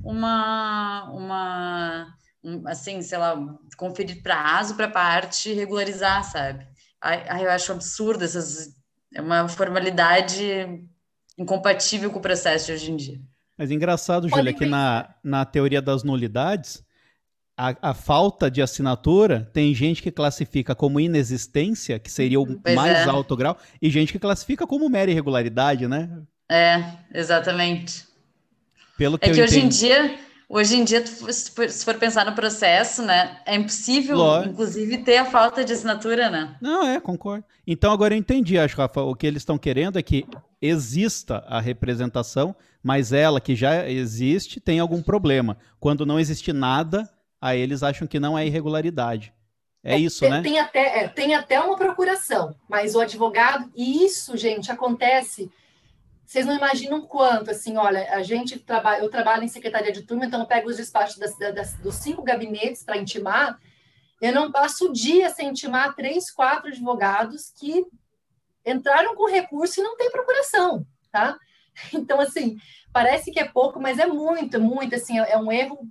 uma, 0.03 1.11
uma 1.13 2.15
um, 2.43 2.67
assim, 2.67 3.01
sei 3.03 3.19
lá, 3.19 3.37
conferir 3.77 4.23
prazo 4.23 4.75
para 4.75 4.89
parte 4.89 5.53
regularizar, 5.53 6.25
sabe? 6.25 6.67
Aí 7.01 7.45
eu 7.45 7.51
acho 7.51 7.73
absurdo 7.73 8.25
essas 8.25 8.79
é 9.15 9.21
uma 9.21 9.49
formalidade 9.49 10.85
incompatível 11.37 12.11
com 12.11 12.19
o 12.19 12.23
processo 12.23 12.67
de 12.67 12.73
hoje 12.73 12.91
em 12.91 12.97
dia. 12.97 13.21
Mas 13.57 13.71
engraçado, 13.71 14.29
Júlia, 14.29 14.55
que 14.55 14.65
na, 14.65 15.15
na 15.23 15.45
teoria 15.45 15.83
das 15.83 16.03
nulidades, 16.03 16.83
a, 17.57 17.91
a, 17.91 17.95
falta 17.95 18.51
de 18.51 18.63
assinatura 18.63 19.51
tem 19.53 19.75
gente 19.75 20.03
que 20.03 20.11
classifica 20.11 20.75
como 20.75 20.99
inexistência, 20.99 21.99
que 21.99 22.11
seria 22.11 22.41
o 22.41 22.47
pois 22.47 22.75
mais 22.75 22.97
é. 22.97 23.05
alto 23.05 23.37
grau, 23.37 23.59
e 23.83 23.91
gente 23.91 24.13
que 24.13 24.19
classifica 24.19 24.67
como 24.67 24.89
mera 24.89 25.11
irregularidade, 25.11 25.87
né? 25.87 26.11
É, 26.51 26.83
exatamente. 27.13 28.07
Pelo 28.97 29.19
que 29.19 29.29
é 29.29 29.33
que 29.35 29.43
hoje 29.43 29.61
em 29.61 29.69
dia 29.69 30.19
Hoje 30.53 30.77
em 30.77 30.83
dia, 30.83 31.07
se 31.07 31.85
for 31.85 31.95
pensar 31.95 32.27
no 32.27 32.35
processo, 32.35 33.05
né, 33.05 33.41
é 33.47 33.55
impossível, 33.55 34.17
Lógico. 34.17 34.53
inclusive, 34.53 34.99
ter 34.99 35.19
a 35.19 35.25
falta 35.25 35.65
de 35.65 35.73
assinatura, 35.73 36.29
né? 36.29 36.57
Não, 36.61 36.89
é, 36.89 36.99
concordo. 36.99 37.45
Então, 37.65 37.93
agora 37.93 38.15
eu 38.15 38.19
entendi, 38.19 38.59
acho, 38.59 38.77
Rafa, 38.77 39.01
o 39.01 39.15
que 39.15 39.29
eles 39.29 39.43
estão 39.43 39.57
querendo 39.57 39.97
é 39.97 40.03
que 40.03 40.27
exista 40.61 41.45
a 41.47 41.61
representação, 41.61 42.53
mas 42.83 43.13
ela, 43.13 43.41
que 43.41 43.55
já 43.55 43.89
existe, 43.89 44.59
tem 44.59 44.81
algum 44.81 45.01
problema. 45.01 45.57
Quando 45.79 46.05
não 46.05 46.19
existe 46.19 46.53
nada, 46.53 47.09
aí 47.41 47.61
eles 47.61 47.85
acham 47.85 48.09
que 48.09 48.19
não 48.19 48.37
é 48.37 48.45
irregularidade. 48.45 49.33
É, 49.85 49.95
é 49.95 49.99
isso, 50.01 50.19
tem, 50.19 50.31
né? 50.31 50.43
Tem 50.43 50.59
até, 50.59 51.05
é, 51.05 51.09
tem 51.09 51.33
até 51.33 51.61
uma 51.61 51.77
procuração, 51.77 52.57
mas 52.69 52.97
o 52.97 53.01
advogado, 53.01 53.71
e 53.77 54.05
isso, 54.05 54.37
gente, 54.37 54.73
acontece 54.73 55.49
vocês 56.31 56.47
não 56.47 56.57
imaginam 56.57 57.05
quanto, 57.09 57.51
assim, 57.51 57.77
olha, 57.77 58.09
a 58.15 58.23
gente 58.23 58.57
trabalha, 58.57 59.03
eu 59.03 59.11
trabalho 59.11 59.43
em 59.43 59.49
secretaria 59.49 59.91
de 59.91 60.03
turma, 60.03 60.25
então 60.25 60.39
eu 60.39 60.47
pego 60.47 60.71
os 60.71 60.77
despachos 60.77 61.17
das, 61.17 61.37
das, 61.37 61.75
dos 61.75 61.97
cinco 61.97 62.23
gabinetes 62.23 62.85
para 62.85 62.97
intimar, 62.97 63.59
eu 64.23 64.33
não 64.33 64.53
passo 64.53 64.89
o 64.89 64.93
dia 64.93 65.29
sem 65.31 65.49
intimar 65.49 65.97
três, 65.97 66.31
quatro 66.31 66.69
advogados 66.69 67.51
que 67.59 67.85
entraram 68.65 69.17
com 69.17 69.29
recurso 69.29 69.81
e 69.81 69.83
não 69.83 69.97
tem 69.97 70.09
procuração, 70.09 70.87
tá? 71.11 71.37
Então, 71.93 72.21
assim, 72.21 72.59
parece 72.93 73.33
que 73.33 73.41
é 73.41 73.49
pouco, 73.49 73.81
mas 73.81 73.99
é 73.99 74.07
muito, 74.07 74.61
muito, 74.61 74.95
assim, 74.95 75.19
é 75.19 75.37
um 75.37 75.51
erro 75.51 75.89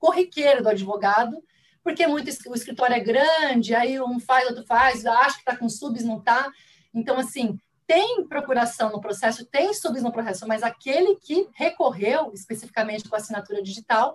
corriqueiro 0.00 0.64
do 0.64 0.68
advogado, 0.68 1.40
porque 1.84 2.08
muito 2.08 2.28
o 2.48 2.54
escritório 2.54 2.96
é 2.96 3.00
grande, 3.00 3.72
aí 3.72 4.00
um 4.00 4.18
faz, 4.18 4.48
outro 4.48 4.64
faz, 4.66 5.06
acha 5.06 5.34
que 5.34 5.42
está 5.42 5.56
com 5.56 5.68
subs, 5.68 6.02
não 6.02 6.18
está. 6.18 6.50
Então, 6.92 7.18
assim, 7.18 7.56
tem 7.92 8.24
procuração 8.26 8.90
no 8.90 9.02
processo, 9.02 9.44
tem 9.44 9.74
subs 9.74 10.02
no 10.02 10.10
processo, 10.10 10.48
mas 10.48 10.62
aquele 10.62 11.14
que 11.16 11.46
recorreu 11.52 12.32
especificamente 12.32 13.06
com 13.06 13.14
assinatura 13.14 13.62
digital, 13.62 14.14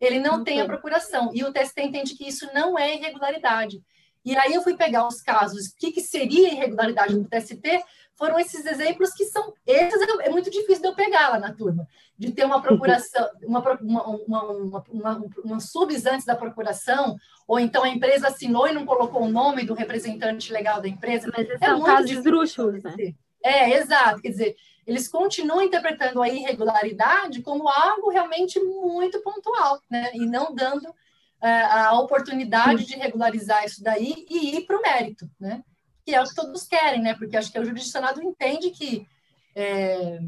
ele 0.00 0.20
não, 0.20 0.38
não 0.38 0.44
tem, 0.44 0.58
tem 0.58 0.60
a 0.60 0.66
procuração. 0.66 1.32
E 1.34 1.42
o 1.42 1.52
TST 1.52 1.82
entende 1.82 2.14
que 2.14 2.28
isso 2.28 2.48
não 2.54 2.78
é 2.78 2.94
irregularidade. 2.94 3.82
E 4.24 4.36
aí 4.36 4.54
eu 4.54 4.62
fui 4.62 4.76
pegar 4.76 5.08
os 5.08 5.20
casos, 5.22 5.66
o 5.66 5.76
que, 5.76 5.90
que 5.90 6.02
seria 6.02 6.52
irregularidade 6.52 7.16
no 7.16 7.28
TST, 7.28 7.82
foram 8.16 8.38
esses 8.38 8.64
exemplos 8.66 9.12
que 9.12 9.24
são. 9.26 9.52
Esses 9.66 10.00
é, 10.00 10.26
é 10.26 10.30
muito 10.30 10.50
difícil 10.50 10.82
de 10.82 10.88
eu 10.88 10.94
pegar 10.94 11.28
lá 11.28 11.38
na 11.38 11.52
turma, 11.52 11.86
de 12.18 12.32
ter 12.32 12.44
uma 12.44 12.60
procuração, 12.60 13.28
uma, 13.44 13.60
uma, 13.80 14.06
uma, 14.06 14.84
uma, 14.90 15.24
uma 15.44 15.60
subs 15.60 16.06
antes 16.06 16.24
da 16.24 16.34
procuração, 16.34 17.16
ou 17.46 17.60
então 17.60 17.84
a 17.84 17.88
empresa 17.88 18.28
assinou 18.28 18.66
e 18.66 18.72
não 18.72 18.86
colocou 18.86 19.22
o 19.22 19.30
nome 19.30 19.64
do 19.64 19.74
representante 19.74 20.52
legal 20.52 20.80
da 20.80 20.88
empresa. 20.88 21.30
Mas 21.36 21.48
é 21.48 21.58
são 21.58 21.82
casos 21.82 22.10
esdrúxulos, 22.10 22.82
né? 22.82 23.14
É, 23.44 23.78
exato. 23.78 24.20
Quer 24.20 24.30
dizer, 24.30 24.56
eles 24.86 25.06
continuam 25.06 25.62
interpretando 25.62 26.22
a 26.22 26.28
irregularidade 26.28 27.42
como 27.42 27.68
algo 27.68 28.10
realmente 28.10 28.58
muito 28.58 29.20
pontual, 29.20 29.80
né? 29.90 30.10
E 30.14 30.26
não 30.26 30.54
dando 30.54 30.92
é, 31.42 31.62
a 31.62 31.92
oportunidade 32.00 32.86
de 32.86 32.96
regularizar 32.96 33.64
isso 33.64 33.82
daí 33.82 34.26
e 34.30 34.56
ir 34.56 34.66
para 34.66 34.78
o 34.78 34.82
mérito, 34.82 35.28
né? 35.38 35.62
Que 36.06 36.14
é 36.14 36.22
o 36.22 36.24
que 36.24 36.36
todos 36.36 36.62
querem, 36.68 37.02
né? 37.02 37.14
Porque 37.14 37.36
acho 37.36 37.50
que 37.50 37.58
o 37.58 37.64
jurisdicionado 37.64 38.22
entende 38.22 38.70
que 38.70 39.08
é, 39.56 40.18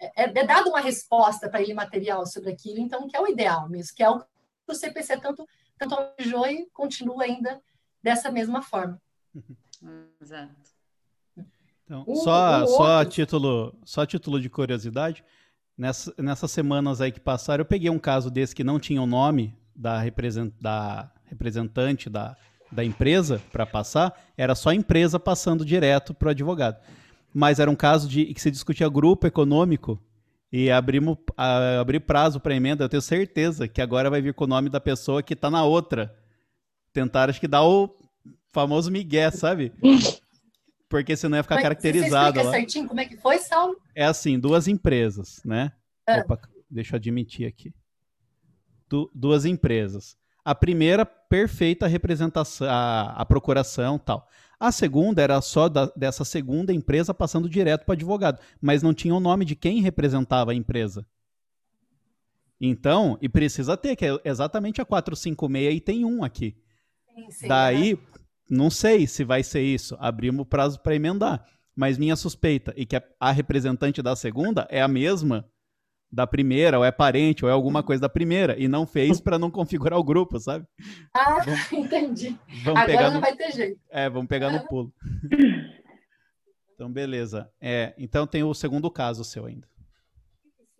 é, 0.00 0.24
é 0.24 0.44
dada 0.44 0.68
uma 0.68 0.80
resposta 0.80 1.48
para 1.48 1.62
ele 1.62 1.72
material 1.72 2.26
sobre 2.26 2.50
aquilo, 2.50 2.80
então 2.80 3.06
que 3.06 3.16
é 3.16 3.20
o 3.20 3.28
ideal 3.28 3.68
mesmo, 3.68 3.94
que 3.94 4.02
é 4.02 4.10
o 4.10 4.18
que 4.18 4.26
o 4.66 4.74
CPC 4.74 5.20
tanto, 5.20 5.48
tanto 5.78 5.94
almejou 5.94 6.44
e 6.48 6.66
continua 6.72 7.22
ainda 7.22 7.62
dessa 8.02 8.32
mesma 8.32 8.62
forma. 8.62 9.00
Exato. 10.20 10.52
Então, 11.84 12.04
só, 12.16 12.66
só, 12.66 13.00
a 13.00 13.06
título, 13.06 13.78
só 13.84 14.00
a 14.00 14.06
título 14.06 14.40
de 14.40 14.50
curiosidade, 14.50 15.24
nessa, 15.78 16.12
nessas 16.18 16.50
semanas 16.50 17.00
aí 17.00 17.12
que 17.12 17.20
passaram, 17.20 17.62
eu 17.62 17.66
peguei 17.66 17.90
um 17.90 17.98
caso 17.98 18.28
desse 18.28 18.56
que 18.56 18.64
não 18.64 18.80
tinha 18.80 19.00
o 19.00 19.06
nome 19.06 19.56
da, 19.74 20.00
represent, 20.00 20.52
da 20.60 21.12
representante 21.26 22.10
da 22.10 22.36
da 22.72 22.82
empresa 22.82 23.40
para 23.52 23.66
passar, 23.66 24.18
era 24.36 24.54
só 24.54 24.70
a 24.70 24.74
empresa 24.74 25.20
passando 25.20 25.64
direto 25.64 26.14
para 26.14 26.28
o 26.28 26.30
advogado. 26.30 26.80
Mas 27.32 27.60
era 27.60 27.70
um 27.70 27.76
caso 27.76 28.08
de 28.08 28.32
que 28.32 28.40
se 28.40 28.50
discutia 28.50 28.88
grupo 28.88 29.26
econômico 29.26 30.00
e 30.50 30.70
abrimos, 30.70 31.16
a, 31.36 31.80
abrir 31.80 32.00
prazo 32.00 32.40
para 32.40 32.54
emenda. 32.54 32.84
Eu 32.84 32.88
tenho 32.88 33.02
certeza 33.02 33.68
que 33.68 33.80
agora 33.80 34.10
vai 34.10 34.20
vir 34.20 34.34
com 34.34 34.44
o 34.44 34.48
nome 34.48 34.68
da 34.68 34.80
pessoa 34.80 35.22
que 35.22 35.34
está 35.34 35.50
na 35.50 35.64
outra. 35.64 36.14
Tentar, 36.92 37.30
acho 37.30 37.40
que 37.40 37.48
dar 37.48 37.62
o 37.62 37.94
famoso 38.52 38.90
migué, 38.90 39.30
sabe? 39.30 39.72
Porque 40.88 41.16
senão 41.16 41.38
ia 41.38 41.42
ficar 41.42 41.54
Mas, 41.56 41.62
caracterizado. 41.62 42.38
Você 42.38 42.44
lá. 42.44 42.52
certinho 42.52 42.86
como 42.86 43.00
é 43.00 43.06
que 43.06 43.16
foi, 43.16 43.38
Saulo? 43.38 43.76
É 43.94 44.04
assim, 44.04 44.38
duas 44.38 44.68
empresas, 44.68 45.40
né? 45.42 45.72
É. 46.06 46.20
Opa, 46.20 46.38
deixa 46.70 46.94
eu 46.94 46.98
admitir 46.98 47.46
aqui. 47.46 47.72
Du 48.90 49.10
duas 49.14 49.46
empresas. 49.46 50.18
A 50.44 50.54
primeira, 50.54 51.06
perfeita 51.06 51.86
representação, 51.86 52.68
a, 52.68 53.12
a 53.12 53.24
procuração 53.24 53.98
tal. 53.98 54.28
A 54.58 54.70
segunda 54.70 55.20
era 55.20 55.40
só 55.40 55.68
da, 55.68 55.86
dessa 55.96 56.24
segunda 56.24 56.72
empresa 56.72 57.12
passando 57.12 57.48
direto 57.48 57.84
para 57.84 57.94
advogado, 57.94 58.40
mas 58.60 58.82
não 58.82 58.94
tinha 58.94 59.14
o 59.14 59.20
nome 59.20 59.44
de 59.44 59.56
quem 59.56 59.80
representava 59.80 60.52
a 60.52 60.54
empresa. 60.54 61.04
Então, 62.60 63.18
e 63.20 63.28
precisa 63.28 63.76
ter, 63.76 63.96
que 63.96 64.06
é 64.06 64.20
exatamente 64.24 64.80
a 64.80 64.84
456 64.84 65.76
e 65.76 65.80
tem 65.80 66.04
um 66.04 66.22
aqui. 66.22 66.56
Sim, 67.12 67.30
sim, 67.32 67.48
Daí, 67.48 67.94
né? 67.94 68.00
não 68.48 68.70
sei 68.70 69.06
se 69.08 69.24
vai 69.24 69.42
ser 69.42 69.62
isso. 69.62 69.96
Abrimos 69.98 70.42
o 70.42 70.46
prazo 70.46 70.78
para 70.78 70.94
emendar. 70.94 71.44
Mas 71.74 71.98
minha 71.98 72.14
suspeita, 72.14 72.72
e 72.76 72.86
que 72.86 73.02
a 73.18 73.32
representante 73.32 74.00
da 74.00 74.14
segunda 74.14 74.68
é 74.70 74.80
a 74.80 74.86
mesma 74.86 75.44
da 76.12 76.26
primeira, 76.26 76.78
ou 76.78 76.84
é 76.84 76.92
parente, 76.92 77.42
ou 77.42 77.50
é 77.50 77.54
alguma 77.54 77.82
coisa 77.82 78.02
da 78.02 78.08
primeira, 78.08 78.54
e 78.58 78.68
não 78.68 78.86
fez 78.86 79.18
para 79.18 79.38
não 79.38 79.50
configurar 79.50 79.98
o 79.98 80.04
grupo, 80.04 80.38
sabe? 80.38 80.66
Ah, 81.14 81.40
vamos, 81.42 81.72
entendi. 81.72 82.38
Vamos 82.62 82.82
Agora 82.82 83.08
não 83.08 83.14
no, 83.14 83.20
vai 83.20 83.34
ter 83.34 83.50
jeito. 83.52 83.80
É, 83.88 84.10
vamos 84.10 84.28
pegar 84.28 84.50
no 84.50 84.66
pulo. 84.68 84.92
então, 86.74 86.92
beleza. 86.92 87.50
É, 87.58 87.94
então 87.96 88.26
tem 88.26 88.42
o 88.42 88.52
segundo 88.52 88.90
caso 88.90 89.24
seu 89.24 89.46
ainda. 89.46 89.66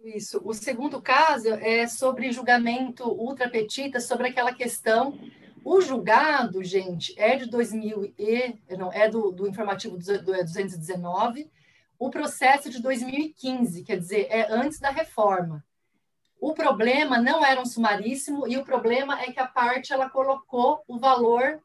Isso. 0.04 0.40
O 0.44 0.52
segundo 0.52 1.00
caso 1.00 1.48
é 1.48 1.86
sobre 1.86 2.32
julgamento 2.32 3.08
ultrapetita, 3.08 4.00
sobre 4.00 4.28
aquela 4.28 4.52
questão. 4.52 5.18
O 5.64 5.80
julgado, 5.80 6.62
gente, 6.62 7.14
é 7.18 7.36
de 7.36 7.48
2000 7.48 8.12
e 8.18 8.54
não 8.76 8.92
é 8.92 9.08
do, 9.08 9.30
do 9.30 9.46
informativo 9.48 9.96
do, 9.96 10.18
do 10.18 10.32
219 10.32 11.48
o 12.04 12.10
processo 12.10 12.68
de 12.68 12.82
2015, 12.82 13.84
quer 13.84 13.96
dizer, 13.96 14.26
é 14.28 14.50
antes 14.50 14.80
da 14.80 14.90
reforma. 14.90 15.64
O 16.40 16.52
problema 16.52 17.16
não 17.16 17.44
era 17.46 17.60
um 17.60 17.64
sumaríssimo 17.64 18.48
e 18.48 18.56
o 18.56 18.64
problema 18.64 19.22
é 19.22 19.30
que 19.30 19.38
a 19.38 19.46
parte 19.46 19.92
ela 19.92 20.10
colocou 20.10 20.82
o 20.88 20.98
valor 20.98 21.62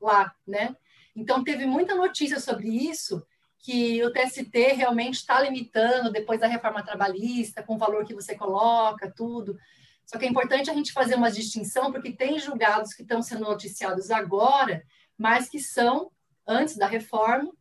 lá, 0.00 0.34
né? 0.46 0.74
Então 1.14 1.44
teve 1.44 1.66
muita 1.66 1.94
notícia 1.94 2.40
sobre 2.40 2.66
isso 2.66 3.22
que 3.58 4.02
o 4.02 4.10
TST 4.10 4.56
realmente 4.74 5.16
está 5.16 5.38
limitando 5.42 6.10
depois 6.10 6.40
da 6.40 6.46
reforma 6.46 6.82
trabalhista 6.82 7.62
com 7.62 7.74
o 7.74 7.78
valor 7.78 8.06
que 8.06 8.14
você 8.14 8.34
coloca, 8.34 9.12
tudo. 9.14 9.58
Só 10.06 10.18
que 10.18 10.24
é 10.24 10.28
importante 10.30 10.70
a 10.70 10.74
gente 10.74 10.94
fazer 10.94 11.14
uma 11.14 11.30
distinção 11.30 11.92
porque 11.92 12.10
tem 12.10 12.38
julgados 12.38 12.94
que 12.94 13.02
estão 13.02 13.20
sendo 13.20 13.44
noticiados 13.44 14.10
agora, 14.10 14.82
mas 15.18 15.46
que 15.46 15.60
são 15.60 16.10
antes 16.46 16.78
da 16.78 16.86
reforma 16.86 17.52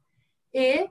e 0.53 0.89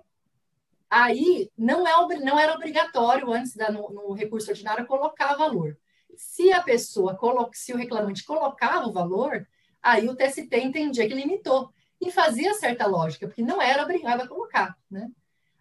Aí 0.92 1.50
não, 1.56 1.88
é, 1.88 2.18
não 2.18 2.38
era 2.38 2.52
obrigatório, 2.52 3.32
antes 3.32 3.56
da, 3.56 3.72
no, 3.72 3.88
no 3.88 4.12
recurso 4.12 4.50
ordinário, 4.50 4.86
colocar 4.86 5.34
valor. 5.36 5.74
Se 6.14 6.52
a 6.52 6.60
pessoa, 6.60 7.16
coloca, 7.16 7.52
se 7.54 7.72
o 7.72 7.78
reclamante 7.78 8.22
colocava 8.22 8.86
o 8.86 8.92
valor, 8.92 9.48
aí 9.82 10.06
o 10.06 10.14
TST 10.14 10.54
entendia 10.54 11.08
que 11.08 11.14
limitou. 11.14 11.72
E 11.98 12.12
fazia 12.12 12.52
certa 12.52 12.86
lógica, 12.86 13.26
porque 13.26 13.40
não 13.40 13.62
era 13.62 13.82
obrigado 13.82 14.20
a 14.20 14.28
colocar. 14.28 14.76
Né? 14.90 15.10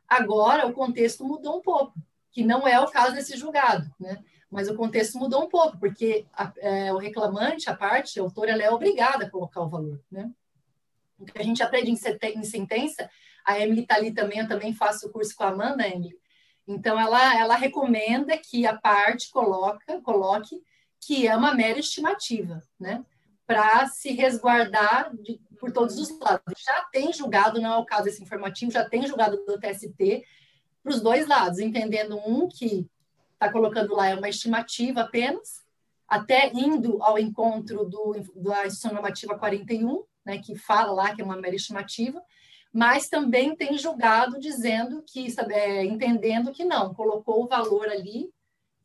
Agora, 0.05 0.67
o 0.67 0.73
contexto 0.73 1.23
mudou 1.23 1.59
um 1.59 1.61
pouco, 1.61 1.93
que 2.29 2.43
não 2.43 2.67
é 2.67 2.77
o 2.81 2.91
caso 2.91 3.15
desse 3.15 3.37
julgado. 3.37 3.89
Né? 3.97 4.21
Mas 4.49 4.67
o 4.67 4.75
contexto 4.75 5.17
mudou 5.17 5.45
um 5.45 5.47
pouco, 5.47 5.79
porque 5.79 6.25
a, 6.33 6.51
é, 6.57 6.91
o 6.91 6.97
reclamante, 6.97 7.69
a 7.69 7.73
parte, 7.73 8.19
a 8.19 8.23
autora, 8.23 8.51
ela 8.51 8.63
é 8.63 8.69
obrigada 8.69 9.23
a 9.27 9.29
colocar 9.29 9.61
o 9.61 9.69
valor. 9.69 9.97
Né? 10.11 10.29
O 11.17 11.23
que 11.23 11.39
a 11.39 11.43
gente 11.43 11.63
aprende 11.63 11.89
em, 11.89 12.37
em 12.37 12.43
sentença 12.43 13.09
a 13.45 13.59
Emily 13.59 13.81
está 13.81 13.95
ali 13.95 14.13
também, 14.13 14.39
eu 14.39 14.47
também 14.47 14.73
faço 14.73 15.07
o 15.07 15.11
curso 15.11 15.35
com 15.35 15.43
a 15.43 15.49
Amanda, 15.49 15.87
Emily. 15.87 16.17
Então, 16.67 16.99
ela, 16.99 17.37
ela 17.37 17.55
recomenda 17.55 18.37
que 18.37 18.65
a 18.65 18.77
parte 18.77 19.29
coloca, 19.29 20.01
coloque 20.01 20.61
que 20.99 21.27
é 21.27 21.35
uma 21.35 21.53
mera 21.53 21.79
estimativa, 21.79 22.61
né? 22.79 23.03
Para 23.45 23.87
se 23.87 24.11
resguardar 24.11 25.11
de, 25.17 25.41
por 25.59 25.71
todos 25.71 25.97
os 25.97 26.17
lados. 26.19 26.53
Já 26.63 26.83
tem 26.91 27.11
julgado, 27.11 27.59
não 27.59 27.73
é 27.73 27.77
o 27.77 27.85
caso 27.85 28.05
desse 28.05 28.23
informativo, 28.23 28.71
já 28.71 28.87
tem 28.87 29.05
julgado 29.05 29.43
do 29.45 29.59
TST 29.59 30.23
para 30.83 30.91
os 30.93 31.01
dois 31.01 31.27
lados, 31.27 31.59
entendendo 31.59 32.17
um 32.17 32.47
que 32.47 32.89
está 33.33 33.51
colocando 33.51 33.95
lá 33.95 34.07
é 34.07 34.15
uma 34.15 34.29
estimativa 34.29 35.01
apenas, 35.01 35.63
até 36.07 36.51
indo 36.53 37.01
ao 37.01 37.17
encontro 37.17 37.85
do, 37.85 38.13
da 38.35 38.67
instituição 38.67 38.93
normativa 38.93 39.37
41, 39.37 40.03
né, 40.23 40.37
que 40.37 40.55
fala 40.55 40.91
lá 40.91 41.15
que 41.15 41.21
é 41.21 41.25
uma 41.25 41.37
mera 41.37 41.55
estimativa, 41.55 42.21
mas 42.73 43.09
também 43.09 43.55
tem 43.55 43.77
julgado 43.77 44.39
dizendo 44.39 45.03
que, 45.05 45.27
é, 45.49 45.83
entendendo 45.83 46.51
que 46.51 46.63
não, 46.63 46.93
colocou 46.93 47.43
o 47.43 47.47
valor 47.47 47.87
ali 47.89 48.29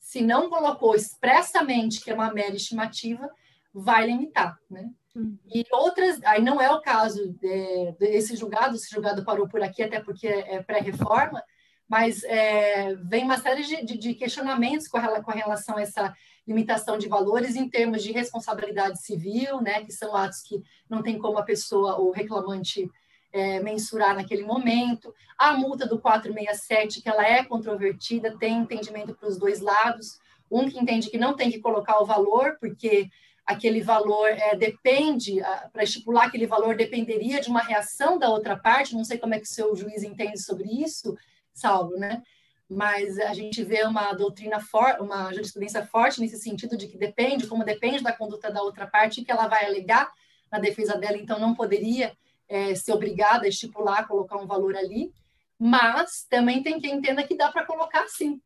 se 0.06 0.22
não 0.22 0.48
colocou 0.48 0.94
expressamente 0.94 2.00
que 2.00 2.12
é 2.12 2.14
uma 2.14 2.32
mera 2.32 2.54
estimativa, 2.54 3.28
vai 3.74 4.06
limitar, 4.06 4.56
né? 4.70 4.88
Uhum. 5.16 5.36
E 5.52 5.66
outras, 5.72 6.22
aí 6.22 6.40
não 6.40 6.60
é 6.60 6.70
o 6.70 6.80
caso 6.80 7.36
é, 7.42 7.92
desse 7.98 8.36
julgado, 8.36 8.76
esse 8.76 8.88
julgado 8.88 9.24
parou 9.24 9.48
por 9.48 9.60
aqui 9.60 9.82
até 9.82 9.98
porque 9.98 10.28
é 10.28 10.62
pré-reforma, 10.62 11.42
mas 11.88 12.22
é, 12.22 12.94
vem 12.94 13.24
uma 13.24 13.38
série 13.38 13.64
de, 13.64 13.84
de, 13.84 13.98
de 13.98 14.14
questionamentos 14.14 14.86
com, 14.86 14.96
a, 14.96 15.20
com 15.20 15.32
relação 15.32 15.76
a 15.76 15.82
essa 15.82 16.14
limitação 16.46 16.96
de 16.96 17.08
valores 17.08 17.56
em 17.56 17.68
termos 17.68 18.00
de 18.00 18.12
responsabilidade 18.12 19.02
civil, 19.02 19.60
né, 19.60 19.84
que 19.84 19.92
são 19.92 20.14
atos 20.14 20.40
que 20.42 20.62
não 20.88 21.02
tem 21.02 21.18
como 21.18 21.36
a 21.38 21.42
pessoa, 21.42 22.00
o 22.00 22.12
reclamante, 22.12 22.88
é, 23.32 23.60
mensurar 23.60 24.14
naquele 24.14 24.42
momento. 24.42 25.14
A 25.36 25.52
multa 25.52 25.86
do 25.86 25.98
467, 25.98 27.02
que 27.02 27.08
ela 27.08 27.26
é 27.26 27.44
controvertida, 27.44 28.36
tem 28.38 28.58
entendimento 28.58 29.14
para 29.14 29.28
os 29.28 29.38
dois 29.38 29.60
lados. 29.60 30.18
Um 30.50 30.68
que 30.68 30.78
entende 30.78 31.10
que 31.10 31.18
não 31.18 31.34
tem 31.34 31.50
que 31.50 31.58
colocar 31.58 32.00
o 32.00 32.06
valor, 32.06 32.56
porque 32.60 33.08
aquele 33.46 33.80
valor 33.80 34.28
é, 34.28 34.56
depende, 34.56 35.40
para 35.72 35.84
estipular 35.84 36.26
aquele 36.26 36.46
valor 36.46 36.76
dependeria 36.76 37.40
de 37.40 37.48
uma 37.48 37.60
reação 37.60 38.18
da 38.18 38.28
outra 38.28 38.56
parte, 38.56 38.96
não 38.96 39.04
sei 39.04 39.18
como 39.18 39.34
é 39.34 39.38
que 39.38 39.46
o 39.46 39.52
seu 39.52 39.74
juiz 39.76 40.02
entende 40.02 40.42
sobre 40.42 40.68
isso, 40.82 41.16
Saulo, 41.54 41.96
né? 41.96 42.22
Mas 42.68 43.16
a 43.20 43.32
gente 43.32 43.62
vê 43.62 43.84
uma 43.84 44.12
doutrina 44.12 44.58
forte, 44.58 45.00
uma 45.00 45.32
jurisprudência 45.32 45.86
forte 45.86 46.20
nesse 46.20 46.38
sentido 46.38 46.76
de 46.76 46.88
que 46.88 46.98
depende, 46.98 47.46
como 47.46 47.64
depende 47.64 48.02
da 48.02 48.12
conduta 48.12 48.50
da 48.50 48.60
outra 48.60 48.88
parte, 48.88 49.24
que 49.24 49.30
ela 49.30 49.46
vai 49.46 49.64
alegar 49.64 50.10
na 50.50 50.58
defesa 50.58 50.96
dela, 50.96 51.16
então 51.16 51.38
não 51.38 51.54
poderia 51.54 52.12
é, 52.48 52.74
ser 52.74 52.92
obrigada 52.92 53.44
a 53.44 53.48
estipular, 53.48 54.06
colocar 54.06 54.36
um 54.36 54.46
valor 54.46 54.76
ali, 54.76 55.12
mas 55.58 56.26
também 56.28 56.62
tem 56.62 56.80
quem 56.80 56.96
entenda 56.96 57.22
que 57.22 57.36
dá 57.36 57.50
para 57.50 57.66
colocar 57.66 58.06
sim, 58.08 58.40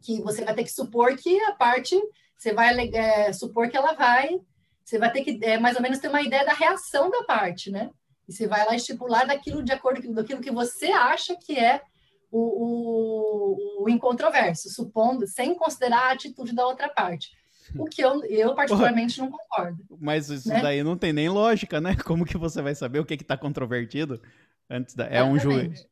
que 0.00 0.20
você 0.22 0.44
vai 0.44 0.54
ter 0.54 0.64
que 0.64 0.72
supor 0.72 1.16
que 1.16 1.38
a 1.44 1.52
parte, 1.52 2.00
você 2.36 2.52
vai 2.52 2.74
é, 2.94 3.32
supor 3.32 3.68
que 3.68 3.76
ela 3.76 3.92
vai, 3.92 4.40
você 4.84 4.98
vai 4.98 5.10
ter 5.12 5.22
que 5.22 5.38
é, 5.42 5.58
mais 5.58 5.76
ou 5.76 5.82
menos 5.82 5.98
ter 5.98 6.08
uma 6.08 6.22
ideia 6.22 6.44
da 6.44 6.52
reação 6.52 7.10
da 7.10 7.24
parte, 7.24 7.70
né? 7.70 7.90
E 8.28 8.32
você 8.32 8.46
vai 8.46 8.64
lá 8.64 8.74
estipular 8.74 9.26
daquilo 9.26 9.62
de 9.62 9.72
acordo 9.72 10.02
com 10.02 10.18
aquilo 10.18 10.40
que 10.40 10.50
você 10.50 10.86
acha 10.86 11.36
que 11.36 11.58
é 11.58 11.82
o, 12.30 13.82
o, 13.82 13.84
o 13.84 13.88
incontroverso, 13.88 14.68
supondo, 14.68 15.26
sem 15.26 15.54
considerar 15.54 16.08
a 16.08 16.12
atitude 16.12 16.54
da 16.54 16.66
outra 16.66 16.88
parte. 16.88 17.30
O 17.74 17.86
que 17.86 18.02
eu, 18.02 18.24
eu 18.24 18.54
particularmente 18.54 19.18
não 19.18 19.30
concordo. 19.30 19.82
Mas 20.00 20.28
isso 20.30 20.48
né? 20.48 20.60
daí 20.60 20.82
não 20.82 20.96
tem 20.96 21.12
nem 21.12 21.28
lógica, 21.28 21.80
né? 21.80 21.96
Como 22.04 22.24
que 22.24 22.36
você 22.36 22.62
vai 22.62 22.74
saber 22.74 23.00
o 23.00 23.04
que 23.04 23.14
está 23.14 23.36
controvertido? 23.36 24.20
Antes 24.68 24.94
da, 24.94 25.06
é, 25.06 25.22
um 25.22 25.38
ju, 25.38 25.50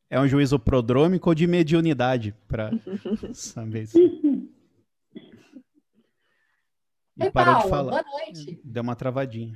é 0.09 0.19
um 0.19 0.27
juízo 0.27 0.59
prodrômico 0.59 1.29
ou 1.29 1.35
de 1.35 1.47
mediunidade 1.47 2.35
para 2.47 2.71
saber 3.33 3.83
isso. 3.83 3.97
Oi, 7.17 7.31
Paula, 7.31 7.83
boa 7.83 8.03
noite. 8.03 8.59
Deu 8.63 8.83
uma 8.83 8.95
travadinha. 8.95 9.53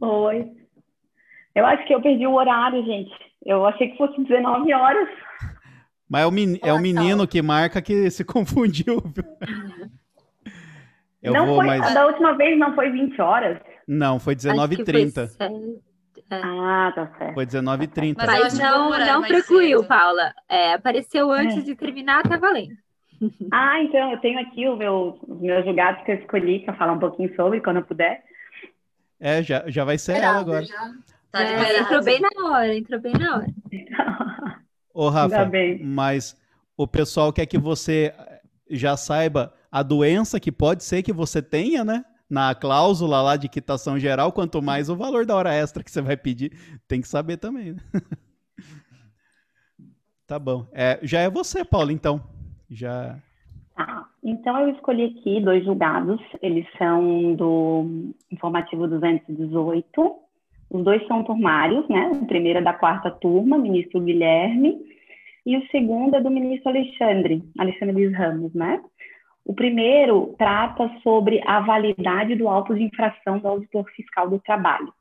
Oi. 0.00 0.52
Eu 1.54 1.64
acho 1.64 1.86
que 1.86 1.94
eu 1.94 2.02
perdi 2.02 2.26
o 2.26 2.34
horário, 2.34 2.84
gente. 2.84 3.10
Eu 3.44 3.64
achei 3.64 3.90
que 3.90 3.96
fosse 3.96 4.22
19 4.22 4.72
horas. 4.74 5.08
Mas 6.08 6.22
é 6.22 6.26
o, 6.26 6.30
men 6.30 6.58
é 6.62 6.72
o 6.72 6.78
menino 6.78 7.26
que 7.26 7.40
marca 7.42 7.82
que 7.82 8.10
se 8.10 8.24
confundiu. 8.24 9.02
Eu 11.22 11.32
não 11.32 11.46
vou, 11.46 11.56
foi, 11.56 11.66
mas... 11.66 11.94
Da 11.94 12.06
última 12.06 12.36
vez 12.36 12.58
não 12.58 12.74
foi 12.74 12.90
20 12.90 13.20
horas? 13.20 13.58
Não, 13.86 14.18
foi 14.18 14.36
19h30. 14.36 15.30
É. 16.30 16.40
Ah, 16.42 16.92
tá 16.94 17.10
certo. 17.18 17.34
Foi 17.34 17.46
19h30. 17.46 18.14
Mas, 18.18 18.26
mas 18.26 18.58
não, 18.58 18.90
não 18.90 19.22
precluiu, 19.22 19.82
Paula. 19.84 20.32
É, 20.48 20.74
apareceu 20.74 21.30
antes 21.32 21.58
é. 21.58 21.62
de 21.62 21.74
terminar, 21.74 22.22
tá 22.22 22.36
valendo. 22.36 22.76
Ah, 23.52 23.82
então 23.82 24.12
eu 24.12 24.20
tenho 24.20 24.38
aqui 24.38 24.60
meu, 24.76 25.18
os 25.26 25.40
meus 25.40 25.64
julgados 25.64 26.04
que 26.04 26.12
eu 26.12 26.16
escolhi 26.18 26.60
para 26.60 26.74
falar 26.74 26.92
um 26.92 27.00
pouquinho 27.00 27.34
sobre 27.34 27.60
quando 27.60 27.78
eu 27.78 27.82
puder. 27.82 28.22
É, 29.18 29.42
já, 29.42 29.64
já 29.66 29.84
vai 29.84 29.98
ser 29.98 30.18
ela 30.18 30.38
agora. 30.38 30.64
Já. 30.64 30.92
Tá 31.32 31.42
é, 31.42 31.80
entrou 31.80 32.04
bem 32.04 32.20
na 32.20 32.48
hora, 32.48 32.76
entrou 32.76 33.00
bem 33.00 33.12
na 33.14 33.38
hora. 33.38 33.46
Ô, 34.94 35.08
Rafa, 35.08 35.50
mas 35.82 36.40
o 36.76 36.86
pessoal 36.86 37.32
quer 37.32 37.46
que 37.46 37.58
você 37.58 38.14
já 38.70 38.96
saiba 38.96 39.52
a 39.70 39.82
doença 39.82 40.40
que 40.40 40.50
pode 40.50 40.84
ser 40.84 41.02
que 41.02 41.12
você 41.12 41.42
tenha, 41.42 41.84
né? 41.84 42.04
Na 42.28 42.54
cláusula 42.54 43.22
lá 43.22 43.36
de 43.36 43.48
quitação 43.48 43.98
geral, 43.98 44.32
quanto 44.32 44.60
mais 44.60 44.90
o 44.90 44.96
valor 44.96 45.24
da 45.24 45.34
hora 45.34 45.54
extra 45.54 45.82
que 45.82 45.90
você 45.90 46.02
vai 46.02 46.16
pedir, 46.16 46.52
tem 46.86 47.00
que 47.00 47.08
saber 47.08 47.38
também. 47.38 47.72
Né? 47.72 47.80
tá 50.26 50.38
bom. 50.38 50.66
É, 50.72 50.98
já 51.02 51.20
é 51.20 51.30
você, 51.30 51.64
Paulo, 51.64 51.90
então. 51.90 52.22
Já. 52.70 53.18
Tá. 53.74 54.06
Então 54.22 54.60
eu 54.60 54.74
escolhi 54.74 55.04
aqui 55.04 55.40
dois 55.40 55.64
julgados. 55.64 56.20
Eles 56.42 56.66
são 56.76 57.34
do 57.34 58.12
informativo 58.30 58.86
218. 58.86 60.28
Os 60.70 60.84
dois 60.84 61.06
são 61.06 61.24
turmários, 61.24 61.88
né? 61.88 62.10
O 62.10 62.26
primeiro 62.26 62.58
é 62.58 62.62
da 62.62 62.74
quarta 62.74 63.10
turma, 63.10 63.56
ministro 63.56 64.00
Guilherme, 64.00 64.78
e 65.46 65.56
o 65.56 65.66
segundo 65.68 66.14
é 66.14 66.20
do 66.20 66.30
ministro 66.30 66.68
Alexandre, 66.68 67.42
Alexandre 67.58 67.94
Luiz 67.94 68.14
Ramos, 68.14 68.52
né? 68.52 68.82
O 69.44 69.54
primeiro 69.54 70.34
trata 70.38 70.90
sobre 71.02 71.40
a 71.46 71.60
validade 71.60 72.34
do 72.34 72.48
auto 72.48 72.74
de 72.74 72.82
infração 72.82 73.38
do 73.38 73.48
auditor 73.48 73.88
fiscal 73.90 74.28
do 74.28 74.38
trabalho. 74.38 74.92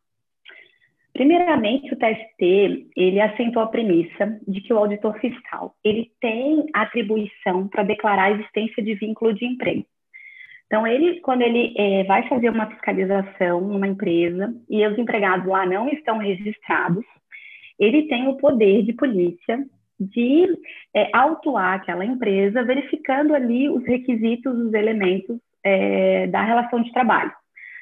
Primeiramente, 1.14 1.92
o 1.94 1.98
TST 1.98 2.90
ele 2.96 3.20
assentou 3.20 3.62
a 3.62 3.68
premissa 3.68 4.40
de 4.48 4.62
que 4.62 4.72
o 4.72 4.78
auditor 4.78 5.20
fiscal 5.20 5.74
ele 5.84 6.12
tem 6.22 6.66
atribuição 6.74 7.68
para 7.68 7.82
declarar 7.82 8.26
a 8.26 8.32
existência 8.32 8.84
de 8.84 8.94
vínculo 8.94 9.34
de 9.34 9.46
emprego. 9.46 9.84
Então, 10.68 10.86
ele, 10.86 11.20
quando 11.22 11.42
ele 11.42 11.74
é, 11.78 12.04
vai 12.04 12.28
fazer 12.28 12.50
uma 12.50 12.68
fiscalização 12.68 13.62
numa 13.62 13.88
empresa 13.88 14.54
e 14.70 14.86
os 14.86 14.98
empregados 14.98 15.48
lá 15.48 15.66
não 15.66 15.90
estão 15.90 16.18
registrados, 16.18 17.04
ele 17.80 18.04
tem 18.04 18.28
o 18.28 18.38
poder 18.38 18.84
de 18.84 18.94
polícia 18.94 19.66
de 20.00 20.46
é, 20.96 21.10
autuar 21.14 21.76
aquela 21.76 22.06
empresa, 22.06 22.64
verificando 22.64 23.34
ali 23.34 23.70
os 23.70 23.84
requisitos, 23.86 24.58
os 24.58 24.74
elementos 24.74 25.40
é, 25.64 26.28
da 26.28 26.44
relação 26.44 26.82
de 26.82 26.92
trabalho. 26.92 27.32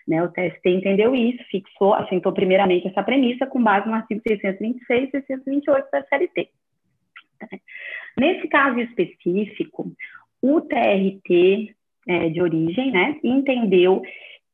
Né, 0.07 0.23
o 0.23 0.29
TST 0.29 0.69
entendeu 0.69 1.15
isso, 1.15 1.43
fixou, 1.49 1.95
assentou 1.95 2.31
primeiramente 2.31 2.87
essa 2.87 3.01
premissa 3.01 3.47
com 3.47 3.61
base 3.61 3.87
no 3.87 3.95
artigo 3.95 4.21
626 4.27 5.07
e 5.07 5.11
628 5.11 5.91
da 5.91 6.03
CLT. 6.03 6.49
Nesse 8.15 8.47
caso 8.47 8.79
específico, 8.79 9.91
o 10.41 10.61
TRT 10.61 11.75
é, 12.07 12.29
de 12.29 12.41
origem 12.41 12.91
né, 12.91 13.19
entendeu 13.23 14.01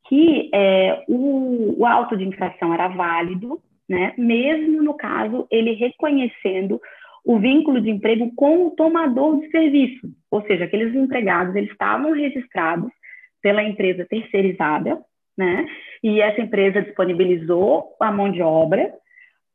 que 0.07 0.49
é, 0.53 1.03
o, 1.07 1.81
o 1.81 1.85
auto 1.85 2.15
de 2.15 2.23
infração 2.23 2.73
era 2.73 2.87
válido, 2.87 3.61
né, 3.87 4.13
mesmo 4.17 4.81
no 4.81 4.93
caso 4.93 5.47
ele 5.51 5.73
reconhecendo 5.73 6.79
o 7.23 7.39
vínculo 7.39 7.79
de 7.81 7.89
emprego 7.89 8.31
com 8.35 8.67
o 8.67 8.71
tomador 8.71 9.39
de 9.39 9.49
serviço, 9.51 10.07
ou 10.29 10.41
seja, 10.43 10.65
aqueles 10.65 10.93
empregados 10.95 11.55
eles 11.55 11.71
estavam 11.71 12.13
registrados 12.13 12.91
pela 13.41 13.63
empresa 13.63 14.05
terceirizada, 14.09 14.99
né? 15.37 15.65
E 16.03 16.19
essa 16.21 16.41
empresa 16.41 16.81
disponibilizou 16.81 17.95
a 17.99 18.11
mão 18.11 18.31
de 18.31 18.41
obra 18.41 18.93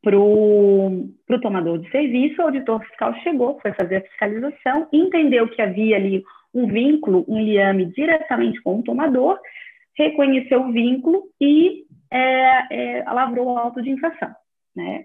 para 0.03 0.17
o 0.17 1.41
tomador 1.43 1.79
de 1.79 1.91
serviço, 1.91 2.41
o 2.41 2.45
auditor 2.45 2.81
fiscal 2.85 3.13
chegou, 3.23 3.59
foi 3.61 3.73
fazer 3.73 3.97
a 3.97 4.01
fiscalização, 4.03 4.89
entendeu 4.93 5.49
que 5.49 5.61
havia 5.61 5.97
ali 5.97 6.23
um 6.55 6.69
vínculo, 6.69 7.25
um 7.27 7.41
liame 7.41 7.87
diretamente 7.87 8.63
com 8.63 8.79
o 8.79 8.83
tomador, 8.85 9.39
reconheceu 9.97 10.63
o 10.63 10.73
vínculo 10.73 11.25
e 11.41 11.85
é, 12.11 12.99
é, 12.99 13.05
lavrou 13.05 13.47
o 13.47 13.59
auto 13.59 13.83
de 13.83 13.91
infração. 13.91 14.31
Né? 14.77 15.05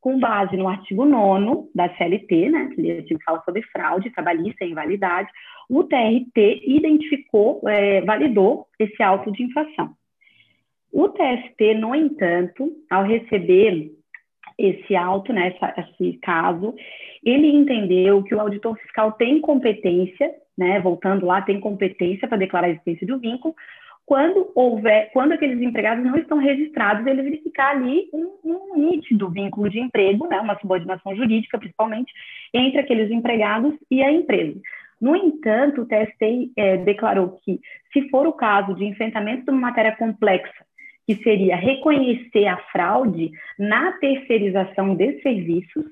Com 0.00 0.18
base 0.18 0.56
no 0.56 0.68
artigo 0.68 1.04
9 1.04 1.70
da 1.74 1.88
CLT, 1.96 2.48
né, 2.48 2.70
que 2.74 2.90
artigo 2.90 3.18
que 3.18 3.24
fala 3.24 3.42
sobre 3.44 3.62
fraude 3.62 4.10
trabalhista 4.10 4.64
e 4.64 4.70
invalidade, 4.70 5.28
o 5.68 5.84
TRT 5.84 6.62
identificou, 6.66 7.60
é, 7.68 8.00
validou 8.00 8.66
esse 8.78 9.02
auto 9.02 9.30
de 9.30 9.42
infração. 9.42 9.90
O 10.92 11.08
TST, 11.08 11.74
no 11.74 11.94
entanto, 11.94 12.72
ao 12.90 13.04
receber 13.04 13.92
esse 14.58 14.96
auto, 14.96 15.32
né, 15.32 15.54
essa, 15.54 15.74
esse 15.80 16.18
caso, 16.18 16.74
ele 17.24 17.48
entendeu 17.48 18.22
que 18.22 18.34
o 18.34 18.40
auditor 18.40 18.76
fiscal 18.78 19.12
tem 19.12 19.40
competência, 19.40 20.30
né, 20.58 20.80
voltando 20.80 21.24
lá, 21.24 21.40
tem 21.42 21.60
competência 21.60 22.26
para 22.26 22.38
declarar 22.38 22.66
a 22.66 22.70
existência 22.70 23.06
do 23.06 23.18
vínculo, 23.18 23.54
quando 24.10 24.50
houver, 24.56 25.08
quando 25.12 25.30
aqueles 25.30 25.62
empregados 25.62 26.04
não 26.04 26.16
estão 26.16 26.38
registrados, 26.38 27.06
ele 27.06 27.22
verificar 27.22 27.76
ali 27.76 28.10
um, 28.12 28.32
um 28.42 28.76
nítido 28.76 29.30
vínculo 29.30 29.70
de 29.70 29.78
emprego, 29.78 30.26
né, 30.26 30.40
uma 30.40 30.58
subordinação 30.58 31.14
jurídica, 31.14 31.56
principalmente, 31.56 32.12
entre 32.52 32.80
aqueles 32.80 33.08
empregados 33.08 33.72
e 33.88 34.02
a 34.02 34.10
empresa. 34.10 34.60
No 35.00 35.14
entanto, 35.14 35.82
o 35.82 35.86
TST 35.86 36.50
é, 36.56 36.78
declarou 36.78 37.38
que, 37.44 37.60
se 37.92 38.08
for 38.08 38.26
o 38.26 38.32
caso 38.32 38.74
de 38.74 38.84
enfrentamento 38.84 39.44
de 39.44 39.52
uma 39.52 39.68
matéria 39.68 39.94
complexa, 39.94 40.66
que 41.06 41.14
seria 41.22 41.54
reconhecer 41.54 42.48
a 42.48 42.56
fraude 42.72 43.30
na 43.56 43.92
terceirização 43.92 44.96
de 44.96 45.22
serviços 45.22 45.84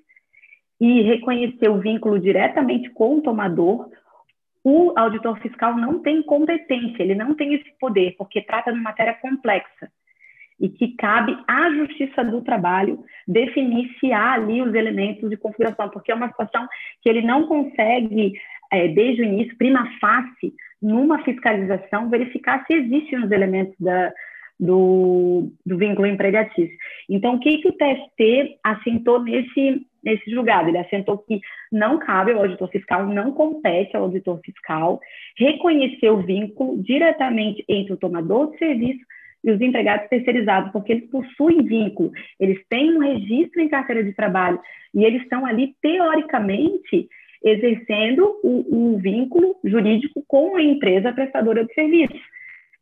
e 0.81 1.03
reconhecer 1.03 1.69
o 1.69 1.79
vínculo 1.79 2.19
diretamente 2.19 2.91
com 2.91 3.19
o 3.19 3.23
tomador, 3.23 3.89
o 4.65 4.93
auditor 4.97 5.39
fiscal 5.41 5.77
não 5.77 6.01
tem 6.01 6.23
competência, 6.23 7.03
ele 7.03 7.15
não 7.15 7.35
tem 7.35 7.55
esse 7.55 7.71
poder, 7.81 8.15
porque 8.19 8.43
trata 8.43 8.73
de 8.73 8.79
matéria 8.79 9.15
complexa 9.15 9.91
e 10.61 10.69
que 10.69 10.97
cabe 10.97 11.37
à 11.47 11.71
Justiça 11.71 12.25
do 12.25 12.43
Trabalho 12.43 13.05
definir 13.27 13.89
se 14.01 14.13
há 14.13 14.33
ali 14.33 14.61
os 14.61 14.75
elementos 14.75 15.31
de 15.31 15.37
configuração, 15.37 15.89
porque 15.89 16.11
é 16.11 16.15
uma 16.15 16.29
situação 16.29 16.67
que 17.01 17.09
ele 17.09 17.23
não 17.23 17.47
consegue, 17.47 18.33
é, 18.73 18.89
desde 18.89 19.23
o 19.23 19.25
início, 19.25 19.57
prima 19.57 19.89
facie, 20.01 20.53
numa 20.83 21.23
fiscalização, 21.23 22.11
verificar 22.11 22.65
se 22.67 22.75
existem 22.75 23.25
os 23.25 23.31
elementos 23.31 23.75
da, 23.79 24.13
do, 24.59 25.53
do 25.65 25.79
vínculo 25.79 26.07
empregatício. 26.07 26.77
Então, 27.09 27.37
o 27.37 27.41
que, 27.41 27.59
que 27.59 27.69
o 27.69 27.73
TST 27.73 28.59
assentou 28.65 29.23
nesse, 29.23 29.87
nesse 30.03 30.31
julgado? 30.31 30.69
Ele 30.69 30.79
assentou 30.79 31.19
que 31.19 31.41
não 31.71 31.99
cabe 31.99 32.33
ao 32.33 32.41
auditor 32.41 32.69
fiscal, 32.69 33.07
não 33.07 33.33
compete 33.33 33.97
ao 33.97 34.05
auditor 34.05 34.41
fiscal 34.45 35.01
reconhecer 35.37 36.11
o 36.11 36.23
vínculo 36.23 36.83
diretamente 36.83 37.65
entre 37.69 37.93
o 37.93 37.97
tomador 37.97 38.51
de 38.51 38.59
serviço 38.59 39.05
e 39.45 39.51
os 39.53 39.61
empregados 39.61 40.09
terceirizados, 40.09 40.73
porque 40.73 40.93
eles 40.93 41.11
possuem 41.11 41.63
vínculo, 41.63 42.11
eles 42.41 42.59
têm 42.69 42.97
um 42.97 42.99
registro 42.99 43.61
em 43.61 43.69
carteira 43.69 44.03
de 44.03 44.13
trabalho 44.13 44.61
e 44.93 45.05
eles 45.05 45.23
estão 45.23 45.47
ali, 45.47 45.77
teoricamente, 45.81 47.09
exercendo 47.45 48.37
o, 48.43 48.95
o 48.95 48.99
vínculo 48.99 49.55
jurídico 49.63 50.25
com 50.27 50.57
a 50.57 50.63
empresa 50.63 51.13
prestadora 51.13 51.65
de 51.65 51.73
serviços 51.73 52.21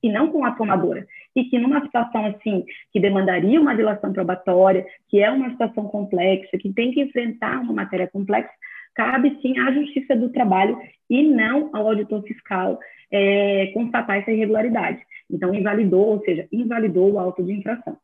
e 0.03 0.11
não 0.11 0.28
com 0.28 0.44
a 0.44 0.53
tomadora. 0.53 1.07
E 1.37 1.45
que 1.45 1.59
numa 1.59 1.83
situação 1.83 2.27
assim, 2.27 2.65
que 2.91 2.99
demandaria 2.99 3.61
uma 3.61 3.77
dilação 3.77 4.13
probatória, 4.13 4.85
que 5.09 5.21
é 5.21 5.31
uma 5.31 5.51
situação 5.51 5.85
complexa, 5.85 6.59
que 6.59 6.73
tem 6.73 6.91
que 6.91 7.03
enfrentar 7.03 7.61
uma 7.61 7.75
matéria 7.75 8.09
complexa, 8.09 8.51
cabe 8.95 9.39
sim 9.43 9.59
à 9.59 9.71
Justiça 9.71 10.17
do 10.17 10.31
Trabalho 10.31 10.79
e 11.09 11.23
não 11.23 11.71
ao 11.75 11.89
auditor 11.89 12.23
fiscal 12.23 12.81
é, 13.11 13.67
constatar 13.69 14.17
essa 14.17 14.33
irregularidade. 14.33 15.01
Então, 15.31 15.55
invalidou, 15.55 16.07
ou 16.07 16.25
seja, 16.25 16.49
invalidou 16.51 17.13
o 17.13 17.19
auto 17.19 17.43
de 17.43 17.53
infração. 17.53 17.97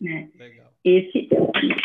Né? 0.00 0.30
Esse, 0.84 1.28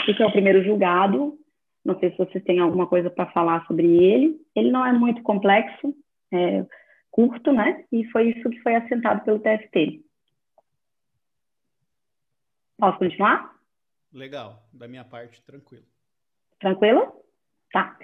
esse 0.08 0.22
é 0.22 0.26
o 0.26 0.32
primeiro 0.32 0.64
julgado. 0.64 1.38
Não 1.84 2.00
sei 2.00 2.12
se 2.12 2.18
vocês 2.18 2.44
têm 2.44 2.60
alguma 2.60 2.88
coisa 2.88 3.10
para 3.10 3.28
falar 3.28 3.66
sobre 3.68 3.86
ele. 3.86 4.40
Ele 4.56 4.72
não 4.72 4.86
é 4.86 4.94
muito 4.94 5.22
complexo, 5.22 5.94
é 6.32 6.66
curto, 7.12 7.52
né? 7.52 7.84
E 7.92 8.06
foi 8.06 8.30
isso 8.30 8.50
que 8.50 8.62
foi 8.62 8.76
assentado 8.76 9.24
pelo 9.24 9.40
TFT. 9.40 10.02
Posso 12.78 12.98
continuar? 13.00 13.56
Legal, 14.14 14.64
da 14.72 14.88
minha 14.88 15.04
parte, 15.04 15.42
tranquilo. 15.44 15.84
Tranquilo? 16.60 17.14
Tá. 17.72 17.98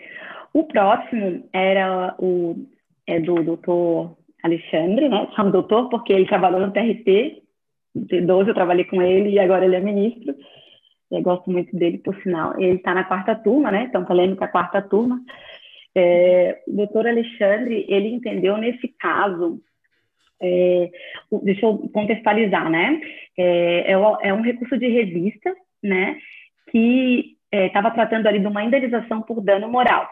O 0.54 0.66
próximo 0.66 1.50
era 1.54 2.16
o 2.20 2.68
é 3.08 3.20
do 3.20 3.44
doutor 3.44 4.18
Alexandre, 4.44 5.10
né? 5.10 5.30
Chamo 5.36 5.52
doutor 5.52 5.90
porque 5.90 6.14
ele 6.14 6.26
trabalhou 6.28 6.60
no 6.60 6.72
TRT, 6.72 7.42
de 7.96 8.22
12 8.22 8.50
eu 8.50 8.56
trabalhei 8.56 8.86
com 8.86 9.02
ele 9.02 9.32
e 9.32 9.40
agora 9.40 9.66
ele 9.66 9.76
é 9.76 9.80
ministro. 9.80 10.36
Eu 11.10 11.22
gosto 11.22 11.52
muito 11.52 11.76
dele, 11.76 11.98
por 11.98 12.16
sinal. 12.22 12.58
Ele 12.60 12.78
está 12.78 12.94
na 12.94 13.04
quarta 13.04 13.36
turma, 13.36 13.70
né? 13.70 13.84
Então, 13.84 14.06
polêmica 14.06 14.48
quarta 14.48 14.82
turma. 14.82 15.22
É, 15.94 16.64
o 16.68 16.74
doutor 16.74 17.06
Alexandre, 17.06 17.86
ele 17.90 18.08
entendeu 18.08 18.58
nesse 18.58 18.88
caso, 18.98 19.62
é, 20.42 20.90
deixa 21.44 21.66
eu 21.66 21.78
contextualizar, 21.94 22.70
né? 22.70 23.00
É, 23.38 23.92
é, 23.92 24.30
é 24.30 24.34
um 24.34 24.42
recurso 24.42 24.78
de 24.78 24.88
revista, 24.88 25.54
né? 25.82 26.18
Que 26.72 27.38
estava 27.52 27.90
é, 27.90 27.92
tratando 27.92 28.28
ali 28.28 28.40
de 28.40 28.48
uma 28.48 28.64
indenização 28.64 29.22
por 29.22 29.42
dano 29.42 29.70
moral. 29.70 30.10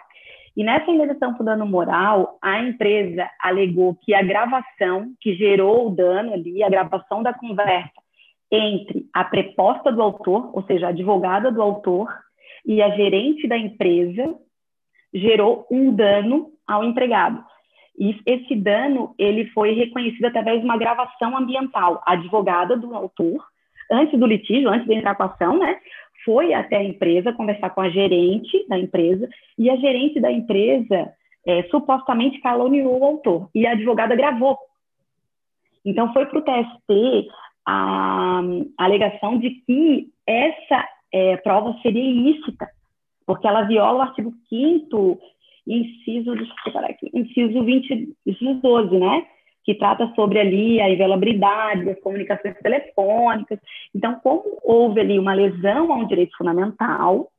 E 0.55 0.63
nessa 0.63 0.91
indenização 0.91 1.33
por 1.35 1.45
dano 1.45 1.65
moral, 1.65 2.37
a 2.41 2.61
empresa 2.61 3.29
alegou 3.39 3.95
que 3.95 4.13
a 4.13 4.21
gravação 4.21 5.13
que 5.21 5.33
gerou 5.35 5.87
o 5.87 5.95
dano 5.95 6.33
ali, 6.33 6.63
a 6.63 6.69
gravação 6.69 7.23
da 7.23 7.33
conversa 7.33 7.91
entre 8.51 9.07
a 9.13 9.23
preposta 9.23 9.91
do 9.91 10.01
autor, 10.01 10.49
ou 10.53 10.63
seja, 10.63 10.87
a 10.87 10.89
advogada 10.89 11.51
do 11.51 11.61
autor, 11.61 12.09
e 12.65 12.81
a 12.81 12.89
gerente 12.89 13.47
da 13.47 13.57
empresa, 13.57 14.35
gerou 15.13 15.65
um 15.71 15.93
dano 15.93 16.51
ao 16.67 16.83
empregado. 16.83 17.43
E 17.99 18.17
esse 18.25 18.55
dano 18.55 19.13
ele 19.17 19.47
foi 19.47 19.73
reconhecido 19.73 20.25
através 20.25 20.59
de 20.59 20.65
uma 20.65 20.77
gravação 20.77 21.37
ambiental. 21.37 22.01
A 22.05 22.13
advogada 22.13 22.77
do 22.77 22.95
autor, 22.95 23.45
antes 23.91 24.17
do 24.17 24.25
litígio, 24.25 24.69
antes 24.69 24.87
de 24.87 24.93
entrar 24.93 25.15
com 25.15 25.23
a 25.23 25.25
ação, 25.25 25.59
né, 25.59 25.77
foi 26.23 26.53
até 26.53 26.77
a 26.77 26.83
empresa 26.83 27.33
conversar 27.33 27.71
com 27.71 27.81
a 27.81 27.89
gerente 27.89 28.65
da 28.69 28.79
empresa 28.79 29.27
e 29.57 29.69
a 29.69 29.75
gerente 29.75 30.19
da 30.19 30.31
empresa 30.31 31.11
é, 31.45 31.63
supostamente 31.63 32.39
caluniou 32.39 32.99
o 32.99 33.05
autor 33.05 33.49
e 33.53 33.67
a 33.67 33.71
advogada 33.71 34.15
gravou. 34.15 34.57
Então 35.83 36.13
foi 36.13 36.25
para 36.25 36.39
o 36.39 36.41
TST 36.41 37.27
a, 37.65 38.41
a, 38.77 38.85
alegação 38.85 39.37
de 39.37 39.49
que 39.65 40.07
essa 40.25 40.87
é, 41.11 41.37
prova 41.37 41.75
seria 41.81 42.03
ilícita, 42.03 42.69
porque 43.25 43.47
ela 43.47 43.63
viola 43.63 43.99
o 43.99 44.01
artigo 44.01 44.33
5 44.47 45.19
inciso, 45.73 46.35
deixa 46.35 46.53
eu 46.65 46.79
aqui, 46.79 47.09
inciso 47.13 47.63
20, 47.63 48.09
inciso 48.25 48.53
12, 48.55 48.97
né? 48.97 49.25
que 49.69 49.75
trata 49.75 50.11
sobre 50.15 50.39
ali 50.39 50.81
a 50.81 50.89
inviolabilidade 50.89 51.85
das 51.85 51.99
comunicações 51.99 52.57
telefônicas. 52.57 53.59
Então, 53.93 54.19
como 54.23 54.43
houve 54.63 54.99
ali 54.99 55.19
uma 55.19 55.33
lesão 55.33 55.93
a 55.93 55.95
um 55.95 56.07
direito 56.07 56.35
fundamental, 56.35 57.29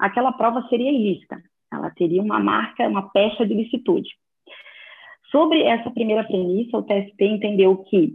aquela 0.00 0.32
prova 0.32 0.66
seria 0.68 0.90
ilícita. 0.90 1.40
Ela 1.72 1.90
teria 1.90 2.20
uma 2.20 2.40
marca, 2.40 2.88
uma 2.88 3.08
pecha 3.10 3.46
de 3.46 3.54
licitude. 3.54 4.08
Sobre 5.30 5.62
essa 5.62 5.88
primeira 5.90 6.24
premissa, 6.24 6.76
o 6.76 6.82
TST 6.82 7.22
entendeu 7.22 7.76
que 7.84 8.14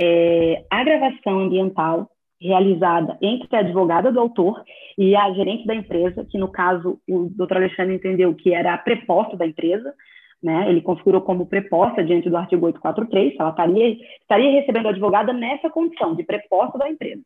é, 0.00 0.64
a 0.70 0.82
gravação 0.82 1.40
ambiental 1.40 2.08
realizada 2.40 3.18
entre 3.20 3.54
a 3.54 3.60
advogada 3.60 4.10
do 4.10 4.18
autor 4.18 4.62
e 4.96 5.14
a 5.14 5.32
gerente 5.32 5.66
da 5.66 5.74
empresa, 5.74 6.24
que 6.24 6.38
no 6.38 6.48
caso 6.48 6.98
o 7.08 7.28
doutor 7.30 7.58
Alexandre 7.58 7.94
entendeu 7.94 8.34
que 8.34 8.54
era 8.54 8.74
a 8.74 8.78
preposta 8.78 9.36
da 9.36 9.46
empresa, 9.46 9.94
né? 10.42 10.70
Ele 10.70 10.80
configurou 10.80 11.20
como 11.20 11.46
preposta 11.46 12.02
diante 12.02 12.30
do 12.30 12.36
artigo 12.36 12.64
843, 12.66 13.38
ela 13.38 13.50
estaria, 13.50 13.96
estaria 14.20 14.60
recebendo 14.60 14.86
a 14.86 14.90
advogada 14.90 15.32
nessa 15.32 15.68
condição 15.68 16.14
de 16.14 16.22
preposta 16.22 16.78
da 16.78 16.88
empresa. 16.88 17.22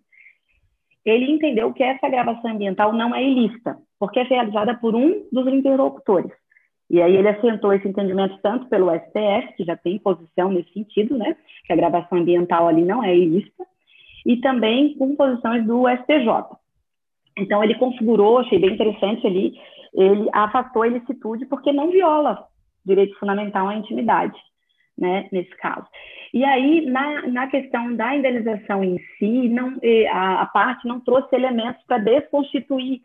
Ele 1.05 1.31
entendeu 1.31 1.73
que 1.73 1.83
essa 1.83 2.09
gravação 2.09 2.51
ambiental 2.51 2.93
não 2.93 3.15
é 3.15 3.23
ilícita, 3.23 3.77
porque 4.01 4.19
é 4.19 4.23
realizada 4.23 4.75
por 4.75 4.95
um 4.97 5.27
dos 5.31 5.47
interlocutores. 5.47 6.33
E 6.91 7.01
aí 7.01 7.17
ele 7.17 7.29
assentou 7.29 7.73
esse 7.73 7.87
entendimento 7.87 8.39
tanto 8.43 8.67
pelo 8.69 8.91
STF, 8.91 9.57
que 9.57 9.65
já 9.65 9.77
tem 9.77 9.99
posição 9.99 10.51
nesse 10.51 10.73
sentido, 10.73 11.17
né, 11.17 11.37
que 11.67 11.73
a 11.73 11.77
gravação 11.77 12.19
ambiental 12.19 12.67
ali 12.67 12.85
não 12.85 13.03
é 13.03 13.17
ilícita, 13.17 13.65
e 14.25 14.37
também 14.39 14.95
com 14.95 15.17
posições 15.17 15.65
do 15.67 15.89
STJ. 15.89 16.57
Então 17.37 17.63
ele 17.63 17.75
configurou, 17.75 18.39
achei 18.39 18.59
bem 18.59 18.75
interessante 18.75 19.27
ali, 19.27 19.55
ele 19.93 20.29
afastou 20.33 20.83
a 20.83 20.89
ilicitude 20.89 21.47
porque 21.47 21.73
não 21.73 21.91
viola 21.91 22.47
direito 22.85 23.19
fundamental 23.19 23.69
à 23.69 23.75
intimidade, 23.75 24.39
né, 24.97 25.29
nesse 25.33 25.55
caso. 25.57 25.87
E 26.33 26.45
aí, 26.45 26.85
na, 26.87 27.27
na 27.29 27.47
questão 27.47 27.95
da 27.95 28.15
indenização 28.15 28.83
em 28.83 28.99
si, 29.19 29.49
não, 29.49 29.77
a, 30.13 30.43
a 30.43 30.47
parte 30.47 30.87
não 30.87 31.01
trouxe 31.01 31.35
elementos 31.35 31.83
para 31.87 31.99
desconstituir 31.99 33.03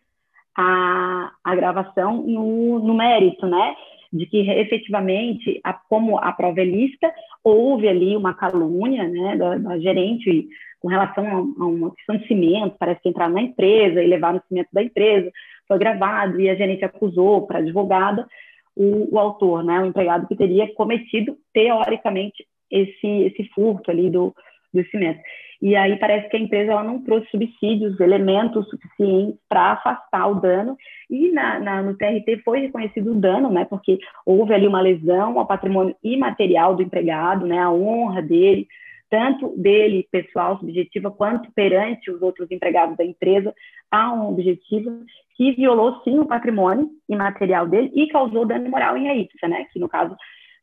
a, 0.58 1.32
a 1.44 1.56
gravação 1.56 2.24
no, 2.24 2.80
no 2.80 2.94
mérito, 2.94 3.46
né, 3.46 3.76
de 4.12 4.26
que 4.26 4.50
efetivamente, 4.50 5.60
a, 5.64 5.74
como 5.74 6.18
a 6.18 6.32
prova 6.32 6.62
é 6.62 6.66
lista, 6.66 7.12
houve 7.44 7.88
ali 7.88 8.18
uma 8.18 8.34
calúnia, 8.34 9.08
né, 9.08 9.38
da, 9.38 9.58
da 9.58 9.80
gerente 9.80 10.50
com 10.80 10.88
relação 10.88 11.26
a, 11.26 11.64
a 11.64 11.68
uma 11.68 11.94
questão 11.96 12.18
de 12.18 12.28
cimento, 12.28 12.76
parece 12.80 13.02
que 13.02 13.10
entraram 13.10 13.34
na 13.34 13.42
empresa 13.42 14.02
e 14.02 14.08
levaram 14.08 14.38
o 14.38 14.48
cimento 14.48 14.70
da 14.72 14.84
empresa, 14.84 15.32
foi 15.68 15.78
gravado 15.78 16.40
e 16.40 16.50
a 16.50 16.56
gerente 16.56 16.86
acusou 16.86 17.46
para 17.46 17.60
a 17.60 17.62
advogada, 17.62 18.28
o, 18.76 19.14
o 19.14 19.20
autor, 19.20 19.64
né, 19.64 19.80
o 19.82 19.86
empregado 19.86 20.28
que 20.28 20.36
teria 20.36 20.74
cometido, 20.74 21.38
teoricamente, 21.54 22.46
esse, 22.72 23.08
esse 23.08 23.50
furto 23.54 23.92
ali 23.92 24.10
do, 24.10 24.34
do 24.74 24.84
cimento. 24.90 25.20
E 25.62 25.76
aí 25.76 25.98
parece 25.98 26.30
que 26.30 26.38
a 26.38 26.40
empresa 26.40 26.72
ela 26.72 26.84
não 26.84 27.02
trouxe 27.04 27.30
subsídios, 27.30 28.00
elementos 28.00 28.70
suficientes 28.70 29.38
para 29.50 29.74
afastar 29.74 30.28
o 30.28 30.36
dano. 30.36 30.78
E 31.10 31.32
na, 31.32 31.60
na, 31.60 31.82
no 31.82 31.98
TRT 31.98 32.42
foi 32.46 32.62
reconhecido 32.62 33.12
o 33.12 33.20
dano, 33.20 33.52
né? 33.52 33.66
Porque 33.66 34.00
houve 34.26 34.54
ali 34.54 34.66
uma 34.68 34.80
lesão 34.80 35.38
ao 35.38 35.46
patrimônio 35.46 35.96
imaterial 36.02 36.76
do 36.76 36.82
empregado, 36.82 37.46
né? 37.46 37.60
A 37.60 37.72
honra 37.72 38.22
dele, 38.22 38.68
tanto 39.10 39.56
dele 39.58 40.08
pessoal, 40.12 40.60
subjetiva, 40.60 41.12
quanto 41.12 41.52
perante 41.52 42.12
os 42.12 42.22
outros 42.22 42.50
empregados 42.52 42.96
da 42.96 43.04
empresa, 43.04 43.54
há 43.90 44.14
um 44.14 44.30
objetivo 44.30 45.04
que 45.36 45.54
violou 45.54 46.02
sim 46.04 46.20
o 46.20 46.26
patrimônio 46.26 46.90
imaterial 47.08 47.68
dele 47.68 47.92
e 47.94 48.08
causou 48.08 48.46
dano 48.46 48.70
moral 48.70 48.98
em 48.98 49.10
aípsa, 49.10 49.48
né? 49.48 49.66
Que 49.72 49.80
no 49.80 49.90
caso 49.90 50.16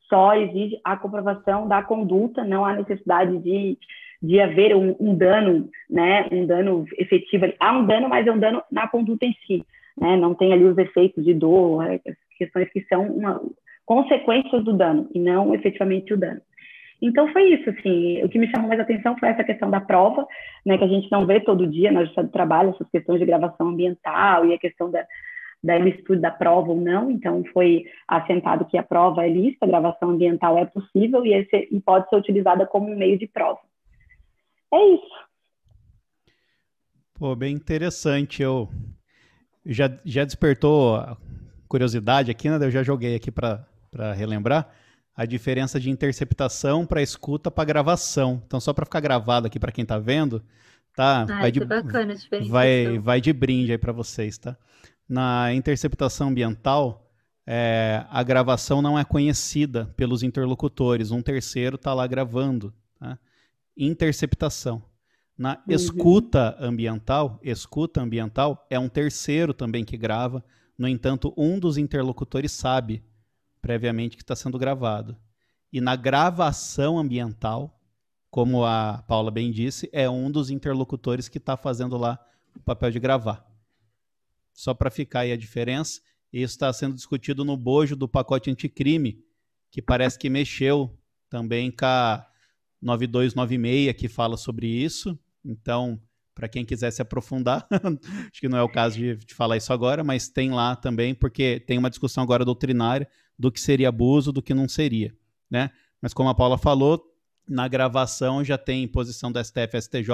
só 0.08 0.34
exige 0.34 0.78
a 0.84 0.96
comprovação 0.96 1.66
da 1.66 1.82
conduta, 1.82 2.44
não 2.44 2.64
há 2.64 2.74
necessidade 2.74 3.36
de, 3.38 3.76
de 4.22 4.40
haver 4.40 4.76
um, 4.76 4.94
um 5.00 5.16
dano, 5.16 5.68
né? 5.90 6.28
Um 6.30 6.46
dano 6.46 6.84
efetivo. 6.98 7.46
Há 7.58 7.72
um 7.72 7.86
dano, 7.86 8.08
mas 8.08 8.26
é 8.26 8.32
um 8.32 8.38
dano 8.38 8.62
na 8.70 8.86
conduta 8.86 9.24
em 9.24 9.34
si, 9.46 9.64
né? 9.98 10.16
Não 10.16 10.34
tem 10.34 10.52
ali 10.52 10.64
os 10.64 10.78
efeitos 10.78 11.24
de 11.24 11.34
dor, 11.34 11.84
questões 12.38 12.70
que 12.70 12.82
são 12.82 13.06
uma, 13.06 13.40
consequências 13.86 14.62
do 14.62 14.72
dano 14.72 15.08
e 15.14 15.18
não 15.18 15.54
efetivamente 15.54 16.12
o 16.12 16.16
dano. 16.16 16.40
Então 17.00 17.30
foi 17.32 17.54
isso, 17.54 17.68
assim, 17.68 18.22
o 18.24 18.28
que 18.28 18.38
me 18.38 18.50
chamou 18.50 18.68
mais 18.68 18.80
atenção 18.80 19.18
foi 19.18 19.28
essa 19.28 19.44
questão 19.44 19.70
da 19.70 19.80
prova, 19.80 20.26
né, 20.64 20.78
que 20.78 20.84
a 20.84 20.88
gente 20.88 21.10
não 21.12 21.26
vê 21.26 21.40
todo 21.40 21.66
dia 21.66 21.92
na 21.92 22.00
Justiça 22.00 22.22
do 22.22 22.30
Trabalho, 22.30 22.70
essas 22.70 22.88
questões 22.88 23.20
de 23.20 23.26
gravação 23.26 23.68
ambiental 23.68 24.46
e 24.46 24.54
a 24.54 24.58
questão 24.58 24.90
da, 24.90 25.06
da 25.62 25.76
ilicitude 25.76 26.20
da 26.20 26.30
prova 26.30 26.70
ou 26.70 26.80
não, 26.80 27.10
então 27.10 27.44
foi 27.52 27.84
assentado 28.08 28.64
que 28.64 28.78
a 28.78 28.82
prova 28.82 29.24
é 29.24 29.28
lícita, 29.28 29.66
a 29.66 29.68
gravação 29.68 30.10
ambiental 30.10 30.56
é 30.56 30.64
possível 30.64 31.24
e, 31.26 31.34
esse, 31.34 31.68
e 31.70 31.80
pode 31.80 32.08
ser 32.08 32.16
utilizada 32.16 32.66
como 32.66 32.90
um 32.90 32.96
meio 32.96 33.18
de 33.18 33.26
prova. 33.26 33.60
É 34.72 34.94
isso. 34.94 35.26
Pô, 37.18 37.34
bem 37.34 37.54
interessante, 37.54 38.42
eu 38.42 38.68
já, 39.64 39.90
já 40.04 40.24
despertou 40.24 40.98
curiosidade 41.68 42.30
aqui, 42.30 42.48
né, 42.48 42.56
eu 42.64 42.70
já 42.70 42.82
joguei 42.82 43.16
aqui 43.16 43.30
para 43.30 43.66
relembrar, 44.14 44.70
a 45.16 45.24
diferença 45.24 45.80
de 45.80 45.88
interceptação 45.88 46.84
para 46.84 47.00
escuta 47.00 47.50
para 47.50 47.64
gravação. 47.64 48.42
Então, 48.46 48.60
só 48.60 48.74
para 48.74 48.84
ficar 48.84 49.00
gravado 49.00 49.46
aqui 49.46 49.58
para 49.58 49.72
quem 49.72 49.82
está 49.82 49.98
vendo, 49.98 50.44
tá? 50.94 51.22
Ah, 51.22 51.40
vai, 51.40 51.50
de, 51.50 51.64
bacana, 51.64 52.14
vai, 52.48 52.98
vai 52.98 53.20
de 53.20 53.32
brinde 53.32 53.72
aí 53.72 53.78
para 53.78 53.92
vocês, 53.92 54.36
tá? 54.36 54.56
Na 55.08 55.54
interceptação 55.54 56.28
ambiental, 56.28 57.10
é, 57.46 58.04
a 58.10 58.22
gravação 58.22 58.82
não 58.82 58.98
é 58.98 59.04
conhecida 59.04 59.86
pelos 59.96 60.22
interlocutores. 60.22 61.10
Um 61.10 61.22
terceiro 61.22 61.76
está 61.76 61.94
lá 61.94 62.06
gravando. 62.06 62.74
Tá? 62.98 63.18
Interceptação. 63.76 64.82
Na 65.38 65.52
uhum. 65.52 65.74
escuta 65.74 66.56
ambiental, 66.58 67.38
escuta 67.42 68.00
ambiental 68.02 68.66
é 68.68 68.78
um 68.78 68.88
terceiro 68.88 69.54
também 69.54 69.84
que 69.84 69.96
grava. 69.96 70.44
No 70.76 70.88
entanto, 70.88 71.32
um 71.36 71.58
dos 71.58 71.78
interlocutores 71.78 72.52
sabe 72.52 73.02
previamente 73.66 74.16
que 74.16 74.22
está 74.22 74.36
sendo 74.36 74.56
gravado. 74.60 75.16
E 75.72 75.80
na 75.80 75.96
gravação 75.96 77.00
ambiental, 77.00 77.76
como 78.30 78.64
a 78.64 79.02
Paula 79.08 79.28
bem 79.28 79.50
disse, 79.50 79.90
é 79.92 80.08
um 80.08 80.30
dos 80.30 80.50
interlocutores 80.50 81.28
que 81.28 81.38
está 81.38 81.56
fazendo 81.56 81.96
lá 81.96 82.16
o 82.54 82.60
papel 82.60 82.92
de 82.92 83.00
gravar. 83.00 83.44
Só 84.52 84.72
para 84.72 84.88
ficar 84.88 85.20
aí 85.20 85.32
a 85.32 85.36
diferença, 85.36 86.00
isso 86.32 86.54
está 86.54 86.72
sendo 86.72 86.94
discutido 86.94 87.44
no 87.44 87.56
bojo 87.56 87.96
do 87.96 88.06
pacote 88.06 88.48
anticrime, 88.52 89.18
que 89.68 89.82
parece 89.82 90.16
que 90.16 90.30
mexeu 90.30 90.96
também 91.28 91.72
com 91.72 91.86
a 91.86 92.24
9296, 92.80 93.96
que 93.96 94.08
fala 94.08 94.36
sobre 94.36 94.68
isso. 94.68 95.18
Então, 95.44 96.00
para 96.36 96.48
quem 96.48 96.64
quiser 96.64 96.92
se 96.92 97.02
aprofundar, 97.02 97.66
acho 98.30 98.40
que 98.40 98.48
não 98.48 98.58
é 98.58 98.62
o 98.62 98.68
caso 98.68 98.96
de, 98.96 99.16
de, 99.16 99.34
falar 99.34 99.56
isso 99.56 99.72
agora, 99.72 100.04
mas 100.04 100.28
tem 100.28 100.52
lá 100.52 100.76
também, 100.76 101.16
porque 101.16 101.58
tem 101.58 101.76
uma 101.78 101.90
discussão 101.90 102.22
agora 102.22 102.44
doutrinária 102.44 103.08
do 103.38 103.50
que 103.50 103.60
seria 103.60 103.88
abuso, 103.88 104.32
do 104.32 104.42
que 104.42 104.54
não 104.54 104.68
seria, 104.68 105.14
né? 105.50 105.70
Mas 106.00 106.14
como 106.14 106.28
a 106.28 106.34
Paula 106.34 106.58
falou, 106.58 107.02
na 107.48 107.68
gravação 107.68 108.42
já 108.42 108.58
tem 108.58 108.86
posição 108.88 109.30
do 109.30 109.42
STF 109.42 109.76
e 109.76 109.80
STJ 109.80 110.08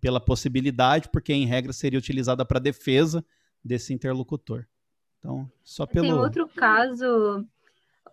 pela 0.00 0.20
possibilidade, 0.20 1.08
porque 1.10 1.32
em 1.32 1.46
regra 1.46 1.72
seria 1.72 1.98
utilizada 1.98 2.44
para 2.44 2.58
defesa 2.58 3.24
desse 3.64 3.94
interlocutor. 3.94 4.66
Então, 5.18 5.48
só 5.62 5.86
pelo. 5.86 6.06
Tem 6.06 6.14
outro 6.14 6.48
caso, 6.48 7.46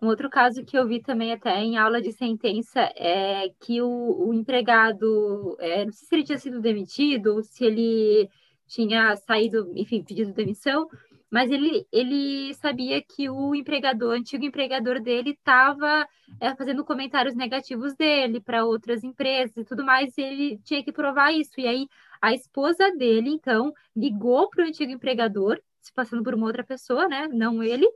um 0.00 0.06
outro 0.06 0.30
caso 0.30 0.64
que 0.64 0.78
eu 0.78 0.86
vi 0.86 1.02
também 1.02 1.32
até 1.32 1.58
em 1.60 1.76
aula 1.76 2.00
de 2.00 2.12
sentença 2.12 2.80
é 2.96 3.50
que 3.60 3.82
o, 3.82 4.28
o 4.28 4.32
empregado, 4.32 5.56
é, 5.58 5.84
não 5.84 5.92
sei 5.92 6.06
se 6.06 6.14
ele 6.14 6.24
tinha 6.24 6.38
sido 6.38 6.60
demitido, 6.60 7.42
se 7.42 7.64
ele 7.64 8.30
tinha 8.68 9.16
saído, 9.16 9.72
enfim, 9.74 10.02
pedido 10.04 10.32
demissão, 10.32 10.88
mas 11.30 11.50
ele, 11.50 11.86
ele 11.92 12.52
sabia 12.54 13.00
que 13.00 13.30
o 13.30 13.54
empregador, 13.54 14.10
o 14.10 14.16
antigo 14.18 14.44
empregador 14.44 15.00
dele, 15.00 15.30
estava 15.30 16.06
é, 16.40 16.54
fazendo 16.56 16.84
comentários 16.84 17.36
negativos 17.36 17.94
dele 17.94 18.40
para 18.40 18.64
outras 18.64 19.04
empresas 19.04 19.56
e 19.56 19.64
tudo 19.64 19.84
mais, 19.84 20.16
e 20.18 20.22
ele 20.22 20.58
tinha 20.64 20.82
que 20.82 20.92
provar 20.92 21.32
isso. 21.32 21.52
E 21.58 21.66
aí 21.66 21.86
a 22.20 22.34
esposa 22.34 22.90
dele, 22.96 23.30
então, 23.30 23.72
ligou 23.96 24.50
para 24.50 24.64
o 24.64 24.68
antigo 24.68 24.90
empregador, 24.90 25.60
se 25.80 25.92
passando 25.92 26.22
por 26.22 26.34
uma 26.34 26.46
outra 26.46 26.64
pessoa, 26.64 27.08
né? 27.08 27.28
Não 27.28 27.62
ele, 27.62 27.88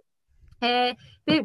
é, 0.61 0.95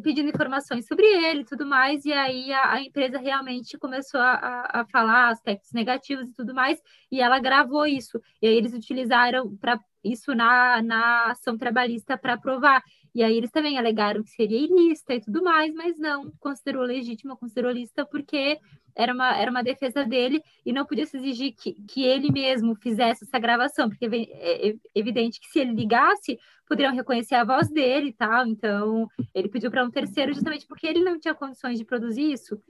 pedindo 0.01 0.29
informações 0.29 0.87
sobre 0.87 1.05
ele 1.05 1.41
e 1.41 1.45
tudo 1.45 1.65
mais, 1.65 2.05
e 2.05 2.13
aí 2.13 2.51
a, 2.53 2.73
a 2.73 2.81
empresa 2.81 3.17
realmente 3.17 3.77
começou 3.77 4.19
a, 4.19 4.69
a, 4.71 4.85
falar 4.91 5.29
aspectos 5.29 5.71
negativos 5.73 6.27
e 6.29 6.33
tudo 6.33 6.53
mais, 6.53 6.79
e 7.11 7.21
ela 7.21 7.39
gravou 7.39 7.85
isso, 7.85 8.21
e 8.41 8.47
aí 8.47 8.55
eles 8.55 8.73
utilizaram 8.73 9.55
para 9.57 9.79
isso 10.03 10.33
na, 10.33 10.81
na 10.81 11.31
ação 11.31 11.57
trabalhista 11.57 12.17
para 12.17 12.37
provar. 12.37 12.83
E 13.13 13.23
aí 13.23 13.35
eles 13.35 13.51
também 13.51 13.77
alegaram 13.77 14.23
que 14.23 14.29
seria 14.29 14.59
ilícita 14.59 15.15
e 15.15 15.21
tudo 15.21 15.43
mais, 15.43 15.73
mas 15.73 15.97
não 15.97 16.31
considerou 16.39 16.83
legítima, 16.83 17.35
considerou 17.35 17.71
lícita 17.71 18.05
porque 18.05 18.59
era 18.95 19.13
uma, 19.13 19.35
era 19.35 19.49
uma 19.49 19.63
defesa 19.63 20.03
dele 20.03 20.43
e 20.65 20.73
não 20.73 20.85
podia 20.85 21.05
se 21.05 21.17
exigir 21.17 21.53
que, 21.55 21.73
que 21.87 22.03
ele 22.03 22.31
mesmo 22.31 22.75
fizesse 22.75 23.23
essa 23.23 23.39
gravação, 23.39 23.89
porque 23.89 24.05
é, 24.05 24.69
é 24.69 24.75
evidente 24.93 25.39
que 25.39 25.47
se 25.47 25.59
ele 25.59 25.73
ligasse, 25.73 26.37
poderiam 26.67 26.93
reconhecer 26.93 27.35
a 27.35 27.43
voz 27.43 27.69
dele 27.69 28.09
e 28.09 28.13
tal. 28.13 28.45
Então, 28.45 29.09
ele 29.33 29.49
pediu 29.49 29.71
para 29.71 29.83
um 29.83 29.89
terceiro 29.89 30.33
justamente 30.33 30.67
porque 30.67 30.85
ele 30.85 31.03
não 31.03 31.19
tinha 31.19 31.33
condições 31.33 31.79
de 31.79 31.85
produzir 31.85 32.31
isso. 32.31 32.61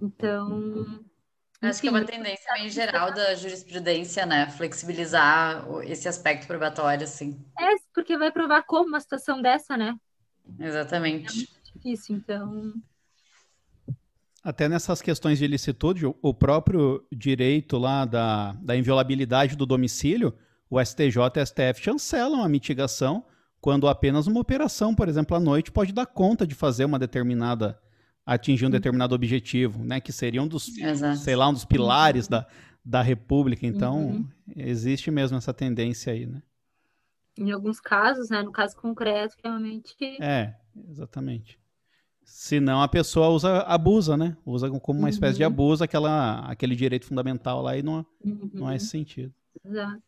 Então, 0.00 1.00
Acho 1.60 1.80
que 1.80 1.88
é 1.88 1.90
uma 1.90 2.04
tendência 2.04 2.56
em 2.58 2.70
geral 2.70 3.12
da 3.12 3.34
jurisprudência, 3.34 4.24
né? 4.24 4.48
Flexibilizar 4.50 5.66
esse 5.82 6.08
aspecto 6.08 6.46
probatório, 6.46 7.02
assim. 7.02 7.44
É, 7.58 7.74
porque 7.92 8.16
vai 8.16 8.30
provar 8.30 8.62
como 8.62 8.88
uma 8.88 9.00
situação 9.00 9.42
dessa, 9.42 9.76
né? 9.76 9.96
Exatamente. 10.58 11.28
É 11.28 11.34
muito 11.34 11.74
difícil, 11.74 12.16
então. 12.16 12.74
Até 14.42 14.68
nessas 14.68 15.02
questões 15.02 15.38
de 15.38 15.44
ilicitude, 15.44 16.06
o 16.06 16.32
próprio 16.32 17.04
direito 17.12 17.76
lá 17.76 18.04
da, 18.04 18.52
da 18.52 18.76
inviolabilidade 18.76 19.56
do 19.56 19.66
domicílio, 19.66 20.32
o 20.70 20.80
STJ 20.80 21.18
e 21.36 21.40
o 21.40 21.46
STF 21.46 21.82
chancelam 21.82 22.42
a 22.42 22.48
mitigação 22.48 23.24
quando 23.60 23.88
apenas 23.88 24.28
uma 24.28 24.40
operação, 24.40 24.94
por 24.94 25.08
exemplo, 25.08 25.36
à 25.36 25.40
noite, 25.40 25.72
pode 25.72 25.92
dar 25.92 26.06
conta 26.06 26.46
de 26.46 26.54
fazer 26.54 26.84
uma 26.84 27.00
determinada 27.00 27.78
atingir 28.28 28.66
um 28.66 28.70
determinado 28.70 29.14
objetivo, 29.14 29.82
né? 29.82 30.00
Que 30.00 30.12
seria 30.12 30.42
um 30.42 30.46
dos, 30.46 30.76
Exato. 30.76 31.16
sei 31.16 31.34
lá, 31.34 31.48
um 31.48 31.52
dos 31.54 31.64
pilares 31.64 32.26
uhum. 32.26 32.30
da, 32.32 32.46
da 32.84 33.02
República. 33.02 33.66
Então, 33.66 34.08
uhum. 34.08 34.28
existe 34.54 35.10
mesmo 35.10 35.38
essa 35.38 35.54
tendência 35.54 36.12
aí, 36.12 36.26
né? 36.26 36.42
Em 37.38 37.50
alguns 37.50 37.80
casos, 37.80 38.28
né? 38.28 38.42
No 38.42 38.52
caso 38.52 38.76
concreto, 38.76 39.34
realmente. 39.42 39.96
É, 40.20 40.54
exatamente. 40.90 41.58
Se 42.22 42.60
não, 42.60 42.82
a 42.82 42.88
pessoa 42.88 43.28
usa, 43.28 43.60
abusa, 43.62 44.14
né? 44.14 44.36
Usa 44.44 44.68
como 44.78 44.98
uma 44.98 45.04
uhum. 45.04 45.08
espécie 45.08 45.38
de 45.38 45.44
uhum. 45.44 45.46
abuso 45.46 45.82
aquela, 45.82 46.40
aquele 46.40 46.76
direito 46.76 47.06
fundamental 47.06 47.62
lá 47.62 47.78
e 47.78 47.82
não, 47.82 48.04
não 48.52 48.70
é 48.70 48.76
esse 48.76 48.84
uhum. 48.84 48.90
sentido. 48.90 49.34
Exato. 49.64 50.02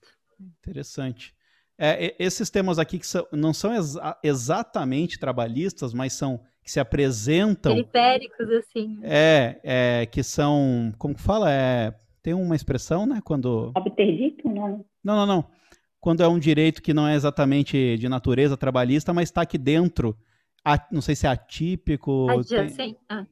Interessante. 0.58 1.34
É, 1.78 2.14
esses 2.18 2.50
temas 2.50 2.78
aqui 2.78 2.98
que 2.98 3.06
são, 3.06 3.26
não 3.32 3.54
são 3.54 3.72
exa 3.72 4.18
exatamente 4.22 5.18
trabalhistas, 5.18 5.94
mas 5.94 6.12
são 6.12 6.44
que 6.62 6.70
se 6.70 6.80
apresentam. 6.80 7.74
Periféricos, 7.74 8.50
assim. 8.50 8.98
É, 9.02 9.60
é, 9.62 10.06
que 10.06 10.22
são. 10.22 10.92
Como 10.98 11.14
que 11.14 11.22
fala? 11.22 11.50
É, 11.50 11.94
tem 12.22 12.34
uma 12.34 12.56
expressão, 12.56 13.06
né? 13.06 13.20
Quando. 13.24 13.72
Obterdito, 13.76 14.48
não? 14.48 14.84
Não, 15.02 15.16
não, 15.16 15.26
não. 15.26 15.44
Quando 16.00 16.22
é 16.22 16.28
um 16.28 16.38
direito 16.38 16.82
que 16.82 16.94
não 16.94 17.06
é 17.06 17.14
exatamente 17.14 17.96
de 17.98 18.08
natureza 18.08 18.56
trabalhista, 18.56 19.12
mas 19.12 19.28
está 19.28 19.42
aqui 19.42 19.58
dentro. 19.58 20.16
A, 20.64 20.78
não 20.90 21.00
sei 21.00 21.14
se 21.14 21.26
é 21.26 21.30
atípico. 21.30 22.26
Tem, 22.76 22.96
ah. 23.08 23.26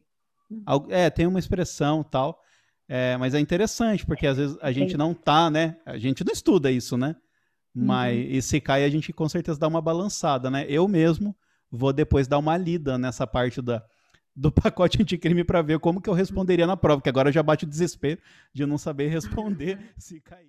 É, 0.88 1.10
tem 1.10 1.26
uma 1.26 1.38
expressão 1.38 2.02
tal. 2.02 2.40
É, 2.88 3.16
mas 3.18 3.34
é 3.34 3.40
interessante, 3.40 4.06
porque 4.06 4.26
às 4.26 4.38
vezes 4.38 4.56
a 4.62 4.72
gente 4.72 4.96
não 4.96 5.12
tá, 5.12 5.50
né? 5.50 5.76
A 5.84 5.98
gente 5.98 6.24
não 6.24 6.32
estuda 6.32 6.70
isso, 6.70 6.96
né? 6.96 7.14
Mas 7.74 8.16
uhum. 8.16 8.22
e 8.30 8.42
se 8.42 8.60
cai, 8.60 8.82
a 8.82 8.88
gente 8.88 9.12
com 9.12 9.28
certeza 9.28 9.58
dá 9.58 9.68
uma 9.68 9.82
balançada, 9.82 10.50
né? 10.50 10.64
Eu 10.68 10.88
mesmo 10.88 11.36
vou 11.70 11.92
depois 11.92 12.26
dar 12.26 12.38
uma 12.38 12.56
lida 12.56 12.96
nessa 12.96 13.26
parte 13.26 13.60
da, 13.60 13.84
do 14.34 14.50
pacote 14.52 15.02
anticrime 15.02 15.42
para 15.44 15.62
ver 15.62 15.78
como 15.78 16.00
que 16.00 16.08
eu 16.08 16.14
responderia 16.14 16.66
na 16.66 16.76
prova, 16.76 17.02
que 17.02 17.08
agora 17.08 17.32
já 17.32 17.42
bate 17.42 17.64
o 17.64 17.68
desespero 17.68 18.20
de 18.52 18.64
não 18.64 18.78
saber 18.78 19.08
responder 19.08 19.78
se 19.98 20.20
cair. 20.20 20.46